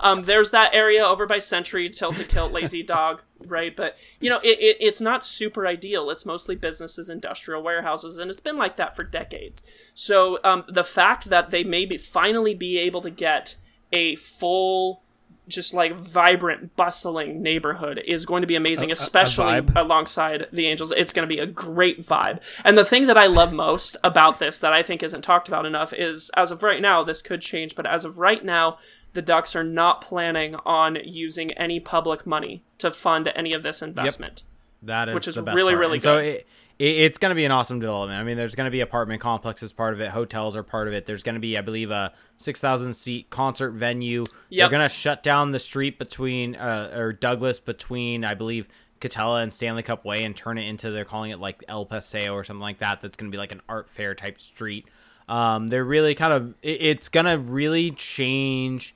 Um, 0.00 0.24
there's 0.24 0.50
that 0.50 0.74
area 0.74 1.02
over 1.02 1.26
by 1.26 1.38
Century, 1.38 1.88
Tilted 1.88 2.28
Kilt, 2.28 2.52
Lazy 2.52 2.82
Dog, 2.86 3.22
right? 3.46 3.74
But 3.74 3.96
you 4.20 4.28
know, 4.28 4.38
it, 4.42 4.60
it, 4.60 4.76
it's 4.80 5.00
not 5.00 5.24
super 5.24 5.66
ideal. 5.66 6.10
It's 6.10 6.26
mostly 6.26 6.56
businesses, 6.56 7.08
industrial 7.08 7.62
warehouses, 7.62 8.18
and 8.18 8.30
it's 8.30 8.40
been 8.40 8.58
like 8.58 8.76
that 8.76 8.94
for 8.94 9.02
decades. 9.02 9.62
So 9.94 10.38
um, 10.44 10.64
the 10.68 10.84
fact 10.84 11.30
that 11.30 11.50
they 11.50 11.64
may 11.64 11.86
be 11.86 11.96
finally 11.96 12.54
be 12.54 12.78
able 12.78 13.00
to 13.00 13.10
get 13.10 13.56
a 13.92 14.16
full 14.16 15.03
just 15.48 15.74
like 15.74 15.94
vibrant, 15.94 16.74
bustling 16.76 17.42
neighborhood 17.42 18.02
is 18.06 18.24
going 18.24 18.40
to 18.40 18.46
be 18.46 18.56
amazing, 18.56 18.90
especially 18.90 19.44
vibe. 19.44 19.76
alongside 19.76 20.46
the 20.52 20.66
Angels. 20.66 20.90
It's 20.92 21.12
going 21.12 21.28
to 21.28 21.34
be 21.34 21.40
a 21.40 21.46
great 21.46 22.02
vibe. 22.04 22.40
And 22.64 22.78
the 22.78 22.84
thing 22.84 23.06
that 23.06 23.18
I 23.18 23.26
love 23.26 23.52
most 23.52 23.96
about 24.02 24.38
this 24.38 24.58
that 24.58 24.72
I 24.72 24.82
think 24.82 25.02
isn't 25.02 25.22
talked 25.22 25.48
about 25.48 25.66
enough 25.66 25.92
is 25.92 26.30
as 26.36 26.50
of 26.50 26.62
right 26.62 26.80
now, 26.80 27.02
this 27.02 27.22
could 27.22 27.40
change, 27.40 27.74
but 27.74 27.86
as 27.86 28.04
of 28.04 28.18
right 28.18 28.44
now, 28.44 28.78
the 29.12 29.22
Ducks 29.22 29.54
are 29.54 29.64
not 29.64 30.00
planning 30.00 30.56
on 30.66 30.98
using 31.04 31.52
any 31.52 31.78
public 31.78 32.26
money 32.26 32.62
to 32.78 32.90
fund 32.90 33.30
any 33.36 33.52
of 33.52 33.62
this 33.62 33.80
investment. 33.82 34.42
That 34.82 35.08
is 35.08 35.14
Which 35.14 35.28
is 35.28 35.36
the 35.36 35.42
best 35.42 35.56
really, 35.56 35.72
part. 35.74 35.80
really 35.80 35.96
And 35.96 36.02
good. 36.02 36.24
it, 36.24 36.28
it, 36.28 36.46
it's 36.78 37.18
going 37.18 37.30
to 37.30 37.34
be 37.34 37.44
an 37.44 37.52
awesome 37.52 37.80
development. 37.80 38.20
I 38.20 38.24
mean, 38.24 38.36
there's 38.36 38.54
going 38.54 38.66
to 38.66 38.70
be 38.70 38.80
apartment 38.80 39.20
complexes 39.20 39.72
part 39.72 39.94
of 39.94 40.00
it, 40.00 40.10
hotels 40.10 40.56
are 40.56 40.62
part 40.62 40.88
of 40.88 40.94
it. 40.94 41.06
There's 41.06 41.22
going 41.22 41.36
to 41.36 41.40
be, 41.40 41.56
I 41.56 41.60
believe, 41.60 41.90
a 41.90 42.12
six 42.38 42.60
thousand 42.60 42.94
seat 42.94 43.30
concert 43.30 43.72
venue. 43.72 44.24
They're 44.50 44.68
going 44.68 44.88
to 44.88 44.94
shut 44.94 45.22
down 45.22 45.52
the 45.52 45.58
street 45.58 45.98
between 45.98 46.56
uh, 46.56 46.92
or 46.94 47.12
Douglas 47.12 47.60
between, 47.60 48.24
I 48.24 48.34
believe. 48.34 48.66
Katella 49.00 49.42
and 49.42 49.52
Stanley 49.52 49.82
Cup 49.82 50.06
Way 50.06 50.22
and 50.22 50.34
turn 50.34 50.56
it 50.56 50.66
into 50.66 50.90
they're 50.90 51.04
calling 51.04 51.30
it 51.30 51.38
like 51.38 51.62
El 51.68 51.84
Paseo 51.84 52.32
or 52.32 52.42
something 52.42 52.62
like 52.62 52.78
that. 52.78 53.02
That's 53.02 53.18
going 53.18 53.30
to 53.30 53.34
be 53.34 53.38
like 53.38 53.52
an 53.52 53.60
art 53.68 53.90
fair 53.90 54.14
type 54.14 54.40
street. 54.40 54.88
Um, 55.28 55.68
they're 55.68 55.84
really 55.84 56.14
kind 56.14 56.32
of 56.32 56.54
it, 56.62 56.80
it's 56.80 57.10
going 57.10 57.26
to 57.26 57.38
really 57.38 57.90
change 57.90 58.94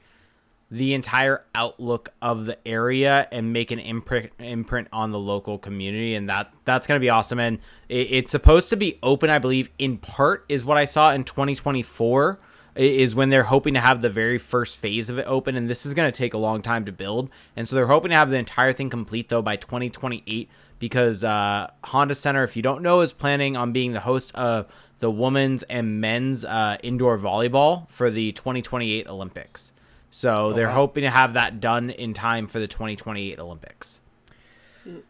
the 0.70 0.92
entire 0.92 1.44
outlook 1.54 2.10
of 2.20 2.44
the 2.44 2.68
area 2.68 3.26
and 3.32 3.52
make 3.52 3.70
an 3.70 3.78
imprint 3.78 4.30
imprint 4.38 4.88
on 4.92 5.12
the 5.12 5.18
local 5.18 5.58
community 5.58 6.14
and 6.14 6.28
that 6.28 6.52
that's 6.64 6.86
going 6.86 6.98
to 6.98 7.00
be 7.00 7.08
awesome. 7.08 7.38
And 7.38 7.58
it, 7.88 8.08
it's 8.10 8.30
supposed 8.30 8.68
to 8.70 8.76
be 8.76 8.98
open 9.02 9.30
i 9.30 9.38
believe 9.38 9.70
in 9.78 9.96
part 9.98 10.44
is 10.48 10.64
what 10.64 10.76
i 10.76 10.84
saw 10.84 11.12
in 11.12 11.24
2024 11.24 12.38
is 12.78 13.14
when 13.14 13.28
they're 13.28 13.42
hoping 13.42 13.74
to 13.74 13.80
have 13.80 14.02
the 14.02 14.08
very 14.08 14.38
first 14.38 14.78
phase 14.78 15.10
of 15.10 15.18
it 15.18 15.26
open 15.26 15.56
and 15.56 15.68
this 15.68 15.84
is 15.84 15.94
going 15.94 16.10
to 16.10 16.16
take 16.16 16.32
a 16.32 16.38
long 16.38 16.62
time 16.62 16.84
to 16.84 16.92
build. 16.92 17.28
And 17.56 17.66
so 17.66 17.74
they're 17.74 17.88
hoping 17.88 18.10
to 18.10 18.14
have 18.14 18.30
the 18.30 18.36
entire 18.36 18.72
thing 18.72 18.88
complete 18.88 19.28
though 19.28 19.42
by 19.42 19.56
2028 19.56 20.48
because 20.78 21.24
uh, 21.24 21.70
honda 21.84 22.14
center 22.14 22.44
if 22.44 22.56
you 22.56 22.62
don't 22.62 22.82
know 22.82 23.00
is 23.00 23.12
planning 23.12 23.56
on 23.56 23.72
being 23.72 23.92
the 23.92 24.00
host 24.00 24.32
of 24.36 24.66
the 25.00 25.10
women's 25.10 25.64
and 25.64 26.00
men's 26.00 26.44
uh, 26.44 26.76
indoor 26.82 27.18
volleyball 27.18 27.88
for 27.90 28.10
the 28.10 28.30
2028 28.32 29.08
olympics 29.08 29.72
so 30.10 30.52
they're 30.52 30.68
wow. 30.68 30.74
hoping 30.74 31.02
to 31.02 31.10
have 31.10 31.34
that 31.34 31.60
done 31.60 31.90
in 31.90 32.14
time 32.14 32.46
for 32.46 32.58
the 32.58 32.66
2028 32.68 33.38
Olympics. 33.38 34.00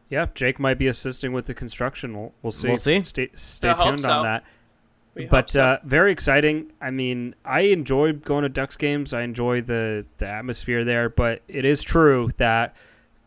Yeah, 0.09 0.27
Jake 0.35 0.59
might 0.59 0.79
be 0.79 0.89
assisting 0.89 1.33
with 1.33 1.47
the 1.47 1.55
construction. 1.55 2.19
We'll, 2.19 2.33
we'll 2.43 2.53
see. 2.53 2.69
We'll 2.69 2.77
see. 2.77 3.03
Stay, 3.03 3.31
stay 3.35 3.75
tuned 3.75 4.01
so. 4.01 4.11
on 4.11 4.25
that. 4.25 4.45
We 5.15 5.27
but 5.27 5.51
so. 5.51 5.63
uh, 5.63 5.79
very 5.85 6.13
exciting. 6.13 6.73
I 6.81 6.91
mean, 6.91 7.35
I 7.45 7.61
enjoy 7.61 8.13
going 8.13 8.43
to 8.43 8.49
Ducks 8.49 8.77
games. 8.77 9.13
I 9.13 9.23
enjoy 9.23 9.63
the 9.63 10.07
the 10.19 10.27
atmosphere 10.27 10.85
there. 10.85 11.09
But 11.09 11.43
it 11.49 11.65
is 11.65 11.83
true 11.83 12.31
that 12.37 12.75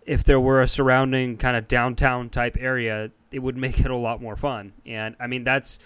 if 0.06 0.24
there 0.24 0.40
were 0.40 0.62
a 0.62 0.68
surrounding 0.68 1.38
kind 1.38 1.56
of 1.56 1.68
downtown 1.68 2.30
type 2.30 2.58
area, 2.60 3.12
it 3.32 3.40
would 3.40 3.58
make 3.58 3.80
it 3.80 3.92
a 3.92 3.96
lot 3.96 4.22
more 4.22 4.36
fun. 4.36 4.74
And 4.86 5.16
I 5.20 5.28
mean, 5.28 5.44
that's 5.44 5.80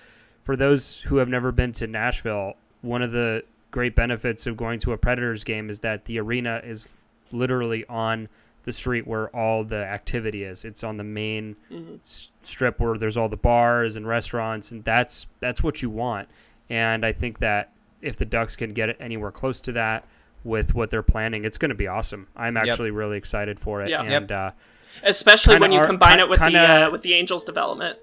for 0.44 0.56
those 0.56 1.00
who 1.00 1.18
have 1.18 1.28
never 1.28 1.52
been 1.52 1.74
to 1.74 1.88
Nashville. 1.88 2.54
One 2.82 3.02
of 3.02 3.12
the 3.12 3.44
great 3.76 3.94
benefits 3.94 4.48
of 4.48 4.56
going 4.56 4.80
to 4.80 4.94
a 4.94 4.98
Predators 4.98 5.44
game 5.44 5.70
is 5.70 5.80
that 5.82 6.06
the 6.06 6.18
arena 6.18 6.62
is 6.64 6.88
literally 7.34 7.86
on 7.90 8.30
the 8.64 8.72
street 8.72 9.06
where 9.06 9.28
all 9.36 9.66
the 9.66 9.76
activity 9.86 10.44
is. 10.46 10.64
It's 10.64 10.82
on 10.82 10.96
the 10.96 11.04
main 11.04 11.58
s- 12.06 12.32
strip 12.44 12.80
where 12.80 12.98
there's 12.98 13.18
all 13.18 13.28
the 13.28 13.36
bars 13.36 13.98
and 13.98 14.08
restaurants, 14.08 14.72
and 14.72 14.82
that's 14.86 15.28
that's 15.42 15.62
what 15.62 15.82
you 15.82 15.90
want. 15.90 16.30
And 16.70 17.06
I 17.06 17.12
think 17.12 17.40
that 17.40 17.74
if 18.02 18.16
the 18.16 18.24
Ducks 18.24 18.56
can 18.56 18.72
get 18.74 18.88
it 18.88 18.96
anywhere 19.02 19.30
close 19.32 19.60
to 19.62 19.74
that 19.74 20.08
with 20.46 20.74
what 20.74 20.90
they're 20.90 21.04
planning, 21.04 21.44
it's 21.44 21.58
going 21.58 21.70
to 21.70 21.76
be 21.76 21.88
awesome. 21.88 22.28
I'm 22.36 22.56
Yep. 22.56 22.66
actually 22.68 22.92
really 22.92 23.18
excited 23.18 23.60
for 23.60 23.82
it. 23.84 23.90
Yeah. 23.90 24.04
And 24.04 24.32
uh, 24.32 24.52
especially 25.04 25.60
when 25.60 25.74
you 25.74 25.80
are- 25.80 25.86
combine 25.86 26.20
it 26.20 26.30
with 26.30 26.40
the 26.40 26.46
kinda- 26.46 26.88
uh, 26.88 26.92
with 26.92 27.02
the 27.02 27.14
Angels 27.14 27.44
development. 27.44 28.00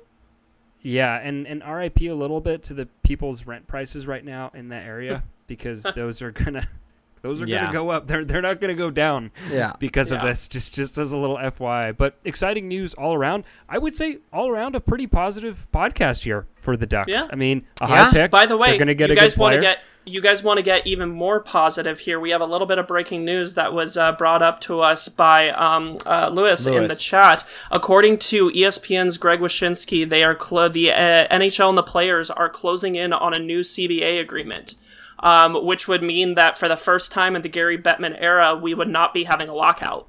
yeah, 0.82 1.16
and 1.18 1.46
and 1.46 1.62
RIP 1.66 2.02
a 2.02 2.12
little 2.12 2.40
bit 2.42 2.62
to 2.64 2.74
the 2.74 2.86
people's 3.02 3.46
rent 3.46 3.66
prices 3.66 4.06
right 4.06 4.24
now 4.24 4.50
in 4.54 4.68
that 4.68 4.84
area 4.84 5.22
because 5.56 5.86
those 5.94 6.22
are 6.22 6.30
gonna 6.30 6.66
those 7.22 7.40
are 7.40 7.46
Yeah. 7.46 7.60
gonna 7.60 7.72
go 7.72 7.90
up. 7.90 8.06
They're 8.06 8.24
they're 8.24 8.40
not 8.42 8.60
gonna 8.60 8.74
go 8.74 8.90
down. 8.90 9.30
Yeah. 9.50 9.72
because 9.78 10.10
of 10.12 10.22
this. 10.22 10.48
Just 10.48 10.74
just 10.74 10.98
as 10.98 11.12
a 11.12 11.16
little 11.18 11.36
FYI, 11.36 11.96
but 11.96 12.18
exciting 12.24 12.68
news 12.68 12.94
all 12.94 13.14
around. 13.14 13.44
I 13.68 13.78
would 13.78 13.94
say 13.94 14.18
all 14.32 14.48
around 14.48 14.74
a 14.74 14.80
pretty 14.80 15.06
positive 15.06 15.66
podcast 15.72 16.24
here 16.24 16.46
for 16.56 16.76
the 16.76 16.86
Ducks. 16.86 17.10
Yeah. 17.10 17.26
I 17.30 17.36
mean, 17.36 17.64
a 17.80 17.88
Yeah. 17.88 18.04
high 18.06 18.10
pick. 18.12 18.30
By 18.30 18.46
the 18.46 18.56
way, 18.56 18.70
they're 18.70 18.78
going 18.78 18.88
to 18.88 18.94
get 18.94 19.10
you 19.10 19.16
guys 19.16 19.36
want 19.36 19.54
to 19.54 19.60
get 19.60 19.78
you 20.04 20.20
guys 20.20 20.42
want 20.42 20.56
to 20.56 20.64
get 20.64 20.84
even 20.84 21.10
more 21.10 21.38
positive 21.38 22.00
here. 22.00 22.18
We 22.18 22.30
have 22.30 22.40
a 22.40 22.44
little 22.44 22.66
bit 22.66 22.76
of 22.78 22.88
breaking 22.88 23.24
news 23.24 23.54
that 23.54 23.72
was 23.72 23.96
uh, 23.96 24.10
brought 24.10 24.42
up 24.42 24.60
to 24.62 24.80
us 24.80 25.08
by 25.08 25.50
um, 25.50 25.98
uh, 26.04 26.28
Lewis, 26.32 26.66
in 26.66 26.88
the 26.88 26.96
chat. 26.96 27.44
According 27.70 28.18
to 28.18 28.50
ESPN's 28.50 29.16
Greg 29.16 29.38
Wyshynski, 29.38 30.08
they 30.08 30.24
are 30.24 30.34
clo- 30.34 30.68
the 30.68 30.90
uh, 30.90 31.28
NHL 31.28 31.68
and 31.68 31.78
the 31.78 31.84
players 31.84 32.30
are 32.30 32.48
closing 32.48 32.96
in 32.96 33.12
on 33.12 33.32
a 33.32 33.38
new 33.38 33.60
CBA 33.60 34.18
agreement. 34.18 34.74
Um, 35.22 35.64
which 35.64 35.86
would 35.86 36.02
mean 36.02 36.34
that 36.34 36.58
for 36.58 36.68
the 36.68 36.76
first 36.76 37.12
time 37.12 37.36
in 37.36 37.42
the 37.42 37.48
Gary 37.48 37.78
Bettman 37.78 38.16
era, 38.18 38.54
we 38.56 38.74
would 38.74 38.88
not 38.88 39.14
be 39.14 39.24
having 39.24 39.48
a 39.48 39.54
lockout. 39.54 40.08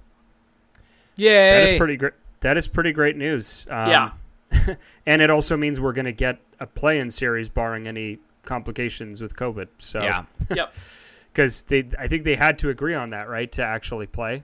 Yay! 1.16 1.52
That 1.52 1.70
is 1.74 1.78
pretty 1.78 1.98
great. 1.98 2.14
That 2.42 2.58
is 2.58 2.68
pretty 2.68 2.92
great 2.92 3.16
news. 3.16 3.66
Um, 3.70 3.90
Yeah. 3.90 4.12
and 5.06 5.22
it 5.22 5.30
also 5.30 5.58
means 5.58 5.80
we're 5.80 5.94
going 5.94 6.06
to 6.06 6.12
get 6.12 6.40
a 6.60 6.68
play-in 6.68 7.10
series, 7.10 7.50
barring 7.50 7.88
any 7.88 8.20
complications 8.46 9.22
with 9.22 9.36
COVID. 9.36 9.68
So 9.80 10.02
Yeah. 10.02 10.26
yep. 10.56 10.74
because 11.32 11.64
they, 11.64 11.86
I 11.98 12.08
think 12.08 12.24
they 12.24 12.36
had 12.36 12.60
to 12.60 12.70
agree 12.70 12.94
on 12.94 13.12
that, 13.12 13.30
right, 13.30 13.52
to 13.54 13.64
actually 13.64 14.08
play. 14.08 14.44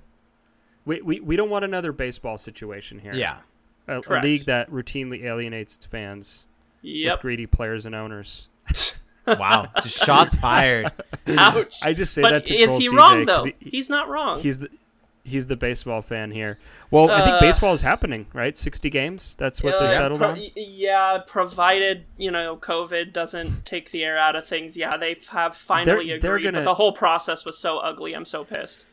We 0.85 1.01
we, 1.01 1.19
we 1.19 1.35
don't 1.35 1.49
want 1.49 1.65
another 1.65 1.91
baseball 1.91 2.37
situation 2.37 2.99
here. 2.99 3.13
Yeah. 3.13 3.39
a, 3.87 4.01
a 4.07 4.21
league 4.21 4.45
that 4.45 4.71
routinely 4.71 5.23
alienates 5.23 5.75
its 5.75 5.85
fans 5.85 6.47
with 7.11 7.19
greedy 7.21 7.45
players 7.45 7.85
and 7.85 7.93
owners. 7.93 8.47
Wow. 9.38 9.68
Just 9.84 10.03
shots 10.03 10.35
fired. 10.35 10.91
Ouch. 11.27 11.76
I 11.84 11.93
just 11.93 12.14
say 12.14 12.22
but 12.22 12.31
that 12.31 12.45
to 12.47 12.56
is 12.56 12.69
troll 12.69 12.80
he 12.80 12.88
CJ, 12.89 12.95
wrong 12.97 13.26
'cause 13.26 13.43
though? 13.45 13.51
he- 13.60 13.69
He's 13.69 13.89
not 13.89 14.10
wrong. 14.10 14.39
he's 14.39 14.60
the 14.60 14.69
he's 15.23 15.45
the 15.47 15.56
baseball 15.56 16.01
fan 16.01 16.31
here. 16.31 16.57
Well, 16.91 17.11
I 17.11 17.22
think 17.23 17.35
Uh, 17.35 17.39
baseball 17.39 17.73
is 17.73 17.81
happening, 17.81 18.26
right? 18.34 18.57
Sixty 18.57 18.89
games. 18.89 19.35
That's 19.35 19.61
what 19.61 19.76
Uh, 19.76 19.88
they 19.88 19.95
settled 19.95 20.19
pro- 20.19 20.30
on. 20.31 20.41
Yeah, 20.56 21.19
provided 21.27 22.06
you 22.18 22.31
know 22.31 22.57
COVID 22.57 23.14
doesn't 23.14 23.64
take 23.65 23.91
the 23.91 24.03
air 24.03 24.18
out 24.18 24.35
of 24.35 24.47
things. 24.47 24.76
Yeah, 24.76 24.97
they 24.97 25.15
have 25.30 25.56
finally 25.56 26.07
They're- 26.07 26.19
they're 26.19 26.35
agreed. 26.35 26.45
gonna- 26.45 26.60
But 26.60 26.64
the 26.65 26.73
whole 26.76 26.93
process 26.93 27.45
was 27.45 27.57
so 27.57 27.77
ugly. 27.77 28.14
I'm 28.15 28.26
so 28.26 28.43
pissed. 28.43 28.85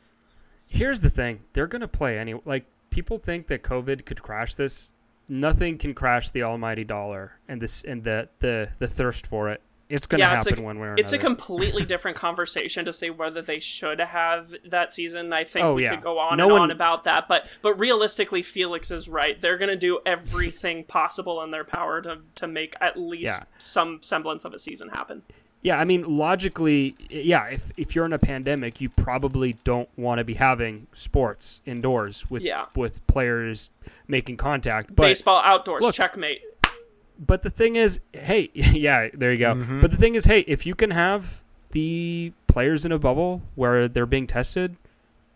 Here's 0.67 1.01
the 1.01 1.11
thing: 1.11 1.41
they're 1.55 1.67
gonna 1.69 1.89
play 1.89 2.19
any. 2.19 2.35
Like 2.45 2.65
people 2.91 3.19
think 3.19 3.47
that 3.47 3.63
COVID 3.63 4.05
could 4.05 4.23
crash 4.23 4.55
this. 4.57 4.91
Nothing 5.29 5.77
can 5.79 5.95
crash 5.95 6.31
the 6.31 6.43
almighty 6.43 6.85
dollar 6.85 7.39
and 7.49 7.61
this 7.61 7.83
and 7.83 8.05
the 8.05 8.29
the 8.41 8.69
the 8.79 8.87
thirst 8.89 9.27
for 9.27 9.49
it. 9.51 9.61
It's 9.89 10.07
gonna 10.07 10.23
Yeah, 10.25 10.35
it's 10.37 10.49
happen 10.49 10.65
a- 10.65 10.67
one 10.67 10.79
way 10.81 10.89
or 10.89 10.95
It's 10.97 11.13
a 11.13 11.19
completely 11.19 11.85
different 11.93 12.17
conversation 12.17 12.85
to 12.87 12.93
say 12.93 13.09
whether 13.11 13.41
they 13.41 13.61
should 13.61 14.01
have 14.01 14.53
that 14.65 14.93
season. 14.93 15.33
I 15.33 15.45
think 15.45 15.65
Oh, 15.65 15.75
we 15.75 15.85
yeah. 15.85 15.93
could 15.93 16.03
go 16.03 16.19
on 16.19 16.37
No 16.39 16.45
and 16.45 16.53
one- 16.53 16.63
on 16.63 16.71
about 16.73 17.05
that, 17.05 17.29
but 17.29 17.47
but 17.63 17.79
realistically, 17.79 18.43
Felix 18.43 18.91
is 18.91 19.09
right. 19.09 19.41
They're 19.41 19.59
going 19.59 19.69
to 19.69 19.77
do 19.77 20.01
everything 20.05 20.85
possible 20.85 21.41
in 21.43 21.51
their 21.53 21.65
power 21.65 22.01
to 22.03 22.19
to 22.37 22.47
make 22.49 22.75
at 22.81 22.99
least 22.99 23.23
Yeah. 23.41 23.45
some 23.59 23.99
semblance 24.03 24.45
of 24.45 24.53
a 24.55 24.59
season 24.59 24.89
happen. 24.89 25.23
Yeah, 25.63 25.79
I 25.81 25.85
mean, 25.85 26.03
logically, 26.17 26.95
yeah. 27.09 27.47
If 27.47 27.63
if 27.77 27.95
you're 27.95 28.05
in 28.05 28.13
a 28.13 28.19
pandemic, 28.19 28.81
you 28.81 28.89
probably 28.89 29.55
don't 29.65 29.89
want 29.97 30.19
to 30.19 30.25
be 30.25 30.35
having 30.35 30.87
sports 30.95 31.61
indoors 31.67 32.29
with 32.31 32.43
Yeah. 32.43 32.67
with 32.77 33.05
players 33.07 33.71
making 34.09 34.37
contact. 34.37 34.95
But 34.95 35.03
Baseball 35.05 35.41
outdoors, 35.45 35.83
look- 35.83 35.95
checkmate. 35.95 36.43
But 37.19 37.43
the 37.43 37.51
thing 37.51 37.77
is, 37.77 38.01
hey, 38.13 38.51
yeah, 38.55 39.09
there 39.15 39.33
you 39.33 39.39
go. 39.39 39.55
Mm-hmm. 39.55 39.81
But 39.81 39.91
the 39.91 39.97
thing 39.97 40.15
is, 40.15 40.25
hey, 40.25 40.41
if 40.41 40.67
you 40.67 40.75
can 40.75 40.91
have 40.91 41.41
the 41.71 42.33
players 42.47 42.85
in 42.85 42.93
a 42.93 42.99
bubble 42.99 43.43
where 43.55 43.89
they're 43.89 44.07
being 44.07 44.27
tested, 44.27 44.77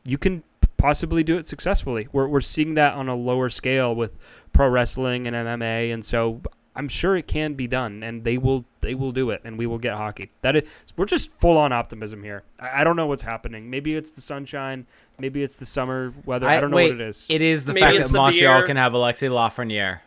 you 0.05 0.19
can 0.19 0.43
possibly 0.77 1.23
do 1.23 1.36
it 1.36 1.47
successfully. 1.47 2.09
We're 2.12 2.27
we're 2.27 2.40
seeing 2.40 2.74
that 2.74 2.94
on 2.94 3.09
a 3.09 3.15
lower 3.15 3.48
scale 3.51 3.94
with 3.94 4.16
pro 4.52 4.69
wrestling 4.69 5.27
and 5.27 5.36
MMA, 5.36 5.93
and 5.93 6.05
so 6.05 6.40
I'm 6.74 6.89
sure 6.89 7.16
it 7.16 7.27
can 7.27 7.55
be 7.55 7.66
done, 7.66 8.02
and 8.02 8.24
they 8.24 8.39
will 8.39 8.65
they 8.81 8.94
will 8.94 9.12
do 9.12 9.31
it, 9.31 9.43
and 9.44 9.59
we 9.59 9.66
will 9.66 9.78
get 9.78 9.94
hockey. 9.97 10.31
That 10.43 10.57
is, 10.57 10.62
we're 10.97 11.05
just 11.05 11.31
full 11.32 11.59
on 11.59 11.73
optimism 11.73 12.23
here. 12.23 12.43
I, 12.59 12.81
I 12.81 12.85
don't 12.85 12.97
know 12.97 13.07
what's 13.07 13.23
happening. 13.23 13.69
Maybe 13.69 13.94
it's 13.94 14.11
the 14.11 14.20
sunshine. 14.20 14.86
Maybe 15.19 15.43
it's 15.43 15.57
the 15.57 15.66
summer 15.66 16.15
weather. 16.24 16.48
I, 16.48 16.61
don't 16.61 16.70
know 16.70 16.77
wait, 16.77 16.93
what 16.93 17.01
it 17.01 17.09
is. 17.09 17.27
It 17.28 17.43
is 17.43 17.65
the 17.65 17.74
Maybe 17.74 17.98
fact 17.98 18.12
that 18.12 18.16
Montreal 18.16 18.59
beer. 18.61 18.66
can 18.66 18.77
have 18.77 18.94
Alexis 18.94 19.28
Lafrenière. 19.28 20.01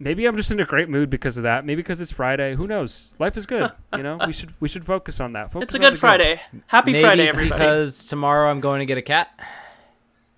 Maybe 0.00 0.26
I'm 0.26 0.36
just 0.36 0.50
in 0.52 0.60
a 0.60 0.64
great 0.64 0.88
mood 0.88 1.10
because 1.10 1.36
of 1.38 1.42
that. 1.42 1.64
Maybe 1.64 1.82
because 1.82 2.00
it's 2.00 2.12
Friday. 2.12 2.54
Who 2.54 2.66
knows? 2.68 3.08
Life 3.18 3.36
is 3.36 3.46
good. 3.46 3.72
you 3.96 4.02
know, 4.02 4.18
we 4.26 4.32
should 4.32 4.52
we 4.60 4.68
should 4.68 4.84
focus 4.84 5.18
on 5.20 5.32
that. 5.32 5.50
Focus 5.52 5.64
It's 5.66 5.74
a 5.74 5.78
good 5.78 5.94
the 5.94 5.98
Friday. 5.98 6.40
Happy 6.68 6.92
Maybe 6.92 7.02
Friday, 7.02 7.28
everybody. 7.28 7.58
because 7.58 8.06
tomorrow 8.06 8.48
I'm 8.50 8.60
going 8.60 8.78
to 8.78 8.86
get 8.86 8.96
a 8.98 9.02
cat. 9.02 9.28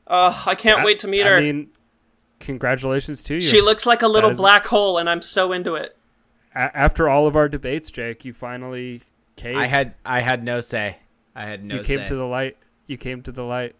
Uh, 0.06 0.34
I 0.46 0.54
can't 0.54 0.80
I- 0.80 0.84
wait 0.84 0.98
to 1.00 1.08
meet 1.08 1.26
her. 1.26 1.36
I 1.36 1.40
mean, 1.40 1.68
congratulations 2.38 3.22
to 3.24 3.34
you. 3.34 3.40
she 3.40 3.60
looks 3.60 3.84
like 3.86 4.02
a 4.02 4.08
little 4.08 4.30
is- 4.30 4.38
black 4.38 4.66
hole, 4.66 4.96
and 4.98 5.08
I'm 5.10 5.22
so 5.22 5.52
into 5.52 5.74
it. 5.74 5.96
A- 6.54 6.74
after 6.76 7.08
all 7.08 7.26
of 7.26 7.36
our 7.36 7.48
debates, 7.48 7.90
Jake, 7.90 8.24
you 8.24 8.32
finally 8.32 9.02
came. 9.36 9.56
I 9.58 9.66
had 9.66 9.94
I 10.06 10.22
had 10.22 10.42
no 10.42 10.60
say. 10.60 10.96
I 11.36 11.42
had 11.42 11.62
no 11.62 11.76
you 11.76 11.82
came 11.82 11.98
say. 12.00 12.06
to 12.06 12.14
the 12.14 12.24
light. 12.24 12.56
You 12.86 12.96
came 12.96 13.22
to 13.22 13.30
the 13.32 13.44
light. 13.44 13.74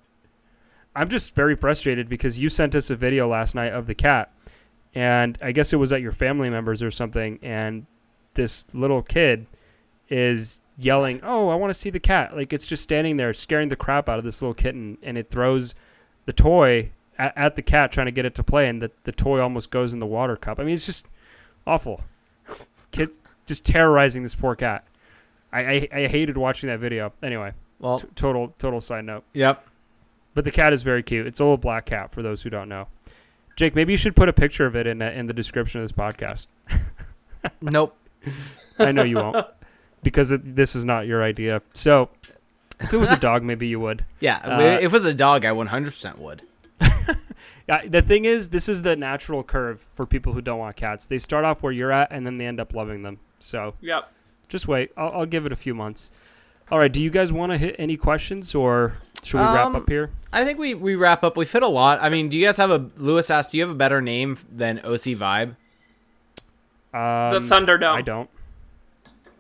I'm 0.95 1.09
just 1.09 1.35
very 1.35 1.57
frustrated 1.57 2.09
because 2.09 2.39
you 2.39 2.49
sent 2.49 2.75
us 2.75 2.91
a 2.91 2.97
video 2.97 3.29
last 3.29 3.55
night 3.55 3.73
of 3.73 3.87
the 3.87 3.95
cat, 3.95 4.31
and 4.95 5.39
I 5.41 5.53
guess 5.53 5.73
it 5.73 5.77
was 5.77 5.93
at 5.93 6.01
your 6.01 6.13
family 6.13 6.51
members 6.51 6.83
or 6.83 6.91
something, 6.91 7.39
and 7.43 7.87
this 8.35 8.67
little 8.73 9.03
kid 9.03 9.47
is 10.09 10.61
yelling, 10.79 11.21
"Oh, 11.23 11.49
I 11.49 11.55
want 11.55 11.71
to 11.71 11.75
see 11.75 11.91
the 11.91 12.01
cat!" 12.01 12.35
Like 12.37 12.53
it's 12.53 12.67
just 12.67 12.83
standing 12.83 13.17
there, 13.17 13.33
scaring 13.33 13.69
the 13.69 13.77
crap 13.77 14.09
out 14.09 14.19
of 14.19 14.25
this 14.25 14.43
little 14.43 14.55
kitten, 14.55 14.99
and 15.03 15.17
it 15.19 15.31
throws 15.31 15.75
the 16.27 16.33
toy 16.33 16.91
at, 17.19 17.37
at 17.37 17.57
the 17.57 17.63
cat, 17.63 17.93
trying 17.93 18.07
to 18.07 18.13
get 18.13 18.25
it 18.25 18.35
to 18.37 18.43
play, 18.43 18.69
and 18.69 18.83
the 18.83 18.91
the 19.05 19.13
toy 19.13 19.41
almost 19.41 19.71
goes 19.71 19.93
in 19.95 20.01
the 20.01 20.07
water 20.07 20.37
cup. 20.37 20.59
I 20.59 20.65
mean, 20.65 20.75
it's 20.75 20.87
just 20.87 21.07
awful. 21.67 22.01
Kid 22.91 23.11
just 23.47 23.65
terrorizing 23.65 24.23
this 24.23 24.35
poor 24.35 24.55
cat. 24.57 24.85
I, 25.53 25.61
I, 25.63 25.89
I 25.93 26.07
hated 26.07 26.37
watching 26.37 26.69
that 26.69 26.79
video. 26.79 27.13
Anyway, 27.23 27.53
well, 27.81 28.01
t- 28.01 28.09
total 28.15 28.55
total 28.59 28.81
side 28.81 29.05
note. 29.05 29.25
yep. 29.33 29.67
But 30.33 30.45
the 30.45 30.53
cat 30.53 30.73
is 30.73 30.83
very 30.83 31.03
cute. 31.03 31.27
It's 31.27 31.41
a 31.41 31.43
little 31.45 31.57
black 31.57 31.87
cat 31.87 32.13
for 32.13 32.23
those 32.23 32.41
who 32.43 32.51
don't 32.51 32.69
know. 32.69 32.87
Jake, 33.61 33.75
maybe 33.75 33.93
you 33.93 33.99
should 33.99 34.17
put 34.17 34.27
a 34.27 34.33
picture 34.33 34.65
of 34.65 34.75
it 34.75 34.87
in 34.87 34.97
the, 35.01 35.13
in 35.13 35.27
the 35.27 35.35
description 35.35 35.83
of 35.83 35.85
this 35.85 35.93
podcast. 35.93 36.47
Nope. 37.61 37.95
I 38.79 38.91
know 38.91 39.03
you 39.03 39.17
won't 39.17 39.47
because 40.03 40.33
it, 40.33 40.57
this 40.57 40.75
is 40.75 40.87
not 40.87 41.07
your 41.07 41.23
idea. 41.23 41.61
So, 41.75 42.09
if 42.81 42.91
it 42.93 42.97
was 42.97 43.11
a 43.11 43.19
dog, 43.19 43.43
maybe 43.43 43.67
you 43.69 43.79
would. 43.81 44.03
Yeah, 44.21 44.37
Uh, 44.45 44.61
if 44.79 44.85
it 44.85 44.93
was 44.93 45.05
a 45.05 45.13
dog, 45.13 45.45
I 45.45 45.51
100% 45.51 46.19
would. 46.19 46.43
Yeah, 47.69 47.87
the 47.87 48.01
thing 48.03 48.25
is, 48.25 48.49
this 48.49 48.67
is 48.69 48.81
the 48.83 48.97
natural 48.97 49.43
curve 49.45 49.87
for 49.95 50.05
people 50.07 50.33
who 50.33 50.41
don't 50.41 50.59
want 50.59 50.77
cats. 50.77 51.05
They 51.07 51.19
start 51.19 51.45
off 51.45 51.63
where 51.63 51.73
you're 51.73 51.93
at, 51.93 52.09
and 52.11 52.27
then 52.27 52.39
they 52.39 52.47
end 52.47 52.61
up 52.61 52.73
loving 52.75 53.03
them. 53.03 53.19
So, 53.41 53.75
Yep. 53.83 54.11
just 54.49 54.69
wait. 54.69 54.91
I'll, 54.97 55.13
I'll 55.21 55.27
give 55.27 55.45
it 55.47 55.53
a 55.53 55.57
few 55.57 55.75
months. 55.75 56.11
All 56.71 56.79
right. 56.79 56.93
Do 56.93 57.01
you 57.01 57.11
guys 57.11 57.33
want 57.33 57.53
to 57.53 57.59
hit 57.59 57.77
any 57.79 57.97
questions, 57.97 58.55
or 58.55 58.95
should 59.23 59.39
we 59.39 59.45
wrap 59.45 59.67
Um, 59.67 59.77
up 59.77 59.89
here? 59.89 60.11
I 60.33 60.45
think 60.45 60.59
we, 60.59 60.75
we 60.75 60.95
wrap 60.95 61.25
up. 61.25 61.37
We've 61.37 61.51
hit 61.51 61.63
a 61.63 61.69
lot. 61.69 62.01
I 62.01 62.09
mean, 62.09 62.29
do 62.29 62.37
you 62.37 62.47
guys 62.47 62.57
have 62.59 62.71
a 62.71 62.89
Lewis 62.97 63.31
asked? 63.31 63.51
Do 63.53 63.59
you 63.59 63.65
have 63.65 63.71
a 63.71 63.75
better 63.79 64.01
name 64.01 64.39
than 64.51 64.79
OC 64.81 65.17
Vibe? 65.19 65.57
Um, 66.93 67.31
The 67.31 67.41
Thunderdome. 67.41 67.97
I 67.99 68.01
don't. 68.03 68.31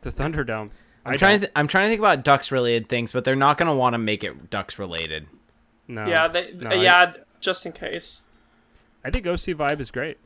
The 0.03 0.11
Thunderdome. 0.11 0.71
I'm 1.05 1.15
I 1.15 1.17
trying 1.17 1.33
don't. 1.35 1.41
to 1.41 1.47
th- 1.47 1.53
I'm 1.57 1.67
trying 1.67 1.85
to 1.87 1.89
think 1.91 2.01
about 2.01 2.25
Ducks 2.25 2.51
related 2.53 2.89
things, 2.89 3.13
but 3.13 3.25
they're 3.25 3.37
not 3.37 3.59
going 3.59 3.69
to 3.69 3.75
want 3.75 3.95
to 3.95 3.99
make 3.99 4.23
it 4.25 4.51
Ducks 4.51 4.79
related. 4.79 5.27
no. 5.89 6.07
yeah. 6.07 6.29
They, 6.29 6.53
no, 6.53 6.71
I- 6.71 6.75
yeah. 6.75 7.13
just 7.41 7.65
in 7.67 7.73
case. 7.73 8.23
I 9.05 9.11
think 9.11 9.27
OC 9.27 9.57
Vibe 9.57 9.81
is 9.81 9.91
great. 9.91 10.19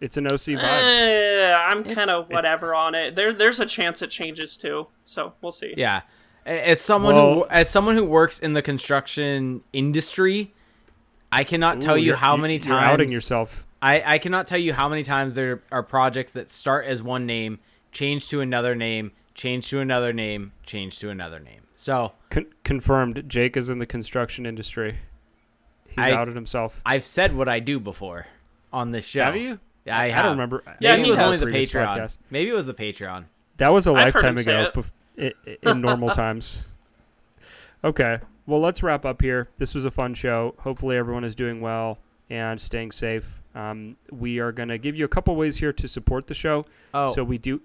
It's 0.00 0.16
an 0.16 0.26
OC 0.26 0.56
vibe. 0.56 0.62
Eh, 0.62 1.52
I'm 1.54 1.84
kind 1.84 2.08
of 2.10 2.28
whatever 2.30 2.74
on 2.74 2.94
it. 2.94 3.14
There, 3.16 3.32
there's 3.34 3.60
a 3.60 3.66
chance 3.66 4.00
it 4.02 4.10
changes 4.10 4.56
too. 4.56 4.86
So 5.04 5.34
we'll 5.42 5.52
see. 5.52 5.74
Yeah. 5.76 6.02
As 6.46 6.80
someone 6.80 7.14
Well- 7.14 7.34
who 7.34 7.46
as 7.50 7.68
someone 7.68 7.96
who 7.96 8.04
works 8.04 8.38
in 8.38 8.54
the 8.54 8.62
construction 8.62 9.62
industry, 9.72 10.54
I 11.30 11.44
cannot 11.44 11.80
tell 11.80 11.94
Ooh, 11.94 11.98
you 11.98 12.06
you're- 12.06 12.18
how 12.18 12.36
you- 12.36 12.42
many 12.42 12.54
you're 12.54 12.62
times 12.62 12.84
outing 12.92 13.10
yourself. 13.10 13.66
I, 13.82 14.14
I 14.14 14.18
cannot 14.18 14.46
tell 14.46 14.58
you 14.58 14.72
how 14.74 14.88
many 14.88 15.02
times 15.02 15.34
there 15.34 15.62
are 15.72 15.82
projects 15.82 16.32
that 16.32 16.50
start 16.50 16.84
as 16.86 17.02
one 17.02 17.24
name, 17.26 17.60
change 17.92 18.28
to 18.28 18.40
another 18.40 18.74
name, 18.74 19.12
change 19.34 19.68
to 19.70 19.80
another 19.80 20.12
name, 20.12 20.52
change 20.66 20.98
to 20.98 21.08
another 21.10 21.38
name. 21.40 21.62
So 21.74 22.12
Con- 22.30 22.46
confirmed. 22.64 23.24
Jake 23.26 23.56
is 23.56 23.70
in 23.70 23.78
the 23.78 23.86
construction 23.86 24.44
industry. 24.44 24.98
He's 25.88 25.98
I- 25.98 26.12
outed 26.12 26.34
himself. 26.34 26.80
I've 26.86 27.04
said 27.04 27.34
what 27.36 27.48
I 27.48 27.58
do 27.60 27.78
before 27.80 28.26
on 28.72 28.90
this 28.92 29.06
show. 29.06 29.24
Have 29.24 29.36
you? 29.36 29.58
Yeah, 29.90 29.98
I, 29.98 30.18
I 30.18 30.22
don't 30.22 30.32
remember. 30.32 30.62
Yeah, 30.80 30.96
Maybe 30.96 31.08
it 31.08 31.10
was 31.12 31.20
only 31.20 31.36
the 31.38 31.46
Previous 31.46 31.72
Patreon. 31.72 31.86
podcast. 31.98 32.18
Maybe 32.30 32.50
it 32.50 32.54
was 32.54 32.66
the 32.66 32.74
Patreon. 32.74 33.24
That 33.58 33.72
was 33.72 33.86
a 33.86 33.90
I've 33.92 34.14
lifetime 34.14 34.38
ago, 34.38 34.62
it. 34.62 34.74
bef- 34.74 34.90
i- 35.46 35.50
i- 35.66 35.70
in 35.70 35.80
normal 35.80 36.10
times. 36.14 36.66
Okay, 37.82 38.18
well, 38.46 38.60
let's 38.60 38.82
wrap 38.82 39.04
up 39.04 39.22
here. 39.22 39.48
This 39.58 39.74
was 39.74 39.84
a 39.84 39.90
fun 39.90 40.14
show. 40.14 40.54
Hopefully, 40.58 40.96
everyone 40.96 41.24
is 41.24 41.34
doing 41.34 41.60
well 41.60 41.98
and 42.28 42.60
staying 42.60 42.92
safe. 42.92 43.40
Um, 43.54 43.96
we 44.12 44.38
are 44.38 44.52
going 44.52 44.68
to 44.68 44.78
give 44.78 44.94
you 44.96 45.04
a 45.04 45.08
couple 45.08 45.34
ways 45.34 45.56
here 45.56 45.72
to 45.72 45.88
support 45.88 46.26
the 46.26 46.34
show. 46.34 46.64
Oh, 46.94 47.12
So 47.14 47.24
we 47.24 47.38
do. 47.38 47.60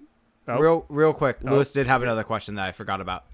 Oh, 0.47 0.57
real 0.59 0.85
real 0.89 1.13
quick. 1.13 1.37
Oh. 1.45 1.51
Lewis 1.51 1.73
did 1.73 1.87
have 1.87 2.01
another 2.03 2.23
question 2.23 2.55
that 2.55 2.67
I 2.69 2.71
forgot 2.71 3.01
about. 3.01 3.25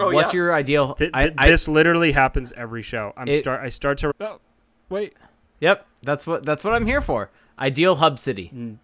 Oh, 0.00 0.12
What's 0.12 0.32
yeah. 0.32 0.36
your 0.38 0.54
ideal? 0.54 0.94
th- 0.94 1.10
I, 1.12 1.22
th- 1.24 1.34
I, 1.36 1.50
this 1.50 1.68
literally 1.68 2.12
happens 2.12 2.52
every 2.56 2.82
show. 2.82 3.12
I'm 3.16 3.28
It- 3.28 3.40
start. 3.40 3.60
I 3.62 3.68
start 3.70 3.98
to. 3.98 4.12
Oh, 4.20 4.40
wait. 4.88 5.14
yep, 5.60 5.86
that's 6.02 6.26
what 6.26 6.44
that's 6.44 6.64
what 6.64 6.74
I'm 6.74 6.86
here 6.86 7.00
for. 7.00 7.30
Ideal 7.58 7.96
hub 7.96 8.18
city. 8.18 8.50
Mm. 8.54 8.76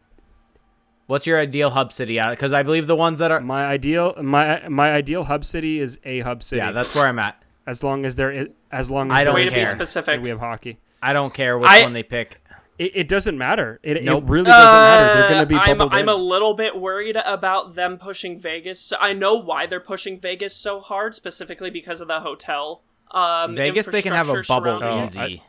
What's 1.07 1.27
your 1.27 1.39
ideal 1.39 1.71
hub 1.71 1.93
city? 1.93 2.19
Because 2.31 2.53
I 2.53 2.63
believe 2.63 2.87
the 2.87 2.97
ones 2.97 3.19
that 3.19 3.31
are. 3.31 3.41
My 3.41 3.67
ideal. 3.67 4.15
My 4.23 4.67
my 4.69 4.91
ideal 4.91 5.25
hub 5.25 5.45
city 5.45 5.79
is 5.81 5.99
a 6.05 6.21
hub 6.21 6.43
city. 6.43 6.59
Yeah, 6.59 6.73
that's 6.73 6.95
where 6.95 7.07
I'm 7.07 7.19
at. 7.19 7.43
as 7.67 7.83
long 7.83 8.05
as 8.07 8.17
there 8.17 8.31
is, 8.33 8.49
as 8.73 8.91
long 8.91 9.11
as 9.11 9.17
I 9.17 9.25
don't 9.25 9.35
there 9.35 9.43
Way 9.43 9.45
is 9.45 9.51
to 9.51 9.55
be 9.57 9.65
care. 9.65 9.73
specific. 9.73 10.23
we 10.23 10.31
have 10.31 10.41
hockey. 10.41 10.79
I 11.03 11.13
don't 11.13 11.33
care 11.35 11.59
which 11.59 11.69
I- 11.71 11.83
one 11.83 11.93
they 11.93 12.03
pick. 12.03 12.41
It, 12.77 12.91
it 12.97 13.09
doesn't 13.09 13.39
matter. 13.39 13.79
It, 13.85 14.03
Nope. 14.03 14.25
it 14.25 14.29
really 14.31 14.45
doesn't 14.47 14.81
matter. 14.81 15.15
They're 15.21 15.29
going 15.29 15.41
to 15.43 15.47
be 15.47 15.55
Uh, 15.55 15.61
I'm, 15.87 15.93
I'm 15.93 16.09
a 16.09 16.15
little 16.17 16.55
bit 16.55 16.77
worried 16.77 17.15
about 17.25 17.77
them 17.77 17.99
pushing 17.99 18.37
Vegas. 18.37 18.93
I 18.99 19.13
know 19.13 19.37
why 19.37 19.67
they're 19.67 19.79
pushing 19.79 20.19
Vegas 20.19 20.57
so 20.57 20.81
hard, 20.81 21.15
specifically 21.15 21.71
because 21.71 22.01
of 22.01 22.09
the 22.09 22.19
hotel. 22.19 22.83
Um, 23.13 23.55
Vegas, 23.55 23.87
they 23.87 24.03
can 24.03 24.13
have 24.13 24.29
a 24.29 24.43
bubble 24.43 24.81
surrounding 24.81 24.99
it. 24.99 25.05
easy. 25.05 25.21
I 25.21 25.43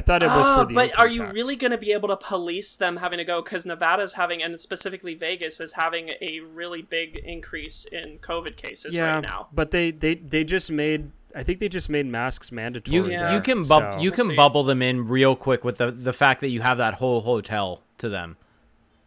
thought 0.00 0.22
it 0.22 0.26
was 0.26 0.44
Ah, 0.46 0.62
for 0.62 0.68
the 0.68 0.74
but 0.74 0.98
are 0.98 1.08
you 1.08 1.22
tax. 1.22 1.34
really 1.34 1.56
going 1.56 1.70
to 1.70 1.78
be 1.78 1.92
able 1.92 2.08
to 2.08 2.16
police 2.16 2.76
them 2.76 2.98
having 2.98 3.18
to 3.18 3.24
go? 3.24 3.40
Because 3.42 3.64
Nevada's 3.64 4.12
having, 4.12 4.42
and 4.42 4.58
specifically 4.60 5.14
Vegas, 5.14 5.60
is 5.60 5.72
having 5.72 6.10
a 6.20 6.40
really 6.40 6.82
big 6.82 7.16
increase 7.24 7.86
in 7.90 8.18
COVID 8.18 8.56
cases 8.56 8.94
Yeah, 8.94 9.14
right 9.14 9.22
now. 9.22 9.48
but 9.52 9.70
they, 9.70 9.90
they 9.90 10.14
they 10.16 10.44
just 10.44 10.70
made. 10.70 11.10
I 11.34 11.42
think 11.42 11.60
they 11.60 11.68
just 11.68 11.88
made 11.88 12.06
masks 12.06 12.50
mandatory. 12.52 12.94
You 12.96 13.10
Yeah. 13.10 13.34
you 13.34 13.40
can 13.40 13.62
bub- 13.62 13.94
so- 13.94 13.98
you 14.00 14.10
We'll 14.10 14.26
can 14.26 14.36
bubble 14.36 14.64
them 14.64 14.82
in 14.82 15.06
real 15.08 15.36
quick 15.36 15.64
with 15.64 15.76
the 15.78 15.90
the 15.90 16.12
fact 16.12 16.40
that 16.40 16.48
you 16.50 16.60
have 16.62 16.78
that 16.78 16.94
whole 16.94 17.20
hotel 17.22 17.82
to 17.98 18.08
them. 18.08 18.36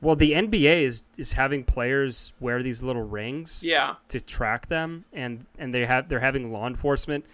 Well, 0.01 0.15
the 0.15 0.31
NBA 0.33 0.83
is 0.83 1.03
is 1.17 1.33
having 1.33 1.63
players 1.63 2.33
wear 2.39 2.63
these 2.63 2.81
little 2.81 3.03
rings. 3.03 3.61
Yeah, 3.63 3.95
to 4.09 4.19
track 4.19 4.67
them 4.67 5.05
and 5.13 5.45
and 5.59 5.73
they 5.73 5.85
have 5.85 6.09
they're 6.09 6.19
having 6.19 6.51
law 6.51 6.65
enforcement 6.67 7.25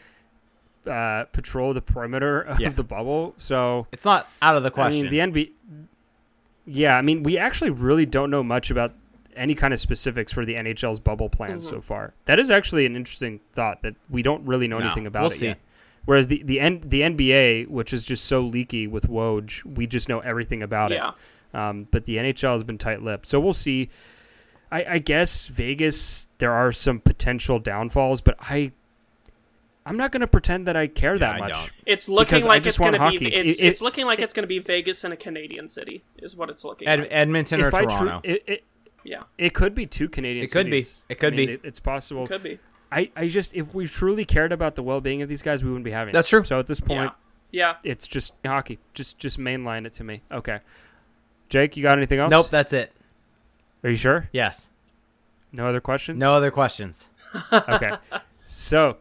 uh, 0.87 1.25
patrol 1.25 1.73
the 1.73 1.81
perimeter 1.81 2.41
of 2.51 2.59
Yeah. 2.59 2.69
the 2.69 2.83
bubble 2.83 3.35
so 3.37 3.87
It's 3.91 4.05
not 4.05 4.27
out 4.41 4.55
of 4.57 4.63
the 4.63 4.71
question. 4.71 5.07
i 5.07 5.09
mean 5.11 5.33
the 5.33 5.41
nba 5.45 5.51
yeah 6.65 6.95
i 6.97 7.01
mean 7.01 7.23
we 7.23 7.37
actually 7.37 7.69
really 7.69 8.05
don't 8.05 8.29
know 8.29 8.43
much 8.43 8.71
about 8.71 8.93
any 9.35 9.53
kind 9.55 9.73
of 9.73 9.79
specifics 9.79 10.31
for 10.33 10.45
the 10.45 10.55
nhl's 10.55 10.99
bubble 10.99 11.29
plans 11.29 11.65
Mhm. 11.65 11.69
so 11.69 11.81
far 11.81 12.13
that 12.25 12.39
is 12.39 12.49
actually 12.51 12.85
an 12.85 12.95
interesting 12.95 13.39
thought 13.53 13.81
that 13.83 13.95
we 14.09 14.21
don't 14.21 14.45
really 14.45 14.67
know 14.67 14.77
No, 14.79 14.85
anything 14.85 15.05
about 15.07 15.21
we'll 15.23 15.31
it 15.31 15.35
see. 15.35 15.45
yet 15.47 15.59
whereas 16.05 16.27
the 16.27 16.41
the, 16.43 16.59
N- 16.59 16.81
the 16.85 17.01
nba 17.01 17.67
which 17.67 17.93
is 17.93 18.03
just 18.05 18.25
so 18.25 18.41
leaky 18.41 18.87
with 18.87 19.07
woj 19.07 19.63
we 19.65 19.85
just 19.87 20.09
know 20.09 20.19
everything 20.19 20.61
about 20.63 20.91
yeah. 20.91 21.09
it 21.09 21.13
um, 21.53 21.87
but 21.91 22.05
the 22.05 22.17
NHL 22.17 22.51
has 22.51 22.63
been 22.65 22.77
tight-lipped, 22.77 23.25
so 23.25 23.39
we'll 23.39 23.53
see. 23.53 23.89
I, 24.69 24.85
I 24.85 24.97
guess 24.99 25.47
Vegas, 25.47 26.27
there 26.39 26.51
are 26.51 26.73
some 26.73 26.99
potential 26.99 27.57
downfalls, 27.57 28.19
but 28.19 28.35
I, 28.41 28.73
I'm 29.87 29.97
not 29.97 30.11
going 30.11 30.21
to 30.21 30.27
pretend 30.27 30.67
that 30.67 30.75
I 30.75 30.87
care 30.87 31.17
that 31.17 31.39
much. 31.39 31.71
It's 31.85 32.09
looking 32.09 32.43
like 32.43 32.65
it's 32.65 32.77
going 32.77 32.93
to 32.93 33.09
be. 33.09 33.25
It's, 33.33 33.59
It- 33.59 33.63
it- 33.63 33.67
it's 33.67 33.81
looking 33.81 34.05
like 34.05 34.19
it's 34.19 34.33
going 34.33 34.43
to 34.43 34.47
be 34.47 34.59
Vegas 34.59 35.03
and 35.03 35.13
a 35.13 35.17
Canadian 35.17 35.69
city 35.69 36.03
is 36.19 36.35
what 36.35 36.49
it's 36.49 36.63
looking 36.65 36.87
Ed- 36.87 36.99
like. 37.01 37.07
Edmonton 37.11 37.61
or 37.61 37.69
If 37.69 37.73
I 37.73 37.79
tru- 37.79 37.89
Toronto. 37.89 38.21
it, 38.23 38.43
it, 38.47 38.63
yeah, 39.03 39.23
it 39.37 39.53
could 39.53 39.73
be 39.73 39.85
two 39.85 40.09
Canadian. 40.09 40.43
It 40.43 40.51
could 40.51 40.69
be. 40.69 40.85
It 41.09 41.19
could 41.19 41.33
I 41.33 41.37
mean, 41.37 41.47
be. 41.47 41.53
It, 41.53 41.61
it's 41.63 41.79
possible. 41.79 42.27
could 42.27 42.43
be. 42.43 42.59
I, 42.91 43.11
I 43.15 43.27
just, 43.27 43.53
if 43.53 43.73
we 43.73 43.87
truly 43.87 44.23
cared 44.25 44.51
about 44.53 44.75
the 44.75 44.83
well-being 44.83 45.21
of 45.21 45.27
these 45.29 45.41
guys, 45.41 45.63
we 45.63 45.69
wouldn't 45.69 45.83
be 45.85 45.91
having. 45.91 46.13
That's 46.13 46.27
it. 46.27 46.31
true. 46.31 46.43
So 46.45 46.59
at 46.59 46.67
this 46.67 46.79
point, 46.79 47.11
Yeah, 47.51 47.75
yeah. 47.83 47.91
it's 47.91 48.07
just 48.07 48.33
hockey. 48.45 48.79
Just, 48.93 49.17
just 49.19 49.37
mainline 49.39 49.85
it 49.85 49.93
to 49.93 50.03
me. 50.05 50.21
Okay. 50.31 50.59
Jake, 51.49 51.75
you 51.77 51.83
got 51.83 51.97
anything 51.97 52.19
else? 52.19 52.31
nope, 52.31 52.49
that's 52.49 52.73
it. 52.73 52.91
Are 53.83 53.89
you 53.89 53.95
sure? 53.95 54.29
Yes. 54.33 54.69
No 55.51 55.67
other 55.67 55.79
questions? 55.81 56.19
No 56.19 56.33
other 56.33 56.51
questions. 56.51 57.09
okay. 57.53 57.91
So, 58.45 58.97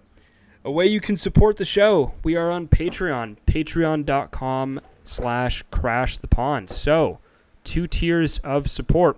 a 0.66 0.70
way 0.70 0.84
you 0.84 1.00
can 1.00 1.16
support 1.16 1.56
the 1.56 1.64
show, 1.64 2.12
we 2.24 2.34
are 2.34 2.50
on 2.50 2.66
Patreon, 2.66 3.36
patreon.com 3.46 4.80
slash 5.04 5.62
crash 5.70 6.18
the 6.18 6.26
pond. 6.26 6.70
So, 6.70 7.20
two 7.62 7.86
tiers 7.86 8.38
of 8.40 8.68
support. 8.68 9.16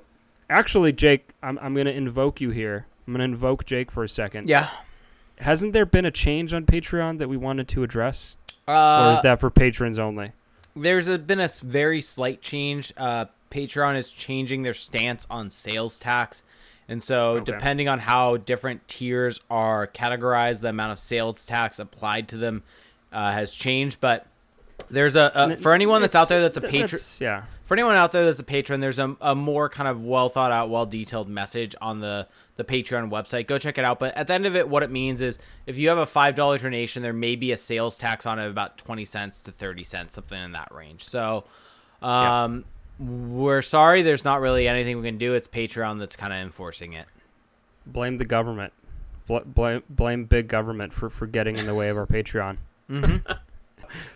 Actually, 0.51 0.93
Jake, 0.93 1.31
I'm, 1.43 1.59
I'm 1.61 1.73
going 1.73 1.87
to 1.87 1.93
invoke 1.93 2.43
you 2.43 2.51
here. 2.51 2.87
I'm 3.07 3.15
going 3.15 3.21
to 3.21 3.25
invoke 3.25 3.65
Jake 3.65 3.91
for 3.91 4.05
a 4.05 4.09
second. 4.11 4.47
Yeah. 4.47 4.69
Hasn't 5.39 5.73
there 5.73 5.87
been 5.87 6.05
a 6.05 6.11
change 6.11 6.53
on 6.53 6.67
Patreon 6.67 7.17
that 7.19 7.31
we 7.31 7.39
wanted 7.39 7.67
to 7.69 7.83
address? 7.83 8.37
or 8.67 8.75
Uh, 8.75 9.15
is 9.15 9.23
that 9.23 9.41
for 9.41 9.49
patrons 9.51 9.99
only? 9.99 10.33
there's 10.77 11.09
a, 11.09 11.19
been 11.19 11.41
a 11.41 11.49
very 11.65 12.03
slight 12.03 12.43
change. 12.43 12.93
Uh, 12.97 13.25
Patreon 13.51 13.97
is 13.97 14.11
changing 14.11 14.65
their 14.65 14.75
stance 14.75 15.27
on 15.31 15.51
sales 15.51 15.99
tax. 15.99 16.43
And 16.89 17.03
so, 17.03 17.33
Okay. 17.37 17.45
depending 17.53 17.89
on 17.89 17.99
how 17.99 18.39
different 18.39 18.87
tiers 18.89 19.41
are 19.51 19.87
categorized, 19.87 20.61
the 20.61 20.69
amount 20.71 20.93
of 20.93 20.99
sales 20.99 21.45
tax 21.47 21.79
applied 21.79 22.29
to 22.29 22.37
them 22.39 22.63
uh, 23.13 23.33
has 23.33 23.53
changed. 23.53 24.01
But 24.01 24.27
there's 24.91 25.17
a, 25.17 25.31
a 25.35 25.57
for 25.57 25.75
anyone 25.75 26.01
that's 26.01 26.13
It's- 26.15 26.23
out 26.23 26.29
there 26.29 26.41
that's 26.41 26.57
a 26.57 26.63
patron. 26.63 26.81
that's- 26.83 27.21
Yeah. 27.21 27.43
for 27.65 27.75
anyone 27.75 27.97
out 27.97 28.13
there 28.13 28.25
that's 28.25 28.39
a 28.39 28.45
patron, 28.45 28.81
there's 28.81 28.99
a, 28.99 29.17
a 29.21 29.35
more 29.35 29.69
kind 29.69 29.87
of 29.89 30.03
well 30.03 30.29
thought 30.31 30.51
out, 30.53 30.71
well 30.71 30.87
detailed 30.87 31.29
message 31.29 31.75
on 31.81 32.01
the 32.01 32.27
the 32.57 32.65
Patreon 32.65 33.09
website. 33.11 33.47
Go 33.47 33.57
check 33.57 33.79
it 33.79 33.85
out. 33.85 34.01
But 34.01 34.17
at 34.17 34.27
the 34.27 34.35
end 34.35 34.45
of 34.45 34.57
it, 34.57 34.69
what 34.69 34.83
it 34.83 34.91
means 34.91 35.21
is 35.21 35.39
if 35.67 35.79
you 35.79 35.91
have 35.91 35.99
a 35.99 36.07
five 36.07 36.35
dollar 36.35 36.59
donation, 36.59 37.03
there 37.05 37.13
may 37.13 37.37
be 37.37 37.53
a 37.53 37.57
sales 37.57 37.97
tax 37.97 38.27
on 38.27 38.39
it 38.41 38.47
of 38.47 38.51
about 38.51 38.79
twenty 38.79 39.05
cents 39.05 39.41
to 39.43 39.53
thirty 39.53 39.85
cents, 39.85 40.15
something 40.15 40.43
in 40.43 40.53
that 40.53 40.73
range. 40.75 41.05
So, 41.05 41.45
um, 42.03 42.65
we're 42.99 43.63
sorry, 43.63 44.03
there's 44.03 44.25
not 44.25 44.41
really 44.41 44.67
anything 44.67 44.97
we 44.97 45.05
can 45.05 45.19
do. 45.19 45.35
It's 45.35 45.49
Patreon 45.49 45.99
that's 45.99 46.17
kind 46.17 46.33
of 46.33 46.41
enforcing 46.41 46.93
it. 46.93 47.07
Blame 47.87 48.19
the 48.19 48.25
government. 48.25 48.73
Bl- 49.27 49.39
blame, 49.45 49.83
blame 49.89 50.25
big 50.25 50.49
government 50.49 50.93
for, 50.93 51.11
for 51.11 51.27
getting 51.27 51.57
in 51.59 51.67
the 51.67 51.75
way 51.75 51.89
of 51.89 51.97
our 51.97 52.07
Patreon. 52.07 52.59
Mm-hmm. 52.91 53.33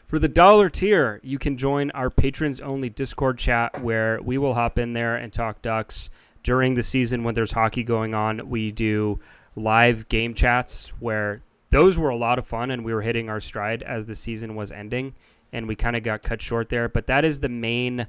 For 0.06 0.18
the 0.18 0.28
dollar 0.28 0.68
tier, 0.68 1.20
you 1.22 1.38
can 1.38 1.56
join 1.56 1.90
our 1.92 2.10
patrons 2.10 2.60
only 2.60 2.90
Discord 2.90 3.38
chat 3.38 3.80
where 3.80 4.20
we 4.20 4.36
will 4.36 4.52
hop 4.52 4.78
in 4.78 4.92
there 4.92 5.16
and 5.16 5.32
talk 5.32 5.62
ducks. 5.62 6.10
During 6.42 6.74
the 6.74 6.82
season 6.82 7.24
when 7.24 7.34
there's 7.34 7.52
hockey 7.52 7.82
going 7.82 8.12
on, 8.12 8.50
we 8.50 8.72
do 8.72 9.20
live 9.56 10.08
game 10.08 10.34
chats 10.34 10.92
where 11.00 11.40
those 11.70 11.96
were 11.96 12.10
a 12.10 12.16
lot 12.16 12.38
of 12.38 12.46
fun 12.46 12.70
and 12.70 12.84
we 12.84 12.92
were 12.92 13.00
hitting 13.00 13.30
our 13.30 13.40
stride 13.40 13.82
as 13.82 14.04
the 14.04 14.14
season 14.14 14.54
was 14.54 14.70
ending 14.70 15.14
and 15.52 15.66
we 15.66 15.76
kind 15.76 15.96
of 15.96 16.02
got 16.02 16.22
cut 16.22 16.42
short 16.42 16.68
there, 16.68 16.88
but 16.88 17.06
that 17.06 17.24
is 17.24 17.40
the 17.40 17.48
main 17.48 18.06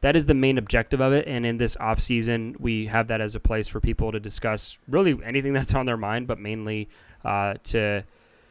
that 0.00 0.14
is 0.14 0.26
the 0.26 0.34
main 0.34 0.58
objective 0.58 1.00
of 1.00 1.12
it 1.12 1.26
and 1.26 1.46
in 1.46 1.56
this 1.56 1.76
off 1.76 2.00
season 2.00 2.54
we 2.58 2.86
have 2.86 3.08
that 3.08 3.20
as 3.20 3.34
a 3.34 3.40
place 3.40 3.68
for 3.68 3.80
people 3.80 4.12
to 4.12 4.20
discuss 4.20 4.78
really 4.88 5.18
anything 5.24 5.52
that's 5.54 5.74
on 5.74 5.86
their 5.86 5.96
mind 5.96 6.26
but 6.26 6.38
mainly 6.38 6.88
uh, 7.24 7.54
to 7.64 8.04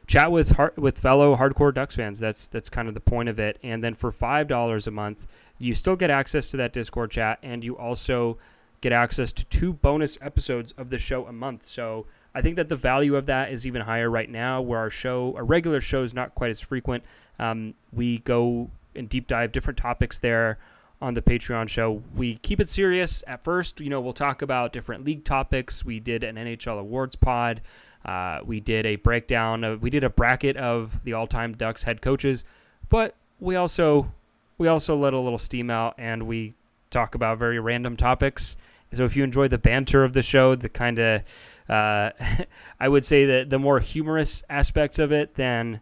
chat 0.08 0.32
with 0.32 0.52
har- 0.52 0.74
with 0.76 1.00
fellow 1.00 1.36
hardcore 1.36 1.74
Ducks 1.74 1.96
fans. 1.96 2.20
That's 2.20 2.48
that's 2.48 2.70
kind 2.70 2.88
of 2.88 2.94
the 2.94 3.00
point 3.00 3.30
of 3.30 3.40
it. 3.40 3.58
And 3.64 3.84
then 3.84 3.96
for 3.96 4.12
five 4.12 4.48
dollars 4.48 4.88
a 4.88 4.92
month, 4.92 5.28
you 5.58 5.74
still 5.74 5.96
get 5.96 6.10
access 6.10 6.48
to 6.52 6.58
that 6.58 6.74
Discord 6.74 7.12
chat, 7.12 7.40
and 7.42 7.64
you 7.64 7.78
also 7.78 8.38
get 8.82 8.92
access 8.92 9.32
to 9.34 9.46
two 9.46 9.74
bonus 9.74 10.18
episodes 10.22 10.74
of 10.78 10.90
the 10.90 10.98
show 10.98 11.26
a 11.26 11.32
month. 11.32 11.66
So 11.66 12.06
I 12.34 12.42
think 12.42 12.56
that 12.58 12.70
the 12.70 12.76
value 12.76 13.16
of 13.16 13.26
that 13.28 13.52
is 13.52 13.66
even 13.66 13.82
higher 13.82 14.10
right 14.10 14.30
now, 14.30 14.62
where 14.62 14.80
our 14.80 14.90
show, 14.90 15.34
our 15.36 15.46
regular 15.46 15.82
show, 15.82 16.04
is 16.04 16.14
not 16.14 16.36
quite 16.36 16.52
as 16.52 16.60
frequent. 16.60 17.04
Um, 17.40 17.74
we 17.92 18.20
go 18.20 18.70
and 18.96 19.10
deep 19.10 19.28
dive 19.28 19.52
different 19.52 19.78
topics 19.78 20.20
there 20.20 20.58
on 21.02 21.14
the 21.14 21.22
Patreon 21.22 21.68
show. 21.68 22.02
We 22.16 22.38
keep 22.38 22.60
it 22.60 22.70
serious 22.70 23.24
at 23.28 23.44
first. 23.44 23.80
You 23.80 23.90
know, 23.90 24.02
we'll 24.02 24.14
talk 24.14 24.42
about 24.42 24.74
different 24.74 25.06
league 25.06 25.24
topics. 25.24 25.84
We 25.86 26.00
did 26.00 26.24
an 26.24 26.36
NHL 26.36 26.80
awards 26.80 27.16
pod. 27.16 27.62
Uh, 28.06 28.40
we 28.46 28.60
did 28.60 28.86
a 28.86 28.98
breakdown 28.98 29.64
of 29.64 29.82
we 29.82 29.90
did 29.90 30.04
a 30.04 30.10
bracket 30.10 30.58
of 30.58 31.04
the 31.04 31.14
all-time 31.14 31.54
Ducks 31.54 31.84
head 31.84 32.02
coaches, 32.02 32.44
but 32.90 33.16
we 33.40 33.56
also 33.56 34.12
we 34.58 34.68
also 34.68 34.96
let 34.96 35.14
a 35.14 35.20
little 35.20 35.40
steam 35.40 35.70
out 35.70 35.96
and 35.98 36.28
we 36.28 36.54
talk 36.92 37.16
about 37.16 37.40
very 37.40 37.60
random 37.60 37.98
topics. 37.98 38.58
So 38.94 39.04
if 39.04 39.16
you 39.16 39.24
enjoy 39.24 39.48
the 39.48 39.58
banter 39.58 40.04
of 40.04 40.14
the 40.14 40.22
show, 40.22 40.56
the 40.56 40.70
kind 40.70 41.00
of 41.00 41.22
uh, 41.68 42.12
I 42.80 42.88
would 42.88 43.04
say 43.04 43.26
that 43.26 43.50
the 43.50 43.60
more 43.60 43.80
humorous 43.80 44.44
aspects 44.50 45.00
of 45.00 45.12
it, 45.12 45.36
then 45.36 45.82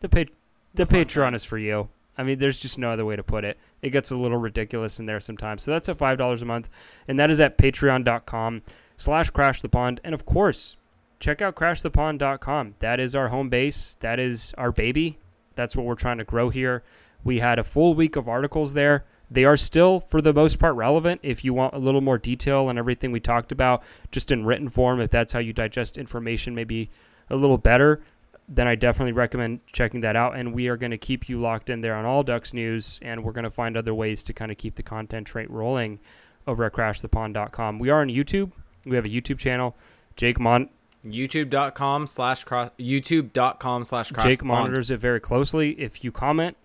the 0.00 0.08
pa- 0.08 0.32
the 0.74 0.86
Patreon 0.86 1.34
is 1.34 1.44
for 1.44 1.58
you. 1.58 1.88
I 2.16 2.22
mean, 2.22 2.38
there's 2.38 2.58
just 2.58 2.78
no 2.78 2.90
other 2.90 3.04
way 3.04 3.16
to 3.16 3.22
put 3.22 3.44
it. 3.44 3.58
It 3.82 3.90
gets 3.90 4.10
a 4.10 4.16
little 4.16 4.38
ridiculous 4.38 5.00
in 5.00 5.06
there 5.06 5.20
sometimes. 5.20 5.62
So 5.62 5.70
that's 5.70 5.88
at 5.88 5.98
five 5.98 6.18
dollars 6.18 6.42
a 6.42 6.46
month, 6.46 6.68
and 7.08 7.18
that 7.18 7.30
is 7.30 7.40
at 7.40 7.58
patreon.com 7.58 8.62
slash 8.96 9.30
crash 9.30 9.62
the 9.62 9.68
pond. 9.68 10.00
And 10.04 10.14
of 10.14 10.26
course, 10.26 10.76
check 11.18 11.40
out 11.40 11.54
crashthepond.com. 11.54 12.74
That 12.80 13.00
is 13.00 13.14
our 13.14 13.28
home 13.28 13.48
base. 13.48 13.96
That 14.00 14.18
is 14.18 14.52
our 14.58 14.72
baby. 14.72 15.18
That's 15.54 15.76
what 15.76 15.86
we're 15.86 15.94
trying 15.94 16.18
to 16.18 16.24
grow 16.24 16.50
here. 16.50 16.82
We 17.24 17.40
had 17.40 17.58
a 17.58 17.64
full 17.64 17.94
week 17.94 18.16
of 18.16 18.28
articles 18.28 18.74
there. 18.74 19.04
They 19.30 19.44
are 19.44 19.56
still, 19.56 20.00
for 20.00 20.20
the 20.20 20.32
most 20.32 20.58
part, 20.58 20.74
relevant 20.74 21.20
if 21.22 21.44
you 21.44 21.54
want 21.54 21.74
a 21.74 21.78
little 21.78 22.00
more 22.00 22.18
detail 22.18 22.66
on 22.66 22.76
everything 22.76 23.12
we 23.12 23.20
talked 23.20 23.52
about, 23.52 23.82
just 24.10 24.32
in 24.32 24.44
written 24.44 24.68
form. 24.68 25.00
If 25.00 25.10
that's 25.10 25.32
how 25.32 25.38
you 25.38 25.52
digest 25.52 25.96
information, 25.96 26.54
maybe 26.54 26.90
a 27.28 27.36
little 27.36 27.58
better, 27.58 28.02
then 28.50 28.66
I 28.66 28.74
definitely 28.74 29.12
recommend 29.12 29.60
checking 29.72 30.00
that 30.00 30.16
out. 30.16 30.36
And 30.36 30.52
we 30.52 30.66
are 30.66 30.76
going 30.76 30.90
to 30.90 30.98
keep 30.98 31.28
you 31.28 31.40
locked 31.40 31.70
in 31.70 31.80
there 31.80 31.94
on 31.94 32.04
all 32.04 32.24
Ducks 32.24 32.52
news, 32.52 32.98
and 33.00 33.22
we're 33.22 33.32
going 33.32 33.44
to 33.44 33.50
find 33.50 33.76
other 33.76 33.94
ways 33.94 34.24
to 34.24 34.32
kind 34.32 34.50
of 34.50 34.58
keep 34.58 34.74
the 34.74 34.82
content 34.82 35.28
trait 35.28 35.48
rolling 35.48 36.00
over 36.46 36.64
at 36.64 36.72
crashthepond.com. 36.72 37.78
We 37.78 37.90
are 37.90 38.00
on 38.00 38.08
YouTube. 38.08 38.50
We 38.84 38.96
have 38.96 39.04
a 39.04 39.08
YouTube 39.08 39.38
channel. 39.38 39.76
Jake 40.16 40.40
Mon- 40.40 40.68
YouTube.com 41.06 42.06
slash 42.06 42.44
cross 42.44 42.70
YouTube.com 42.78 43.84
slash 43.84 44.10
cross 44.10 44.26
Jake 44.26 44.44
monitors 44.44 44.90
it 44.90 44.98
very 44.98 45.20
closely. 45.20 45.70
If 45.80 46.04
you 46.04 46.12
comment, 46.12 46.56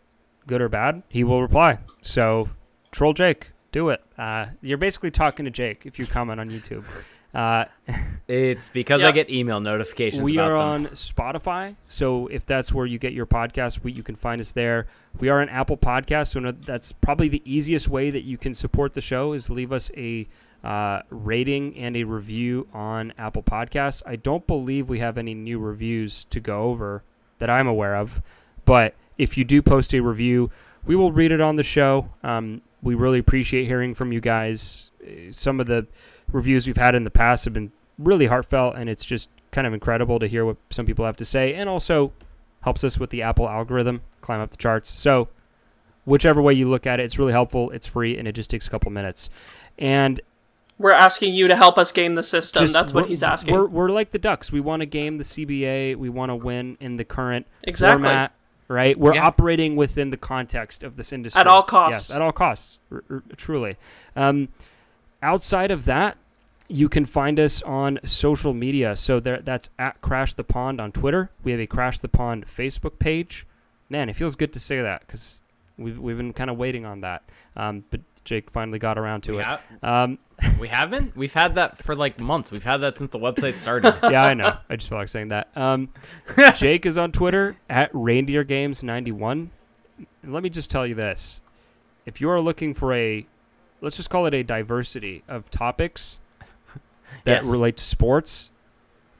good 0.47 0.61
or 0.61 0.67
bad, 0.67 1.03
he 1.07 1.23
will 1.23 1.41
reply. 1.41 1.79
So 2.01 2.49
troll 2.91 3.13
Jake, 3.13 3.51
do 3.71 3.89
it. 3.89 4.03
Uh, 4.17 4.47
you're 4.61 4.77
basically 4.77 5.11
talking 5.11 5.45
to 5.45 5.51
Jake 5.51 5.85
if 5.85 5.99
you 5.99 6.05
comment 6.05 6.39
on 6.41 6.49
YouTube. 6.49 6.85
Uh, 7.35 7.65
It's 8.27 8.69
because 8.69 9.01
Yeah. 9.03 9.09
I 9.09 9.11
get 9.11 9.29
email 9.29 9.59
notifications. 9.59 10.23
We 10.23 10.39
are 10.39 10.49
them. 10.57 10.59
on 10.59 10.85
Spotify, 10.87 11.75
so 11.87 12.25
if 12.27 12.43
that's 12.43 12.73
where 12.73 12.87
you 12.87 12.97
get 12.97 13.13
your 13.13 13.27
podcast, 13.27 13.83
we, 13.83 13.91
you 13.91 14.01
can 14.01 14.15
find 14.15 14.41
us 14.41 14.51
there. 14.51 14.87
We 15.19 15.29
are 15.29 15.41
on 15.41 15.49
Apple 15.49 15.77
Podcasts, 15.77 16.29
so 16.29 16.39
no- 16.39 16.51
that's 16.51 16.91
probably 16.91 17.27
the 17.29 17.43
easiest 17.45 17.87
way 17.87 18.09
that 18.09 18.23
you 18.23 18.39
can 18.39 18.55
support 18.55 18.95
the 18.95 19.01
show 19.01 19.33
is 19.33 19.51
leave 19.51 19.71
us 19.71 19.91
a 19.95 20.27
uh, 20.63 21.01
rating 21.11 21.77
and 21.77 21.95
a 21.95 22.03
review 22.03 22.67
on 22.73 23.13
Apple 23.19 23.43
Podcasts. 23.43 24.01
I 24.07 24.15
don't 24.15 24.47
believe 24.47 24.89
we 24.89 24.97
have 24.97 25.19
any 25.19 25.35
new 25.35 25.59
reviews 25.59 26.23
to 26.31 26.39
go 26.39 26.63
over 26.63 27.03
that 27.37 27.51
I'm 27.51 27.67
aware 27.67 27.95
of, 27.95 28.23
but 28.65 28.95
if 29.19 29.37
you 29.37 29.43
do 29.43 29.61
post 29.61 29.93
a 29.93 29.99
review, 29.99 30.49
we 30.83 30.95
will 30.95 31.11
read 31.11 31.31
it 31.31 31.41
on 31.41 31.57
the 31.57 31.63
show. 31.63 32.09
Um, 32.23 32.63
we 32.81 32.95
really 32.95 33.19
appreciate 33.19 33.65
hearing 33.67 33.93
from 33.93 34.11
you 34.11 34.19
guys. 34.19 34.89
Uh, 35.05 35.31
Some 35.31 35.59
of 35.59 35.67
the 35.67 35.85
reviews 36.31 36.67
we've 36.67 36.77
had 36.77 36.95
in 36.95 37.03
the 37.03 37.09
past 37.11 37.45
have 37.45 37.53
been 37.53 37.71
really 37.97 38.25
heartfelt, 38.27 38.75
and 38.75 38.89
it's 38.89 39.05
just 39.05 39.29
kind 39.51 39.65
of 39.65 39.73
incredible 39.73 40.19
to 40.19 40.27
hear 40.27 40.45
what 40.45 40.57
some 40.69 40.85
people 40.85 41.05
have 41.05 41.15
to 41.17 41.25
say, 41.25 41.53
and 41.53 41.69
also 41.69 42.11
helps 42.61 42.83
us 42.83 42.99
with 42.99 43.09
the 43.09 43.21
Apple 43.21 43.47
algorithm 43.47 44.01
climb 44.21 44.41
up 44.41 44.51
the 44.51 44.57
charts. 44.57 44.89
So, 44.89 45.29
whichever 46.03 46.41
way 46.41 46.53
you 46.53 46.69
look 46.69 46.85
at 46.87 46.99
it, 46.99 47.03
it's 47.03 47.17
really 47.19 47.31
helpful. 47.31 47.69
It's 47.71 47.87
free, 47.87 48.17
and 48.17 48.27
it 48.27 48.33
just 48.33 48.49
takes 48.49 48.67
a 48.67 48.69
couple 48.69 48.91
minutes. 48.91 49.29
And 49.77 50.19
We're 50.77 50.91
asking 50.91 51.33
you 51.33 51.47
to 51.47 51.55
help 51.55 51.77
us 51.77 51.91
game 51.93 52.15
the 52.15 52.23
system. 52.23 52.63
just- 52.63 52.73
That's 52.73 52.93
what 52.93 53.05
he's 53.05 53.23
asking. 53.23 53.53
We're, 53.55 53.65
we're 53.67 53.89
like 53.91 54.11
the 54.11 54.19
Ducks. 54.19 54.51
We 54.51 54.59
want 54.59 54.81
to 54.81 54.85
game 54.85 55.17
the 55.17 55.23
CBA. 55.23 55.95
We 55.95 56.09
want 56.09 56.31
to 56.31 56.35
win 56.35 56.75
in 56.81 56.97
the 56.97 57.05
current 57.05 57.47
Exactly. 57.63 58.01
format. 58.03 58.33
Right, 58.67 58.97
we're 58.99 59.13
Yeah. 59.13 59.27
operating 59.27 59.75
within 59.75 60.09
the 60.09 60.17
context 60.17 60.81
of 60.83 60.95
this 60.95 61.13
industry 61.13 61.39
At 61.39 61.45
all 61.45 61.61
costs. 61.61 62.09
Yes, 62.09 62.15
at 62.15 62.21
all 62.23 62.31
costs, 62.31 62.79
r- 62.91 63.03
r- 63.11 63.23
truly. 63.37 63.75
Um, 64.15 64.47
outside 65.21 65.71
of 65.71 65.85
that, 65.85 66.17
you 66.67 66.89
can 66.89 67.05
find 67.05 67.39
us 67.39 67.61
on 67.61 67.99
social 68.05 68.53
media. 68.53 68.95
So 68.95 69.19
there, 69.19 69.41
that's 69.41 69.69
at 69.77 70.01
Crash 70.01 70.33
the 70.33 70.43
Pond 70.43 70.81
on 70.81 70.91
Twitter. 70.91 71.29
We 71.43 71.51
have 71.51 71.59
a 71.61 71.67
Crash 71.67 71.99
the 71.99 72.07
Pond 72.09 72.45
Facebook 72.47 72.97
page. 72.99 73.45
Man, 73.89 74.09
it 74.09 74.15
feels 74.15 74.35
good 74.35 74.51
to 74.53 74.59
say 74.59 74.81
that 74.81 75.01
because 75.05 75.41
we've 75.77 75.99
we've 75.99 76.17
been 76.17 76.33
kind 76.33 76.49
of 76.49 76.57
waiting 76.57 76.85
on 76.85 77.01
that. 77.01 77.23
Um, 77.55 77.83
but 77.91 78.01
Jake 78.23 78.49
finally 78.49 78.79
got 78.79 78.97
around 78.97 79.21
to 79.21 79.33
We, 79.33 79.37
it. 79.39 79.45
have, 79.45 79.61
Um, 79.83 80.17
we 80.59 80.67
haven't. 80.67 81.15
We've 81.15 81.33
had 81.33 81.53
that 81.55 81.83
for 81.83 81.95
like 81.95 82.19
months. 82.19 82.51
We've 82.51 82.63
had 82.63 82.77
that 82.77 82.95
since 82.95 83.11
the 83.11 83.19
website 83.19 83.53
started. 83.53 83.93
yeah, 84.03 84.23
I 84.23 84.33
know. 84.33 84.57
I 84.67 84.75
just 84.75 84.89
felt 84.89 84.99
like 85.01 85.09
saying 85.09 85.27
that. 85.27 85.49
Um, 85.55 85.89
Jake 86.55 86.87
is 86.87 86.97
on 86.97 87.11
Twitter 87.11 87.57
at 87.69 87.91
Reindeer 87.93 88.43
Games 88.43 88.81
91. 88.81 89.51
Let 90.25 90.41
me 90.41 90.49
just 90.49 90.71
tell 90.71 90.87
you 90.87 90.95
this: 90.95 91.41
if 92.07 92.19
you 92.19 92.27
are 92.31 92.41
looking 92.41 92.73
for 92.73 92.91
a, 92.91 93.27
let's 93.85 93.95
just 93.97 94.09
call 94.09 94.25
it 94.25 94.33
a 94.33 94.43
diversity 94.43 95.23
of 95.29 95.49
topics 95.51 96.19
that 97.23 97.43
Yes. 97.43 97.47
relate 97.51 97.77
to 97.77 97.83
sports, 97.83 98.51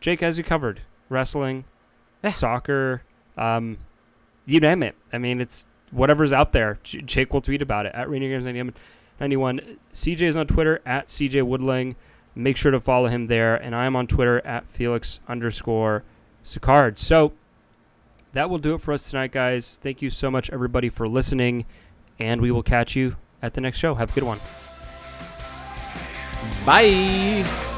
Jake 0.02 0.20
has 0.22 0.38
you 0.38 0.44
covered. 0.44 0.82
Wrestling, 1.08 1.64
Yeah. 2.24 2.32
soccer, 2.32 3.04
um, 3.38 3.78
you 4.46 4.60
name 4.60 4.82
it. 4.84 4.96
I 5.14 5.18
mean, 5.20 5.40
it's 5.40 5.66
whatever's 5.92 6.34
out 6.34 6.52
there. 6.52 6.80
J- 6.84 7.02
Jake 7.02 7.34
will 7.34 7.42
tweet 7.42 7.62
about 7.62 7.86
it 7.86 7.94
at 7.96 8.10
Reindeer 8.10 8.32
Games 8.32 8.46
91. 8.46 8.74
91. 9.20 9.78
CJ 9.94 10.28
is 10.28 10.36
on 10.36 10.48
Twitter 10.48 10.82
at 10.86 11.08
CJ 11.08 11.42
Woodling. 11.44 11.96
Make 12.36 12.58
sure 12.58 12.72
to 12.72 12.80
follow 12.82 13.08
him 13.08 13.28
there. 13.28 13.56
And 13.56 13.74
I 13.76 13.86
am 13.86 13.96
on 13.96 14.08
Twitter 14.08 14.46
at 14.46 14.68
Felix 14.68 15.20
underscore 15.28 16.04
Sicard. 16.44 16.98
So 16.98 17.32
that 18.34 18.50
will 18.50 18.58
do 18.58 18.74
it 18.76 18.82
for 18.82 18.94
us 18.94 19.10
tonight, 19.10 19.32
guys. 19.32 19.80
Thank 19.82 20.02
you 20.02 20.10
so 20.10 20.30
much, 20.30 20.50
everybody, 20.50 20.90
for 20.90 21.08
listening. 21.08 21.66
And 22.20 22.42
we 22.42 22.52
will 22.52 22.64
catch 22.64 22.96
you 22.96 23.16
at 23.46 23.54
the 23.54 23.62
next 23.62 23.80
show. 23.80 23.96
Have 23.96 24.12
a 24.12 24.14
good 24.14 24.24
one. 24.24 24.40
Bye. 26.66 27.75